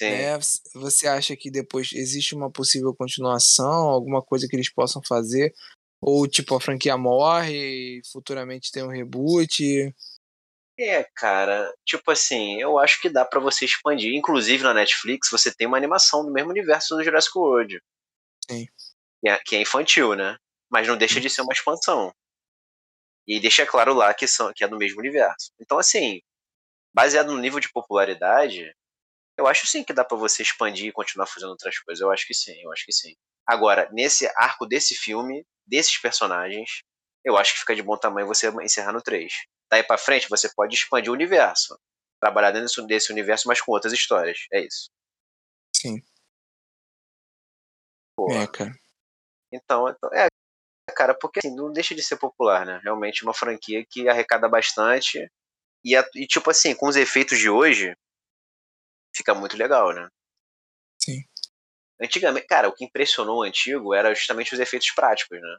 Né? 0.00 0.38
Você 0.74 1.06
acha 1.06 1.36
que 1.36 1.50
depois 1.50 1.90
existe 1.92 2.34
uma 2.34 2.50
possível 2.50 2.94
continuação, 2.94 3.88
alguma 3.88 4.22
coisa 4.22 4.46
que 4.48 4.56
eles 4.56 4.72
possam 4.72 5.02
fazer? 5.06 5.54
Ou, 6.00 6.26
tipo, 6.26 6.54
a 6.54 6.60
franquia 6.60 6.96
morre 6.96 7.98
e 7.98 8.00
futuramente 8.10 8.72
tem 8.72 8.82
um 8.82 8.88
reboot? 8.88 9.94
É, 10.82 11.04
cara, 11.14 11.70
tipo 11.84 12.10
assim, 12.10 12.58
eu 12.58 12.78
acho 12.78 13.02
que 13.02 13.10
dá 13.10 13.22
para 13.22 13.38
você 13.38 13.66
expandir. 13.66 14.14
Inclusive 14.14 14.62
na 14.62 14.72
Netflix 14.72 15.28
você 15.30 15.54
tem 15.54 15.66
uma 15.66 15.76
animação 15.76 16.24
do 16.24 16.32
mesmo 16.32 16.48
universo 16.48 16.96
do 16.96 17.04
Jurassic 17.04 17.36
World. 17.36 17.82
Sim. 18.50 18.66
Que 19.20 19.28
é, 19.28 19.38
que 19.44 19.56
é 19.56 19.60
infantil, 19.60 20.14
né? 20.14 20.38
Mas 20.70 20.88
não 20.88 20.96
deixa 20.96 21.20
de 21.20 21.28
ser 21.28 21.42
uma 21.42 21.52
expansão. 21.52 22.10
E 23.26 23.38
deixa 23.38 23.66
claro 23.66 23.92
lá 23.92 24.14
que, 24.14 24.26
são, 24.26 24.50
que 24.54 24.64
é 24.64 24.68
do 24.68 24.78
mesmo 24.78 25.00
universo. 25.00 25.52
Então, 25.60 25.78
assim, 25.78 26.22
baseado 26.94 27.30
no 27.30 27.38
nível 27.38 27.60
de 27.60 27.70
popularidade, 27.70 28.74
eu 29.36 29.46
acho 29.46 29.66
sim 29.66 29.84
que 29.84 29.92
dá 29.92 30.02
para 30.02 30.16
você 30.16 30.42
expandir 30.42 30.86
e 30.86 30.92
continuar 30.92 31.26
fazendo 31.26 31.50
outras 31.50 31.78
coisas. 31.80 32.00
Eu 32.00 32.10
acho 32.10 32.26
que 32.26 32.32
sim, 32.32 32.58
eu 32.62 32.72
acho 32.72 32.86
que 32.86 32.92
sim. 32.92 33.14
Agora, 33.46 33.86
nesse 33.92 34.26
arco 34.34 34.64
desse 34.64 34.94
filme, 34.94 35.44
desses 35.66 35.98
personagens, 35.98 36.82
eu 37.24 37.36
acho 37.36 37.54
que 37.54 37.60
fica 37.60 37.74
de 37.74 37.82
bom 37.82 37.96
tamanho 37.96 38.26
você 38.26 38.48
encerrar 38.62 38.92
no 38.92 39.02
3. 39.02 39.32
Daí 39.70 39.82
para 39.82 39.98
frente, 39.98 40.28
você 40.28 40.48
pode 40.54 40.74
expandir 40.74 41.10
o 41.10 41.14
universo. 41.14 41.78
Trabalhar 42.20 42.50
dentro 42.50 42.86
desse 42.86 43.12
universo, 43.12 43.48
mas 43.48 43.60
com 43.60 43.72
outras 43.72 43.92
histórias. 43.92 44.46
É 44.52 44.60
isso. 44.60 44.90
Sim. 45.74 46.02
É, 48.30 48.46
cara. 48.46 48.72
Então, 49.52 49.88
então, 49.88 50.10
é, 50.12 50.28
cara, 50.94 51.14
porque 51.14 51.40
assim, 51.42 51.54
não 51.54 51.72
deixa 51.72 51.94
de 51.94 52.02
ser 52.02 52.16
popular, 52.16 52.66
né? 52.66 52.80
Realmente 52.82 53.22
uma 53.22 53.32
franquia 53.34 53.84
que 53.88 54.08
arrecada 54.08 54.48
bastante. 54.48 55.30
E, 55.84 55.96
e 56.14 56.26
tipo 56.26 56.50
assim, 56.50 56.74
com 56.74 56.88
os 56.88 56.96
efeitos 56.96 57.38
de 57.38 57.48
hoje, 57.48 57.94
fica 59.14 59.34
muito 59.34 59.56
legal, 59.56 59.94
né? 59.94 60.08
Sim. 61.02 61.24
Antigamente, 62.00 62.46
cara, 62.46 62.68
o 62.68 62.74
que 62.74 62.84
impressionou 62.84 63.38
o 63.38 63.42
antigo 63.42 63.94
era 63.94 64.14
justamente 64.14 64.52
os 64.54 64.60
efeitos 64.60 64.90
práticos, 64.92 65.40
né? 65.40 65.58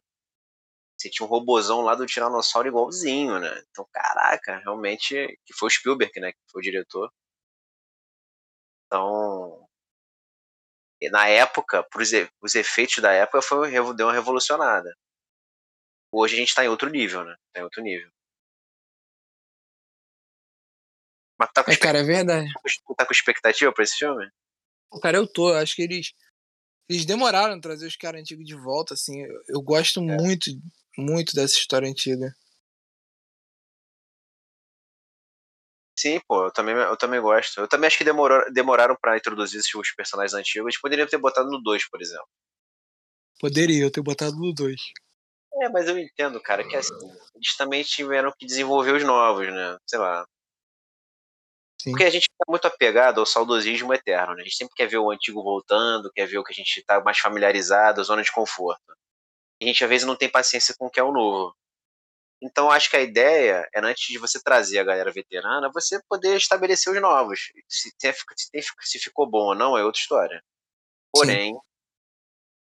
Você 1.02 1.10
tinha 1.10 1.26
um 1.26 1.30
robozão 1.30 1.82
lá 1.82 1.96
do 1.96 2.06
Tiranossauro 2.06 2.68
igualzinho, 2.68 3.40
né? 3.40 3.64
Então, 3.72 3.88
caraca, 3.92 4.60
realmente, 4.60 5.16
que 5.44 5.54
foi 5.54 5.68
o 5.68 5.72
Spielberg, 5.72 6.20
né, 6.20 6.32
que 6.32 6.40
foi 6.52 6.60
o 6.60 6.64
diretor. 6.64 7.12
Então, 8.86 9.68
na 11.10 11.28
época, 11.28 11.88
os 12.44 12.54
efeitos 12.54 13.02
da 13.02 13.12
época 13.12 13.42
foi, 13.42 13.72
deu 13.96 14.06
uma 14.06 14.14
revolucionada. 14.14 14.96
Hoje 16.14 16.36
a 16.36 16.38
gente 16.38 16.54
tá 16.54 16.64
em 16.64 16.68
outro 16.68 16.90
nível, 16.90 17.24
né? 17.24 17.36
Tá 17.52 17.62
em 17.62 17.64
outro 17.64 17.82
nível. 17.82 18.12
Mas 21.40 21.50
tá 21.52 21.64
com 21.64 21.72
é, 21.72 21.78
cara, 21.78 22.00
é 22.00 22.04
verdade. 22.04 22.48
Tá 22.96 23.06
com 23.06 23.14
expectativa 23.14 23.74
pra 23.74 23.84
esse 23.84 23.98
filme? 23.98 24.30
Cara, 25.02 25.18
eu 25.18 25.26
tô. 25.26 25.52
Acho 25.54 25.76
que 25.76 25.82
eles. 25.82 26.14
Eles 26.88 27.06
demoraram 27.06 27.56
a 27.56 27.62
trazer 27.62 27.88
os 27.88 27.96
caras 27.96 28.20
antigos 28.20 28.46
de 28.46 28.54
volta, 28.54 28.94
assim. 28.94 29.22
Eu, 29.22 29.42
eu 29.48 29.62
gosto 29.62 30.02
é. 30.02 30.04
muito, 30.04 30.52
muito 30.98 31.36
dessa 31.36 31.56
história 31.56 31.90
antiga. 31.90 32.36
Sim, 35.98 36.20
pô, 36.28 36.46
eu 36.46 36.52
também, 36.52 36.74
eu 36.74 36.98
também 36.98 37.22
gosto. 37.22 37.60
Eu 37.60 37.68
também 37.68 37.88
acho 37.88 37.98
que 37.98 38.04
demorou, 38.04 38.44
demoraram 38.52 38.96
para 39.00 39.18
introduzir 39.18 39.62
os 39.76 39.92
personagens 39.92 40.34
antigos. 40.34 40.68
Eles 40.68 40.82
poderiam 40.82 41.08
ter 41.08 41.18
botado 41.18 41.50
no 41.50 41.62
2, 41.62 41.88
por 41.90 42.02
exemplo. 42.02 42.28
Poderia 43.40 43.92
ter 43.92 44.02
botado 44.02 44.36
no 44.36 44.54
2. 44.54 44.82
É, 45.62 45.70
mas 45.70 45.88
eu 45.88 46.00
entendo, 46.00 46.42
cara, 46.42 46.68
que 46.68 46.76
assim, 46.76 46.94
eles 47.36 47.56
também 47.56 47.84
tiveram 47.84 48.34
que 48.38 48.46
desenvolver 48.46 48.94
os 48.94 49.04
novos, 49.04 49.48
né? 49.48 49.78
Sei 49.86 50.00
lá. 50.00 50.26
Sim. 51.80 51.92
Porque 51.92 52.06
a 52.06 52.10
gente 52.10 52.30
tá 52.30 52.46
muito 52.48 52.66
apegado 52.66 53.20
ao 53.20 53.26
saudosismo 53.26 53.94
eterno, 53.94 54.34
né? 54.34 54.42
A 54.42 54.44
gente 54.44 54.56
sempre 54.56 54.74
quer 54.76 54.88
ver 54.88 54.98
o 54.98 55.12
antigo 55.12 55.44
voltando, 55.44 56.12
quer 56.12 56.26
ver 56.26 56.38
o 56.38 56.44
que 56.44 56.54
a 56.54 56.56
gente 56.56 56.84
tá 56.84 57.00
mais 57.02 57.20
familiarizado, 57.20 58.02
a 58.02 58.04
zona 58.04 58.24
de 58.24 58.32
conforto. 58.32 58.82
A 59.62 59.66
gente 59.66 59.84
às 59.84 59.90
vezes 59.90 60.08
não 60.08 60.16
tem 60.16 60.30
paciência 60.30 60.76
com 60.78 60.88
o 60.88 60.90
que 60.90 61.00
é 61.00 61.04
o 61.04 61.12
novo. 61.12 61.56
Então 62.42 62.72
acho 62.72 62.90
que 62.90 62.98
a 62.98 63.02
ideia 63.02 63.70
é 63.74 63.80
antes 63.80 64.08
de 64.08 64.18
você 64.18 64.42
trazer 64.42 64.80
a 64.80 64.84
galera 64.84 65.12
veterana, 65.12 65.72
você 65.72 66.02
poder 66.10 66.36
estabelecer 66.36 66.92
os 66.92 67.00
novos. 67.00 67.52
Se, 67.70 67.96
tem, 67.98 68.12
se, 68.82 69.00
ficou 69.00 69.30
bom 69.30 69.50
ou 69.50 69.56
não 69.56 69.78
é 69.78 69.84
outra 69.84 70.02
história. 70.02 70.44
Porém, 71.14 71.54
Sim. 71.54 71.60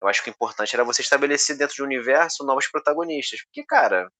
eu 0.01 0.07
acho 0.07 0.23
que 0.23 0.29
o 0.29 0.31
importante 0.31 0.73
era 0.75 0.83
você 0.83 1.03
estabelecer 1.03 1.55
dentro 1.55 1.77
do 1.77 1.83
universo 1.83 2.43
novos 2.43 2.67
protagonistas. 2.67 3.43
Porque, 3.43 3.63
cara, 3.63 4.11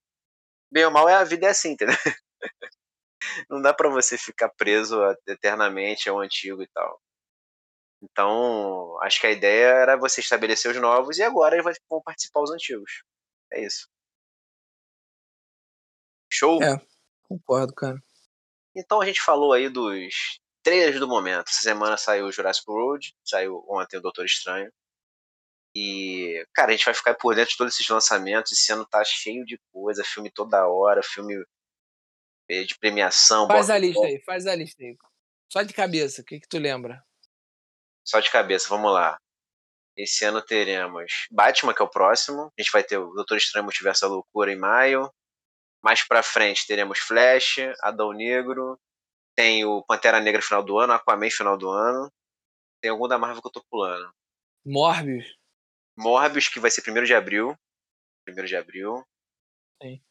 bem 0.72 0.86
ou 0.86 0.92
mal 0.92 1.10
é 1.10 1.16
a 1.16 1.24
vida 1.24 1.48
é 1.48 1.50
assim, 1.50 1.72
entendeu? 1.72 1.96
não 3.50 3.60
dá 3.60 3.74
para 3.74 3.90
você 3.90 4.16
ficar 4.18 4.50
preso 4.50 5.00
eternamente 5.28 6.08
ao 6.08 6.20
antigo 6.20 6.62
e 6.62 6.68
tal. 6.68 7.02
Então, 8.02 8.98
acho 9.02 9.20
que 9.20 9.28
a 9.28 9.32
ideia 9.32 9.68
era 9.68 9.98
você 9.98 10.22
estabelecer 10.22 10.72
os 10.72 10.78
novos 10.78 11.18
e 11.18 11.24
agora 11.24 11.62
vão 11.90 12.02
participar 12.02 12.42
os 12.42 12.52
antigos. 12.52 13.04
É 13.52 13.64
isso. 13.64 13.90
Show? 16.32 16.62
É, 16.62 16.80
concordo, 17.24 17.74
cara. 17.74 17.98
Então 18.76 19.02
a 19.02 19.06
gente 19.06 19.22
falou 19.22 19.54
aí 19.54 19.70
dos 19.70 20.40
trailers 20.62 21.00
do 21.00 21.08
momento. 21.08 21.48
Essa 21.50 21.64
semana 21.64 21.98
saiu 21.98 22.26
o 22.28 22.32
Jurassic 22.32 22.70
World, 22.70 23.16
saiu 23.24 23.66
ontem 23.68 23.98
o 23.98 24.02
Doutor 24.02 24.26
Estranho. 24.26 24.72
E, 25.76 26.46
cara, 26.54 26.72
a 26.72 26.76
gente 26.76 26.86
vai 26.86 26.94
ficar 26.94 27.16
por 27.16 27.36
dentro 27.36 27.52
de 27.52 27.58
todos 27.58 27.74
esses 27.74 27.88
lançamentos. 27.88 28.52
Esse 28.52 28.72
ano 28.72 28.86
tá 28.86 29.04
cheio 29.04 29.46
de 29.46 29.60
coisa, 29.72 30.04
filme 30.04 30.30
toda 30.30 30.68
hora, 30.68 31.02
filme 31.04 31.36
eh, 32.50 32.64
de 32.64 32.78
premiação. 32.78 33.48
Faz 33.48 33.70
a 33.70 33.78
lista 33.78 34.06
aí, 34.06 34.22
faz 34.24 34.46
a 34.46 34.56
lista 34.56 34.84
aí. 34.84 34.96
Só 35.52 35.62
de 35.62 35.74
cabeça, 35.74 36.22
o 36.22 36.26
que 36.26 36.40
que 36.40 36.48
tu 36.48 36.58
lembra? 36.58 37.04
Só 38.08 38.22
de 38.22 38.32
cabeça, 38.32 38.70
vamos 38.70 38.94
lá. 38.94 39.20
Esse 39.98 40.24
ano 40.24 40.42
teremos 40.42 41.12
Batman, 41.30 41.74
que 41.74 41.82
é 41.82 41.86
o 41.86 41.90
próximo. 41.90 42.52
A 42.58 42.62
gente 42.62 42.72
vai 42.72 42.82
ter 42.82 42.98
o 42.98 43.12
Doutor 43.12 43.36
Estranho 43.36 43.66
Multiverso 43.66 44.02
da 44.02 44.08
Loucura 44.08 44.52
em 44.52 44.56
maio. 44.56 45.12
Mais 45.84 46.08
pra 46.08 46.24
frente 46.24 46.66
teremos 46.66 47.00
Flash, 47.00 47.58
Adão 47.82 48.14
Negro. 48.14 48.80
Tem 49.36 49.66
o 49.66 49.84
Pantera 49.84 50.22
Negra 50.22 50.42
final 50.42 50.64
do 50.64 50.80
ano, 50.80 50.94
Aquaman 50.94 51.30
final 51.30 51.58
do 51.58 51.70
ano. 51.70 52.10
Tem 52.82 52.92
algum 52.92 53.08
da 53.08 53.18
Marvel 53.18 53.42
que 53.42 53.48
eu 53.48 53.52
tô 53.52 53.64
pulando. 53.70 54.10
Morbius. 54.66 55.36
Morbius, 55.98 56.48
que 56.48 56.60
vai 56.60 56.72
ser 56.72 56.90
1 56.90 57.04
de 57.04 57.14
abril. 57.14 57.58
1 58.30 58.46
de 58.46 58.56
abril. 58.56 59.04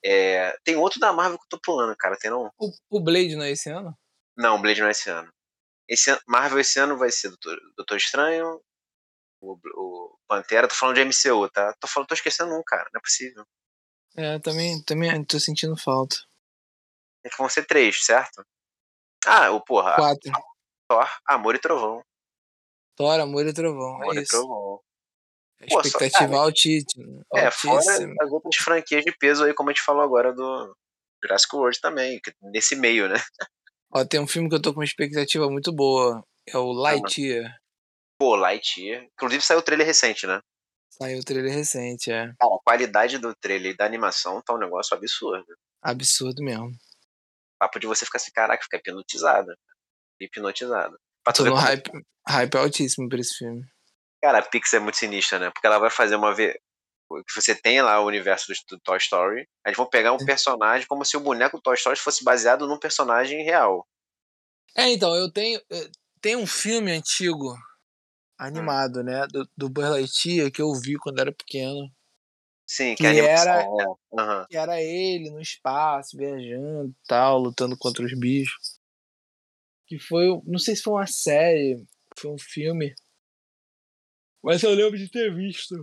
É, 0.05 0.55
tem 0.65 0.77
outro 0.77 1.01
da 1.01 1.13
Marvel 1.13 1.39
que 1.39 1.45
eu 1.45 1.49
tô 1.49 1.61
pulando, 1.61 1.97
cara. 1.97 2.17
Tem 2.19 2.31
não? 2.31 2.51
O, 2.59 2.73
o 2.91 3.01
Blade 3.01 3.37
não 3.37 3.45
é 3.45 3.53
esse 3.53 3.71
ano? 3.71 3.97
Não, 4.37 4.57
o 4.57 4.61
Blade 4.61 4.81
não 4.81 4.89
é 4.89 4.91
esse 4.91 5.09
ano. 5.09 5.33
Esse 5.89 6.11
ano, 6.11 6.21
Marvel 6.27 6.59
esse 6.59 6.79
ano 6.79 6.97
vai 6.97 7.11
ser 7.11 7.29
Doutor, 7.29 7.59
Doutor 7.77 7.97
Estranho, 7.97 8.61
o, 9.41 9.59
o, 9.75 10.19
Pantera. 10.27 10.69
Tô 10.69 10.75
falando 10.75 10.97
de 10.97 11.05
MCU, 11.05 11.49
tá? 11.51 11.73
Tô, 11.81 11.87
falando, 11.87 12.09
tô 12.09 12.15
esquecendo 12.15 12.55
um, 12.55 12.63
cara. 12.65 12.89
Não 12.93 12.99
é 12.99 13.03
possível. 13.03 13.45
É, 14.17 14.39
também, 14.39 14.83
também 14.83 15.25
tô 15.25 15.39
sentindo 15.39 15.77
falta. 15.77 16.17
É 17.25 17.29
que 17.29 17.39
vão 17.39 17.49
ser 17.49 17.67
três, 17.67 18.05
certo? 18.05 18.45
Ah, 19.27 19.51
o 19.51 19.61
porra. 19.61 19.95
Quatro. 19.97 20.33
Thor, 20.89 21.09
Amor 21.27 21.55
e 21.55 21.59
Trovão. 21.59 22.03
Thor, 22.97 23.21
Amor 23.21 23.47
e 23.47 23.53
Trovão. 23.53 23.97
Amor 23.97 24.17
é 24.17 24.21
e 24.21 24.23
isso. 24.23 24.33
Trovão. 24.33 24.81
Pô, 25.69 25.81
expectativa 25.81 26.35
só, 26.35 26.43
altíssima. 26.43 27.25
É, 27.35 27.51
fora 27.51 27.81
as 28.21 28.31
outras 28.31 28.57
franquias 28.57 29.05
de 29.05 29.13
peso 29.13 29.45
aí, 29.45 29.55
como 29.55 29.71
a 29.71 29.73
gente 29.73 29.83
falou 29.83 30.03
agora 30.03 30.33
do 30.33 30.77
Jurassic 31.23 31.57
World 31.57 31.81
também, 31.81 32.21
nesse 32.43 32.77
meio, 32.77 33.09
né? 33.09 33.17
Ó, 33.93 34.05
tem 34.05 34.21
um 34.21 34.27
filme 34.27 34.49
que 34.49 34.55
eu 34.55 34.63
tô 34.63 34.73
com 34.73 34.81
uma 34.81 34.85
expectativa 34.85 35.49
muito 35.49 35.73
boa. 35.73 36.25
É 36.49 36.57
o 36.57 36.73
Lightyear. 36.73 37.57
Pô, 38.19 38.37
Lightyear. 38.37 39.05
Inclusive 39.15 39.43
saiu 39.43 39.59
o 39.59 39.63
trailer 39.63 39.87
recente, 39.87 40.27
né? 40.27 40.41
Saiu 40.91 41.19
o 41.19 41.25
trailer 41.25 41.53
recente, 41.53 42.11
é. 42.11 42.33
Cara, 42.39 42.55
a 42.55 42.63
qualidade 42.65 43.19
do 43.19 43.35
trailer 43.35 43.73
e 43.73 43.77
da 43.77 43.85
animação 43.85 44.41
tá 44.43 44.55
um 44.55 44.59
negócio 44.59 44.97
absurdo. 44.97 45.47
Absurdo 45.83 46.43
mesmo. 46.43 46.71
Papo 47.59 47.79
de 47.79 47.87
você 47.87 48.05
ficar 48.05 48.19
assim, 48.19 48.31
caraca, 48.33 48.63
ficar 48.63 48.79
hipnotizado. 48.79 49.55
Hipnotizado. 50.21 50.97
Pra 51.23 51.33
Tô 51.33 51.45
no 51.45 51.55
hype, 51.55 51.91
hype 52.29 52.57
altíssimo 52.57 53.09
pra 53.09 53.19
esse 53.19 53.37
filme. 53.37 53.65
Cara, 54.23 54.39
a 54.39 54.43
Pixar 54.43 54.81
é 54.81 54.83
muito 54.83 54.97
sinistra, 54.97 55.39
né? 55.39 55.51
Porque 55.51 55.67
ela 55.67 55.79
vai 55.79 55.91
fazer 55.91 56.17
uma. 56.17 56.35
Que 57.25 57.35
Você 57.35 57.55
tem 57.55 57.83
lá 57.83 58.01
o 58.01 58.07
universo 58.07 58.53
do, 58.69 58.81
Toy 58.81 58.99
Story. 58.99 59.49
Eles 59.65 59.77
vão 59.77 59.89
pegar 59.89 60.13
um 60.13 60.25
personagem 60.25 60.87
como 60.87 61.05
se 61.05 61.17
o 61.17 61.21
boneco 61.21 61.57
do 61.57 61.63
Toy 61.63 61.75
Story 61.75 61.99
fosse 61.99 62.25
baseado 62.25 62.67
num 62.67 62.79
personagem 62.79 63.43
real. 63.43 63.87
É, 64.77 64.91
então, 64.93 65.15
eu 65.15 65.31
tenho. 65.31 65.61
Eh, 65.71 65.91
tem 66.21 66.37
um 66.37 66.47
filme 66.47 66.93
antigo, 66.93 67.55
animado, 68.39 69.01
hum. 69.01 69.05
né? 69.05 69.27
Do, 69.29 69.49
do 69.57 69.69
Buzz 69.69 69.91
Lightyear, 69.91 70.51
que 70.51 70.63
eu 70.63 70.73
vi 70.75 70.97
quando 70.97 71.21
era 71.21 71.33
pequeno. 71.33 71.91
Sim, 72.69 72.97
que, 72.97 73.05
que 73.05 73.21
era, 73.21 73.63
é. 73.63 73.67
uhum. 73.67 74.47
que 74.51 74.57
era 74.57 74.83
ele 74.83 75.31
no 75.31 75.41
espaço, 75.41 76.17
viajando 76.17 76.93
tal, 77.07 77.39
lutando 77.39 77.77
contra 77.79 78.05
os 78.05 78.19
bichos. 78.19 78.81
Que 79.87 80.01
foi, 80.01 80.27
não 80.45 80.59
sei 80.59 80.75
se 80.75 80.83
foi 80.83 80.95
uma 80.95 81.07
série, 81.07 81.87
foi 82.19 82.33
um 82.33 82.39
filme, 82.39 82.93
mas 84.47 84.63
eu 84.63 84.71
lembro 84.71 84.97
de 84.97 85.11
ter 85.11 85.35
visto. 85.35 85.75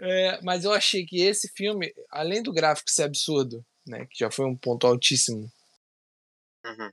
É, 0.00 0.40
mas 0.42 0.64
eu 0.64 0.72
achei 0.72 1.04
que 1.06 1.20
esse 1.20 1.48
filme, 1.56 1.92
além 2.10 2.42
do 2.42 2.52
gráfico 2.52 2.90
ser 2.90 3.04
absurdo, 3.04 3.64
né, 3.86 4.06
que 4.10 4.18
já 4.18 4.30
foi 4.30 4.44
um 4.44 4.56
ponto 4.56 4.86
altíssimo, 4.86 5.48
uhum. 6.66 6.90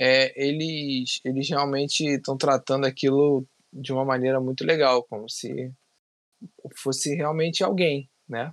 é, 0.00 0.32
eles, 0.42 1.20
eles 1.24 1.48
realmente 1.48 2.04
estão 2.06 2.36
tratando 2.38 2.86
aquilo 2.86 3.46
de 3.72 3.92
uma 3.92 4.04
maneira 4.04 4.40
muito 4.40 4.64
legal, 4.64 5.04
como 5.04 5.28
se 5.28 5.72
fosse 6.76 7.14
realmente 7.14 7.62
alguém, 7.62 8.08
né? 8.28 8.52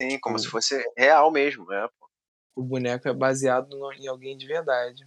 Sim, 0.00 0.18
como 0.18 0.36
o, 0.36 0.38
se 0.38 0.48
fosse 0.48 0.82
real 0.96 1.30
mesmo, 1.30 1.66
né? 1.66 1.88
O 2.54 2.62
boneco 2.62 3.08
é 3.08 3.12
baseado 3.12 3.68
no, 3.78 3.92
em 3.92 4.08
alguém 4.08 4.36
de 4.36 4.46
verdade. 4.46 5.06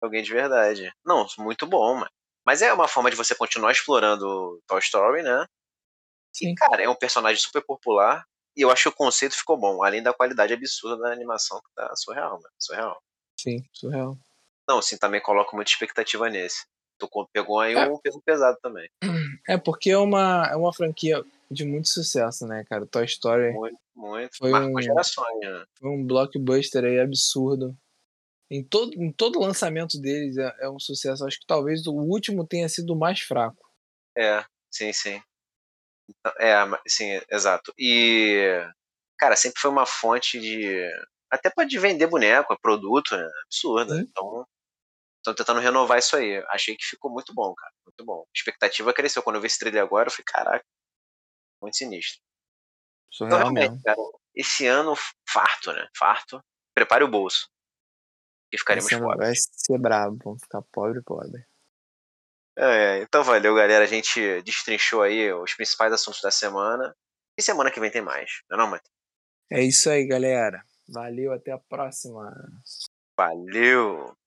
Alguém 0.00 0.22
de 0.22 0.32
verdade. 0.32 0.92
Não, 1.04 1.26
muito 1.38 1.66
bom, 1.66 1.94
mano. 1.94 2.10
Mas 2.44 2.62
é 2.62 2.72
uma 2.72 2.88
forma 2.88 3.10
de 3.10 3.16
você 3.16 3.34
continuar 3.34 3.72
explorando 3.72 4.60
Toy 4.66 4.80
Story, 4.80 5.22
né? 5.22 5.46
Sim. 6.32 6.52
E, 6.52 6.54
cara, 6.54 6.82
é 6.82 6.88
um 6.88 6.94
personagem 6.94 7.40
super 7.40 7.62
popular. 7.62 8.24
E 8.56 8.62
eu 8.62 8.70
acho 8.70 8.84
que 8.84 8.88
o 8.88 8.92
conceito 8.92 9.36
ficou 9.36 9.56
bom, 9.56 9.84
além 9.84 10.02
da 10.02 10.12
qualidade 10.12 10.52
absurda 10.52 11.02
da 11.02 11.12
animação, 11.12 11.60
que 11.60 11.72
tá 11.74 11.94
surreal, 11.94 12.32
mano. 12.32 12.54
Surreal. 12.58 13.02
Sim, 13.40 13.62
surreal. 13.72 14.18
Não, 14.68 14.82
sim, 14.82 14.98
também 14.98 15.20
coloco 15.20 15.54
muita 15.54 15.70
expectativa 15.70 16.28
nesse. 16.28 16.66
Tu 16.98 17.08
pegou 17.32 17.60
aí 17.60 17.74
é. 17.74 17.88
um 17.88 17.98
peso 17.98 18.20
pesado 18.20 18.58
também. 18.60 18.90
É, 19.48 19.56
porque 19.56 19.90
é 19.90 19.96
uma, 19.96 20.46
é 20.52 20.56
uma 20.56 20.74
franquia 20.74 21.24
de 21.50 21.64
muito 21.64 21.88
sucesso, 21.88 22.46
né, 22.46 22.64
cara? 22.68 22.84
Toy 22.84 23.06
Story. 23.06 23.52
Muito, 23.52 23.78
muito. 23.96 24.36
Foi 24.36 24.50
Marcou 24.50 24.78
um, 24.78 24.82
gerações, 24.82 25.40
né? 25.40 25.64
Foi 25.78 25.88
um 25.88 26.04
blockbuster 26.04 26.84
aí 26.84 27.00
absurdo. 27.00 27.74
Em 28.50 28.62
todo, 28.62 28.92
em 28.94 29.10
todo 29.10 29.40
lançamento 29.40 29.98
deles 29.98 30.36
é, 30.36 30.54
é 30.60 30.68
um 30.68 30.78
sucesso. 30.78 31.24
Acho 31.24 31.40
que 31.40 31.46
talvez 31.46 31.86
o 31.86 31.94
último 31.94 32.46
tenha 32.46 32.68
sido 32.68 32.92
o 32.92 32.98
mais 32.98 33.20
fraco. 33.20 33.70
É, 34.16 34.44
sim, 34.70 34.92
sim. 34.92 35.22
Então, 36.08 36.32
é, 36.40 36.54
sim, 36.86 37.20
exato. 37.30 37.72
E, 37.78 38.64
cara, 39.18 39.36
sempre 39.36 39.60
foi 39.60 39.70
uma 39.70 39.86
fonte 39.86 40.40
de. 40.40 40.88
Até 41.30 41.50
pode 41.50 41.78
vender 41.78 42.06
boneco, 42.06 42.52
é 42.52 42.56
produto, 42.60 43.16
né? 43.16 43.28
Absurda. 43.44 43.94
Sim. 43.94 44.00
Então, 44.02 44.46
estão 45.18 45.34
tentando 45.34 45.60
renovar 45.60 45.98
isso 45.98 46.16
aí. 46.16 46.42
Achei 46.48 46.76
que 46.76 46.84
ficou 46.84 47.10
muito 47.10 47.34
bom, 47.34 47.54
cara. 47.54 47.72
Muito 47.84 48.04
bom. 48.04 48.22
A 48.22 48.30
expectativa 48.34 48.92
cresceu. 48.92 49.22
Quando 49.22 49.36
eu 49.36 49.42
vi 49.42 49.46
esse 49.46 49.58
trailer 49.58 49.82
agora, 49.82 50.08
eu 50.08 50.12
falei, 50.12 50.24
caraca, 50.26 50.64
muito 51.60 51.76
sinistro. 51.76 52.20
Surreal 53.10 53.40
então, 53.40 53.52
realmente, 53.52 53.70
mesmo. 53.70 53.82
cara, 53.84 53.98
esse 54.34 54.66
ano 54.66 54.94
farto, 55.28 55.72
né? 55.72 55.86
Farto. 55.96 56.40
Prepare 56.74 57.04
o 57.04 57.08
bolso. 57.08 57.48
E 58.52 58.58
ficaremos 58.58 58.90
pobres. 58.90 59.18
Vai 59.18 59.34
ser 59.34 59.78
brabo, 59.78 60.18
vamos 60.24 60.42
ficar 60.42 60.62
pobre, 60.72 61.02
pobre. 61.02 61.44
É, 62.58 63.00
então 63.02 63.22
valeu, 63.22 63.54
galera. 63.54 63.84
A 63.84 63.86
gente 63.86 64.42
destrinchou 64.42 65.02
aí 65.02 65.32
os 65.32 65.54
principais 65.54 65.92
assuntos 65.92 66.20
da 66.20 66.30
semana. 66.30 66.94
E 67.38 67.42
semana 67.42 67.70
que 67.70 67.78
vem 67.78 67.90
tem 67.90 68.02
mais, 68.02 68.42
não 68.50 68.58
é 68.58 68.60
não, 68.60 68.70
Matheus? 68.70 68.92
É 69.50 69.62
isso 69.62 69.88
aí, 69.88 70.04
galera. 70.04 70.60
Valeu, 70.88 71.32
até 71.32 71.52
a 71.52 71.58
próxima. 71.58 72.34
Valeu! 73.16 74.17